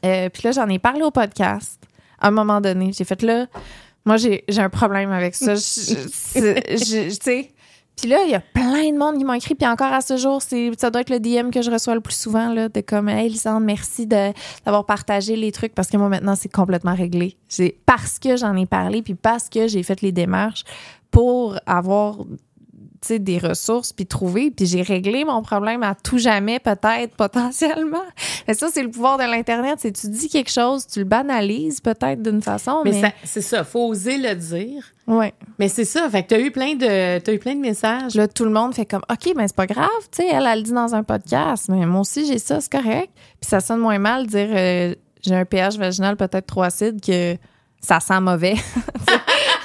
Euh, 0.05 0.29
puis 0.29 0.43
là, 0.45 0.51
j'en 0.51 0.67
ai 0.69 0.79
parlé 0.79 1.01
au 1.03 1.11
podcast 1.11 1.81
à 2.19 2.27
un 2.27 2.31
moment 2.31 2.61
donné. 2.61 2.91
J'ai 2.97 3.03
fait 3.03 3.21
là, 3.21 3.47
moi, 4.05 4.17
j'ai 4.17 4.43
j'ai 4.47 4.61
un 4.61 4.69
problème 4.69 5.11
avec 5.11 5.35
ça. 5.35 5.55
Tu 5.55 5.61
sais. 5.61 7.51
Puis 7.99 8.09
là, 8.09 8.23
il 8.23 8.31
y 8.31 8.35
a 8.35 8.39
plein 8.39 8.91
de 8.91 8.97
monde 8.97 9.17
qui 9.17 9.25
m'ont 9.25 9.33
écrit. 9.33 9.55
Puis 9.55 9.67
encore 9.67 9.91
à 9.91 10.01
ce 10.01 10.15
jour, 10.15 10.41
c'est 10.41 10.71
ça 10.77 10.89
doit 10.89 11.01
être 11.01 11.09
le 11.09 11.19
DM 11.19 11.49
que 11.49 11.61
je 11.61 11.69
reçois 11.69 11.95
le 11.95 12.01
plus 12.01 12.15
souvent, 12.15 12.53
là, 12.53 12.69
de 12.69 12.81
comme, 12.81 13.09
hey, 13.09 13.35
merci 13.61 14.07
d'avoir 14.07 14.85
partagé 14.85 15.35
les 15.35 15.51
trucs 15.51 15.75
parce 15.75 15.89
que 15.89 15.97
moi, 15.97 16.07
maintenant, 16.09 16.35
c'est 16.35 16.51
complètement 16.51 16.95
réglé. 16.95 17.35
C'est 17.47 17.77
parce 17.85 18.19
que 18.19 18.37
j'en 18.37 18.55
ai 18.55 18.65
parlé, 18.65 19.01
puis 19.01 19.15
parce 19.15 19.49
que 19.49 19.67
j'ai 19.67 19.83
fait 19.83 20.01
les 20.01 20.11
démarches 20.11 20.63
pour 21.11 21.57
avoir 21.65 22.19
des 23.07 23.37
ressources, 23.37 23.93
puis 23.93 24.05
trouver, 24.05 24.51
puis 24.51 24.65
j'ai 24.65 24.81
réglé 24.81 25.23
mon 25.25 25.41
problème 25.41 25.83
à 25.83 25.95
tout 25.95 26.17
jamais, 26.17 26.59
peut-être, 26.59 27.15
potentiellement. 27.17 28.03
Mais 28.47 28.53
ça, 28.53 28.67
c'est 28.71 28.83
le 28.83 28.89
pouvoir 28.91 29.17
de 29.17 29.23
l'Internet. 29.23 29.75
C'est 29.79 29.91
tu 29.91 30.07
dis 30.09 30.27
quelque 30.29 30.51
chose, 30.51 30.85
tu 30.85 30.99
le 30.99 31.05
banalises 31.05 31.81
peut-être 31.81 32.21
d'une 32.21 32.41
façon, 32.41 32.81
mais... 32.83 32.91
Mais 32.91 33.01
ça- 33.01 33.13
c'est 33.23 33.41
ça, 33.41 33.63
faut 33.63 33.87
oser 33.87 34.17
le 34.17 34.35
dire. 34.35 34.83
Ouais. 35.07 35.33
Mais 35.57 35.69
c'est 35.69 35.85
ça, 35.85 36.07
fait 36.09 36.23
que 36.23 36.27
t'as 36.29 36.39
eu 36.39 36.51
plein 36.51 36.75
de 36.75 37.17
t'as 37.19 37.33
eu 37.33 37.39
plein 37.39 37.55
de 37.55 37.61
messages. 37.61 38.13
Là, 38.15 38.27
tout 38.27 38.43
le 38.45 38.51
monde 38.51 38.75
fait 38.75 38.85
comme, 38.85 39.01
OK, 39.11 39.33
mais 39.35 39.47
c'est 39.47 39.55
pas 39.55 39.65
grave, 39.65 39.87
tu 40.11 40.21
sais, 40.23 40.27
elle, 40.31 40.45
elle 40.45 40.59
le 40.59 40.63
dit 40.63 40.71
dans 40.73 40.93
un 40.93 41.01
podcast, 41.03 41.67
mais 41.69 41.85
moi 41.85 42.01
aussi, 42.01 42.27
j'ai 42.27 42.37
ça, 42.37 42.61
c'est 42.61 42.71
correct. 42.71 43.09
Puis 43.41 43.49
ça 43.49 43.59
sonne 43.59 43.79
moins 43.79 43.97
mal 43.97 44.25
de 44.27 44.29
dire, 44.31 44.49
euh, 44.51 44.95
j'ai 45.21 45.35
un 45.35 45.45
pH 45.45 45.77
vaginal 45.77 46.15
peut-être 46.15 46.45
trop 46.45 46.61
acide 46.61 47.01
que 47.03 47.35
ça 47.81 47.99
sent 47.99 48.19
mauvais. 48.19 48.55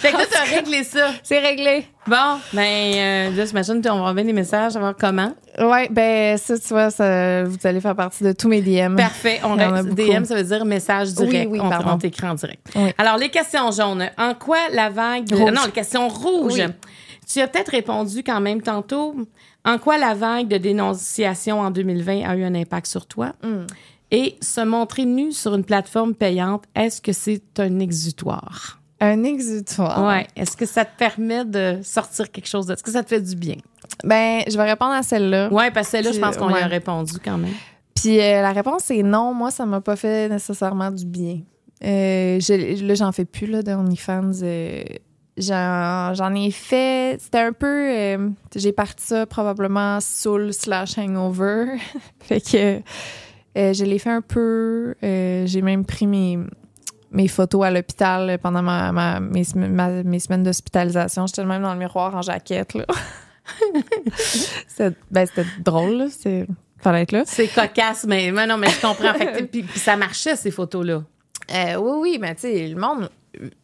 Fait 0.00 0.12
que 0.12 0.16
là, 0.16 0.24
t'as 0.30 0.44
réglé 0.44 0.84
ça. 0.84 1.10
c'est 1.22 1.38
réglé. 1.38 1.86
Bon, 2.06 2.38
ben 2.52 2.62
euh, 2.62 3.36
là, 3.36 3.44
j'imagine 3.44 3.82
qu'on 3.82 4.00
va 4.00 4.10
envoyer 4.10 4.26
des 4.26 4.32
messages, 4.32 4.72
savoir 4.72 4.94
comment. 4.98 5.34
Ouais, 5.58 5.88
ben 5.90 6.38
ça, 6.38 6.58
tu 6.58 6.68
vois, 6.68 6.90
ça, 6.90 7.44
vous 7.44 7.56
allez 7.64 7.80
faire 7.80 7.96
partie 7.96 8.22
de 8.22 8.32
tous 8.32 8.48
mes 8.48 8.62
DM. 8.62 8.96
Parfait. 8.96 9.40
On 9.42 9.54
reste-. 9.54 9.88
DM, 9.88 10.24
ça 10.24 10.36
veut 10.36 10.44
dire 10.44 10.64
message 10.64 11.14
direct. 11.14 11.48
Oui, 11.50 11.58
oui, 11.58 11.60
on, 11.60 11.68
pardon. 11.68 11.90
on 11.92 11.98
t'écrit 11.98 12.26
en 12.26 12.34
direct. 12.34 12.60
Oui. 12.76 12.90
Alors, 12.98 13.16
les 13.16 13.28
questions 13.28 13.70
jaunes. 13.70 14.08
En 14.18 14.34
quoi 14.34 14.58
la 14.72 14.88
vague... 14.88 15.32
Rouge. 15.32 15.52
Non, 15.52 15.62
les 15.66 15.72
questions 15.72 16.08
rouges? 16.08 16.62
Tu 17.28 17.40
as 17.40 17.48
peut-être 17.48 17.70
répondu 17.70 18.22
quand 18.22 18.40
même 18.40 18.62
tantôt. 18.62 19.16
En 19.64 19.78
quoi 19.78 19.98
la 19.98 20.14
vague 20.14 20.46
de 20.46 20.58
dénonciation 20.58 21.60
en 21.60 21.72
2020 21.72 22.28
a 22.28 22.36
eu 22.36 22.44
un 22.44 22.54
impact 22.54 22.86
sur 22.86 23.06
toi? 23.06 23.32
Mm. 23.42 23.66
Et 24.12 24.36
se 24.40 24.60
montrer 24.60 25.04
nu 25.04 25.32
sur 25.32 25.54
une 25.56 25.64
plateforme 25.64 26.14
payante, 26.14 26.64
est-ce 26.76 27.02
que 27.02 27.12
c'est 27.12 27.42
un 27.58 27.80
exutoire? 27.80 28.80
Un 29.00 29.24
exutoire. 29.24 30.06
Ouais. 30.06 30.26
Est-ce 30.36 30.56
que 30.56 30.64
ça 30.64 30.84
te 30.84 30.96
permet 30.96 31.44
de 31.44 31.80
sortir 31.82 32.30
quelque 32.30 32.48
chose 32.48 32.66
de... 32.66 32.72
Est-ce 32.72 32.82
que 32.82 32.90
ça 32.90 33.02
te 33.02 33.08
fait 33.08 33.20
du 33.20 33.36
bien? 33.36 33.56
Ben, 34.04 34.42
je 34.48 34.56
vais 34.56 34.64
répondre 34.64 34.92
à 34.92 35.02
celle-là. 35.02 35.52
Ouais, 35.52 35.70
parce 35.70 35.90
que 35.90 35.98
là, 35.98 36.12
je 36.12 36.18
pense 36.18 36.36
qu'on 36.36 36.48
y 36.50 36.54
a 36.54 36.56
ouais. 36.56 36.64
répondu 36.64 37.14
quand 37.22 37.36
même. 37.36 37.52
Puis 37.94 38.20
euh, 38.20 38.42
la 38.42 38.52
réponse 38.52 38.90
est 38.90 39.02
non. 39.02 39.34
Moi, 39.34 39.50
ça 39.50 39.66
m'a 39.66 39.80
pas 39.80 39.96
fait 39.96 40.28
nécessairement 40.28 40.90
du 40.90 41.04
bien. 41.04 41.40
Euh, 41.84 42.38
je- 42.40 42.84
là, 42.84 42.94
j'en 42.94 43.12
fais 43.12 43.24
plus 43.24 43.46
là, 43.46 43.62
de 43.62 43.72
OnlyFans. 43.72 44.42
Euh, 44.42 44.82
j'en, 45.36 46.34
ai 46.34 46.50
fait. 46.50 47.18
C'était 47.20 47.38
un 47.38 47.52
peu. 47.52 48.18
j'ai 48.54 48.72
parti 48.72 49.04
ça 49.06 49.26
probablement 49.26 50.00
soul 50.00 50.52
slash 50.52 50.98
hangover. 50.98 51.66
fait 52.20 52.40
que 52.40 52.80
je 53.54 53.84
l'ai 53.84 53.98
fait 53.98 54.10
un 54.10 54.22
peu. 54.22 54.94
J'ai 55.02 55.62
même 55.62 55.84
pris 55.84 56.06
mes, 56.06 56.38
mes 57.10 57.28
photos 57.28 57.64
à 57.64 57.70
l'hôpital 57.70 58.38
pendant 58.42 58.62
ma, 58.62 58.92
ma- 58.92 59.20
mes, 59.20 59.44
sem- 59.44 59.68
ma- 59.72 60.02
mes 60.02 60.18
semaines 60.20 60.42
d'hospitalisation. 60.42 61.26
J'étais 61.26 61.44
même 61.44 61.62
dans 61.62 61.72
le 61.72 61.78
miroir 61.78 62.14
en 62.14 62.22
jaquette. 62.22 62.74
Là. 62.74 62.84
c'était, 64.68 64.96
ben, 65.10 65.26
c'était 65.26 65.46
drôle. 65.60 66.06
C'est, 66.10 66.46
fallait 66.78 67.02
être 67.02 67.12
là. 67.12 67.22
C'est 67.26 67.48
cocasse, 67.48 68.04
mais, 68.06 68.30
mais 68.32 68.46
non, 68.46 68.56
mais 68.56 68.68
je 68.68 68.80
comprends. 68.80 69.14
Fait 69.14 69.44
puis, 69.46 69.62
puis 69.62 69.78
ça 69.78 69.96
marchait, 69.96 70.36
ces 70.36 70.50
photos-là. 70.50 71.02
Euh, 71.54 71.76
oui, 71.76 71.92
oui, 72.00 72.18
mais 72.20 72.34
tu 72.34 72.42
sais, 72.42 72.68
le 72.68 72.80
monde 72.80 73.08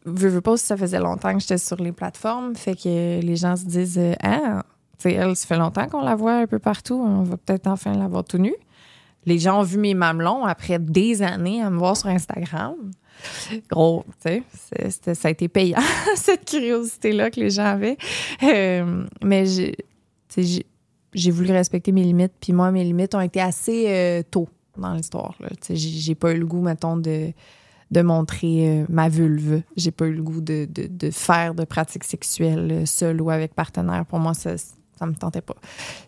veut, 0.04 0.28
veut 0.28 0.40
pas 0.40 0.56
si 0.56 0.66
ça 0.66 0.76
faisait 0.76 1.00
longtemps 1.00 1.32
que 1.34 1.40
j'étais 1.40 1.58
sur 1.58 1.76
les 1.76 1.92
plateformes. 1.92 2.54
Fait 2.54 2.74
que 2.76 3.20
les 3.20 3.36
gens 3.36 3.56
se 3.56 3.64
disent 3.64 3.98
euh, 3.98 4.14
Ah, 4.22 4.62
tu 4.98 5.10
sais, 5.10 5.14
elle, 5.14 5.34
ça 5.34 5.46
fait 5.46 5.56
longtemps 5.56 5.88
qu'on 5.88 6.02
la 6.02 6.14
voit 6.14 6.34
un 6.34 6.46
peu 6.46 6.58
partout. 6.58 6.94
On 7.04 7.22
va 7.24 7.36
peut-être 7.36 7.66
enfin 7.66 7.92
la 7.94 8.06
voir 8.06 8.24
tout 8.24 8.38
nue. 8.38 8.54
Les 9.24 9.38
gens 9.38 9.60
ont 9.60 9.64
vu 9.64 9.78
mes 9.78 9.94
mamelons 9.94 10.44
après 10.44 10.78
des 10.78 11.22
années 11.22 11.62
à 11.62 11.70
me 11.70 11.78
voir 11.78 11.96
sur 11.96 12.08
Instagram. 12.08 12.74
Gros, 13.70 14.04
tu 14.24 14.42
sais, 14.52 15.14
ça 15.14 15.28
a 15.28 15.30
été 15.30 15.48
payant, 15.48 15.80
cette 16.16 16.44
curiosité-là 16.44 17.30
que 17.30 17.40
les 17.40 17.50
gens 17.50 17.66
avaient. 17.66 17.96
Euh, 18.42 19.04
mais 19.22 19.44
j'ai, 19.46 21.30
voulu 21.30 21.52
respecter 21.52 21.92
mes 21.92 22.02
limites. 22.02 22.32
Puis 22.40 22.52
moi, 22.52 22.70
mes 22.70 22.84
limites 22.84 23.14
ont 23.14 23.20
été 23.20 23.40
assez 23.40 23.86
euh, 23.88 24.22
tôt 24.28 24.48
dans 24.76 24.94
l'histoire. 24.94 25.36
J'ai 25.70 26.14
pas 26.14 26.32
eu 26.32 26.38
le 26.38 26.46
goût, 26.46 26.62
mettons, 26.62 26.96
de, 26.96 27.32
montrer 27.94 28.80
euh, 28.80 28.86
ma 28.88 29.08
vulve. 29.08 29.62
J'ai 29.76 29.90
pas 29.90 30.06
eu 30.06 30.14
le 30.14 30.22
goût 30.22 30.40
de, 30.40 30.66
faire 31.10 31.54
de 31.54 31.64
pratiques 31.64 32.04
sexuelles 32.04 32.86
seule 32.86 33.20
ou 33.20 33.30
avec 33.30 33.54
partenaire. 33.54 34.06
Pour 34.06 34.18
moi, 34.18 34.34
ça, 34.34 34.54
ça 35.02 35.06
me 35.06 35.14
tentait 35.14 35.40
pas. 35.40 35.56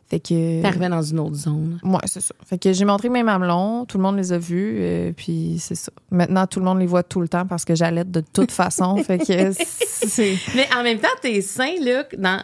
Fait 0.09 0.20
que. 0.20 0.62
T'arrivais 0.62 0.88
dans 0.88 1.03
une 1.03 1.18
autre 1.18 1.34
zone. 1.34 1.80
Ouais, 1.82 1.99
c'est 2.05 2.20
ça. 2.20 2.32
Fait 2.47 2.59
que 2.59 2.72
j'ai 2.72 2.84
montré 2.84 3.09
mes 3.09 3.24
mamelons, 3.24 3.84
tout 3.86 3.97
le 3.99 4.05
monde 4.05 4.16
les 4.16 4.32
a 4.32 4.38
vus, 4.38 4.76
euh, 4.78 5.12
puis 5.16 5.57
c'est 5.59 5.74
ça. 5.74 5.90
Maintenant, 6.12 6.47
tout 6.47 6.61
le 6.61 6.64
monde 6.64 6.78
les 6.78 6.86
voit 6.86 7.03
tout 7.03 7.20
le 7.20 7.26
temps 7.28 7.45
parce 7.45 7.64
que 7.64 7.74
j'allaite 7.74 8.11
de 8.12 8.20
toute 8.20 8.53
façon. 8.62 8.97
fait 9.03 9.18
que 9.18 9.53
c'est. 9.53 10.36
Mais 10.55 10.68
en 10.78 10.84
même 10.84 10.99
temps, 11.01 11.09
tes 11.20 11.40
seins, 11.42 11.74
là, 11.80 12.05
dans... 12.16 12.40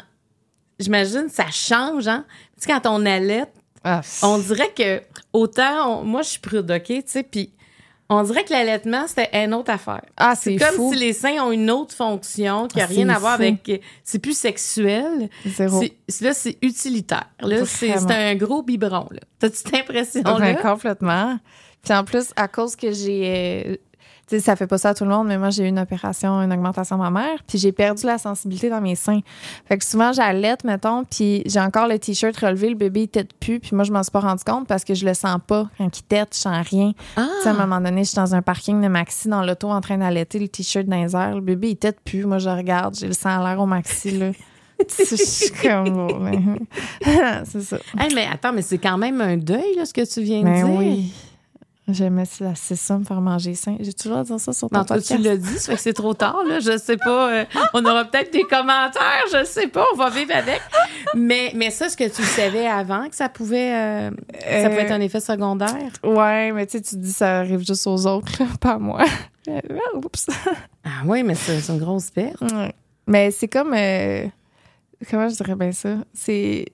j'imagine, 0.80 1.28
ça 1.28 1.46
change, 1.52 2.08
hein? 2.08 2.24
Tu 2.60 2.66
sais, 2.66 2.72
quand 2.80 2.90
on 2.90 3.06
allait, 3.06 3.44
Ah, 3.84 4.00
on 4.24 4.38
dirait 4.38 4.72
que 4.76 5.00
autant, 5.32 6.00
on- 6.00 6.04
moi, 6.04 6.22
je 6.22 6.30
suis 6.30 6.40
prude, 6.40 6.68
OK? 6.70 6.82
Tu 6.86 7.02
sais, 7.06 7.22
puis 7.22 7.52
on 8.10 8.22
dirait 8.24 8.44
que 8.44 8.52
l'allaitement, 8.52 9.06
c'était 9.06 9.30
une 9.44 9.54
autre 9.54 9.70
affaire. 9.70 10.02
ah, 10.16 10.34
c'est 10.34 10.56
Comme 10.56 10.74
fou. 10.74 10.92
si 10.92 10.98
les 10.98 11.12
seins 11.12 11.42
ont 11.44 11.52
une 11.52 11.70
autre 11.70 11.94
fonction 11.94 12.66
qui 12.68 12.78
n'a 12.78 12.84
Ah, 12.84 12.86
rien 12.88 13.08
à 13.08 13.18
voir 13.18 13.34
avec. 13.34 13.82
C'est 14.04 14.18
plus 14.18 14.36
sexuel. 14.36 15.28
Zéro. 15.46 15.80
Là, 16.20 16.34
c'est 16.34 16.58
utilitaire. 16.60 17.28
Là, 17.40 17.64
c'est 17.64 17.92
un 18.10 18.34
gros 18.34 18.62
biberon. 18.62 19.08
T'as-tu 19.38 19.56
cette 19.56 19.74
impression-là? 19.74 20.54
Complètement. 20.56 21.38
Puis 21.84 21.94
en 21.94 22.04
plus, 22.04 22.26
à 22.36 22.46
cause 22.48 22.76
que 22.76 22.92
j'ai. 22.92 23.80
Sais, 24.30 24.40
ça 24.40 24.56
fait 24.56 24.66
pas 24.66 24.78
ça 24.78 24.90
à 24.90 24.94
tout 24.94 25.04
le 25.04 25.10
monde, 25.10 25.26
mais 25.28 25.38
moi, 25.38 25.50
j'ai 25.50 25.64
eu 25.64 25.68
une 25.68 25.78
opération, 25.78 26.40
une 26.40 26.52
augmentation 26.52 26.96
mammaire, 26.96 27.38
puis 27.46 27.58
j'ai 27.58 27.72
perdu 27.72 28.06
la 28.06 28.18
sensibilité 28.18 28.70
dans 28.70 28.80
mes 28.80 28.94
seins. 28.94 29.20
Fait 29.66 29.78
que 29.78 29.84
souvent, 29.84 30.12
j'allaite, 30.12 30.64
mettons, 30.64 31.04
puis 31.04 31.42
j'ai 31.46 31.60
encore 31.60 31.86
le 31.88 31.98
t-shirt 31.98 32.36
relevé, 32.36 32.68
le 32.68 32.74
bébé, 32.74 33.02
il 33.02 33.08
tète 33.08 33.32
plus, 33.34 33.60
puis 33.60 33.70
moi, 33.74 33.84
je 33.84 33.92
m'en 33.92 34.02
suis 34.02 34.12
pas 34.12 34.20
rendu 34.20 34.44
compte 34.44 34.66
parce 34.66 34.84
que 34.84 34.94
je 34.94 35.04
le 35.04 35.14
sens 35.14 35.38
pas. 35.46 35.68
Quand 35.78 35.98
il 35.98 36.02
tète, 36.02 36.28
je 36.34 36.38
sens 36.40 36.68
rien. 36.68 36.92
Ah! 37.16 37.26
Tu 37.38 37.42
sais, 37.42 37.48
à 37.48 37.52
un 37.52 37.66
moment 37.66 37.80
donné, 37.80 38.04
je 38.04 38.10
suis 38.10 38.16
dans 38.16 38.34
un 38.34 38.42
parking 38.42 38.80
de 38.80 38.88
maxi, 38.88 39.28
dans 39.28 39.44
l'auto, 39.44 39.68
en 39.68 39.80
train 39.80 39.98
d'allaiter, 39.98 40.38
le 40.38 40.48
t-shirt 40.48 40.86
dans 40.86 41.02
les 41.02 41.14
airs. 41.14 41.34
Le 41.34 41.40
bébé, 41.40 41.70
il 41.70 41.76
tète 41.76 42.00
plus. 42.00 42.24
Moi, 42.24 42.38
je 42.38 42.48
regarde, 42.48 42.94
j'ai 42.96 43.06
le 43.06 43.12
sang 43.12 43.40
à 43.42 43.48
l'air 43.48 43.60
au 43.60 43.66
maxi, 43.66 44.12
là. 44.12 44.30
je 44.88 45.16
suis 45.16 45.50
comme... 45.50 45.90
bon, 45.90 46.18
ben, 46.18 46.58
c'est 47.44 47.60
ça. 47.60 47.78
Hey, 47.98 48.14
mais 48.14 48.26
attends, 48.32 48.52
mais 48.52 48.62
c'est 48.62 48.78
quand 48.78 48.96
même 48.96 49.20
un 49.20 49.36
deuil, 49.36 49.74
là, 49.76 49.84
ce 49.84 49.92
que 49.92 50.10
tu 50.10 50.22
viens 50.22 50.40
de 50.40 50.44
Ben 50.44 50.66
dire. 50.66 50.78
oui. 50.78 51.12
J'aimais 51.92 52.24
ça, 52.24 52.52
c'est 52.54 52.76
ça, 52.76 52.98
me 52.98 53.04
faire 53.04 53.20
manger 53.20 53.54
sain. 53.54 53.76
J'ai 53.80 53.92
toujours 53.92 54.22
dire 54.22 54.38
ça 54.40 54.52
sur 54.52 54.68
ton 54.70 54.78
Non, 54.78 54.84
toi, 54.84 55.00
tu 55.00 55.16
l'as 55.18 55.36
dit, 55.36 55.58
ça 55.58 55.72
fait 55.72 55.76
que 55.76 55.80
c'est 55.82 55.92
trop 55.92 56.14
tard, 56.14 56.42
là. 56.46 56.60
Je 56.60 56.76
sais 56.78 56.96
pas. 56.96 57.32
euh, 57.32 57.44
on 57.74 57.84
aura 57.84 58.04
peut-être 58.04 58.32
des 58.32 58.42
commentaires, 58.44 59.24
je 59.32 59.44
sais 59.44 59.68
pas. 59.68 59.84
On 59.92 59.96
va 59.96 60.10
vivre 60.10 60.34
avec. 60.34 60.60
Mais, 61.14 61.52
mais 61.54 61.70
ça, 61.70 61.86
est-ce 61.86 61.96
que 61.96 62.04
tu 62.08 62.22
le 62.22 62.26
savais 62.28 62.66
avant 62.66 63.08
que 63.08 63.14
ça 63.16 63.28
pouvait, 63.28 63.72
euh, 63.74 64.10
ça 64.40 64.68
pouvait 64.68 64.82
être 64.82 64.92
un 64.92 65.00
effet 65.00 65.20
secondaire? 65.20 65.74
Ouais, 66.04 66.52
mais 66.52 66.66
tu 66.66 66.78
sais, 66.78 66.82
tu 66.82 66.96
te 66.96 67.00
dis 67.00 67.12
ça 67.12 67.38
arrive 67.40 67.64
juste 67.66 67.86
aux 67.86 68.06
autres, 68.06 68.30
là, 68.40 68.46
pas 68.60 68.72
à 68.72 68.78
moi. 68.78 69.04
Euh, 69.48 69.60
Oups. 69.94 70.26
Ah 70.84 71.02
oui, 71.06 71.22
mais 71.22 71.34
c'est 71.34 71.60
c'est 71.60 71.72
une 71.72 71.78
grosse 71.78 72.10
perte. 72.10 72.40
Ouais. 72.42 72.74
Mais 73.06 73.30
c'est 73.30 73.48
comme. 73.48 73.74
euh, 73.74 74.26
comment 75.10 75.28
je 75.28 75.34
dirais 75.34 75.54
bien 75.56 75.72
ça? 75.72 75.96
C'est. 76.14 76.66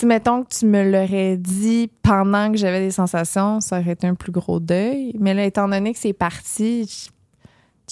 Sais, 0.00 0.06
mettons 0.06 0.44
que 0.44 0.48
tu 0.48 0.64
me 0.64 0.90
l'aurais 0.90 1.36
dit 1.36 1.90
pendant 2.00 2.50
que 2.50 2.56
j'avais 2.56 2.80
des 2.80 2.90
sensations, 2.90 3.60
ça 3.60 3.80
aurait 3.80 3.92
été 3.92 4.06
un 4.06 4.14
plus 4.14 4.32
gros 4.32 4.58
deuil. 4.58 5.14
Mais 5.18 5.34
là, 5.34 5.44
étant 5.44 5.68
donné 5.68 5.92
que 5.92 5.98
c'est 5.98 6.14
parti, 6.14 7.10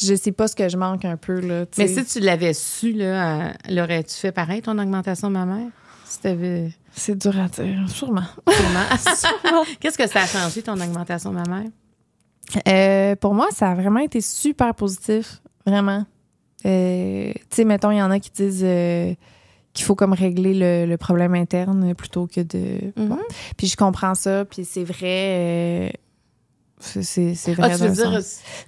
je, 0.01 0.07
je 0.07 0.15
sais 0.15 0.33
pas 0.33 0.49
ce 0.49 0.57
que 0.57 0.71
je 0.71 0.79
manque 0.79 1.05
un 1.05 1.19
peu, 1.19 1.39
là. 1.39 1.67
Mais 1.77 1.87
si 1.87 2.03
tu 2.07 2.21
l'avais 2.21 2.55
su, 2.55 2.93
là, 2.93 3.53
l'aurais-tu 3.69 4.15
fait 4.15 4.33
pareil, 4.33 4.63
ton 4.63 4.79
augmentation 4.79 5.29
mammaire? 5.29 5.69
Si 6.07 6.21
t'avais. 6.21 6.71
C'est 6.93 7.15
dur 7.15 7.39
à 7.39 7.49
dire, 7.49 7.87
sûrement. 7.89 8.25
Sûrement. 8.49 9.65
Qu'est-ce 9.79 9.99
que 9.99 10.09
ça 10.09 10.23
a 10.23 10.27
changé, 10.27 10.63
ton 10.63 10.81
augmentation 10.81 11.31
mammaire? 11.31 11.69
Euh, 12.67 13.17
pour 13.17 13.35
moi, 13.35 13.49
ça 13.51 13.73
a 13.73 13.75
vraiment 13.75 14.01
été 14.01 14.23
super 14.23 14.75
positif. 14.75 15.43
Vraiment. 15.67 16.07
Euh, 16.65 17.33
tu 17.35 17.43
sais, 17.51 17.65
mettons, 17.67 17.91
il 17.91 17.99
y 17.99 18.03
en 18.03 18.11
a 18.11 18.19
qui 18.19 18.31
disent 18.31 18.65
euh, 18.65 19.13
qu'il 19.79 19.87
faut 19.87 19.95
comme 19.95 20.13
régler 20.13 20.53
le, 20.55 20.87
le 20.87 20.97
problème 20.99 21.35
interne 21.35 21.95
plutôt 21.95 22.27
que 22.27 22.41
de. 22.43 22.93
Mhm. 22.97 23.09
Bon. 23.09 23.19
Puis 23.57 23.67
je 23.69 23.77
comprends 23.77 24.15
ça, 24.15 24.45
puis 24.45 24.65
c'est 24.65 24.85
vrai. 24.85 24.99
euh, 25.07 25.89
c'est 26.81 27.35
c'est 27.35 27.55
vrai. 27.55 27.71
Ah, 27.73 27.77
tu 27.79 27.85
veux 27.85 27.91
dire, 27.95 28.21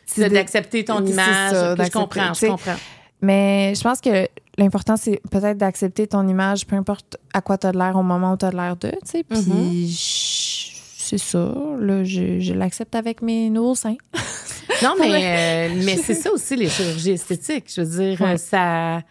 c'est 0.06 0.28
d'accepter 0.30 0.84
ton 0.84 1.04
C'est 1.06 1.12
image. 1.12 1.50
ça, 1.52 1.74
je 1.76 1.90
comprends, 1.90 2.32
je. 2.34 2.46
Mais 3.22 3.74
je 3.76 3.82
pense 3.82 4.00
que 4.00 4.26
l'important, 4.56 4.96
c'est 4.96 5.20
peut-être 5.30 5.58
d'accepter 5.58 6.06
ton 6.06 6.26
image, 6.26 6.66
peu 6.66 6.74
importe 6.76 7.18
à 7.34 7.40
quoi 7.42 7.58
tu 7.58 7.66
as 7.66 7.72
l'air 7.72 7.94
au 7.96 8.02
moment 8.02 8.32
où 8.32 8.36
tu 8.36 8.46
as 8.46 8.50
l'air 8.50 8.76
de, 8.76 8.88
tu 8.90 8.96
sais. 9.04 9.22
Puis 9.24 9.38
Mhm. 9.38 9.86
je- 9.86 10.70
c'est 11.02 11.18
ça. 11.18 11.52
Là, 11.78 12.02
je, 12.04 12.40
je 12.40 12.52
l'accepte 12.54 12.94
avec 12.94 13.20
mes 13.20 13.50
nouveaux 13.50 13.74
seins. 13.74 13.96
Non, 14.82 14.94
mais, 14.98 15.68
euh, 15.70 15.74
mais 15.84 15.96
c'est 16.04 16.14
ça 16.14 16.32
aussi, 16.32 16.56
les 16.56 16.68
chirurgies 16.68 17.10
esthétiques. 17.12 17.66
Je 17.74 17.82
veux 17.82 17.98
dire, 18.16 18.20
Ouais. 18.20 18.38
ça, 18.38 19.02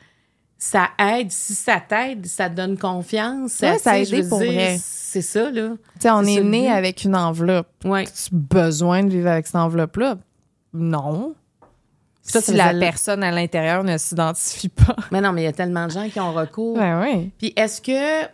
ça 0.61 0.89
aide. 0.99 1.31
Si 1.31 1.55
ça 1.55 1.79
t'aide, 1.79 2.25
ça 2.27 2.49
te 2.49 2.55
donne 2.55 2.77
confiance. 2.77 3.59
Ouais, 3.61 3.77
ça 3.79 3.91
a 3.93 3.97
aidé 3.97 4.21
pour 4.27 4.39
dire, 4.39 4.51
vrai. 4.51 4.77
C'est 4.79 5.21
ça, 5.23 5.49
là. 5.49 5.69
Tu 5.69 6.01
sais, 6.01 6.11
on 6.11 6.21
est 6.23 6.41
né 6.43 6.69
avec 6.69 7.03
une 7.05 7.15
enveloppe. 7.15 7.69
Ouais. 7.83 8.03
As-tu 8.03 8.29
besoin 8.35 9.03
de 9.03 9.09
vivre 9.09 9.29
avec 9.29 9.47
cette 9.47 9.55
enveloppe-là? 9.55 10.17
Non. 10.73 11.33
Ça 12.21 12.41
si 12.41 12.53
la 12.53 12.73
personne 12.75 13.23
à 13.23 13.31
l'intérieur 13.31 13.83
ne 13.83 13.97
s'identifie 13.97 14.69
pas. 14.69 14.95
Mais 15.11 15.19
non, 15.21 15.31
mais 15.31 15.41
il 15.41 15.45
y 15.45 15.47
a 15.47 15.51
tellement 15.53 15.87
de 15.87 15.91
gens 15.91 16.07
qui 16.09 16.19
ont 16.19 16.31
recours. 16.31 16.77
Ben 16.77 17.01
oui. 17.01 17.31
Puis 17.39 17.53
est-ce 17.55 17.81
que 17.81 18.27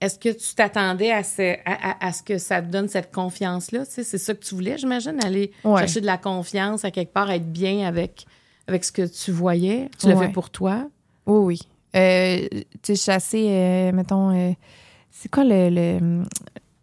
est-ce 0.00 0.18
que 0.18 0.30
tu 0.30 0.54
t'attendais 0.54 1.12
à 1.12 1.22
ce, 1.22 1.52
à, 1.66 1.90
à- 1.90 2.06
à 2.06 2.12
ce 2.12 2.22
que 2.22 2.38
ça 2.38 2.62
te 2.62 2.68
donne 2.68 2.88
cette 2.88 3.12
confiance-là? 3.14 3.84
C'est 3.84 4.02
ça 4.04 4.32
que 4.34 4.42
tu 4.42 4.54
voulais, 4.54 4.78
j'imagine, 4.78 5.18
aller 5.22 5.52
Ouais. 5.64 5.80
chercher 5.80 6.00
de 6.00 6.06
la 6.06 6.16
confiance 6.16 6.84
à 6.86 6.90
quelque 6.90 7.12
part, 7.12 7.30
être 7.30 7.52
bien 7.52 7.86
avec, 7.86 8.24
avec 8.66 8.84
ce 8.84 8.90
que 8.92 9.02
tu 9.06 9.30
voyais. 9.32 9.90
Tu 9.98 10.08
l'as 10.08 10.16
Ouais. 10.16 10.26
fait 10.28 10.32
pour 10.32 10.48
toi. 10.48 10.86
Oui, 11.26 11.38
oui. 11.44 11.60
Euh, 11.96 12.48
tu 12.50 12.58
sais, 12.82 12.94
je 12.94 13.00
suis 13.00 13.12
assez, 13.12 13.46
euh, 13.48 13.92
mettons, 13.92 14.30
euh, 14.30 14.52
c'est 15.10 15.30
quoi 15.30 15.44
le, 15.44 15.68
le, 15.70 16.22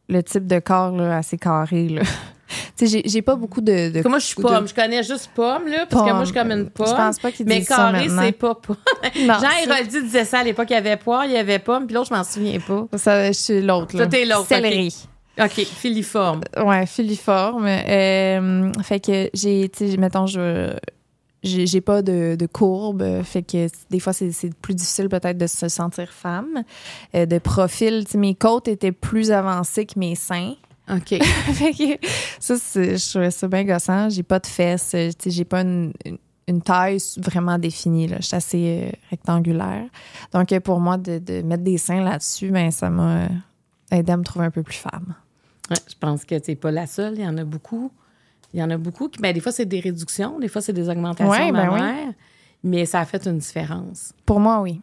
le 0.08 0.24
type 0.24 0.46
de 0.48 0.60
corps 0.60 0.92
là, 0.96 1.18
assez 1.18 1.38
carré, 1.38 1.90
là? 1.90 2.02
tu 2.78 2.88
sais, 2.88 3.02
j'ai- 3.06 3.22
pas 3.22 3.36
beaucoup 3.36 3.62
de... 3.62 3.90
de 4.02 4.08
moi, 4.08 4.20
je 4.20 4.26
suis 4.26 4.36
de- 4.36 4.42
pomme. 4.42 4.68
Je 4.68 4.74
connais 4.74 5.04
juste 5.04 5.30
pomme, 5.36 5.68
là, 5.68 5.86
parce 5.90 6.04
que 6.04 6.10
moi, 6.12 6.20
je 6.22 6.26
suis 6.32 6.34
comme 6.34 6.52
une 6.52 6.70
pomme. 6.70 6.88
Je 6.88 6.94
pense 6.94 7.20
pas 7.20 7.32
qu'ils 7.32 7.46
mais 7.48 7.64
carré, 7.64 8.08
c'est 8.08 8.32
pas 8.34 8.56
pomme. 8.56 8.76
Non, 9.26 9.34
Jean 9.36 9.40
ça- 9.42 9.64
Héroldi 9.64 10.02
disait 10.04 10.26
ça 10.26 10.40
à 10.40 10.44
l'époque. 10.44 10.68
Il 10.70 10.74
y 10.74 10.78
avait 10.78 10.98
poire, 10.98 11.26
il 11.26 11.32
y 11.32 11.38
avait 11.38 11.60
pomme, 11.60 11.86
puis 11.88 11.96
l'autre, 11.96 12.10
je 12.10 12.14
m'en 12.16 12.24
souviens 12.24 12.60
pas. 12.60 12.88
Ça, 12.98 13.28
je 13.28 13.34
suis 13.38 13.62
l'autre, 13.62 13.96
là. 13.98 14.04
Toi, 14.06 14.08
t'es 14.20 14.26
l'autre, 14.26 14.48
Céleri. 14.48 14.96
OK, 15.42 15.52
filiforme. 15.64 16.42
Ouais, 16.64 16.86
filiforme. 16.86 17.66
Euh, 17.68 18.72
fait 18.84 19.00
que 19.00 19.30
j'ai, 19.34 19.70
tu 19.70 19.90
sais, 19.92 19.98
mettons, 19.98 20.26
je 20.28 20.74
j'ai 21.44 21.82
pas 21.82 22.02
de, 22.02 22.36
de 22.38 22.46
courbe, 22.46 23.24
fait 23.24 23.44
que 23.44 23.68
des 23.90 24.00
fois 24.00 24.14
c'est 24.14 24.54
plus 24.62 24.76
difficile 24.76 25.08
peut-être 25.10 25.38
de 25.38 25.48
se 25.48 25.68
sentir 25.70 26.10
femme. 26.12 26.64
Euh, 27.16 27.26
de 27.26 27.38
profil, 27.40 28.04
mes 28.16 28.36
côtes 28.36 28.68
étaient 28.68 28.92
plus 28.92 29.32
avancées 29.32 29.86
que 29.86 29.98
mes 29.98 30.16
seins. 30.16 30.56
OK. 30.92 31.08
fait 31.54 31.72
que 31.72 32.08
ça, 32.40 32.56
c'est- 32.58 32.98
je 32.98 33.10
trouvais 33.10 33.32
ça 33.32 33.48
bien 33.48 33.64
gossant. 33.64 34.10
J'ai 34.10 34.24
pas 34.24 34.40
de 34.40 34.48
fesses, 34.48 34.92
euh, 34.96 35.12
j'ai 35.26 35.46
pas 35.46 35.62
une, 35.62 35.94
une- 36.06 36.18
une 36.48 36.62
taille 36.64 36.98
vraiment 37.18 37.60
définie. 37.60 38.08
Là. 38.08 38.18
Je 38.20 38.26
suis 38.26 38.36
assez 38.36 38.82
euh, 38.88 38.92
rectangulaire. 39.12 39.86
Donc, 40.34 40.58
pour 40.62 40.80
moi, 40.80 40.98
de, 40.98 41.20
de 41.20 41.42
mettre 41.44 41.64
des 41.64 41.78
seins 41.78 42.04
là-dessus, 42.04 42.50
ben, 42.50 42.72
ça 42.72 42.90
m'a 42.90 43.28
aidé 43.92 44.12
à 44.12 44.18
me 44.18 44.24
trouver 44.24 44.46
un 44.46 44.52
peu 44.52 44.64
plus 44.64 44.78
femme. 44.78 45.14
Ouais, 45.70 45.78
je 45.88 45.94
pense 46.00 46.26
que 46.26 46.34
tu 46.40 46.50
n'es 46.50 46.56
pas 46.56 46.72
la 46.72 46.88
seule. 46.88 47.14
Il 47.20 47.22
y 47.24 47.28
en 47.28 47.38
a 47.38 47.44
beaucoup. 47.44 47.92
Il 48.54 48.60
y 48.60 48.64
en 48.64 48.70
a 48.70 48.78
beaucoup. 48.78 49.10
qui- 49.10 49.20
Ben, 49.22 49.34
des 49.34 49.40
fois, 49.42 49.52
c'est 49.52 49.66
des 49.66 49.80
réductions, 49.80 50.40
des 50.40 50.48
fois, 50.48 50.62
c'est 50.62 50.74
des 50.74 50.90
augmentations 50.90 51.30
Ouais, 51.32 51.52
ben 51.52 51.70
oui. 51.74 52.14
Mais 52.64 52.86
ça 52.86 53.00
a 53.02 53.06
fait 53.06 53.26
une 53.28 53.38
différence. 53.38 54.12
Pour 54.26 54.40
moi, 54.40 54.60
oui. 54.62 54.82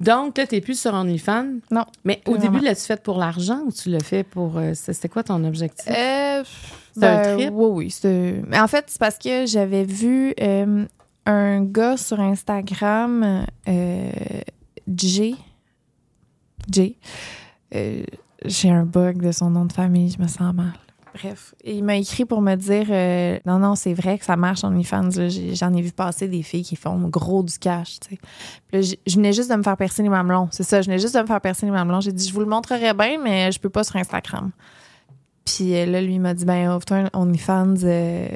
Donc, 0.00 0.38
là, 0.38 0.46
tu 0.46 0.54
n'es 0.54 0.60
plus 0.60 0.78
sur 0.80 0.94
OnlyFans. 0.94 1.58
Non. 1.72 1.84
Mais 2.04 2.22
au 2.26 2.36
début, 2.36 2.60
l'as-tu 2.60 2.82
fait 2.82 3.02
pour 3.02 3.18
l'argent 3.18 3.62
ou 3.66 3.72
tu 3.72 3.88
l'as 3.90 3.98
fait 3.98 4.22
pour. 4.22 4.56
euh, 4.56 4.72
C'était 4.74 5.08
quoi 5.08 5.24
ton 5.24 5.42
objectif? 5.44 5.88
Euh, 5.88 6.44
C'est 6.96 7.04
un 7.04 7.22
ben, 7.22 7.36
trip? 7.36 7.50
Oui, 7.52 7.90
oui. 8.04 8.56
en 8.56 8.68
fait, 8.68 8.84
c'est 8.86 9.00
parce 9.00 9.18
que 9.18 9.44
j'avais 9.46 9.84
vu 9.84 10.32
euh, 10.40 10.84
un 11.26 11.64
gars 11.64 11.96
sur 11.96 12.20
Instagram, 12.20 13.44
euh. 13.68 14.10
Jay. 14.96 15.34
Euh, 17.74 18.02
J'ai 18.44 18.70
un 18.70 18.84
bug 18.84 19.20
de 19.20 19.32
son 19.32 19.50
nom 19.50 19.64
de 19.64 19.72
famille, 19.72 20.10
je 20.16 20.22
me 20.22 20.28
sens 20.28 20.54
mal. 20.54 20.72
Bref, 21.14 21.54
il 21.64 21.84
m'a 21.84 21.96
écrit 21.96 22.24
pour 22.24 22.40
me 22.40 22.54
dire 22.54 22.86
euh, 22.90 23.38
non, 23.46 23.58
non, 23.58 23.74
c'est 23.74 23.94
vrai 23.94 24.18
que 24.18 24.24
ça 24.24 24.36
marche 24.36 24.62
OnlyFans. 24.62 25.08
J'en 25.54 25.72
ai 25.72 25.82
vu 25.82 25.90
passer 25.90 26.28
des 26.28 26.42
filles 26.42 26.64
qui 26.64 26.76
font 26.76 26.96
gros 27.08 27.42
du 27.42 27.58
cash. 27.58 27.98
je 28.72 29.14
venais 29.14 29.32
juste 29.32 29.50
de 29.50 29.56
me 29.56 29.62
faire 29.62 29.76
percer 29.76 30.02
les 30.02 30.08
mamelons. 30.08 30.48
C'est 30.50 30.62
ça, 30.62 30.82
je 30.82 30.86
venais 30.86 30.98
juste 30.98 31.14
de 31.14 31.20
me 31.20 31.26
faire 31.26 31.40
percer 31.40 31.66
les 31.66 31.72
mamelons. 31.72 32.00
J'ai 32.00 32.12
dit 32.12 32.28
je 32.28 32.32
vous 32.32 32.40
le 32.40 32.46
montrerai 32.46 32.92
bien, 32.94 33.18
mais 33.22 33.50
je 33.50 33.58
peux 33.58 33.70
pas 33.70 33.84
sur 33.84 33.96
Instagram. 33.96 34.50
Puis 35.44 35.74
euh, 35.74 35.86
là, 35.86 36.00
lui, 36.00 36.18
m'a 36.18 36.34
dit, 36.34 36.44
ben, 36.44 36.68
ouvre-toi 36.68 36.96
un 36.98 37.10
OnlyFans. 37.14 37.74
euh, 37.84 38.28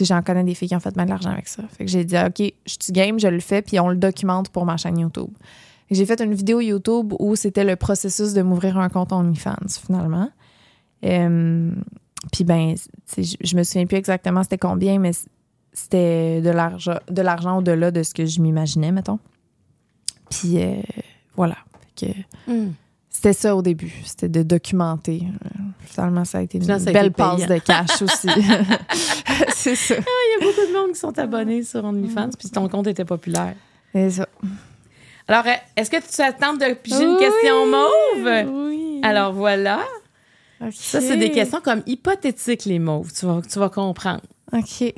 j'en 0.00 0.22
connais 0.22 0.44
des 0.44 0.54
filles 0.54 0.68
qui 0.68 0.76
ont 0.76 0.80
fait 0.80 0.94
bien 0.94 1.04
de 1.04 1.10
l'argent 1.10 1.30
avec 1.30 1.48
ça. 1.48 1.62
Fait 1.76 1.84
que 1.84 1.90
j'ai 1.90 2.04
dit, 2.04 2.16
OK, 2.16 2.38
je 2.38 2.76
suis 2.80 2.92
game, 2.92 3.18
je 3.18 3.28
le 3.28 3.40
fais, 3.40 3.62
puis 3.62 3.80
on 3.80 3.88
le 3.88 3.96
documente 3.96 4.50
pour 4.50 4.64
ma 4.64 4.76
chaîne 4.76 4.98
YouTube. 4.98 5.30
J'ai 5.90 6.04
fait 6.04 6.20
une 6.20 6.34
vidéo 6.34 6.60
YouTube 6.60 7.14
où 7.18 7.36
c'était 7.36 7.64
le 7.64 7.76
processus 7.76 8.32
de 8.32 8.42
m'ouvrir 8.42 8.76
un 8.78 8.88
compte 8.88 9.12
OnlyFans, 9.12 9.68
finalement. 9.84 10.28
Euh, 11.04 11.70
puis 12.32 12.44
ben, 12.44 12.74
je, 13.16 13.36
je 13.40 13.56
me 13.56 13.62
souviens 13.62 13.86
plus 13.86 13.96
exactement 13.98 14.42
c'était 14.42 14.58
combien, 14.58 14.98
mais 14.98 15.12
c'était 15.72 16.40
de 16.40 16.50
l'argent, 16.50 16.98
de 17.08 17.22
l'argent 17.22 17.58
au-delà 17.58 17.90
de 17.90 18.02
ce 18.02 18.14
que 18.14 18.24
je 18.26 18.40
m'imaginais, 18.40 18.92
mettons. 18.92 19.18
Puis 20.30 20.62
euh, 20.62 20.74
voilà. 21.36 21.56
Fait 21.96 22.06
que 22.06 22.12
Hmm. 22.50 22.72
c'était 23.10 23.32
ça 23.32 23.54
au 23.56 23.62
début, 23.62 23.92
c'était 24.04 24.28
de 24.28 24.42
documenter. 24.42 25.22
Finalement, 25.80 26.24
ça 26.24 26.38
a 26.38 26.42
été 26.42 26.58
une 26.58 26.64
Finalement, 26.64 26.92
belle 26.92 27.12
passe 27.12 27.46
de 27.46 27.58
cash 27.58 28.02
aussi. 28.02 28.28
c'est 29.54 29.74
ça. 29.76 29.94
Il 29.96 30.40
y 30.40 30.44
a 30.44 30.46
beaucoup 30.46 30.66
de 30.66 30.72
monde 30.78 30.92
qui 30.92 30.98
sont 30.98 31.18
abonnés 31.18 31.62
sur 31.62 31.84
OnlyFans, 31.84 32.30
puis 32.38 32.48
ton 32.50 32.68
compte 32.68 32.86
était 32.86 33.04
populaire. 33.04 33.54
C'est 33.92 34.10
ça. 34.10 34.28
Alors, 35.28 35.44
est-ce 35.76 35.90
que 35.90 35.96
tu 35.96 36.22
attends 36.22 36.54
de 36.54 36.74
piger 36.74 37.02
une 37.04 37.16
question 37.18 37.66
mauve? 37.66 38.68
Oui. 38.68 39.00
Alors 39.02 39.32
voilà. 39.32 39.80
Ça, 40.72 41.00
c'est 41.00 41.16
des 41.16 41.30
questions 41.30 41.60
comme 41.60 41.82
hypothétiques, 41.86 42.64
les 42.64 42.78
mauves. 42.78 43.12
Tu 43.12 43.26
vas, 43.26 43.40
tu 43.42 43.58
vas 43.58 43.68
comprendre. 43.68 44.22
OK. 44.52 44.92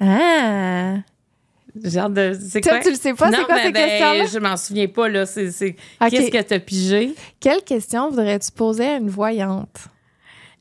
Ah! 0.00 0.96
Genre 1.82 2.10
de. 2.10 2.36
C'est 2.38 2.60
Toi, 2.60 2.72
quoi? 2.72 2.80
tu 2.80 2.90
le 2.90 2.96
sais 2.96 3.14
pas, 3.14 3.30
c'est 3.30 3.44
quoi 3.44 3.54
mais 3.54 3.62
ces 3.66 3.72
ben, 3.72 3.88
questions-là? 3.88 4.26
Je 4.26 4.38
m'en 4.38 4.56
souviens 4.56 4.88
pas, 4.88 5.08
là. 5.08 5.24
C'est. 5.24 5.76
Qu'est-ce 6.10 6.30
que 6.30 6.42
t'as 6.42 6.58
pigé? 6.58 7.14
Quelle 7.40 7.62
question 7.62 8.10
voudrais-tu 8.10 8.50
poser 8.52 8.86
à 8.86 8.96
une 8.96 9.08
voyante? 9.08 9.88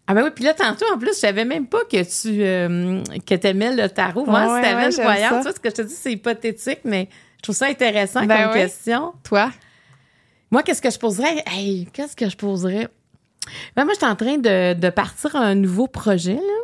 Ah, 0.07 0.13
ben 0.13 0.23
oui, 0.23 0.29
puis 0.33 0.43
là, 0.43 0.53
tantôt, 0.53 0.85
en 0.93 0.97
plus, 0.97 1.09
je 1.09 1.19
savais 1.19 1.45
même 1.45 1.67
pas 1.67 1.81
que 1.85 2.01
tu 2.03 2.41
euh, 2.43 3.03
que 3.25 3.47
aimais 3.47 3.75
le 3.75 3.87
tarot. 3.89 4.25
Moi, 4.25 4.41
Ouais, 4.53 4.57
si 4.63 4.69
t'avais 4.69 4.85
ouais, 4.87 4.95
une 4.95 5.03
voyante, 5.03 5.37
tu 5.37 5.41
vois, 5.43 5.53
ce 5.53 5.59
que 5.59 5.69
je 5.69 5.75
te 5.75 5.81
dis, 5.83 5.93
c'est 5.93 6.11
hypothétique, 6.13 6.79
mais 6.85 7.07
je 7.37 7.41
trouve 7.43 7.55
ça 7.55 7.67
intéressant 7.67 8.25
Ben 8.25 8.43
comme 8.45 8.53
oui. 8.53 8.61
question. 8.61 9.13
Toi? 9.23 9.51
Moi, 10.49 10.63
qu'est-ce 10.63 10.81
que 10.81 10.89
je 10.89 10.99
poserais? 10.99 11.43
Hey, 11.45 11.87
qu'est-ce 11.93 12.15
que 12.15 12.27
je 12.29 12.35
poserais? 12.35 12.87
Ben, 13.75 13.85
moi, 13.85 13.93
je 13.93 13.99
suis 13.99 14.11
en 14.11 14.15
train 14.15 14.37
de, 14.37 14.73
de 14.73 14.89
partir 14.89 15.35
un 15.35 15.55
nouveau 15.55 15.87
projet, 15.87 16.35
là, 16.35 16.61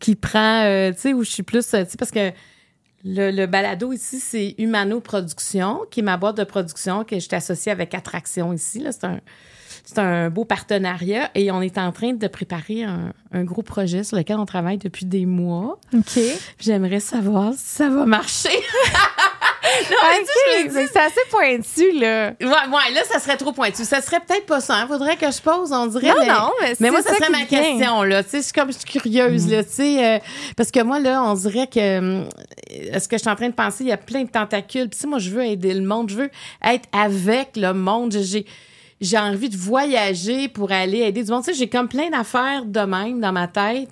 qui 0.00 0.14
prend, 0.14 0.62
euh, 0.64 0.92
tu 0.92 1.00
sais, 1.00 1.12
où 1.14 1.24
je 1.24 1.30
suis 1.30 1.42
plus, 1.42 1.74
euh, 1.74 1.84
tu 1.84 1.90
sais, 1.90 1.96
parce 1.96 2.10
que 2.10 2.32
Le, 3.04 3.30
le 3.30 3.46
balado 3.46 3.92
ici, 3.92 4.18
c'est 4.18 4.56
Humano 4.58 5.00
Production, 5.00 5.82
qui 5.90 6.00
est 6.00 6.02
ma 6.02 6.16
boîte 6.16 6.36
de 6.36 6.44
production 6.44 7.04
que 7.04 7.20
je 7.20 7.28
t'associe 7.28 7.72
avec 7.72 7.94
Attraction 7.94 8.52
ici. 8.52 8.80
Là. 8.80 8.90
C'est 8.90 9.04
un, 9.04 9.20
c'est 9.84 9.98
un 10.00 10.28
beau 10.28 10.44
partenariat 10.44 11.30
et 11.36 11.52
on 11.52 11.62
est 11.62 11.78
en 11.78 11.92
train 11.92 12.14
de 12.14 12.26
préparer 12.26 12.82
un, 12.82 13.12
un 13.30 13.44
gros 13.44 13.62
projet 13.62 14.02
sur 14.02 14.16
lequel 14.16 14.38
on 14.38 14.46
travaille 14.46 14.78
depuis 14.78 15.06
des 15.06 15.24
mois. 15.24 15.78
OK. 15.94 16.18
J'aimerais 16.58 16.98
savoir 16.98 17.52
si 17.52 17.64
ça 17.64 17.88
va 17.88 18.06
marcher. 18.06 18.48
non, 19.90 19.96
mais 20.10 20.24
tu 20.24 20.66
OK, 20.66 20.72
mais 20.74 20.86
c'est 20.86 20.98
assez 21.00 21.20
pointu, 21.30 21.92
là. 21.98 22.32
Ouais, 22.40 22.46
ouais, 22.48 22.92
là, 22.94 23.02
ça 23.10 23.18
serait 23.18 23.36
trop 23.36 23.52
pointu. 23.52 23.84
Ça 23.84 24.00
serait 24.00 24.20
peut-être 24.20 24.46
pas 24.46 24.60
ça. 24.60 24.80
Il 24.82 24.88
faudrait 24.88 25.16
que 25.16 25.30
je 25.30 25.40
pose, 25.40 25.72
on 25.72 25.86
dirait. 25.86 26.08
Non, 26.08 26.14
mais, 26.20 26.26
non, 26.28 26.50
mais 26.60 26.74
mais 26.80 26.90
moi, 26.90 27.02
ça 27.02 27.10
ça 27.10 27.16
serait 27.16 27.30
ma 27.30 27.44
vient. 27.44 27.46
question, 27.46 28.02
là. 28.02 28.22
Tu 28.22 28.30
sais, 28.30 28.38
je 28.38 28.42
suis 28.44 28.52
comme, 28.52 28.72
je 28.72 28.78
suis 28.78 28.86
curieuse, 28.86 29.48
là, 29.50 29.64
tu 29.64 29.70
sais. 29.72 30.04
euh, 30.04 30.18
parce 30.56 30.70
que 30.70 30.82
moi, 30.82 30.98
là, 31.00 31.22
on 31.22 31.34
dirait 31.34 31.66
que, 31.66 31.98
hum, 31.98 32.28
est-ce 32.70 33.08
que 33.08 33.16
je 33.16 33.22
suis 33.22 33.30
en 33.30 33.36
train 33.36 33.48
de 33.48 33.54
penser, 33.54 33.84
il 33.84 33.88
y 33.88 33.92
a 33.92 33.96
plein 33.96 34.22
de 34.24 34.30
tentacules. 34.30 34.88
Puis, 34.88 34.98
moi, 35.08 35.18
je 35.18 35.30
veux 35.30 35.44
aider 35.44 35.74
le 35.74 35.82
monde. 35.86 36.10
Je 36.10 36.16
veux 36.16 36.30
être 36.64 36.88
avec 36.92 37.56
le 37.56 37.72
monde. 37.74 38.16
J'ai, 38.20 38.46
j'ai 39.00 39.18
envie 39.18 39.48
de 39.48 39.56
voyager 39.56 40.48
pour 40.48 40.72
aller 40.72 41.00
aider 41.00 41.22
du 41.24 41.30
monde. 41.30 41.44
Tu 41.44 41.52
sais, 41.52 41.58
j'ai 41.58 41.68
comme 41.68 41.88
plein 41.88 42.08
d'affaires 42.10 42.64
de 42.64 42.80
même 42.80 43.20
dans 43.20 43.32
ma 43.32 43.48
tête. 43.48 43.88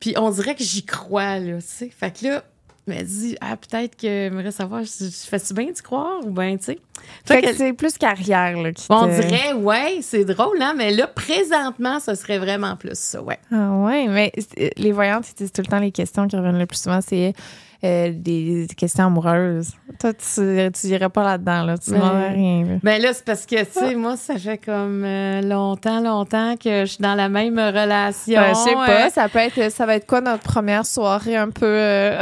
Puis, 0.00 0.14
on 0.18 0.30
dirait 0.30 0.54
que 0.54 0.64
j'y 0.64 0.84
crois, 0.84 1.38
là, 1.38 1.56
tu 1.58 1.64
sais. 1.66 1.90
Fait 1.98 2.10
que 2.10 2.26
là, 2.26 2.42
me 2.86 3.02
dis, 3.02 3.36
ah, 3.40 3.56
peut-être 3.56 3.96
que 3.96 4.06
j'aimerais 4.06 4.50
savoir, 4.52 4.82
je, 4.84 5.04
je 5.04 5.26
fais-tu 5.28 5.54
bien 5.54 5.66
d'y 5.72 5.82
croire 5.82 6.18
ou 6.24 6.30
bien, 6.30 6.56
tu 6.56 6.64
sais. 6.64 6.78
Fait 7.24 7.34
Fait 7.34 7.42
que 7.42 7.46
que- 7.48 7.56
c'est 7.56 7.72
plus 7.72 7.98
carrière, 7.98 8.56
là. 8.60 8.72
Qui 8.72 8.86
on 8.90 9.06
dirait, 9.06 9.52
ouais, 9.54 9.98
c'est 10.02 10.24
drôle, 10.24 10.60
hein, 10.62 10.74
mais 10.76 10.92
là, 10.92 11.06
présentement, 11.06 12.00
ce 12.00 12.14
serait 12.14 12.38
vraiment 12.38 12.76
plus 12.76 12.94
ça, 12.98 13.22
ouais. 13.22 13.38
Ah 13.52 13.72
ouais, 13.72 14.06
mais 14.08 14.32
les 14.76 14.92
voyantes, 14.92 15.26
ils 15.30 15.34
disent 15.34 15.52
tout 15.52 15.62
le 15.62 15.66
temps 15.66 15.78
les 15.80 15.92
questions 15.92 16.26
qui 16.28 16.36
reviennent 16.36 16.58
le 16.58 16.66
plus 16.66 16.80
souvent, 16.80 17.00
c'est 17.06 17.32
euh, 17.86 18.12
des 18.14 18.66
questions 18.76 19.06
amoureuses. 19.06 19.72
Toi, 19.98 20.12
tu, 20.14 20.70
tu 20.72 20.86
irais 20.88 21.08
pas 21.08 21.24
là-dedans, 21.24 21.62
là. 21.62 21.78
Tu 21.78 21.90
Mais- 21.92 21.98
demanderais 21.98 22.28
rien, 22.32 22.64
là. 22.64 22.74
Ben 22.82 23.00
là, 23.00 23.12
c'est 23.12 23.24
parce 23.24 23.46
que, 23.46 23.62
tu 23.64 23.72
sais, 23.72 23.94
moi, 23.94 24.16
ça 24.16 24.36
fait 24.38 24.58
comme 24.58 25.04
euh, 25.04 25.40
longtemps, 25.42 26.00
longtemps 26.00 26.56
que 26.56 26.80
je 26.84 26.92
suis 26.92 27.02
dans 27.02 27.14
la 27.14 27.28
même 27.28 27.58
relation. 27.58 28.40
Euh, 28.40 28.48
je 28.50 28.54
sais 28.54 28.74
pas, 28.74 29.06
euh, 29.06 29.10
ça 29.10 29.28
peut 29.28 29.38
être, 29.38 29.70
ça 29.72 29.86
va 29.86 29.96
être 29.96 30.06
quoi 30.06 30.20
notre 30.20 30.42
première 30.42 30.84
soirée 30.86 31.36
un 31.36 31.50
peu. 31.50 31.64
euh, 31.66 32.18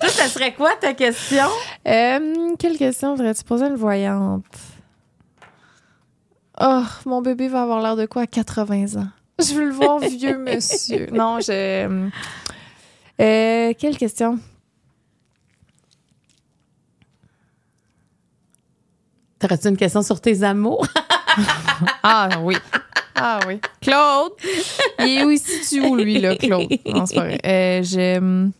toi, 0.00 0.08
ça 0.08 0.26
serait 0.28 0.54
quoi 0.54 0.70
ta 0.80 0.92
question? 0.94 1.46
Euh, 1.86 2.54
quelle 2.58 2.76
question 2.76 3.14
voudrais-tu 3.14 3.44
poser 3.44 3.64
à 3.64 3.68
une 3.68 3.76
voyante? 3.76 4.44
Oh, 6.60 6.82
mon 7.06 7.22
bébé 7.22 7.48
va 7.48 7.62
avoir 7.62 7.80
l'air 7.80 7.96
de 7.96 8.06
quoi 8.06 8.22
à 8.22 8.26
80 8.26 8.96
ans? 9.00 9.06
Je 9.40 9.54
veux 9.54 9.66
le 9.66 9.72
voir 9.72 10.00
vieux, 10.00 10.36
monsieur. 10.38 11.06
Non, 11.12 11.38
je. 11.40 12.08
Euh, 13.20 13.72
quelle 13.78 13.96
question? 13.96 14.38
T'aurais-tu 19.38 19.68
une 19.68 19.76
question 19.76 20.02
sur 20.02 20.20
tes 20.20 20.42
amours? 20.42 20.86
Ah 22.02 22.28
oui. 22.42 22.56
Ah 23.14 23.38
oui. 23.46 23.60
Claude! 23.80 24.32
Il 24.98 25.18
est 25.18 25.24
où 25.24 25.30
ici, 25.30 25.60
tu 25.68 25.80
où, 25.86 25.94
lui, 25.94 26.18
là, 26.18 26.34
Claude? 26.34 26.68
Non, 26.86 27.06
c'est 27.06 27.14
pas 27.14 27.24
vrai. 27.24 27.38
Euh, 27.44 27.82
je... 27.84 28.50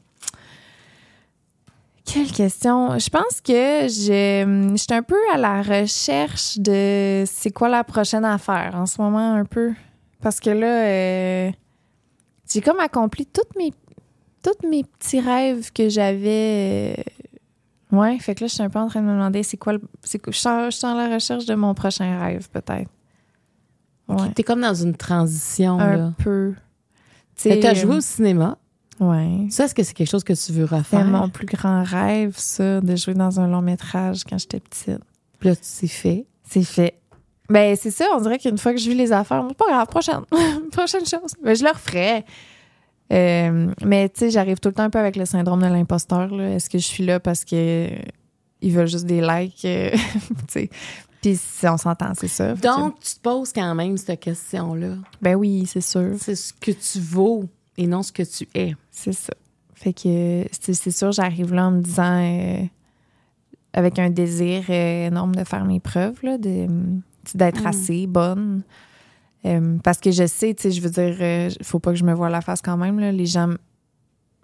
Quelle 2.05 2.31
question? 2.31 2.99
Je 2.99 3.11
pense 3.11 3.41
que 3.41 3.89
je 3.89 4.73
j'étais 4.77 4.95
un 4.95 5.03
peu 5.03 5.19
à 5.33 5.37
la 5.37 5.63
recherche 5.63 6.59
de 6.59 7.25
c'est 7.27 7.51
quoi 7.51 7.69
la 7.69 7.83
prochaine 7.85 8.25
affaire 8.25 8.73
en 8.75 8.87
ce 8.87 9.01
moment, 9.01 9.35
un 9.35 9.45
peu. 9.45 9.73
Parce 10.23 10.41
que 10.41 10.51
là, 10.51 10.85
euh, 10.87 11.51
j'ai 12.51 12.61
comme 12.61 12.81
accompli 12.81 13.27
toutes 13.27 13.55
mes, 13.57 13.73
tous 14.43 14.69
mes 14.69 14.85
petits 14.85 15.21
rêves 15.21 15.71
que 15.73 15.89
j'avais. 15.89 16.95
euh, 16.99 17.03
Ouais, 17.97 18.19
fait 18.19 18.35
que 18.35 18.45
là, 18.45 18.49
je 18.49 18.53
suis 18.55 18.63
un 18.63 18.69
peu 18.69 18.79
en 18.79 18.89
train 18.89 19.01
de 19.01 19.07
me 19.07 19.13
demander 19.13 19.43
c'est 19.43 19.57
quoi 19.57 19.73
le. 19.73 19.81
c'est 20.05 20.19
quoi- 20.19 20.31
Je 20.33 20.39
suis 20.39 20.49
en- 20.49 20.67
je 20.67 20.77
suis 20.77 20.83
dans 20.83 20.95
la 20.95 21.09
recherche 21.15 21.47
de 21.47 21.55
mon 21.55 21.73
prochain 21.75 22.21
rêve, 22.21 22.49
peut-être. 22.51 22.91
Ouais. 24.09 24.31
T'es 24.35 24.43
comme 24.43 24.61
dans 24.61 24.75
une 24.75 24.95
transition, 24.95 25.79
Un 25.79 25.97
là. 25.97 26.13
peu. 26.19 26.55
Tu 27.37 27.49
Mais 27.49 27.55
sais, 27.57 27.61
T'as 27.61 27.71
euh, 27.73 27.75
joué 27.75 27.97
au 27.97 28.01
cinéma. 28.01 28.59
Ouais. 29.01 29.47
Ça, 29.51 29.65
est-ce 29.65 29.75
que 29.75 29.83
c'est 29.83 29.95
quelque 29.95 30.11
chose 30.11 30.25
que 30.25 30.33
tu 30.33 30.53
veux 30.53 30.65
C'était 30.67 30.77
refaire? 30.77 31.05
mon 31.07 31.29
plus 31.29 31.47
grand 31.47 31.83
rêve, 31.85 32.35
ça, 32.37 32.81
de 32.81 32.97
jouer 32.97 33.15
dans 33.15 33.39
un 33.39 33.47
long 33.49 33.63
métrage 33.63 34.25
quand 34.29 34.39
j'étais 34.39 34.61
petite. 34.61 35.01
Puis 35.39 35.49
là, 35.51 35.55
t'es 35.57 35.87
fait. 35.87 36.27
C'est 36.43 36.65
fait. 36.65 36.99
Ben, 37.49 37.77
c'est 37.77 37.91
ça, 37.91 38.07
on 38.15 38.21
dirait 38.21 38.39
qu'une 38.39 38.59
fois 38.59 38.73
que 38.73 38.79
je 38.81 38.89
vis 38.91 38.97
les 38.97 39.13
affaires, 39.13 39.45
c'est 39.49 39.57
pas 39.57 39.67
grave, 39.69 39.87
prochaine. 39.87 40.21
prochaine 40.73 41.07
chose. 41.07 41.33
Ben, 41.43 41.55
je 41.55 41.63
le 41.65 41.71
referais. 41.71 42.25
Euh, 43.13 43.73
mais, 43.85 44.09
tu 44.11 44.19
sais, 44.21 44.31
j'arrive 44.31 44.59
tout 44.61 44.69
le 44.69 44.75
temps 44.75 44.83
un 44.85 44.91
peu 44.91 44.99
avec 44.99 45.17
le 45.17 45.25
syndrome 45.25 45.61
de 45.63 45.67
l'imposteur. 45.67 46.33
Est-ce 46.41 46.69
que 46.69 46.79
je 46.79 46.85
suis 46.85 47.05
là 47.05 47.19
parce 47.21 47.45
que 47.45 47.55
euh, 47.55 47.99
ils 48.61 48.73
veulent 48.73 48.87
juste 48.89 49.07
des 49.07 49.21
likes? 49.21 49.65
euh, 49.65 49.91
tu 49.93 49.99
sais? 50.49 50.71
Puis, 51.23 51.37
si 51.37 51.67
on 51.67 51.77
s'entend, 51.79 52.13
c'est 52.15 52.29
ça. 52.29 52.55
Que- 52.55 52.61
Donc, 52.61 53.01
tu 53.01 53.15
te 53.17 53.21
poses 53.21 53.53
quand 53.53 53.75
même 53.75 53.97
cette 53.97 54.21
question-là. 54.21 54.95
ben 55.23 55.35
oui, 55.37 55.65
c'est 55.67 55.81
sûr. 55.81 56.15
C'est 56.21 56.37
ce 56.37 56.53
que 56.53 56.71
tu 56.71 57.01
vaux 57.01 57.45
et 57.77 57.87
non 57.87 58.03
ce 58.03 58.13
que 58.13 58.23
tu 58.23 58.47
es. 58.55 58.75
C'est 58.91 59.13
ça. 59.13 59.33
Fait 59.75 59.93
que 59.93 60.45
c'est 60.61 60.91
sûr, 60.91 61.13
j'arrive 61.13 61.55
là 61.55 61.67
en 61.69 61.71
me 61.71 61.81
disant 61.81 62.21
euh, 62.21 62.63
avec 63.73 63.99
un 63.99 64.11
désir 64.11 64.69
énorme 64.71 65.35
de 65.37 65.45
faire 65.45 65.65
mes 65.65 65.79
preuves, 65.81 66.19
là, 66.23 66.37
de, 66.37 66.67
d'être 67.35 67.63
Mm. 67.63 67.67
assez 67.67 68.07
bonne. 68.07 68.63
Euh, 69.47 69.79
parce 69.85 69.99
que 69.99 70.11
je 70.11 70.27
sais, 70.27 70.53
tu 70.55 70.63
sais, 70.63 70.71
je 70.73 70.81
veux 70.81 70.91
dire, 70.91 71.17
euh, 71.21 71.51
faut 71.63 71.79
pas 71.79 71.93
que 71.93 71.97
je 71.99 72.05
me 72.05 72.13
voie 72.13 72.29
la 72.29 72.41
face 72.41 72.61
quand 72.61 72.77
même. 72.77 72.99
Là. 72.99 73.13
Les 73.13 73.27
gens 73.27 73.55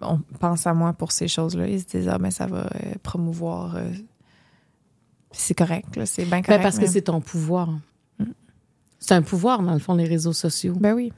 on 0.01 0.19
pense 0.39 0.67
à 0.67 0.73
moi 0.73 0.93
pour 0.93 1.11
ces 1.11 1.27
choses-là. 1.27 1.67
Ils 1.67 1.79
se 1.81 1.85
disent, 1.85 2.09
ah, 2.09 2.17
ben 2.17 2.31
ça 2.31 2.47
va 2.47 2.65
euh, 2.75 2.93
promouvoir. 3.01 3.75
euh, 3.75 3.89
c'est 5.31 5.53
correct, 5.53 5.95
là, 5.95 6.05
c'est 6.05 6.23
bien 6.25 6.41
correct. 6.41 6.59
Ben, 6.59 6.61
parce 6.63 6.77
que 6.77 6.81
mais- 6.83 6.87
c'est 6.87 7.03
ton 7.03 7.21
pouvoir. 7.21 7.69
Mm. 8.19 8.25
C'est 8.99 9.13
un 9.13 9.21
pouvoir, 9.21 9.61
dans 9.61 9.73
le 9.73 9.79
fond, 9.79 9.95
les 9.95 10.05
réseaux 10.05 10.33
sociaux. 10.33 10.73
Ben 10.79 10.93
oui. 10.93 11.11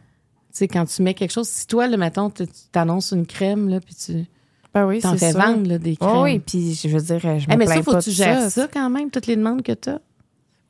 Tu 0.51 0.59
sais, 0.59 0.67
quand 0.67 0.85
tu 0.85 1.01
mets 1.03 1.13
quelque 1.13 1.31
chose, 1.31 1.47
si 1.47 1.67
toi, 1.67 1.87
le 1.87 1.97
mettons, 1.97 2.29
tu 2.29 2.45
t'annonces 2.71 3.11
une 3.11 3.25
crème, 3.27 3.69
là, 3.69 3.79
puis 3.79 3.93
tu 3.95 4.25
Ben 4.73 4.87
oui, 4.87 5.01
t'en 5.01 5.15
fais 5.15 5.31
vendre 5.33 5.67
là, 5.67 5.77
des 5.77 5.95
crèmes. 5.97 6.11
Oh 6.15 6.23
oui, 6.23 6.39
puis 6.39 6.73
je 6.73 6.87
veux 6.87 7.01
dire, 7.01 7.19
je 7.19 7.27
me 7.47 7.53
Eh, 7.53 7.57
mais 7.57 7.65
plains 7.65 7.75
ça, 7.75 7.83
faut 7.83 7.91
pas 7.91 7.99
que 7.99 8.03
tu 8.05 8.11
gères 8.11 8.41
ça. 8.41 8.49
ça. 8.49 8.67
quand 8.67 8.89
même, 8.89 9.11
toutes 9.11 9.27
les 9.27 9.35
demandes 9.35 9.61
que 9.61 9.73
tu 9.73 9.89
as. 9.89 10.01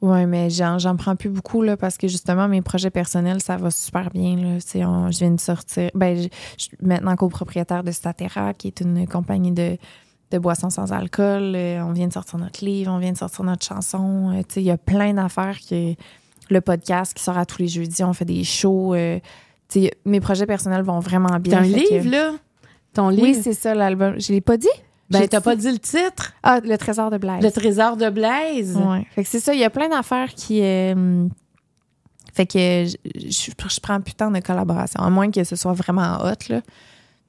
Oui, 0.01 0.25
mais 0.27 0.49
j'en, 0.51 0.77
j'en 0.77 0.95
prends 0.95 1.15
plus 1.15 1.29
beaucoup 1.29 1.63
là, 1.63 1.75
parce 1.75 1.97
que 1.97 2.07
justement, 2.07 2.47
mes 2.47 2.61
projets 2.61 2.91
personnels, 2.91 3.41
ça 3.41 3.57
va 3.57 3.71
super 3.71 4.11
bien. 4.11 4.35
Là. 4.35 4.55
Tu 4.61 4.67
sais, 4.67 4.85
on- 4.85 5.09
je 5.09 5.17
viens 5.19 5.31
de 5.31 5.39
sortir. 5.39 5.89
Ben, 5.95 6.15
je, 6.17 6.27
je 6.57 6.63
suis 6.65 6.77
maintenant 6.81 7.15
copropriétaire 7.15 7.83
de 7.83 7.91
Statera, 7.91 8.53
qui 8.53 8.67
est 8.67 8.81
une 8.81 9.07
compagnie 9.07 9.51
de, 9.51 9.77
de 10.31 10.37
boissons 10.37 10.69
sans 10.69 10.93
alcool. 10.93 11.53
Euh, 11.55 11.81
on 11.81 11.93
vient 11.93 12.07
de 12.07 12.13
sortir 12.13 12.37
notre 12.37 12.63
livre, 12.63 12.91
on 12.93 12.99
vient 12.99 13.11
de 13.11 13.17
sortir 13.17 13.43
notre 13.43 13.65
chanson. 13.65 14.31
Euh, 14.35 14.41
tu 14.47 14.55
sais, 14.55 14.61
il 14.61 14.65
y 14.67 14.71
a 14.71 14.77
plein 14.77 15.15
d'affaires 15.15 15.57
que 15.67 15.95
le 16.49 16.61
podcast 16.61 17.15
qui 17.15 17.23
sort 17.23 17.37
à 17.39 17.45
tous 17.47 17.59
les 17.63 17.67
jeudis, 17.67 18.03
on 18.03 18.13
fait 18.13 18.23
des 18.25 18.43
shows. 18.43 18.93
euh, 18.93 19.19
tu 19.67 19.81
sais, 19.81 19.91
mes 20.05 20.19
projets 20.21 20.45
personnels 20.45 20.83
vont 20.83 20.99
vraiment 20.99 21.39
bien. 21.39 21.57
T'as 21.59 21.67
un 21.67 21.71
que- 21.71 21.93
livre, 21.93 22.09
là? 22.11 22.33
Ton 22.93 23.09
livre? 23.09 23.23
Oui, 23.23 23.35
c'est 23.35 23.53
ça 23.53 23.73
l'album. 23.73 24.19
Je 24.19 24.31
l'ai 24.31 24.41
pas 24.41 24.57
dit? 24.57 24.67
Ben, 25.09 25.27
t'as 25.27 25.41
pas 25.41 25.55
dit 25.55 25.71
le 25.71 25.79
titre? 25.79 26.33
Ah, 26.43 26.59
Le 26.63 26.77
Trésor 26.77 27.09
de 27.11 27.17
Blaise. 27.17 27.43
Le 27.43 27.51
trésor 27.51 27.95
de 27.97 28.09
Blaise? 28.09 28.75
Ouais. 28.77 29.05
Fait 29.11 29.23
que 29.23 29.29
c'est 29.29 29.39
ça, 29.39 29.53
il 29.53 29.59
y 29.59 29.63
a 29.63 29.69
plein 29.69 29.89
d'affaires 29.89 30.33
qui. 30.33 30.61
euh, 30.61 31.27
fait 32.33 32.45
que 32.45 32.85
je, 32.85 32.97
je, 33.29 33.51
je 33.69 33.79
prends 33.79 33.99
plus 34.01 34.13
tant 34.13 34.29
de 34.29 34.39
collaboration, 34.39 35.01
à 35.01 35.09
moins 35.09 35.31
que 35.31 35.43
ce 35.43 35.55
soit 35.55 35.73
vraiment 35.73 36.17
hot, 36.23 36.35
là. 36.49 36.61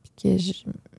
Puis 0.03 0.13
que 0.23 0.39
je- 0.39 0.53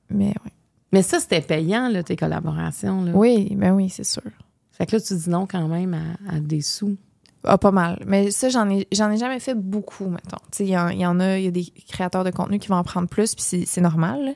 mais 0.10 0.30
ouais. 0.30 0.52
Mais 0.92 1.04
ça, 1.04 1.20
c'était 1.20 1.42
payant, 1.42 1.88
là, 1.90 2.02
tes 2.02 2.16
collaborations. 2.16 3.04
Là. 3.04 3.12
Oui, 3.14 3.54
ben 3.56 3.74
oui, 3.74 3.90
c'est 3.90 4.04
sûr. 4.04 4.24
Fait 4.72 4.88
que 4.88 4.96
là, 4.96 5.02
tu 5.02 5.14
dis 5.16 5.30
non 5.30 5.46
quand 5.46 5.68
même 5.68 5.94
à, 5.94 6.36
à 6.36 6.40
des 6.40 6.62
sous. 6.62 6.98
Ah, 7.44 7.58
pas 7.60 7.72
mal. 7.72 8.02
Mais 8.08 8.32
ça, 8.32 8.50
j'en 8.50 8.68
ai, 8.70 8.88
j'en 8.92 9.12
ai 9.12 9.18
jamais 9.18 9.40
fait 9.40 9.54
beaucoup, 9.54 10.06
mettons. 10.10 10.38
Tu 10.52 10.58
sais, 10.58 10.64
il 10.66 10.70
y, 10.70 11.00
y 11.00 11.06
en 11.06 11.20
a, 11.20 11.38
il 11.38 11.46
y 11.46 11.48
a 11.48 11.52
des 11.52 11.66
créateurs 11.88 12.24
de 12.24 12.32
contenu 12.32 12.58
qui 12.58 12.68
vont 12.70 12.76
en 12.78 12.84
prendre 12.84 13.08
plus, 13.08 13.36
puis 13.36 13.44
c'est, 13.44 13.66
c'est 13.68 13.82
normal. 13.82 14.26
là. 14.26 14.32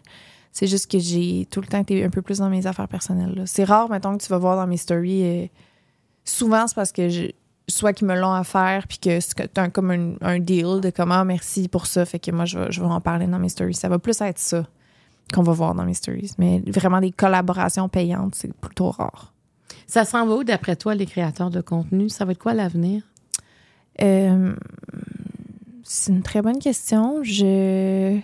C'est 0.53 0.67
juste 0.67 0.89
que 0.89 0.99
j'ai 0.99 1.47
tout 1.51 1.59
le 1.61 1.67
temps 1.67 1.79
été 1.79 2.03
un 2.05 2.09
peu 2.09 2.21
plus 2.21 2.37
dans 2.37 2.49
mes 2.49 2.65
affaires 2.67 2.87
personnelles. 2.87 3.43
C'est 3.47 3.63
rare, 3.65 3.89
mettons, 3.89 4.15
que 4.17 4.23
tu 4.23 4.29
vas 4.29 4.37
voir 4.37 4.55
dans 4.55 4.67
mes 4.67 4.77
stories. 4.77 5.23
euh, 5.23 5.47
souvent, 6.23 6.67
c'est 6.67 6.75
parce 6.75 6.91
que 6.91 7.09
je, 7.09 7.23
soit 7.67 7.91
qu'ils 7.91 8.07
me 8.07 8.15
l'ont 8.17 8.31
à 8.33 8.43
faire, 8.43 8.87
puis 8.87 8.99
que 8.99 9.19
c'est 9.19 9.57
un- 9.57 9.69
comme 9.69 9.89
un, 9.91 10.13
un 10.21 10.39
deal 10.39 10.79
de 10.81 10.91
comment 10.91 11.25
merci 11.25 11.67
pour 11.67 11.87
ça. 11.87 12.05
Fait 12.05 12.19
que 12.19 12.29
moi, 12.31 12.45
je 12.45 12.59
vais, 12.59 12.71
je 12.71 12.79
vais 12.81 12.87
en 12.87 13.01
parler 13.01 13.25
dans 13.27 13.39
mes 13.39 13.49
stories. 13.49 13.73
Ça 13.73 13.89
va 13.89 13.97
plus 13.99 14.21
être 14.21 14.37
ça 14.39 14.67
qu'on 15.33 15.41
va 15.41 15.53
voir 15.53 15.73
dans 15.73 15.85
mes 15.85 15.95
stories. 15.95 16.31
Mais 16.37 16.61
vraiment, 16.67 17.01
des 17.01 17.11
collaborations 17.11 17.89
payantes, 17.89 18.35
c'est 18.35 18.53
plutôt 18.53 18.91
rare. 18.91 19.33
Ça 19.87 20.05
s'en 20.05 20.27
va 20.27 20.35
où, 20.35 20.43
d'après 20.43 20.75
toi, 20.75 20.93
les 20.93 21.07
créateurs 21.07 21.49
de 21.49 21.61
contenu? 21.61 22.09
Ça 22.09 22.25
va 22.25 22.33
être 22.33 22.39
quoi 22.39 22.53
l'avenir? 22.53 23.01
Euh, 24.01 24.53
c'est 25.83 26.11
une 26.11 26.21
très 26.21 26.41
bonne 26.41 26.59
question. 26.59 27.23
Je, 27.23 28.19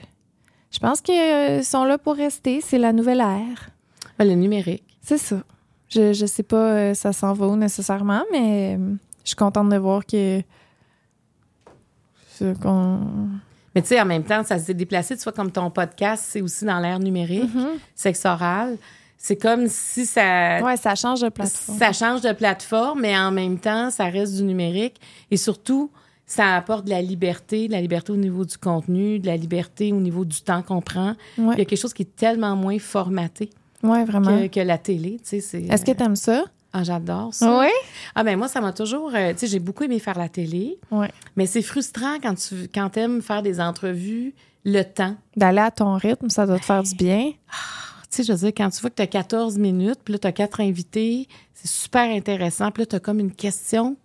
je 0.72 0.80
pense 0.80 1.02
qu'ils 1.02 1.64
sont 1.64 1.84
là 1.84 1.98
pour 1.98 2.16
rester. 2.16 2.62
C'est 2.62 2.78
la 2.78 2.94
nouvelle 2.94 3.22
ère. 3.22 3.70
Ben, 4.18 4.28
le 4.28 4.36
numérique. 4.36 4.84
C'est 5.02 5.18
ça. 5.18 5.42
Je, 5.90 6.14
je 6.14 6.26
sais 6.26 6.44
pas 6.44 6.58
euh, 6.74 6.94
ça 6.94 7.12
s'en 7.14 7.34
va 7.34 7.48
où 7.48 7.56
nécessairement, 7.56 8.22
mais 8.32 8.76
euh, 8.78 8.94
je 9.24 9.30
suis 9.30 9.36
contente 9.36 9.70
de 9.70 9.78
voir 9.78 10.06
que. 10.06 10.42
qu'on- 12.62 13.00
Mais 13.76 13.82
tu 13.82 13.90
sais, 13.90 14.02
en 14.02 14.06
même 14.06 14.24
temps, 14.24 14.44
ça 14.44 14.58
s'est 14.60 14.74
déplacé. 14.74 15.16
Tu 15.18 15.24
vois, 15.24 15.32
comme 15.34 15.52
ton 15.52 15.70
podcast, 15.70 16.26
c'est 16.28 16.42
aussi 16.42 16.66
dans 16.66 16.80
l'ère 16.80 17.00
numérique, 17.00 17.50
sexe 17.96 18.26
oral. 18.26 18.78
C'est 19.18 19.36
comme 19.36 19.68
si 19.68 20.06
ça. 20.06 20.62
Ouais, 20.64 20.78
ça 20.78 20.96
change 20.96 21.22
de 21.22 21.30
plateforme. 21.30 21.78
Ça 21.78 21.92
change 21.92 22.22
de 22.22 22.32
plateforme, 22.32 23.02
mais 23.02 23.18
en 23.18 23.32
même 23.32 23.58
temps, 23.60 23.90
ça 23.92 24.06
reste 24.06 24.36
du 24.36 24.44
numérique. 24.44 25.00
Et 25.30 25.36
surtout, 25.38 25.92
ça 26.32 26.56
apporte 26.56 26.86
de 26.86 26.92
la 26.92 27.02
liberté, 27.02 27.68
de 27.68 27.72
la 27.74 27.82
liberté 27.82 28.12
au 28.12 28.16
niveau 28.16 28.46
du 28.46 28.56
contenu, 28.58 29.20
de 29.20 29.26
la 29.26 29.36
liberté 29.36 29.92
au 29.92 30.00
niveau 30.00 30.24
du 30.26 30.42
temps 30.42 30.62
qu'on 30.62 30.80
prend. 30.80 31.16
Ouais. 31.40 31.56
Il 31.56 31.60
y 31.60 31.62
a 31.62 31.66
quelque 31.66 31.76
chose 31.80 31.94
qui 31.94 32.04
est 32.04 32.16
tellement 32.16 32.56
moins 32.56 32.78
formaté 32.80 33.50
Ouais, 33.82 34.06
vraiment. 34.06 34.38
que, 34.42 34.48
que 34.48 34.60
la 34.60 34.78
télé. 34.78 35.14
tu 35.24 35.30
sais, 35.30 35.42
c'est, 35.42 35.64
Est-ce 35.64 35.84
que 35.84 35.92
euh, 35.92 35.96
t'aimes 35.96 36.16
ça? 36.16 36.44
Ah, 36.72 36.84
j'adore 36.84 37.34
ça. 37.34 37.60
Oui. 37.60 37.70
Ah, 38.14 38.24
ben 38.24 38.38
moi, 38.38 38.48
ça 38.48 38.62
m'a 38.62 38.72
toujours. 38.74 39.10
euh, 39.16 39.32
tu 39.34 39.40
sais, 39.40 39.48
j'ai 39.48 39.58
beaucoup 39.60 39.84
aimé 39.86 39.98
faire 39.98 40.20
la 40.20 40.30
télé, 40.30 40.78
mais 41.36 41.48
c'est 41.48 41.64
frustrant 41.64 42.18
quand 42.22 42.36
tu 42.36 42.70
quand 42.72 42.96
aimes 42.98 43.22
faire 43.24 43.42
des 43.42 43.60
entrevues, 43.60 44.36
le 44.66 44.84
temps. 44.84 45.16
D'aller 45.36 45.60
à 45.62 45.72
ton 45.72 45.96
rythme, 45.96 46.30
ça 46.30 46.46
doit 46.46 46.60
te 46.60 46.66
faire 46.66 46.84
du 46.84 46.94
bien. 46.94 47.32
Tu 47.32 48.18
sais, 48.18 48.24
je 48.24 48.32
veux 48.34 48.38
dire, 48.38 48.52
quand 48.56 48.70
tu 48.70 48.82
vois 48.82 48.90
que 48.92 48.96
tu 48.98 49.02
as 49.02 49.08
14 49.08 49.58
minutes, 49.58 50.00
puis 50.04 50.12
là, 50.14 50.20
tu 50.20 50.28
as 50.28 50.32
quatre 50.32 50.62
invités, 50.62 51.28
c'est 51.54 51.70
super 51.70 52.02
intéressant. 52.14 52.70
Puis 52.72 52.82
là, 52.84 52.86
tu 52.88 52.96
as 52.98 53.00
comme 53.00 53.20
une 53.20 53.32
question. 53.34 53.96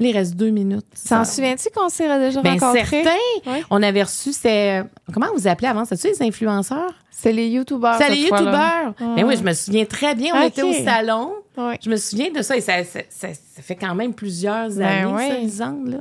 Il 0.00 0.16
reste 0.16 0.34
deux 0.34 0.50
minutes. 0.50 0.86
T'en 1.08 1.24
Ça- 1.24 1.24
souviens-tu 1.24 1.68
qu'on 1.74 1.88
s'est 1.88 2.08
déjà 2.18 2.40
Ben, 2.42 2.58
rencontrés? 2.58 2.84
certain. 3.04 3.16
Oui. 3.46 3.58
On 3.70 3.82
avait 3.82 4.02
reçu, 4.02 4.32
c'est. 4.32 4.82
Comment 5.12 5.28
vous 5.36 5.46
appelez 5.46 5.68
avant? 5.68 5.84
C'était-tu 5.84 6.08
les 6.20 6.26
influenceurs? 6.28 6.92
C'est 7.10 7.32
les 7.32 7.46
YouTubers. 7.48 7.94
C'est 7.98 8.08
les. 8.08 8.22
YouTubeurs. 8.22 8.94
Mais 9.16 9.22
oui, 9.22 9.36
je 9.36 9.42
me 9.44 9.52
souviens 9.52 9.84
très 9.84 10.14
bien. 10.14 10.32
On 10.34 10.42
était 10.46 10.62
au 10.62 10.72
salon. 10.72 11.32
Je 11.80 11.88
me 11.90 11.96
souviens 11.96 12.30
de 12.30 12.42
ça. 12.42 12.56
Et 12.56 12.60
ça, 12.60 12.82
ça, 12.84 13.00
ça- 13.10 13.34
ça 13.34 13.62
fait 13.62 13.76
quand 13.76 13.94
même 13.94 14.14
plusieurs 14.14 14.70
Ben 14.70 14.82
années, 14.82 15.12
oui. 15.14 15.28
ça, 15.28 15.34
Lisande, 15.36 15.88
là, 15.88 15.98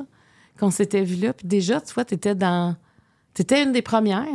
qu'on 0.59 0.72
s'était 0.72 1.01
vu 1.03 1.15
là. 1.18 1.34
Puis 1.34 1.47
déjà, 1.47 1.80
tu 1.81 1.93
vois, 1.93 2.05
tu 2.05 2.15
étais 2.15 2.34
dans. 2.34 2.76
Tu 3.35 3.43
étais 3.43 3.61
une 3.61 3.72
des 3.72 3.81
premières. 3.81 4.26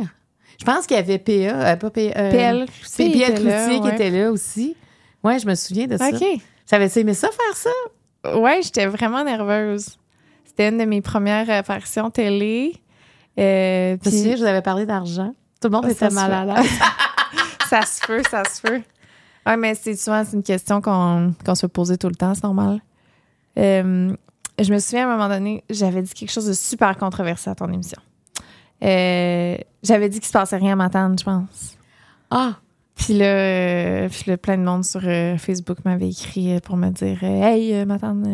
Je 0.59 0.65
pense 0.65 0.87
qu'il 0.87 0.95
y 0.97 0.99
avait 0.99 1.19
PA, 1.19 1.31
euh, 1.31 1.75
pas 1.75 1.89
PA. 1.89 1.99
euh, 2.01 2.31
PL 2.31 2.65
PL 2.97 3.33
Cloutier 3.35 3.79
qui 3.79 3.81
ouais. 3.85 3.93
était 3.93 4.09
là 4.09 4.31
aussi. 4.31 4.75
Ouais, 5.23 5.37
je 5.39 5.45
me 5.47 5.55
souviens 5.55 5.87
de 5.87 5.97
ça. 5.97 6.09
OK. 6.09 6.23
J'avais 6.69 6.89
aimé 6.99 7.13
ça 7.13 7.27
faire 7.29 7.55
ça? 7.57 7.69
Ouais, 8.35 8.61
j'étais 8.63 8.85
vraiment 8.85 9.23
nerveuse. 9.23 9.97
C'était 10.45 10.69
une 10.69 10.77
de 10.77 10.85
mes 10.85 11.01
premières 11.01 11.49
apparitions 11.49 12.09
télé. 12.09 12.75
Euh, 13.39 13.97
puis 13.97 14.11
je 14.11 14.37
vous 14.37 14.43
avais 14.45 14.61
parlé 14.61 14.85
d'argent. 14.85 15.33
Tout 15.61 15.67
le 15.69 15.73
monde 15.75 15.85
Ah, 15.87 15.91
était 15.91 16.09
mal 16.09 16.31
à 16.31 16.45
l'aise. 16.45 16.71
ça 17.69 17.81
se 17.83 18.01
peut, 18.05 18.21
ça 18.29 18.43
se 18.45 18.61
peut. 18.61 18.81
Ouais, 19.45 19.57
mais 19.57 19.75
c'est 19.75 19.95
souvent 19.95 20.23
c'est 20.25 20.35
une 20.35 20.43
question 20.43 20.81
qu'on 20.81 21.33
qu'on 21.45 21.55
se 21.55 21.67
posait 21.67 21.97
tout 21.97 22.09
le 22.09 22.15
temps, 22.15 22.33
c'est 22.33 22.43
normal. 22.43 22.81
Euh, 23.57 24.13
je 24.59 24.73
me 24.73 24.79
souviens 24.79 25.07
à 25.07 25.11
un 25.13 25.15
moment 25.17 25.29
donné, 25.29 25.63
j'avais 25.69 26.01
dit 26.01 26.13
quelque 26.13 26.31
chose 26.31 26.47
de 26.47 26.53
super 26.53 26.97
controversé 26.97 27.49
à 27.49 27.55
ton 27.55 27.71
émission. 27.71 28.01
Euh, 28.83 29.57
j'avais 29.83 30.09
dit 30.09 30.19
qu'il 30.19 30.27
se 30.27 30.33
passait 30.33 30.57
rien 30.57 30.73
à 30.73 30.75
ma 30.75 30.89
tante, 30.89 31.19
je 31.19 31.25
pense. 31.25 31.77
Ah, 32.29 32.55
Puis 32.97 33.13
là, 33.17 33.25
euh, 33.25 34.09
puis 34.09 34.23
là, 34.27 34.37
plein 34.37 34.57
de 34.57 34.63
monde 34.63 34.83
sur 34.83 35.01
euh, 35.05 35.37
Facebook 35.37 35.77
m'avait 35.85 36.09
écrit 36.09 36.55
euh, 36.55 36.59
pour 36.59 36.77
me 36.77 36.89
dire 36.89 37.19
euh, 37.23 37.41
Hey, 37.43 37.85
ma 37.85 37.99
tante, 37.99 38.25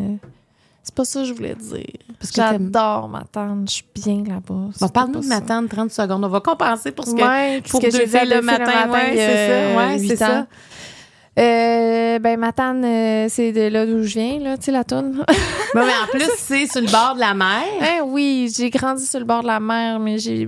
c'est 0.81 0.95
pas 0.95 1.05
ça 1.05 1.21
que 1.21 1.25
je 1.27 1.33
voulais 1.33 1.55
dire. 1.55 1.85
parce 2.19 2.31
que 2.31 2.35
J'adore 2.35 3.07
ma 3.09 3.23
tante, 3.23 3.69
je 3.69 3.75
suis 3.75 3.85
bien 3.93 4.23
là-bas. 4.27 4.69
Bon, 4.79 4.87
parle-nous 4.89 5.21
de 5.21 5.27
ma 5.27 5.41
tante 5.41 5.69
30 5.69 5.91
secondes. 5.91 6.23
On 6.23 6.29
va 6.29 6.39
compenser 6.39 6.91
pour 6.91 7.05
ce 7.05 7.13
que. 7.13 7.21
Ouais, 7.21 7.61
pour 7.61 7.81
ce 7.81 7.85
que 7.87 7.91
j'ai 7.91 8.07
fait 8.07 8.25
le 8.25 8.35
le 8.37 8.41
matin, 8.41 8.65
matin, 8.65 8.91
ouais, 8.91 9.15
ça? 9.17 9.77
Ouais, 9.77 9.99
c'est 9.99 10.15
ça. 10.15 10.47
Euh, 11.39 12.19
ben, 12.19 12.39
ma 12.39 12.51
tante, 12.53 12.83
euh, 12.83 13.25
c'est 13.27 13.51
de 13.51 13.61
là 13.61 13.87
d'où 13.87 14.03
je 14.03 14.19
viens, 14.19 14.39
là, 14.39 14.57
tu 14.57 14.65
sais, 14.65 14.71
la 14.71 14.83
toune. 14.83 15.23
Bon, 15.75 15.81
mais 15.83 15.91
en 16.03 16.07
plus, 16.11 16.29
c'est 16.37 16.67
sur 16.67 16.81
le 16.81 16.91
bord 16.91 17.15
de 17.15 17.19
la 17.19 17.33
mer. 17.33 17.63
Hein, 17.81 18.03
oui, 18.05 18.53
j'ai 18.55 18.69
grandi 18.69 19.07
sur 19.07 19.19
le 19.19 19.25
bord 19.25 19.41
de 19.41 19.47
la 19.47 19.59
mer, 19.59 19.99
mais 19.99 20.19
j'ai 20.19 20.47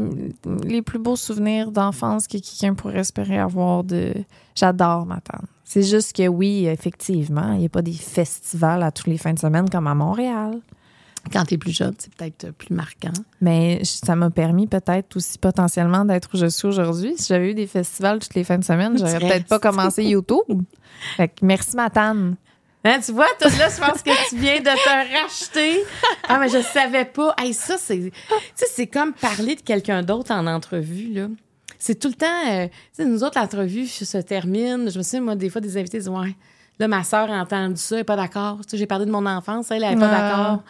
les 0.64 0.84
plus 0.84 1.00
beaux 1.00 1.16
souvenirs 1.16 1.72
d'enfance 1.72 2.28
que 2.28 2.38
quelqu'un 2.38 2.76
pourrait 2.76 3.00
espérer 3.00 3.40
avoir 3.40 3.84
de. 3.84 4.14
J'adore 4.54 5.08
ma 5.08 5.16
tante. 5.16 5.50
C'est 5.64 5.82
juste 5.82 6.16
que 6.16 6.28
oui, 6.28 6.68
effectivement, 6.68 7.54
il 7.54 7.62
n'y 7.62 7.66
a 7.66 7.70
pas 7.70 7.82
des 7.82 7.92
festivals 7.92 8.84
à 8.84 8.92
tous 8.92 9.10
les 9.10 9.18
fins 9.18 9.34
de 9.34 9.40
semaine 9.40 9.68
comme 9.68 9.88
à 9.88 9.96
Montréal. 9.96 10.60
Quand 11.32 11.44
t'es 11.46 11.58
plus 11.58 11.76
jeune, 11.76 11.94
c'est 11.98 12.14
peut-être 12.14 12.52
plus 12.52 12.74
marquant. 12.74 13.12
Mais 13.42 13.82
ça 13.84 14.16
m'a 14.16 14.30
permis 14.30 14.68
peut-être 14.68 15.16
aussi 15.18 15.38
potentiellement 15.38 16.06
d'être 16.06 16.30
où 16.34 16.38
je 16.38 16.46
suis 16.46 16.68
aujourd'hui. 16.68 17.16
Si 17.18 17.28
j'avais 17.28 17.52
eu 17.52 17.54
des 17.54 17.68
festivals 17.68 18.20
toutes 18.20 18.36
les 18.36 18.44
fins 18.44 18.58
de 18.60 18.64
semaine, 18.64 18.94
Tu 18.94 19.00
j'aurais 19.00 19.20
peut-être 19.20 19.48
pas 19.48 19.60
commencé 19.60 20.04
YouTube. 20.04 20.62
Fait 21.18 21.28
que 21.30 21.36
merci 21.44 21.76
ma 21.76 21.90
tante. 21.90 22.36
Hein, 22.88 23.00
tu 23.04 23.12
vois, 23.14 23.26
toi, 23.40 23.50
là, 23.58 23.68
je 23.70 23.80
pense 23.82 24.04
que 24.04 24.30
tu 24.30 24.38
viens 24.38 24.60
de 24.60 24.66
te 24.66 25.24
racheter. 25.24 25.84
Ah, 26.30 26.38
mais 26.38 26.50
je 26.50 26.62
savais 26.62 27.06
pas. 27.06 27.34
Hey, 27.40 27.52
ça, 27.54 27.78
c'est. 27.80 27.98
Tu 27.98 28.12
sais, 28.54 28.66
c'est 28.72 28.86
comme 28.88 29.12
parler 29.14 29.56
de 29.56 29.62
quelqu'un 29.62 30.04
d'autre 30.04 30.32
en 30.32 30.46
entrevue, 30.46 31.12
là. 31.12 31.28
C'est 31.80 31.96
tout 32.00 32.10
le 32.10 32.14
temps. 32.14 32.28
euh, 32.52 32.68
tu 32.68 32.74
sais, 32.94 33.06
nous 33.06 33.24
autres, 33.24 33.40
l'entrevue 33.40 33.88
se 33.88 34.18
termine. 34.20 34.92
Je 34.92 35.00
me 35.00 35.04
souviens, 35.04 35.22
moi, 35.22 35.36
des 35.36 35.50
fois, 35.50 35.62
des 35.62 35.76
invités 35.78 35.98
disent 35.98 36.10
Ouais, 36.10 36.36
là, 36.78 36.88
ma 36.88 37.04
soeur 37.04 37.32
a 37.32 37.42
entendu 37.42 37.78
ça, 37.78 37.96
elle 37.96 38.02
n'est 38.02 38.04
pas 38.04 38.16
d'accord. 38.16 38.58
Tu 38.60 38.72
sais, 38.72 38.78
j'ai 38.78 38.86
parlé 38.86 39.08
de 39.08 39.12
mon 39.12 39.26
enfance, 39.26 39.72
elle, 39.72 39.84
elle 39.84 39.96
n'est 39.96 40.00
pas 40.00 40.08
d'accord. 40.12 40.64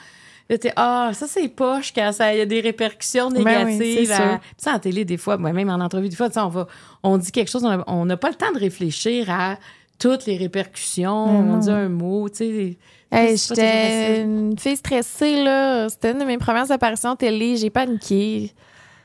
Là, 0.49 0.57
t'es, 0.59 0.71
ah, 0.75 1.09
ça, 1.13 1.25
c'est 1.27 1.47
poche 1.47 1.91
quand 1.93 2.11
ça, 2.11 2.31
il 2.33 2.37
y 2.37 2.41
a 2.41 2.45
des 2.45 2.61
répercussions 2.61 3.29
Ben 3.31 3.37
oui, 3.65 3.77
négatives. 3.77 4.07
c'est 4.07 4.13
à- 4.13 4.39
ça, 4.57 4.73
en 4.73 4.79
télé, 4.79 5.03
des 5.03 5.17
fois, 5.17 5.37
moi, 5.37 5.51
même 5.53 5.69
en 5.69 5.79
entrevue, 5.83 6.07
des 6.07 6.15
fois, 6.15 6.29
on 6.35 6.49
va, 6.49 6.67
on 7.01 7.17
dit 7.17 7.31
quelque 7.31 7.49
chose, 7.49 7.67
on 7.87 8.05
n'a 8.05 8.17
pas 8.17 8.29
le 8.29 8.35
temps 8.35 8.51
de 8.53 8.59
réfléchir 8.59 9.29
à 9.31 9.57
toutes 9.97 10.25
les 10.27 10.37
répercussions. 10.37 11.25
Ben 11.41 11.51
on 11.55 11.57
dit 11.57 11.69
un 11.71 11.89
mot, 11.89 12.29
tu 12.29 12.35
sais. 12.37 12.77
Hey, 13.11 13.37
J'étais 13.37 14.21
une 14.21 14.57
fille 14.59 14.75
stressée, 14.75 15.43
là. 15.43 15.89
C'était 15.89 16.11
une 16.11 16.19
de 16.19 16.25
mes 16.25 16.37
premières 16.37 16.69
apparitions 16.71 17.15
télé. 17.15 17.55
J'ai 17.55 17.69
paniqué. 17.69 18.51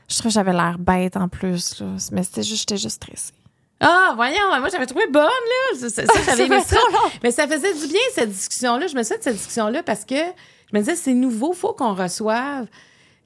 Je 0.09 0.15
trouve 0.17 0.29
que 0.29 0.33
j'avais 0.33 0.51
l'air 0.51 0.77
bête 0.77 1.15
en 1.15 1.27
plus, 1.29 1.79
là. 1.79 1.87
Mais 2.11 2.23
c'était 2.23 2.43
juste, 2.43 2.59
j'étais 2.69 2.77
juste 2.77 3.01
stressée. 3.03 3.31
Ah, 3.79 4.11
voyons, 4.15 4.35
moi, 4.59 4.69
j'avais 4.69 4.85
trouvé 4.85 5.07
bonne, 5.07 5.23
là. 5.23 5.79
Ça, 5.79 5.89
ça, 5.89 6.05
ça, 6.05 6.19
j'avais 6.25 6.45
aimé 6.45 6.59
fait 6.59 6.75
ça. 6.75 6.81
Mais 7.23 7.31
ça 7.31 7.47
faisait 7.47 7.73
du 7.73 7.87
bien, 7.87 8.01
cette 8.13 8.29
discussion-là. 8.29 8.87
Je 8.87 8.95
me 8.95 9.01
souviens 9.03 9.17
de 9.17 9.23
cette 9.23 9.35
discussion-là 9.37 9.81
parce 9.83 10.03
que 10.05 10.15
je 10.71 10.77
me 10.77 10.83
disais, 10.83 10.95
c'est 10.95 11.13
nouveau, 11.13 11.53
faut 11.53 11.73
qu'on 11.73 11.93
reçoive 11.93 12.67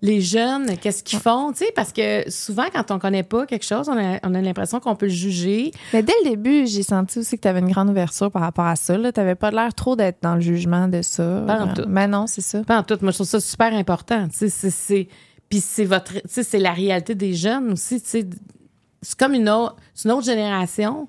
les 0.01 0.21
jeunes, 0.21 0.77
qu'est-ce 0.77 1.03
qu'ils 1.03 1.19
font, 1.19 1.51
tu 1.51 1.59
sais, 1.65 1.71
parce 1.75 1.91
que 1.91 2.29
souvent, 2.29 2.65
quand 2.71 2.91
on 2.91 2.99
connaît 2.99 3.23
pas 3.23 3.45
quelque 3.45 3.65
chose, 3.65 3.89
on 3.89 3.97
a, 3.97 4.19
on 4.23 4.35
a 4.35 4.41
l'impression 4.41 4.79
qu'on 4.79 4.95
peut 4.95 5.07
le 5.07 5.11
juger. 5.11 5.71
Mais 5.93 6.03
dès 6.03 6.13
le 6.23 6.31
début, 6.31 6.67
j'ai 6.67 6.83
senti 6.83 7.19
aussi 7.19 7.37
que 7.37 7.41
tu 7.41 7.47
avais 7.47 7.59
une 7.59 7.71
grande 7.71 7.89
ouverture 7.89 8.29
par 8.29 8.41
rapport 8.41 8.65
à 8.65 8.75
ça. 8.75 8.95
Tu 8.95 9.01
n'avais 9.01 9.35
pas 9.35 9.51
l'air 9.51 9.73
trop 9.73 9.95
d'être 9.95 10.17
dans 10.21 10.35
le 10.35 10.41
jugement 10.41 10.87
de 10.87 11.01
ça. 11.01 11.43
Pas 11.47 11.63
en 11.63 11.73
tout. 11.73 11.85
Mais 11.87 12.07
non, 12.07 12.27
c'est 12.27 12.41
ça. 12.41 12.63
Pas 12.63 12.79
en 12.79 12.83
tout. 12.83 12.97
Moi, 13.01 13.11
je 13.11 13.17
trouve 13.17 13.27
ça 13.27 13.39
super 13.39 13.73
important. 13.73 14.27
Tu 14.27 14.49
sais, 14.49 14.69
c'est-. 14.69 15.07
Puis 15.49 15.59
c'est 15.59 15.85
votre. 15.85 16.13
Tu 16.13 16.21
sais, 16.27 16.43
c'est 16.43 16.59
la 16.59 16.71
réalité 16.71 17.15
des 17.15 17.33
jeunes 17.33 17.71
aussi. 17.71 18.01
Tu 18.01 18.09
sais, 18.09 18.29
c'est 19.01 19.17
comme 19.17 19.33
une 19.33 19.49
autre, 19.49 19.77
une 20.03 20.11
autre 20.11 20.25
génération. 20.25 21.07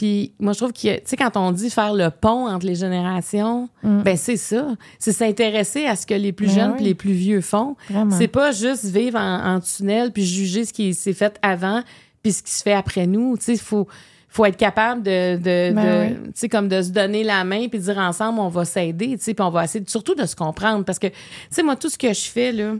Puis 0.00 0.32
moi, 0.40 0.54
je 0.54 0.58
trouve 0.60 0.72
que, 0.72 0.78
tu 0.96 1.02
sais, 1.04 1.14
quand 1.16 1.36
on 1.36 1.52
dit 1.52 1.68
faire 1.68 1.92
le 1.92 2.08
pont 2.08 2.48
entre 2.48 2.64
les 2.64 2.74
générations, 2.74 3.68
ben 3.82 4.16
c'est 4.16 4.38
ça. 4.38 4.68
C'est 4.98 5.12
s'intéresser 5.12 5.84
à 5.84 5.94
ce 5.94 6.06
que 6.06 6.14
les 6.14 6.32
plus 6.32 6.46
Ben 6.46 6.54
jeunes 6.54 6.70
oui. 6.70 6.76
puis 6.76 6.84
les 6.86 6.94
plus 6.94 7.12
vieux 7.12 7.42
font. 7.42 7.76
C'est 8.10 8.28
pas 8.28 8.50
juste 8.52 8.86
vivre 8.86 9.18
en, 9.18 9.56
en 9.56 9.60
tunnel 9.60 10.10
puis 10.10 10.24
juger 10.24 10.64
ce 10.64 10.72
qui 10.72 10.94
s'est 10.94 11.12
fait 11.12 11.38
avant 11.42 11.82
puis 12.22 12.32
ce 12.32 12.42
qui 12.42 12.50
se 12.50 12.62
fait 12.62 12.72
après 12.72 13.06
nous. 13.06 13.36
Tu 13.36 13.44
sais, 13.44 13.52
il 13.52 13.58
faut, 13.60 13.86
faut 14.30 14.46
être 14.46 14.56
capable 14.56 15.02
de, 15.02 15.36
de, 15.36 15.74
Ben 15.74 15.74
de- 15.74 16.14
tu 16.28 16.30
sais, 16.34 16.48
comme 16.48 16.68
de 16.68 16.80
se 16.80 16.88
donner 16.92 17.22
la 17.22 17.44
main 17.44 17.68
puis 17.68 17.78
dire 17.78 17.98
ensemble, 17.98 18.38
on 18.40 18.48
va 18.48 18.64
s'aider, 18.64 19.18
tu 19.18 19.24
sais, 19.24 19.34
puis 19.34 19.44
on 19.44 19.50
va 19.50 19.64
essayer 19.64 19.84
de- 19.84 19.90
surtout 19.90 20.14
de 20.14 20.24
se 20.24 20.34
comprendre. 20.34 20.82
Parce 20.86 20.98
que, 20.98 21.08
tu 21.08 21.14
sais, 21.50 21.62
moi, 21.62 21.76
tout 21.76 21.90
ce 21.90 21.98
que 21.98 22.10
je 22.14 22.22
fais, 22.30 22.52
là, 22.52 22.72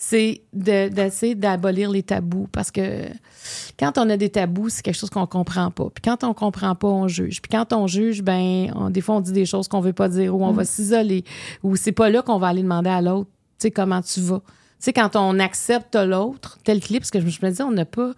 c'est 0.00 0.42
de- 0.52 0.88
d'essayer 0.88 1.34
d'abolir 1.34 1.90
les 1.90 2.04
tabous. 2.04 2.48
Parce 2.52 2.70
que 2.70 3.08
quand 3.78 3.98
on 3.98 4.08
a 4.08 4.16
des 4.16 4.28
tabous, 4.30 4.68
c'est 4.68 4.82
quelque 4.82 4.94
chose 4.96 5.10
qu'on 5.10 5.26
comprend 5.26 5.72
pas. 5.72 5.90
Puis 5.92 6.02
quand 6.02 6.22
on 6.22 6.32
comprend 6.34 6.76
pas, 6.76 6.86
on 6.88 7.08
juge. 7.08 7.42
Puis 7.42 7.50
quand 7.50 7.72
on 7.72 7.88
juge, 7.88 8.22
ben, 8.22 8.72
on- 8.76 8.90
des 8.90 9.00
fois, 9.00 9.16
on 9.16 9.20
dit 9.20 9.32
des 9.32 9.44
choses 9.44 9.66
qu'on 9.66 9.80
veut 9.80 9.92
pas 9.92 10.08
dire 10.08 10.34
ou 10.36 10.44
on 10.44 10.52
va 10.52 10.64
s'isoler. 10.64 11.24
Ou 11.64 11.74
c'est 11.74 11.90
pas 11.92 12.08
là 12.10 12.22
qu'on 12.22 12.38
va 12.38 12.46
aller 12.46 12.62
demander 12.62 12.90
à 12.90 13.02
l'autre, 13.02 13.28
tu 13.58 13.64
sais, 13.64 13.70
comment 13.72 14.00
tu 14.00 14.20
vas. 14.20 14.38
Tu 14.38 14.84
sais, 14.84 14.92
quand 14.92 15.16
on 15.16 15.40
accepte 15.40 15.96
l'autre, 15.96 16.58
tel 16.62 16.78
clip, 16.78 17.00
parce 17.00 17.10
que 17.10 17.18
je 17.18 17.24
me 17.26 17.30
je 17.30 17.44
me 17.44 17.50
dis, 17.50 17.62
on 17.62 17.72
n'a 17.72 17.84
pas. 17.84 18.12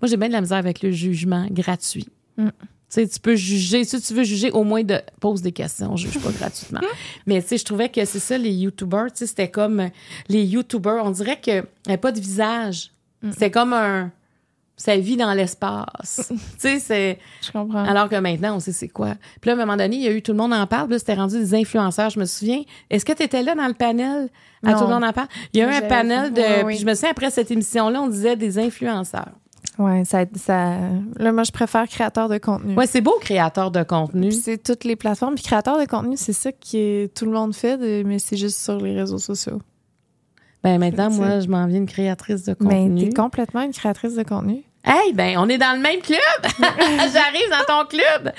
Moi, 0.00 0.08
j'ai 0.08 0.16
bien 0.16 0.28
de 0.28 0.32
la 0.32 0.40
misère 0.40 0.56
avec 0.56 0.80
le 0.82 0.90
jugement 0.90 1.46
gratuit. 1.50 2.08
Mm. 2.38 2.48
Tu 2.88 3.00
sais, 3.02 3.08
tu 3.08 3.18
peux 3.18 3.34
juger. 3.34 3.82
Si 3.84 4.00
tu 4.00 4.14
veux 4.14 4.22
juger, 4.22 4.50
au 4.52 4.62
moins 4.62 4.84
de 4.84 5.00
pose 5.20 5.42
des 5.42 5.50
questions. 5.52 5.96
Je 5.96 6.08
juge 6.08 6.22
pas 6.22 6.30
gratuitement. 6.38 6.80
Mais 7.26 7.42
tu 7.42 7.48
sais, 7.48 7.58
je 7.58 7.64
trouvais 7.64 7.88
que 7.88 8.04
c'est 8.04 8.20
ça, 8.20 8.38
les 8.38 8.52
YouTubers. 8.52 9.06
Tu 9.12 9.18
sais, 9.18 9.26
c'était 9.26 9.50
comme 9.50 9.80
euh, 9.80 9.88
les 10.28 10.44
YouTubers. 10.44 11.04
On 11.04 11.10
dirait 11.10 11.40
qu'il 11.40 11.54
n'y 11.86 11.92
avait 11.92 11.96
pas 11.96 12.12
de 12.12 12.20
visage. 12.20 12.90
C'était 13.32 13.50
comme 13.50 13.72
un. 13.72 14.12
Ça 14.78 14.94
vit 14.98 15.16
dans 15.16 15.32
l'espace. 15.32 16.26
tu 16.30 16.38
sais, 16.58 16.78
c'est. 16.78 17.18
Je 17.42 17.50
comprends. 17.50 17.82
Alors 17.82 18.08
que 18.10 18.16
maintenant, 18.16 18.56
on 18.56 18.60
sait 18.60 18.72
c'est 18.72 18.88
quoi. 18.88 19.14
Puis 19.40 19.48
là, 19.48 19.52
à 19.52 19.56
un 19.56 19.58
moment 19.58 19.76
donné, 19.76 19.96
il 19.96 20.02
y 20.02 20.06
a 20.06 20.12
eu 20.12 20.20
tout 20.22 20.32
le 20.32 20.38
monde 20.38 20.52
en 20.52 20.66
parle. 20.66 20.84
puis 20.86 20.92
Là, 20.92 20.98
c'était 20.98 21.14
rendu 21.14 21.38
des 21.38 21.54
influenceurs. 21.54 22.10
Je 22.10 22.20
me 22.20 22.24
souviens. 22.26 22.62
Est-ce 22.90 23.04
que 23.04 23.12
tu 23.14 23.22
étais 23.22 23.42
là 23.42 23.54
dans 23.54 23.66
le 23.66 23.74
panel? 23.74 24.28
À 24.62 24.72
Non. 24.72 24.78
tout 24.78 24.84
le 24.84 24.90
monde 24.94 25.04
en 25.04 25.12
parle? 25.12 25.28
Il 25.54 25.60
y 25.60 25.62
a 25.62 25.70
eu 25.72 25.74
un 25.74 25.88
panel 25.88 26.32
de. 26.32 26.64
Oui. 26.64 26.74
Puis 26.74 26.78
je 26.82 26.86
me 26.86 26.94
souviens, 26.94 27.10
après 27.10 27.30
cette 27.30 27.50
émission-là, 27.50 28.00
on 28.02 28.08
disait 28.08 28.36
des 28.36 28.58
influenceurs. 28.58 29.32
Ouais, 29.78 30.04
ça, 30.04 30.24
ça. 30.36 30.78
Là, 31.16 31.32
moi, 31.32 31.42
je 31.42 31.52
préfère 31.52 31.86
créateur 31.86 32.28
de 32.28 32.38
contenu. 32.38 32.74
Ouais, 32.74 32.86
c'est 32.86 33.00
beau, 33.00 33.14
créateur 33.20 33.70
de 33.70 33.82
contenu. 33.82 34.32
C'est 34.32 34.62
toutes 34.62 34.84
les 34.84 34.96
plateformes. 34.96 35.34
Puis 35.34 35.44
créateur 35.44 35.78
de 35.78 35.84
contenu, 35.86 36.16
c'est 36.16 36.32
ça 36.32 36.50
que 36.52 37.06
tout 37.06 37.24
le 37.26 37.32
monde 37.32 37.54
fait, 37.54 37.76
mais 38.04 38.18
c'est 38.18 38.36
juste 38.36 38.58
sur 38.58 38.78
les 38.80 38.94
réseaux 38.94 39.18
sociaux. 39.18 39.60
Ben 40.64 40.78
maintenant, 40.78 41.10
moi, 41.10 41.40
je 41.40 41.48
m'en 41.48 41.66
viens 41.66 41.78
une 41.78 41.86
créatrice 41.86 42.44
de 42.44 42.56
Mais 42.60 42.80
contenu. 42.86 43.08
t'es 43.08 43.14
complètement 43.14 43.62
une 43.62 43.72
créatrice 43.72 44.14
de 44.16 44.22
contenu. 44.22 44.64
Hey, 44.88 45.12
ben 45.14 45.36
on 45.38 45.48
est 45.48 45.58
dans 45.58 45.72
le 45.74 45.80
même 45.82 46.00
club. 46.00 46.20
J'arrive 46.60 47.50
dans 47.50 47.64
ton 47.66 47.88
club. 47.88 48.32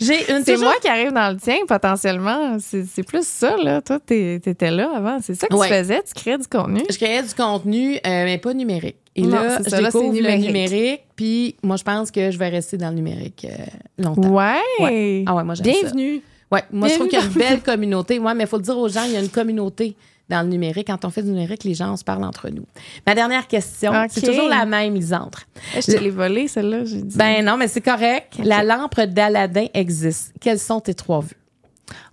J'ai 0.00 0.30
une 0.32 0.42
C'est 0.44 0.54
toujours- 0.54 0.64
moi 0.70 0.74
qui 0.82 0.88
arrive 0.88 1.12
dans 1.12 1.30
le 1.32 1.36
tien, 1.38 1.58
potentiellement. 1.68 2.56
C'est 2.58 3.04
plus 3.06 3.24
ça, 3.26 3.56
là. 3.56 3.80
Toi, 3.80 4.00
t'étais 4.00 4.70
là 4.72 4.90
avant. 4.96 5.18
C'est 5.22 5.34
ça 5.36 5.46
que 5.46 5.54
Ouais. 5.54 5.68
tu 5.68 5.74
faisais. 5.74 6.02
Tu 6.02 6.14
créais 6.14 6.38
du 6.38 6.46
contenu. 6.48 6.82
Je 6.90 6.96
créais 6.96 7.22
du 7.22 7.32
contenu, 7.34 7.94
euh, 7.96 7.98
mais 8.04 8.38
pas 8.38 8.52
numérique. 8.52 8.96
Et 9.14 9.22
Non, 9.22 9.30
là, 9.30 9.58
c'est 9.58 9.64
je 9.66 9.70
ça, 9.70 9.80
là, 9.80 9.88
découvre 9.88 10.12
le 10.12 10.18
numérique. 10.18 10.46
numérique. 10.46 11.00
Puis 11.14 11.56
moi, 11.62 11.76
je 11.76 11.84
pense 11.84 12.10
que 12.10 12.30
je 12.32 12.38
vais 12.38 12.48
rester 12.48 12.76
dans 12.76 12.88
le 12.90 12.96
numérique 12.96 13.46
euh, 13.48 13.64
longtemps. 14.02 14.28
Ouais. 14.28 15.24
Ah 15.26 15.34
ouais, 15.36 15.44
moi, 15.44 15.54
j'aime 15.54 15.66
ça. 15.72 15.80
Bienvenue. 15.80 16.20
Ouais, 16.50 16.62
moi, 16.72 16.88
je 16.88 16.94
trouve 16.94 17.08
qu'il 17.08 17.18
y 17.18 17.22
a 17.22 17.24
une 17.24 17.30
belle 17.32 17.60
communauté. 17.62 18.18
Ouais, 18.18 18.34
mais 18.34 18.44
il 18.44 18.46
faut 18.48 18.56
le 18.56 18.62
dire 18.62 18.76
aux 18.76 18.88
gens, 18.88 19.04
il 19.04 19.12
y 19.12 19.16
a 19.16 19.20
une 19.20 19.28
communauté 19.30 19.96
dans 20.28 20.42
le 20.42 20.48
numérique. 20.48 20.88
Quand 20.88 21.04
on 21.04 21.10
fait 21.10 21.22
du 21.22 21.30
numérique, 21.30 21.64
les 21.64 21.74
gens, 21.74 21.92
on 21.92 21.96
se 21.96 22.04
parle 22.04 22.24
entre 22.24 22.48
nous. 22.48 22.66
Ma 23.06 23.14
dernière 23.14 23.46
question, 23.46 23.92
c'est 24.08 24.22
toujours 24.22 24.48
la 24.48 24.64
même, 24.66 24.94
Lisandre. 24.94 25.40
Je 25.74 25.80
te 25.80 25.96
l'ai 25.96 26.10
volé, 26.10 26.48
celle-là, 26.48 26.84
j'ai 26.84 27.02
dit. 27.02 27.16
Ben 27.16 27.44
non, 27.44 27.56
mais 27.56 27.68
c'est 27.68 27.80
correct. 27.80 28.38
La 28.42 28.62
lampe 28.62 29.00
d'Aladin 29.00 29.66
existe. 29.74 30.32
Quels 30.40 30.58
sont 30.58 30.80
tes 30.80 30.94
trois 30.94 31.20
vues? 31.20 31.36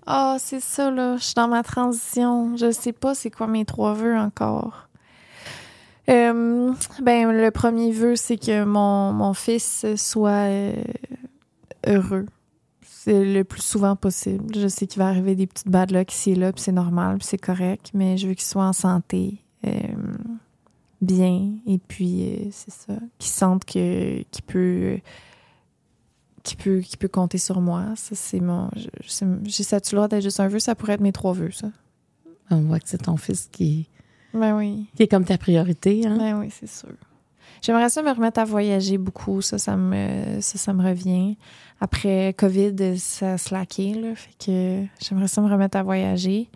Ah, 0.06 0.36
c'est 0.40 0.60
ça, 0.60 0.92
là. 0.92 1.18
Je 1.18 1.24
suis 1.24 1.34
dans 1.34 1.48
ma 1.48 1.64
transition. 1.64 2.56
Je 2.58 2.72
sais 2.72 2.92
pas 2.92 3.16
c'est 3.16 3.32
quoi 3.32 3.48
mes 3.48 3.66
trois 3.66 3.94
vœux 3.94 4.18
encore. 4.18 4.90
Euh, 6.10 6.74
ben, 7.02 7.32
le 7.32 7.52
premier 7.52 7.92
vœu, 7.92 8.18
c'est 8.18 8.38
que 8.38 8.66
mon, 8.66 9.14
mon 9.14 9.34
fils 9.34 9.86
soit 9.96 10.30
euh, 10.32 10.74
heureux. 11.88 12.26
C'est 13.04 13.26
le 13.26 13.44
plus 13.44 13.62
souvent 13.62 13.98
possible. 13.98 14.56
Je 14.56 14.70
sais 14.70 14.88
qu'il 14.88 15.00
va 15.00 15.10
arriver 15.10 15.36
des 15.36 15.46
petites 15.46 15.68
bad 15.68 15.92
luck 15.92 16.10
ici 16.14 16.32
et 16.32 16.36
là, 16.36 16.54
puis 16.54 16.62
c'est 16.62 16.72
normal, 16.72 17.18
puis 17.18 17.28
c'est 17.28 17.38
correct, 17.38 17.92
mais 17.94 18.16
je 18.16 18.30
veux 18.30 18.34
qu'il 18.34 18.46
soit 18.46 18.64
en 18.64 18.72
santé, 18.72 19.44
euh, 19.68 19.72
bien, 21.02 21.52
et 21.68 21.80
puis 21.80 22.24
euh, 22.24 22.48
c'est 22.52 22.72
ça, 22.72 22.94
qu'il 23.20 23.30
sente 23.30 23.66
que 23.66 24.24
qu'il 24.24 24.44
peut 24.46 25.00
qui 26.44 26.56
peut, 26.56 26.80
qui 26.80 26.96
peut 26.96 27.10
compter 27.10 27.38
sur 27.38 27.60
moi. 27.60 27.88
Ça, 27.98 28.16
c'est 28.16 28.40
mon. 28.40 28.70
J'ai 29.44 29.64
ça 29.64 29.82
tu 29.82 29.96
d'être 29.96 30.22
juste 30.22 30.40
un 30.40 30.48
vœu, 30.48 30.60
ça 30.60 30.74
pourrait 30.74 30.94
être 30.94 31.02
mes 31.02 31.12
trois 31.12 31.34
vœux, 31.34 31.52
ça. 31.52 31.72
On 32.52 32.62
voit 32.62 32.80
que 32.80 32.88
c'est 32.88 33.00
ton 33.00 33.18
fils 33.18 33.50
qui, 33.52 33.90
Ben 34.34 34.56
oui. 34.56 34.88
qui 34.96 35.04
est 35.04 35.08
comme 35.10 35.26
ta 35.26 35.38
priorité. 35.38 36.06
Hein? 36.06 36.18
Ben 36.18 36.40
oui, 36.40 36.48
c'est 36.58 36.70
sûr. 36.70 36.96
J'aimerais 37.64 37.90
ça 37.90 38.02
me 38.04 38.12
remettre 38.12 38.40
à 38.42 38.46
voyager 38.46 38.98
beaucoup. 38.98 39.42
Ça, 39.42 39.58
ça 39.58 39.78
me, 39.78 40.42
ça, 40.42 40.58
ça 40.58 40.74
me 40.74 40.84
revient. 40.86 41.38
Après 41.80 42.36
COVID, 42.38 43.00
ça 43.00 43.34
a 43.34 43.38
slacké, 43.38 43.94
là. 43.94 44.10
Fait 44.16 44.32
que 44.46 44.84
j'aimerais 45.02 45.28
ça 45.30 45.42
me 45.42 45.50
remettre 45.50 45.78
à 45.78 45.84
voyager. 45.84 46.50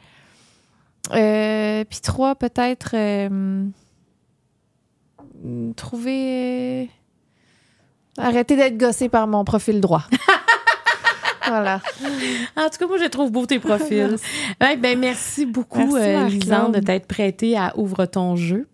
Euh, 1.13 1.85
Puis 1.89 2.01
trois, 2.01 2.35
peut-être 2.35 2.91
euh, 2.93 3.65
trouver. 5.75 6.83
euh, 6.83 6.85
arrêter 8.17 8.57
d'être 8.57 8.77
gossé 8.77 9.07
par 9.07 9.27
mon 9.27 9.45
profil 9.45 9.79
droit. 9.79 10.03
voilà. 11.47 11.81
En 12.57 12.69
tout 12.69 12.77
cas, 12.79 12.87
moi, 12.87 12.97
je 12.97 13.07
trouve 13.07 13.31
beau 13.31 13.45
tes 13.45 13.59
profils. 13.59 14.17
Ouais, 14.61 14.75
ben, 14.75 14.99
merci 14.99 15.45
beaucoup, 15.45 15.95
Merci, 15.95 16.09
euh. 16.15 16.27
Lisande, 16.27 16.75
de 16.75 16.79
t'être 16.81 17.07
prêtée 17.07 17.57
à 17.57 17.73
Ouvre 17.77 18.05
ton 18.05 18.35
jeu. 18.35 18.67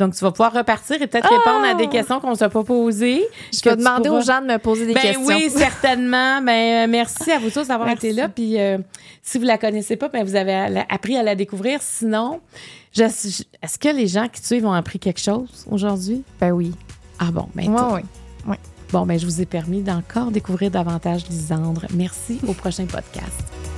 Donc, 0.00 0.14
tu 0.14 0.24
vas 0.24 0.30
pouvoir 0.32 0.52
repartir 0.54 0.96
et 1.00 1.06
peut-être 1.06 1.28
répondre 1.28 1.64
à 1.64 1.74
des 1.74 1.86
questions 1.88 2.18
qu'on 2.20 2.30
ne 2.30 2.34
s'est 2.34 2.48
pas 2.48 2.64
posées. 2.64 3.22
Je 3.52 3.60
vais 3.68 3.76
demander 3.76 4.08
pourras- 4.08 4.18
aux 4.20 4.24
gens 4.24 4.40
de 4.40 4.46
me 4.46 4.56
poser 4.58 4.86
des 4.86 4.94
Ben 4.94 5.00
questions. 5.02 5.26
oui, 5.26 5.50
certainement. 5.54 6.40
Ben, 6.42 6.86
euh, 6.88 6.90
merci 6.90 7.30
à 7.30 7.38
vous 7.38 7.50
tous 7.50 7.68
d'avoir 7.68 7.86
Merci. 7.86 8.06
été 8.08 8.16
là. 8.16 8.28
Puis, 8.30 8.58
euh, 8.58 8.78
si 9.22 9.38
vous 9.38 9.44
la 9.44 9.58
connaissez 9.58 9.96
pas, 9.96 10.08
ben, 10.08 10.24
vous 10.24 10.34
avez 10.36 10.82
appris 10.88 11.16
à 11.18 11.22
la 11.22 11.34
découvrir. 11.34 11.80
Sinon, 11.82 12.40
je- 12.94 13.02
est-ce 13.02 13.78
que 13.78 13.94
les 13.94 14.06
gens 14.06 14.26
qui 14.28 14.40
te 14.40 14.46
suivent 14.46 14.64
ont 14.66 14.72
appris 14.72 14.98
quelque 14.98 15.20
chose 15.20 15.66
aujourd'hui? 15.70 16.22
Ben 16.40 16.50
oui. 16.52 16.72
Ah 17.18 17.30
bon, 17.30 17.46
ben, 17.54 17.68
Ouais, 17.68 17.76
top. 17.78 17.92
ouais. 18.48 18.58
Bon, 18.92 19.04
ben, 19.06 19.18
je 19.18 19.26
vous 19.26 19.40
ai 19.42 19.46
permis 19.46 19.82
d'encore 19.82 20.30
découvrir 20.30 20.70
davantage 20.70 21.28
Lisandre. 21.28 21.82
Merci 21.94 22.40
au 22.48 22.54
prochain 22.54 22.86
podcast. 22.86 23.69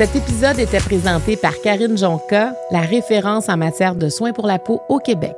Cet 0.00 0.16
épisode 0.16 0.58
était 0.58 0.80
présenté 0.80 1.36
par 1.36 1.60
Karine 1.60 1.98
Jonca, 1.98 2.54
la 2.70 2.80
référence 2.80 3.50
en 3.50 3.58
matière 3.58 3.94
de 3.94 4.08
soins 4.08 4.32
pour 4.32 4.46
la 4.46 4.58
peau 4.58 4.80
au 4.88 4.98
Québec. 4.98 5.36